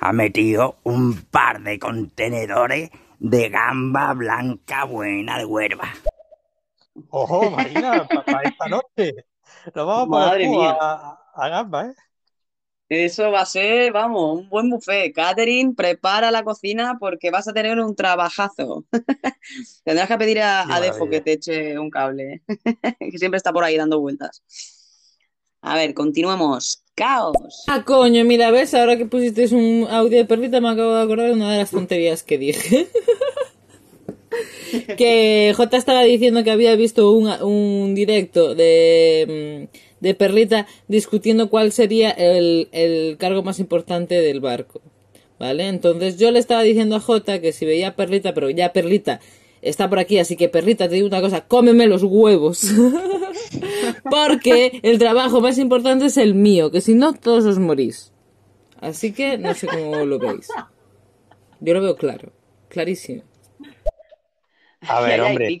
Ha 0.00 0.12
metido 0.12 0.76
un 0.82 1.22
par 1.22 1.62
de 1.62 1.78
contenedores 1.78 2.90
de 3.20 3.48
gamba 3.48 4.12
blanca 4.12 4.84
buena 4.84 5.38
de 5.38 5.46
huerva. 5.46 5.88
¡Ojo, 7.08 7.50
Marina! 7.50 8.06
Para 8.06 8.42
esta 8.42 8.68
noche. 8.68 9.14
Nos 9.74 9.86
vamos 9.86 10.02
a 10.02 10.06
poner 10.06 10.28
Madre 10.28 10.48
mía. 10.48 10.76
a 10.78 11.48
gamba, 11.48 11.86
¿eh? 11.86 11.94
Eso 12.88 13.30
va 13.30 13.40
a 13.40 13.46
ser, 13.46 13.92
vamos, 13.92 14.40
un 14.40 14.48
buen 14.48 14.68
buffet. 14.68 15.12
Catherine, 15.14 15.74
prepara 15.74 16.30
la 16.30 16.44
cocina 16.44 16.96
porque 17.00 17.30
vas 17.30 17.48
a 17.48 17.52
tener 17.52 17.78
un 17.78 17.96
trabajazo. 17.96 18.84
Tendrás 19.84 20.06
que 20.08 20.18
pedir 20.18 20.40
a, 20.40 20.64
Qué 20.66 20.72
a 20.72 20.80
Defo 20.80 21.06
maravilla. 21.06 21.10
que 21.10 21.20
te 21.20 21.32
eche 21.32 21.78
un 21.78 21.90
cable, 21.90 22.42
que 23.00 23.18
siempre 23.18 23.38
está 23.38 23.52
por 23.52 23.64
ahí 23.64 23.76
dando 23.76 24.00
vueltas. 24.00 24.42
A 25.62 25.76
ver, 25.76 25.94
continuemos. 25.94 26.82
Caos. 26.94 27.64
Ah, 27.66 27.82
coño, 27.84 28.24
mira, 28.24 28.50
ves, 28.50 28.74
ahora 28.74 28.96
que 28.98 29.06
pusisteis 29.06 29.50
un 29.52 29.86
audio 29.90 30.18
de 30.18 30.24
perrita 30.26 30.60
me 30.60 30.68
acabo 30.68 30.94
de 30.94 31.02
acordar 31.02 31.28
de 31.28 31.32
una 31.32 31.52
de 31.52 31.58
las 31.58 31.70
tonterías 31.70 32.22
que 32.22 32.38
dije. 32.38 32.88
que 34.96 35.52
J 35.56 35.76
estaba 35.76 36.02
diciendo 36.02 36.44
que 36.44 36.50
había 36.50 36.74
visto 36.76 37.10
un, 37.10 37.28
un 37.42 37.94
directo 37.94 38.54
de, 38.54 39.68
mm, 39.70 39.76
de 40.00 40.14
Perlita 40.14 40.66
discutiendo 40.88 41.50
cuál 41.50 41.72
sería 41.72 42.10
el, 42.10 42.68
el 42.72 43.16
cargo 43.18 43.42
más 43.42 43.58
importante 43.58 44.20
del 44.20 44.40
barco. 44.40 44.80
¿Vale? 45.38 45.66
Entonces 45.66 46.16
yo 46.16 46.30
le 46.30 46.38
estaba 46.38 46.62
diciendo 46.62 46.96
a 46.96 47.00
J 47.00 47.40
que 47.40 47.52
si 47.52 47.66
veía 47.66 47.88
a 47.88 47.96
Perlita, 47.96 48.34
pero 48.34 48.50
ya 48.50 48.72
Perlita 48.72 49.20
está 49.64 49.88
por 49.88 49.98
aquí, 49.98 50.18
así 50.18 50.36
que 50.36 50.48
Perlita, 50.48 50.88
te 50.88 50.94
digo 50.94 51.08
una 51.08 51.20
cosa, 51.20 51.46
cómeme 51.46 51.86
los 51.86 52.02
huevos. 52.02 52.70
Porque 54.10 54.80
el 54.82 54.98
trabajo 54.98 55.40
más 55.40 55.58
importante 55.58 56.06
es 56.06 56.16
el 56.16 56.34
mío, 56.34 56.70
que 56.70 56.80
si 56.80 56.94
no 56.94 57.14
todos 57.14 57.44
os 57.46 57.58
morís. 57.58 58.12
Así 58.80 59.12
que 59.12 59.38
no 59.38 59.54
sé 59.54 59.66
cómo 59.66 60.04
lo 60.04 60.18
veis. 60.18 60.48
Yo 61.60 61.72
lo 61.72 61.80
veo 61.80 61.96
claro, 61.96 62.32
clarísimo. 62.68 63.22
A 64.88 65.00
ver, 65.00 65.20
hombre, 65.22 65.58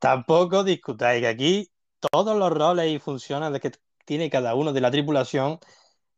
tampoco 0.00 0.64
discutáis 0.64 1.20
que 1.20 1.26
aquí 1.28 1.70
todos 2.10 2.36
los 2.36 2.50
roles 2.52 2.90
y 2.90 2.98
funciones 2.98 3.60
que 3.60 3.72
tiene 4.04 4.30
cada 4.30 4.54
uno 4.54 4.72
de 4.72 4.80
la 4.80 4.90
tripulación 4.90 5.58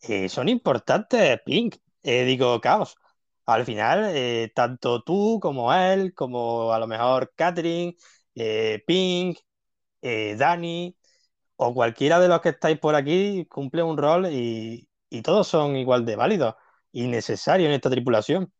eh, 0.03 0.29
son 0.29 0.49
importantes, 0.49 1.41
Pink. 1.45 1.77
Eh, 2.03 2.25
digo, 2.25 2.61
Caos. 2.61 2.97
Al 3.47 3.65
final, 3.65 4.11
eh, 4.15 4.51
tanto 4.55 5.03
tú 5.03 5.39
como 5.41 5.73
él, 5.73 6.15
como 6.15 6.73
a 6.73 6.79
lo 6.81 6.87
mejor 6.89 7.33
Catherine, 7.37 7.95
Pink, 8.87 9.39
Dani 10.03 10.97
o 11.57 11.75
cualquiera 11.75 12.21
de 12.21 12.29
los 12.29 12.41
que 12.41 12.51
estáis 12.51 12.79
por 12.79 12.95
aquí 12.95 13.47
cumple 13.47 13.83
un 13.83 13.97
rol 13.97 14.27
y, 14.33 14.89
y 15.11 15.23
todos 15.23 15.49
son 15.49 15.77
igual 15.77 16.05
de 16.05 16.17
válidos 16.17 16.55
y 16.93 17.07
necesarios 17.09 17.69
en 17.69 17.75
esta 17.75 17.91
tripulación. 17.91 18.53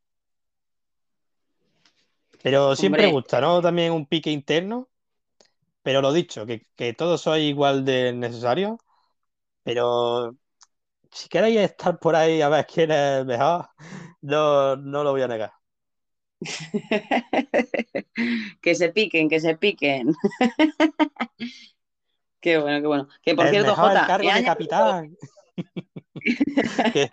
Pero 2.47 2.77
siempre 2.77 3.07
Hombre. 3.07 3.07
gusta, 3.07 3.41
¿no? 3.41 3.61
También 3.61 3.93
un 3.93 4.07
pique 4.07 4.31
interno. 4.31 4.89
Pero 5.83 6.01
lo 6.01 6.13
dicho, 6.13 6.47
que, 6.47 6.63
que 6.77 6.93
todos 6.95 7.21
sois 7.23 7.43
igual 7.43 7.85
de 7.85 8.13
necesarios. 8.13 8.77
Pero 9.65 10.37
si 11.13 11.29
queréis 11.29 11.59
estar 11.61 11.99
por 11.99 12.17
ahí 12.17 12.41
a 12.43 12.49
ver 12.49 12.67
quién 12.67 12.91
es 12.93 13.27
mejor, 13.27 13.69
no, 14.23 14.77
no 14.77 15.05
lo 15.05 15.13
voy 15.13 15.23
a 15.23 15.29
negar. 15.29 15.53
Que 18.63 18.75
se 18.75 18.93
piquen, 18.93 19.29
que 19.29 19.41
se 19.41 19.57
piquen. 19.57 20.15
Qué 22.41 22.59
bueno, 22.59 22.81
qué 22.81 22.87
bueno. 22.87 23.09
Que 23.23 23.35
por 23.35 23.47
El 23.47 23.51
cierto, 23.51 23.73
mejor 23.73 23.93
el 23.93 23.99
Jota, 23.99 24.19
de 24.19 24.31
añadido, 24.31 24.45
capitán. 24.45 25.17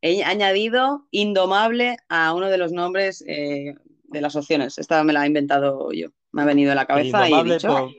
He 0.00 0.24
añadido 0.24 1.06
Indomable 1.10 1.96
a 2.08 2.32
uno 2.32 2.48
de 2.48 2.58
los 2.58 2.72
nombres 2.72 3.24
eh, 3.26 3.74
de 4.08 4.20
las 4.20 4.36
opciones. 4.36 4.78
Esta 4.78 5.02
me 5.04 5.12
la 5.12 5.24
he 5.24 5.26
inventado 5.26 5.92
yo. 5.92 6.08
Me 6.32 6.42
ha 6.42 6.44
venido 6.44 6.72
a 6.72 6.74
la 6.74 6.86
cabeza 6.86 7.20
y 7.20 7.22
he 7.22 7.26
indomable 7.26 7.54
dicho, 7.54 7.90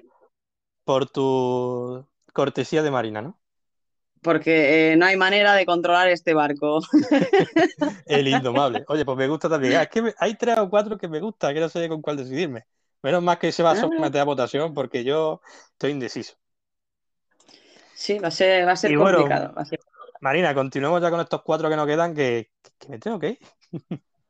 por, 0.83 1.09
tu 1.09 2.05
cortesía 2.33 2.83
de 2.83 2.91
Marina, 2.91 3.21
¿no? 3.21 3.39
porque 4.21 4.91
eh, 4.91 4.97
no 4.97 5.05
hay 5.05 5.15
manera 5.15 5.53
de 5.53 5.65
controlar 5.65 6.09
este 6.09 6.33
barco. 6.33 6.81
El 8.05 8.27
indomable. 8.27 8.83
Oye, 8.89 9.05
pues 9.05 9.17
me 9.17 9.29
gusta 9.29 9.47
también. 9.47 9.75
Ah, 9.77 9.83
Es 9.83 9.89
que 9.89 10.01
me- 10.01 10.13
hay 10.17 10.35
tres 10.35 10.57
o 10.57 10.69
cuatro 10.69 10.97
que 10.97 11.07
me 11.07 11.21
gusta, 11.21 11.53
que 11.53 11.61
no 11.61 11.69
sé 11.69 11.87
con 11.87 12.01
cuál 12.01 12.17
decidirme. 12.17 12.65
Menos 13.01 13.23
mal 13.23 13.39
que 13.39 13.53
se 13.53 13.63
va 13.63 13.69
a 13.69 13.73
Ah. 13.73 13.77
someter 13.77 14.19
a 14.19 14.25
votación 14.25 14.73
porque 14.73 15.05
yo 15.05 15.39
estoy 15.71 15.91
indeciso. 15.91 16.35
Sí, 17.93 18.19
va 18.19 18.27
a 18.27 18.31
ser, 18.31 18.67
va 18.67 18.73
a 18.73 18.75
ser 18.75 18.91
Y 18.91 18.97
bueno, 18.97 19.19
complicado. 19.19 19.53
va 19.55 19.61
a 19.61 19.65
ser- 19.65 19.79
Marina, 20.19 20.53
continuemos 20.53 21.01
ya 21.01 21.09
con 21.09 21.21
estos 21.21 21.41
cuatro 21.41 21.69
que 21.69 21.77
nos 21.77 21.87
quedan, 21.87 22.13
que, 22.13 22.51
que 22.77 22.89
me 22.89 22.99
tengo 22.99 23.19
que 23.19 23.29
ir. 23.29 23.39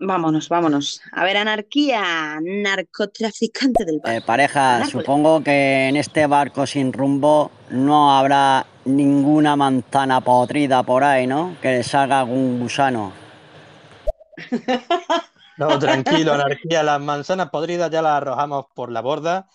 Vámonos, 0.02 0.48
vámonos. 0.48 1.02
A 1.12 1.26
ver, 1.26 1.36
anarquía, 1.36 2.40
narcotraficante 2.42 3.84
del 3.84 4.00
barco. 4.00 4.18
Eh, 4.18 4.22
pareja, 4.22 4.86
supongo 4.86 5.44
que 5.44 5.90
en 5.90 5.98
este 5.98 6.26
barco 6.26 6.66
sin 6.66 6.94
rumbo 6.94 7.52
no 7.70 8.18
habrá 8.18 8.66
ninguna 8.86 9.58
manzana 9.58 10.22
podrida 10.22 10.84
por 10.84 11.04
ahí, 11.04 11.28
¿no? 11.28 11.58
Que 11.62 11.70
le 11.70 11.84
salga 11.84 12.22
algún 12.22 12.60
gusano. 12.60 13.12
No, 15.58 15.78
tranquilo, 15.78 16.32
anarquía. 16.34 16.82
Las 16.82 17.02
manzanas 17.02 17.50
podridas 17.50 17.92
ya 17.92 18.02
las 18.02 18.14
arrojamos 18.14 18.68
por 18.74 18.90
la 18.90 19.02
borda 19.02 19.50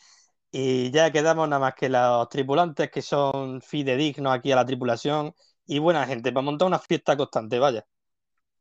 y 0.52 0.90
ya 0.90 1.10
quedamos 1.10 1.48
nada 1.48 1.60
más 1.60 1.74
que 1.74 1.88
los 1.88 2.28
tripulantes 2.28 2.90
que 2.90 3.00
son 3.00 3.62
fidedignos 3.62 4.34
aquí 4.34 4.52
a 4.52 4.56
la 4.56 4.66
tripulación 4.66 5.34
y 5.66 5.78
buena 5.78 6.06
gente 6.06 6.30
para 6.30 6.44
montar 6.44 6.68
una 6.68 6.78
fiesta 6.78 7.16
constante, 7.16 7.58
vaya. 7.58 7.86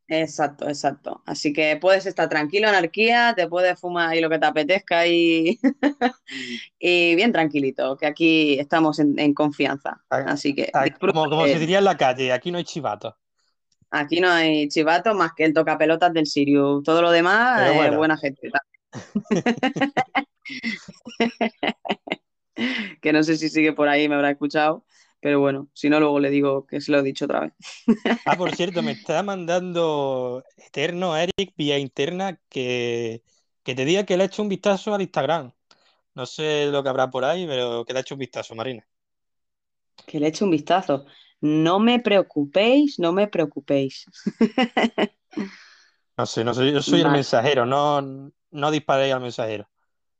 Exacto, 0.07 0.67
exacto. 0.67 1.23
Así 1.25 1.53
que 1.53 1.77
puedes 1.77 2.05
estar 2.05 2.27
tranquilo, 2.29 2.67
anarquía, 2.67 3.33
te 3.35 3.47
puedes 3.47 3.79
fumar 3.79 4.09
ahí 4.09 4.21
lo 4.21 4.29
que 4.29 4.37
te 4.37 4.45
apetezca 4.45 5.07
y, 5.07 5.59
y 6.79 7.15
bien 7.15 7.31
tranquilito, 7.31 7.97
que 7.97 8.05
aquí 8.07 8.59
estamos 8.59 8.99
en, 8.99 9.17
en 9.19 9.33
confianza. 9.33 10.03
Así 10.09 10.53
que 10.55 10.71
Ah, 10.73 10.83
disfruta 10.83 11.13
Como, 11.13 11.29
como 11.29 11.47
se 11.47 11.57
diría 11.59 11.79
en 11.79 11.85
la 11.85 11.97
calle, 11.97 12.31
aquí 12.33 12.51
no 12.51 12.57
hay 12.57 12.63
chivatos. 12.65 13.13
aquí 13.91 14.19
no 14.19 14.29
hay 14.29 14.67
chivato 14.69 15.13
más 15.15 15.31
que 15.35 15.45
el 15.45 15.53
tocapelotas 15.53 16.13
del 16.13 16.27
Sirius. 16.27 16.83
Todo 16.83 17.01
lo 17.01 17.11
demás 17.11 17.67
es 17.67 17.73
bueno. 17.73 17.97
buena 17.97 18.17
gente. 18.17 18.51
Que 23.01 23.13
no 23.13 23.23
sé 23.23 23.37
si 23.37 23.49
sigue 23.49 23.73
por 23.73 23.87
ahí, 23.89 24.07
me 24.09 24.15
habrá 24.15 24.31
escuchado, 24.31 24.85
pero 25.23 25.39
bueno, 25.39 25.69
si 25.73 25.89
no, 25.89 26.01
luego 26.01 26.19
le 26.19 26.29
digo 26.29 26.67
que 26.67 26.81
se 26.81 26.91
lo 26.91 26.99
he 26.99 27.01
dicho 27.01 27.23
otra 27.23 27.39
vez. 27.39 27.53
Ah, 28.27 28.35
por 28.35 28.53
cierto, 28.57 28.83
me 28.83 28.91
está 28.91 29.23
mandando 29.23 30.43
Eterno 30.57 31.15
Eric 31.15 31.53
vía 31.55 31.79
interna 31.79 32.41
que, 32.49 33.23
que 33.63 33.73
te 33.73 33.85
diga 33.85 34.03
que 34.03 34.17
le 34.17 34.25
he 34.25 34.27
hecho 34.27 34.41
un 34.41 34.49
vistazo 34.49 34.93
al 34.93 35.01
Instagram. 35.01 35.53
No 36.13 36.25
sé 36.25 36.65
lo 36.65 36.83
que 36.83 36.89
habrá 36.89 37.09
por 37.09 37.23
ahí, 37.23 37.47
pero 37.47 37.85
que 37.85 37.93
le 37.93 37.99
he 37.99 38.01
hecho 38.01 38.15
un 38.15 38.19
vistazo, 38.19 38.53
Marina. 38.53 38.85
Que 40.05 40.19
le 40.19 40.27
eche 40.27 40.43
un 40.43 40.51
vistazo. 40.51 41.05
No 41.39 41.79
me 41.79 41.99
preocupéis, 42.01 42.99
no 42.99 43.13
me 43.13 43.29
preocupéis. 43.29 44.05
No 46.15 46.27
sé, 46.27 46.43
no 46.43 46.53
sé, 46.53 46.71
yo 46.71 46.79
soy 46.83 47.01
el 47.01 47.09
mensajero, 47.09 47.65
no, 47.65 48.31
no 48.51 48.71
disparéis 48.71 49.15
al 49.15 49.21
mensajero. 49.21 49.67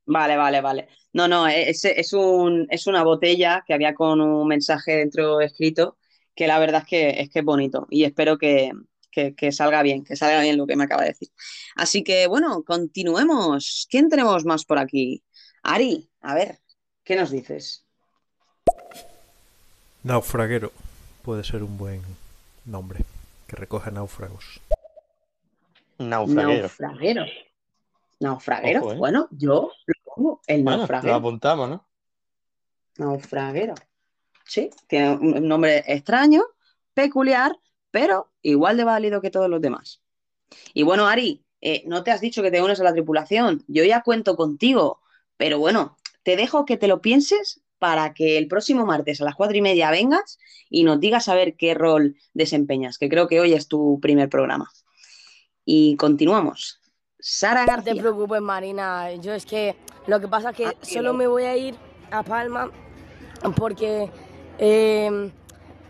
Vale, 0.06 0.36
vale, 0.38 0.62
vale. 0.62 0.88
No, 1.14 1.28
no, 1.28 1.48
es, 1.48 1.86
es 1.86 2.14
un, 2.14 2.68
es 2.70 2.88
una 2.88 3.04
botella 3.04 3.64
que 3.66 3.74
había 3.74 3.94
con 3.94 4.20
un 4.20 4.48
mensaje 4.48 4.98
dentro 4.98 5.42
escrito, 5.42 5.98
que 6.36 6.48
la 6.48 6.60
verdad 6.60 6.82
es 6.82 6.88
que 6.88 7.10
es 7.22 7.30
que 7.30 7.40
es 7.40 7.46
bonito 7.46 7.88
y 7.90 8.04
espero 8.04 8.38
que, 8.38 8.72
que, 9.12 9.36
que 9.36 9.52
salga 9.52 9.84
bien, 9.84 10.04
que 10.04 10.16
salga 10.16 10.42
bien 10.42 10.58
lo 10.58 10.68
que 10.68 10.76
me 10.76 10.86
acaba 10.86 11.04
de 11.04 11.10
decir. 11.10 11.30
Así 11.76 12.04
que 12.04 12.28
bueno, 12.28 12.64
continuemos. 12.64 13.88
¿Quién 13.90 14.10
tenemos 14.10 14.44
más 14.46 14.66
por 14.66 14.80
aquí? 14.80 15.24
Ari, 15.62 16.10
a 16.22 16.34
ver, 16.34 16.60
¿qué 17.04 17.16
nos 17.16 17.32
dices? 17.32 17.86
Naufraguero 20.04 20.74
puede 21.22 21.46
ser 21.46 21.64
un 21.64 21.78
buen 21.78 22.02
nombre 22.66 23.00
que 23.48 23.56
recoge 23.56 23.92
náufragos. 23.92 24.60
Naufraguero. 26.00 26.64
Naufraguero. 26.64 27.26
Naufraguero. 28.20 28.82
Ojo, 28.82 28.94
¿eh? 28.94 28.98
Bueno, 28.98 29.28
yo 29.32 29.72
lo 29.86 29.94
pongo, 30.04 30.42
el 30.48 30.64
Bueno, 30.64 30.72
lo 30.72 30.78
naufraguero. 30.80 31.16
apuntamos, 31.16 31.70
¿no? 31.70 31.86
Naufraguero. 32.98 33.76
Sí, 34.46 34.70
tiene 34.88 35.12
un 35.12 35.48
nombre 35.48 35.84
extraño, 35.88 36.44
peculiar, 36.94 37.58
pero 37.92 38.32
igual 38.42 38.78
de 38.78 38.84
válido 38.84 39.22
que 39.22 39.32
todos 39.32 39.50
los 39.50 39.62
demás. 39.62 40.02
Y 40.74 40.84
bueno, 40.84 41.08
Ari, 41.08 41.44
eh, 41.62 41.84
no 41.88 42.04
te 42.04 42.12
has 42.12 42.22
dicho 42.22 42.42
que 42.44 42.52
te 42.52 42.62
unes 42.62 42.80
a 42.80 42.84
la 42.84 42.94
tripulación. 42.94 43.64
Yo 43.68 43.84
ya 43.84 44.02
cuento 44.02 44.36
contigo, 44.36 45.02
pero 45.38 45.60
bueno, 45.60 45.98
te 46.24 46.36
dejo 46.36 46.66
que 46.66 46.78
te 46.78 46.88
lo 46.88 47.02
pienses 47.02 47.62
para 47.80 48.14
que 48.14 48.38
el 48.38 48.48
próximo 48.48 48.86
martes 48.86 49.20
a 49.22 49.26
las 49.26 49.36
cuatro 49.36 49.58
y 49.58 49.62
media 49.62 49.92
vengas 49.92 50.38
y 50.70 50.84
nos 50.84 51.00
digas 51.00 51.28
a 51.30 51.36
ver 51.36 51.56
qué 51.56 51.74
rol 51.74 52.16
desempeñas, 52.34 52.98
que 52.98 53.10
creo 53.10 53.28
que 53.28 53.40
hoy 53.40 53.54
es 53.54 53.68
tu 53.68 54.00
primer 54.02 54.30
programa. 54.30 54.70
Y 55.66 55.96
continuamos. 55.96 56.80
Sara 57.26 57.66
No 57.66 57.82
te 57.82 57.96
preocupes, 57.96 58.42
Marina. 58.42 59.14
Yo 59.14 59.34
es 59.34 59.46
que 59.46 59.78
lo 60.08 60.20
que 60.20 60.28
pasa 60.28 60.50
es 60.50 60.58
que 60.58 60.76
solo 60.82 61.14
me 61.14 61.26
voy 61.26 61.44
a 61.44 61.56
ir 61.56 61.74
a 62.12 62.22
Palma 62.22 62.70
porque 63.56 64.10
eh, 64.58 65.32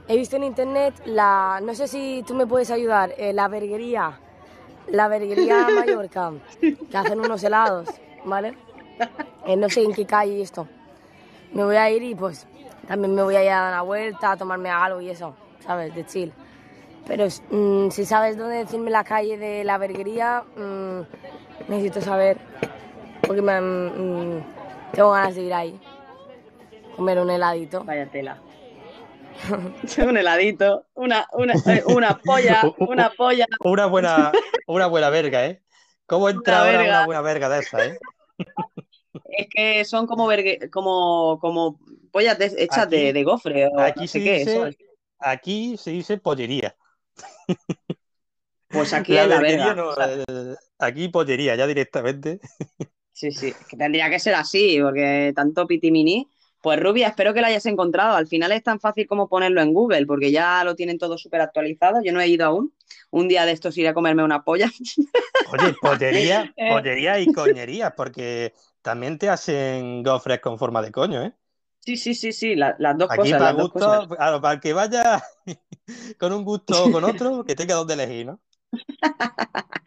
he 0.08 0.16
visto 0.16 0.36
en 0.36 0.44
internet 0.44 0.94
la. 1.06 1.60
No 1.64 1.74
sé 1.74 1.88
si 1.88 2.24
tú 2.28 2.36
me 2.36 2.46
puedes 2.46 2.70
ayudar. 2.70 3.16
eh, 3.18 3.34
la 3.34 3.48
verguería. 3.48 4.20
La 4.90 5.08
verguería 5.08 5.70
Mallorca. 5.70 6.34
Que 6.92 6.98
hacen 6.98 7.20
unos 7.20 7.44
helados, 7.44 7.90
¿vale? 8.26 8.54
Eh, 9.48 9.56
no 9.56 9.68
sé 9.70 9.82
en 9.82 9.92
qué 9.92 10.06
calle 10.06 10.40
esto. 10.40 10.68
Me 11.52 11.64
voy 11.64 11.78
a 11.78 11.90
ir 11.90 12.04
y 12.04 12.14
pues 12.14 12.46
también 12.88 13.16
me 13.16 13.24
voy 13.24 13.36
a 13.36 13.44
ir 13.44 13.50
a 13.50 13.60
dar 13.60 13.74
una 13.74 13.82
vuelta, 13.82 14.34
a 14.34 14.38
tomarme 14.38 14.70
algo 14.70 15.02
y 15.02 15.10
eso, 15.10 15.34
¿sabes? 15.66 15.96
De 15.96 16.06
chill. 16.06 16.32
Pero 17.08 17.28
mm, 17.50 17.90
si 17.90 18.06
sabes 18.06 18.38
dónde 18.38 18.58
decirme 18.58 18.90
la 18.90 19.04
calle 19.04 19.38
de 19.38 19.64
la 19.64 19.78
verguería, 19.78 20.44
mm, 20.56 21.02
necesito 21.70 22.02
saber, 22.02 22.38
porque 23.22 23.42
me, 23.42 23.60
mm, 23.60 24.44
tengo 24.94 25.12
ganas 25.12 25.36
de 25.36 25.42
ir 25.42 25.54
ahí, 25.54 25.80
comer 26.96 27.20
un 27.20 27.30
heladito. 27.30 27.84
Vaya 27.84 28.06
tela. 28.10 28.38
un 30.08 30.18
heladito, 30.18 30.86
una, 30.94 31.28
una, 31.34 31.54
eh, 31.66 31.84
una 31.88 32.18
polla, 32.20 32.62
una 32.78 33.10
polla. 33.10 33.46
Una 33.60 33.86
buena, 33.88 34.32
una 34.68 34.88
buena 34.88 35.10
verga, 35.10 35.46
¿eh? 35.48 35.62
¿Cómo 36.06 36.30
entra 36.30 36.58
Una 36.62 36.66
ahora 36.66 36.78
verga. 36.78 36.94
una 37.00 37.06
buena 37.06 37.22
verga 37.22 37.50
de 37.50 37.60
esa, 37.60 37.86
eh? 37.86 37.98
Es 39.26 39.48
que 39.54 39.84
son 39.86 40.06
como, 40.08 40.28
vergue- 40.28 40.70
como, 40.70 41.40
como 41.40 41.80
pollas 42.12 42.38
de- 42.38 42.54
hechas 42.58 42.86
Aquí- 42.88 42.96
de, 42.98 43.14
de 43.14 43.24
gofre 43.24 43.68
o 43.68 43.80
Aquí 43.80 44.02
no 44.02 44.08
se 44.08 44.24
qué. 44.24 44.40
dice, 44.40 44.78
aquí 45.20 45.78
se 45.78 45.92
dice 45.92 46.18
pollería. 46.18 46.76
Pues 48.74 48.92
aquí 48.94 49.16
es 49.16 49.28
la 49.28 49.40
verguería 49.40 49.74
verga. 49.74 49.76
no, 49.76 49.90
o 49.90 49.96
sea, 49.96 50.58
aquí 50.80 51.08
pollería, 51.08 51.56
ya 51.56 51.68
directamente. 51.68 52.40
Sí, 53.12 53.32
sí, 53.32 53.54
que 53.70 53.78
tendría 53.78 54.10
que 54.10 54.20
ser 54.20 54.34
así, 54.34 54.80
porque 54.82 55.32
tanto 55.36 55.68
pitimini. 55.68 56.28
Pues 56.64 56.80
Rubia, 56.80 57.10
espero 57.10 57.34
que 57.34 57.42
lo 57.42 57.48
hayas 57.48 57.66
encontrado. 57.68 58.16
Al 58.16 58.26
final 58.26 58.52
es 58.54 58.64
tan 58.64 58.80
fácil 58.80 59.06
como 59.06 59.30
ponerlo 59.30 59.62
en 59.62 59.74
Google, 59.74 60.06
porque 60.08 60.32
ya 60.32 60.64
lo 60.64 60.76
tienen 60.76 60.98
todo 60.98 61.18
súper 61.18 61.42
actualizado. 61.42 62.02
Yo 62.04 62.12
no 62.12 62.22
he 62.22 62.28
ido 62.28 62.46
aún. 62.46 62.74
Un 63.12 63.28
día 63.28 63.46
de 63.46 63.52
estos 63.52 63.78
iré 63.78 63.90
a 63.90 63.94
comerme 63.94 64.24
una 64.24 64.44
polla. 64.44 64.72
Oye, 65.52 65.76
pollería, 65.80 66.54
pollería 66.70 67.20
y 67.20 67.32
coñería, 67.32 67.96
porque 67.96 68.54
también 68.82 69.18
te 69.20 69.30
hacen 69.30 70.04
gofres 70.04 70.40
con 70.40 70.58
forma 70.58 70.82
de 70.82 70.92
coño, 70.92 71.22
¿eh? 71.22 71.34
Sí, 71.86 71.98
sí, 71.98 72.16
sí, 72.16 72.32
sí, 72.34 72.56
la- 72.56 72.76
las 72.80 72.98
dos 72.98 73.12
Aquí 73.12 73.14
cosas, 73.14 73.38
para 73.38 73.52
las 73.52 73.56
dos 73.56 73.70
gusto, 73.70 73.86
cosas. 73.86 74.08
claro, 74.10 74.42
para 74.42 74.56
el 74.56 74.60
que 74.62 74.74
vaya 74.74 75.22
con 76.20 76.34
un 76.34 76.44
gusto 76.46 76.86
o 76.88 76.92
con 76.92 77.04
otro, 77.04 77.44
que 77.46 77.56
tenga 77.56 77.76
donde 77.76 77.94
elegir, 77.96 78.26
¿no? 78.28 78.42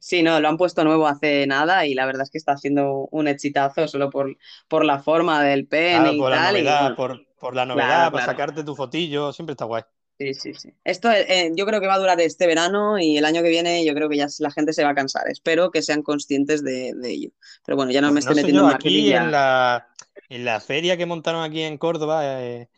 Sí, 0.00 0.22
no, 0.22 0.40
lo 0.40 0.48
han 0.48 0.56
puesto 0.56 0.84
nuevo 0.84 1.06
hace 1.06 1.46
nada 1.46 1.86
y 1.86 1.94
la 1.94 2.06
verdad 2.06 2.22
es 2.24 2.30
que 2.30 2.38
está 2.38 2.56
siendo 2.56 3.08
un 3.10 3.28
exitazo 3.28 3.88
solo 3.88 4.10
por, 4.10 4.36
por 4.68 4.84
la 4.84 5.02
forma 5.02 5.42
del 5.42 5.66
pene 5.66 5.98
Claro, 6.00 6.14
y 6.14 6.18
por 6.18 6.30
la 6.30 6.40
tal. 6.40 6.56
y 6.58 6.74
novedad, 6.74 6.78
bueno, 6.78 6.96
por, 6.96 7.24
por 7.38 7.54
la 7.54 7.64
novedad, 7.66 8.06
claro, 8.06 8.10
para 8.10 8.20
claro. 8.24 8.24
sacarte 8.24 8.64
tu 8.64 8.74
fotillo, 8.74 9.32
siempre 9.32 9.52
está 9.52 9.64
guay. 9.66 9.82
Sí, 10.18 10.34
sí, 10.34 10.54
sí. 10.54 10.70
Esto 10.84 11.10
eh, 11.10 11.50
yo 11.56 11.66
creo 11.66 11.80
que 11.80 11.86
va 11.88 11.94
a 11.94 11.98
durar 11.98 12.20
este 12.20 12.46
verano 12.46 12.98
y 12.98 13.16
el 13.18 13.24
año 13.24 13.42
que 13.42 13.48
viene 13.48 13.84
yo 13.84 13.92
creo 13.94 14.08
que 14.08 14.16
ya 14.16 14.28
la 14.38 14.50
gente 14.52 14.72
se 14.72 14.84
va 14.84 14.90
a 14.90 14.94
cansar. 14.94 15.28
Espero 15.28 15.70
que 15.72 15.82
sean 15.82 16.02
conscientes 16.02 16.62
de, 16.62 16.92
de 16.94 17.10
ello. 17.10 17.30
Pero 17.64 17.76
bueno, 17.76 17.90
ya 17.90 18.00
no 18.00 18.12
me 18.12 18.20
Pues 18.20 18.24
No 18.24 18.30
estoy 18.30 18.36
metiendo 18.36 18.66
yo, 18.68 18.68
aquí 18.68 19.12
en 19.14 19.30
la, 19.30 19.88
en 20.36 20.44
la 20.44 20.60
feria 20.60 20.96
que 20.96 21.06
montaron 21.06 21.42
aquí 21.42 21.62
en 21.62 21.78
Córdoba, 21.78 22.42
eh, 22.42 22.68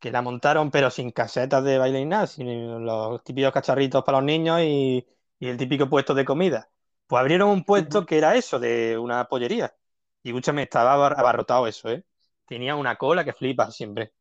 que 0.00 0.10
la 0.10 0.22
montaron 0.22 0.70
pero 0.70 0.90
sin 0.90 1.10
casetas 1.12 1.64
de 1.64 1.78
baile 1.78 2.00
ni 2.00 2.06
nada, 2.06 2.26
sino 2.26 2.78
los 2.80 3.22
típicos 3.24 3.52
cacharritos 3.52 4.04
para 4.04 4.18
los 4.18 4.24
niños 4.26 4.60
y, 4.62 5.06
y 5.38 5.48
el 5.48 5.56
típico 5.56 5.88
puesto 5.88 6.14
de 6.14 6.24
comida. 6.24 6.70
Pues 7.06 7.20
abrieron 7.20 7.50
un 7.50 7.64
puesto 7.64 8.06
que 8.06 8.18
era 8.18 8.34
eso, 8.36 8.58
de 8.58 8.98
una 8.98 9.26
pollería. 9.28 9.74
Y 10.22 10.30
escúchame, 10.30 10.62
estaba 10.64 10.94
abar- 10.94 11.18
abarrotado 11.18 11.66
eso, 11.66 11.90
¿eh? 11.90 12.04
Tenía 12.46 12.76
una 12.76 12.96
cola 12.96 13.24
que 13.24 13.32
flipa 13.32 13.70
siempre. 13.70 14.12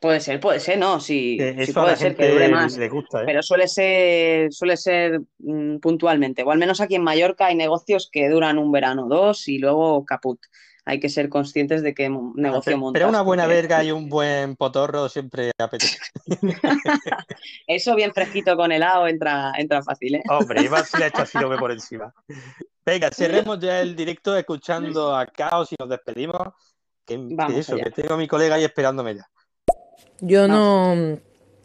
Puede 0.00 0.20
ser, 0.20 0.38
puede 0.40 0.60
ser, 0.60 0.78
no, 0.78 1.00
sí, 1.00 1.36
Que 1.38 1.70
puede 1.74 1.96
ser 1.96 2.14
que 2.16 2.28
dure 2.30 2.48
más. 2.48 2.78
gusta, 2.90 3.22
¿eh? 3.22 3.24
Pero 3.26 3.42
suele 3.42 3.66
ser, 3.66 4.52
suele 4.52 4.76
ser 4.76 5.20
mm, 5.38 5.78
puntualmente. 5.78 6.42
O 6.44 6.50
al 6.50 6.58
menos 6.58 6.80
aquí 6.80 6.94
en 6.94 7.02
Mallorca 7.02 7.46
hay 7.46 7.56
negocios 7.56 8.08
que 8.12 8.28
duran 8.28 8.58
un 8.58 8.70
verano 8.70 9.06
o 9.06 9.08
dos 9.08 9.48
y 9.48 9.58
luego 9.58 10.04
caput. 10.04 10.38
Hay 10.84 11.00
que 11.00 11.10
ser 11.10 11.28
conscientes 11.28 11.82
de 11.82 12.08
mo- 12.08 12.32
negocio 12.36 12.62
Pero, 12.70 12.78
montas. 12.78 12.98
pero 13.00 13.08
una 13.10 13.20
buena 13.22 13.46
verga 13.46 13.84
y 13.84 13.90
un 13.90 14.08
buen 14.08 14.56
potorro 14.56 15.08
siempre 15.08 15.50
apetece. 15.58 15.98
Eso 17.66 17.94
bien 17.94 18.12
fresquito 18.14 18.56
con 18.56 18.72
helado 18.72 19.06
entra, 19.06 19.52
entra 19.58 19.82
fácil, 19.82 20.14
¿eh? 20.16 20.22
Hombre, 20.30 20.62
Iván 20.62 20.84
se 20.84 20.98
le 20.98 21.04
ha 21.04 21.08
hecho 21.08 21.22
así 21.22 21.38
lo 21.38 21.48
ve 21.48 21.58
por 21.58 21.72
encima. 21.72 22.12
Venga, 22.86 23.10
cerremos 23.10 23.58
ya 23.60 23.80
el 23.80 23.94
directo 23.94 24.36
escuchando 24.36 25.14
a 25.14 25.26
Caos 25.26 25.72
y 25.72 25.76
nos 25.78 25.88
despedimos. 25.88 26.38
Que, 27.04 27.16
que 27.48 27.58
eso, 27.58 27.74
allá. 27.74 27.84
que 27.84 27.90
tengo 27.90 28.14
a 28.14 28.18
mi 28.18 28.28
colega 28.28 28.54
ahí 28.56 28.64
esperándome 28.64 29.14
ya. 29.16 29.26
Yo 30.20 30.48
no, 30.48 30.94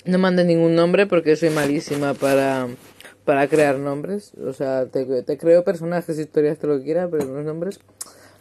no 0.06 0.18
mandé 0.20 0.44
ningún 0.44 0.76
nombre 0.76 1.08
porque 1.08 1.36
soy 1.36 1.50
malísima 1.50 2.14
para, 2.14 2.68
para 3.26 3.48
crear 3.48 3.80
nombres. 3.80 4.34
O 4.36 4.54
sea, 4.54 4.86
te, 4.86 5.24
te 5.24 5.38
creo 5.38 5.64
personajes, 5.64 6.20
historias, 6.20 6.60
todo 6.60 6.74
lo 6.74 6.78
que 6.80 6.86
quiera, 6.86 7.10
pero 7.10 7.26
los 7.26 7.44
nombres 7.44 7.80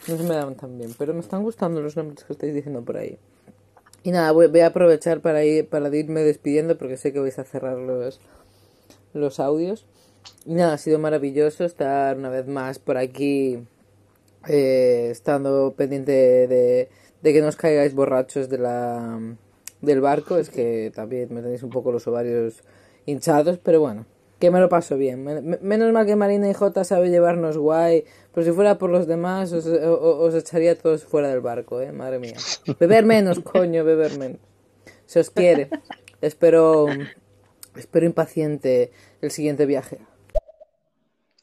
no 0.07 0.17
se 0.17 0.23
me 0.23 0.35
dan 0.35 0.55
tan 0.55 0.77
bien. 0.77 0.91
Pero 0.97 1.13
me 1.13 1.21
están 1.21 1.41
gustando 1.43 1.81
los 1.81 1.97
nombres 1.97 2.23
que 2.23 2.33
estáis 2.33 2.53
diciendo 2.53 2.83
por 2.83 2.97
ahí. 2.97 3.17
Y 4.03 4.11
nada, 4.11 4.31
voy, 4.33 4.47
voy 4.47 4.59
a 4.59 4.67
aprovechar 4.67 5.21
para, 5.21 5.45
ir, 5.45 5.67
para 5.67 5.95
irme 5.95 6.21
despidiendo 6.21 6.77
porque 6.77 6.97
sé 6.97 7.11
que 7.13 7.19
vais 7.19 7.39
a 7.39 7.43
cerrar 7.43 7.77
los, 7.77 8.19
los 9.13 9.39
audios. 9.39 9.87
Y 10.45 10.53
nada, 10.53 10.73
ha 10.73 10.77
sido 10.77 10.99
maravilloso 10.99 11.65
estar 11.65 12.17
una 12.17 12.29
vez 12.29 12.45
más 12.47 12.79
por 12.79 12.97
aquí, 12.97 13.65
eh, 14.47 15.07
estando 15.09 15.73
pendiente 15.75 16.11
de, 16.11 16.89
de 17.21 17.33
que 17.33 17.41
no 17.41 17.47
os 17.47 17.55
caigáis 17.55 17.93
borrachos 17.95 18.49
de 18.49 18.57
la, 18.57 19.19
del 19.83 20.01
barco. 20.01 20.37
Es 20.37 20.49
que 20.49 20.91
también 20.95 21.33
me 21.33 21.41
tenéis 21.41 21.61
un 21.63 21.69
poco 21.69 21.91
los 21.91 22.07
ovarios 22.07 22.63
hinchados, 23.05 23.59
pero 23.59 23.79
bueno, 23.79 24.05
que 24.39 24.49
me 24.49 24.59
lo 24.59 24.69
paso 24.69 24.97
bien. 24.97 25.23
Men- 25.23 25.45
men- 25.47 25.59
Menos 25.61 25.91
mal 25.93 26.05
que 26.05 26.15
Marina 26.15 26.49
y 26.49 26.53
Jota 26.53 26.83
sabe 26.83 27.09
llevarnos 27.09 27.57
guay. 27.57 28.03
Pero 28.33 28.45
si 28.45 28.51
fuera 28.51 28.77
por 28.77 28.89
los 28.89 29.05
demás, 29.07 29.53
os, 29.53 29.67
o- 29.67 30.19
os 30.19 30.33
echaría 30.33 30.75
todos 30.77 31.03
fuera 31.05 31.27
del 31.29 31.41
barco, 31.41 31.79
eh, 31.81 31.91
madre 31.91 32.19
mía. 32.19 32.33
Beber 32.79 33.05
menos, 33.05 33.39
coño, 33.39 33.83
beber 33.83 34.17
menos. 34.17 34.39
Se 35.05 35.19
os 35.19 35.29
quiere. 35.29 35.69
Espero, 36.21 36.87
espero 37.75 38.05
impaciente 38.05 38.91
el 39.21 39.31
siguiente 39.31 39.65
viaje. 39.65 39.99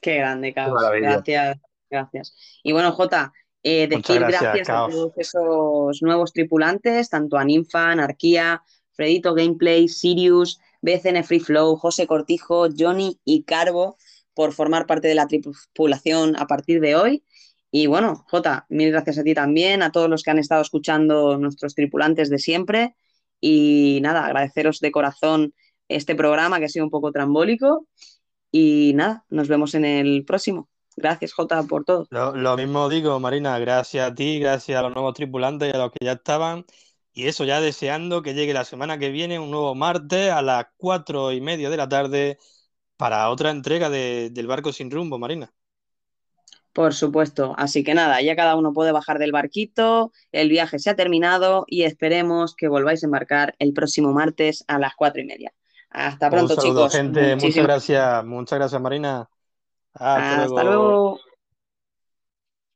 Qué 0.01 0.17
grande, 0.17 0.55
maravilla. 0.57 1.11
Gracias, 1.13 1.59
gracias. 1.91 2.35
Y 2.63 2.73
bueno, 2.73 2.93
Jota, 2.93 3.33
eh, 3.63 3.89
decir 3.89 4.21
gracias, 4.21 4.43
gracias, 4.43 4.69
a 4.71 4.89
todos 4.89 5.13
esos 5.17 6.03
nuevos 6.03 6.33
tripulantes, 6.33 7.11
tanto 7.11 7.37
a 7.37 7.45
Ninfa, 7.45 7.91
Anarquía, 7.91 8.63
Fredito 8.93 9.35
Gameplay, 9.35 9.89
Sirius, 9.89 10.61
BCN 10.83 11.25
Free 11.25 11.41
Flow, 11.41 11.77
José 11.77 12.07
Cortijo, 12.07 12.69
Johnny 12.77 13.21
y 13.25 13.45
Carbo, 13.45 13.97
por 14.35 14.53
formar 14.53 14.87
parte 14.87 15.09
de 15.09 15.15
la 15.15 15.27
tripulación 15.27 16.37
a 16.37 16.47
partir 16.47 16.81
de 16.81 16.97
hoy. 16.97 17.25
Y 17.71 17.87
bueno, 17.87 18.25
Jota, 18.29 18.67
mil 18.69 18.91
gracias 18.91 19.19
a 19.19 19.23
ti 19.23 19.35
también, 19.35 19.83
a 19.83 19.93
todos 19.93 20.09
los 20.09 20.23
que 20.23 20.31
han 20.31 20.39
estado 20.39 20.63
escuchando 20.63 21.37
nuestros 21.39 21.75
tripulantes 21.75 22.31
de 22.31 22.39
siempre. 22.39 22.97
Y 23.41 24.01
nada, 24.03 24.27
agradeceros 24.27 24.81
de 24.81 24.91
corazón 24.91 25.55
este 25.89 26.15
programa 26.15 26.59
que 26.59 26.65
ha 26.67 26.69
sido 26.69 26.85
un 26.85 26.91
poco 26.91 27.13
trambólico. 27.13 27.87
Y 28.51 28.93
nada, 28.95 29.25
nos 29.29 29.49
vemos 29.49 29.75
en 29.75 29.85
el 29.85 30.25
próximo. 30.25 30.69
Gracias, 31.01 31.33
Jota, 31.33 31.63
por 31.65 31.85
todo. 31.85 32.09
Lo, 32.09 32.35
lo 32.35 32.57
mismo 32.57 32.89
digo, 32.89 33.19
Marina, 33.21 33.59
gracias 33.59 34.11
a 34.11 34.15
ti, 34.15 34.41
gracias 34.41 34.79
a 34.79 34.83
los 34.83 34.93
nuevos 34.95 35.15
tripulantes 35.15 35.73
y 35.73 35.77
a 35.77 35.79
los 35.79 35.93
que 35.93 36.05
ya 36.05 36.13
estaban. 36.13 36.65
Y 37.13 37.27
eso, 37.29 37.45
ya 37.45 37.61
deseando 37.61 38.23
que 38.23 38.35
llegue 38.35 38.53
la 38.55 38.65
semana 38.65 38.99
que 38.99 39.11
viene, 39.11 39.39
un 39.39 39.51
nuevo 39.51 39.75
martes 39.75 40.31
a 40.33 40.43
las 40.43 40.67
cuatro 40.77 41.33
y 41.33 41.41
media 41.41 41.71
de 41.71 41.77
la 41.77 41.89
tarde 41.89 42.39
para 42.97 43.31
otra 43.31 43.51
entrega 43.51 43.91
de- 43.91 44.31
del 44.33 44.47
barco 44.49 44.73
sin 44.73 44.91
rumbo, 44.91 45.19
Marina. 45.19 45.53
Por 46.73 46.95
supuesto. 46.95 47.55
Así 47.59 47.83
que 47.85 47.95
nada, 47.95 48.21
ya 48.23 48.37
cada 48.37 48.57
uno 48.57 48.73
puede 48.73 48.93
bajar 48.93 49.19
del 49.19 49.33
barquito, 49.33 50.13
el 50.33 50.49
viaje 50.49 50.79
se 50.79 50.91
ha 50.91 50.97
terminado 50.97 51.65
y 51.67 51.83
esperemos 51.83 52.55
que 52.57 52.69
volváis 52.69 53.03
a 53.03 53.07
embarcar 53.07 53.55
el 53.59 53.73
próximo 53.73 54.13
martes 54.13 54.65
a 54.69 54.79
las 54.79 54.95
cuatro 54.95 55.21
y 55.21 55.27
media. 55.27 55.53
Hasta 55.91 56.31
Un 56.31 56.31
pronto, 56.31 56.57
saludo, 56.57 56.89
chicos. 56.89 56.89
gente. 56.89 57.37
Muchas 57.37 57.63
Muchísimas 57.63 57.67
gracias. 57.67 58.25
Muchas 58.25 58.59
gracias, 58.59 58.81
Marina. 58.81 59.29
Hasta 59.95 60.45
Hasta 60.45 60.65
luego. 60.65 60.65
luego. 60.65 61.21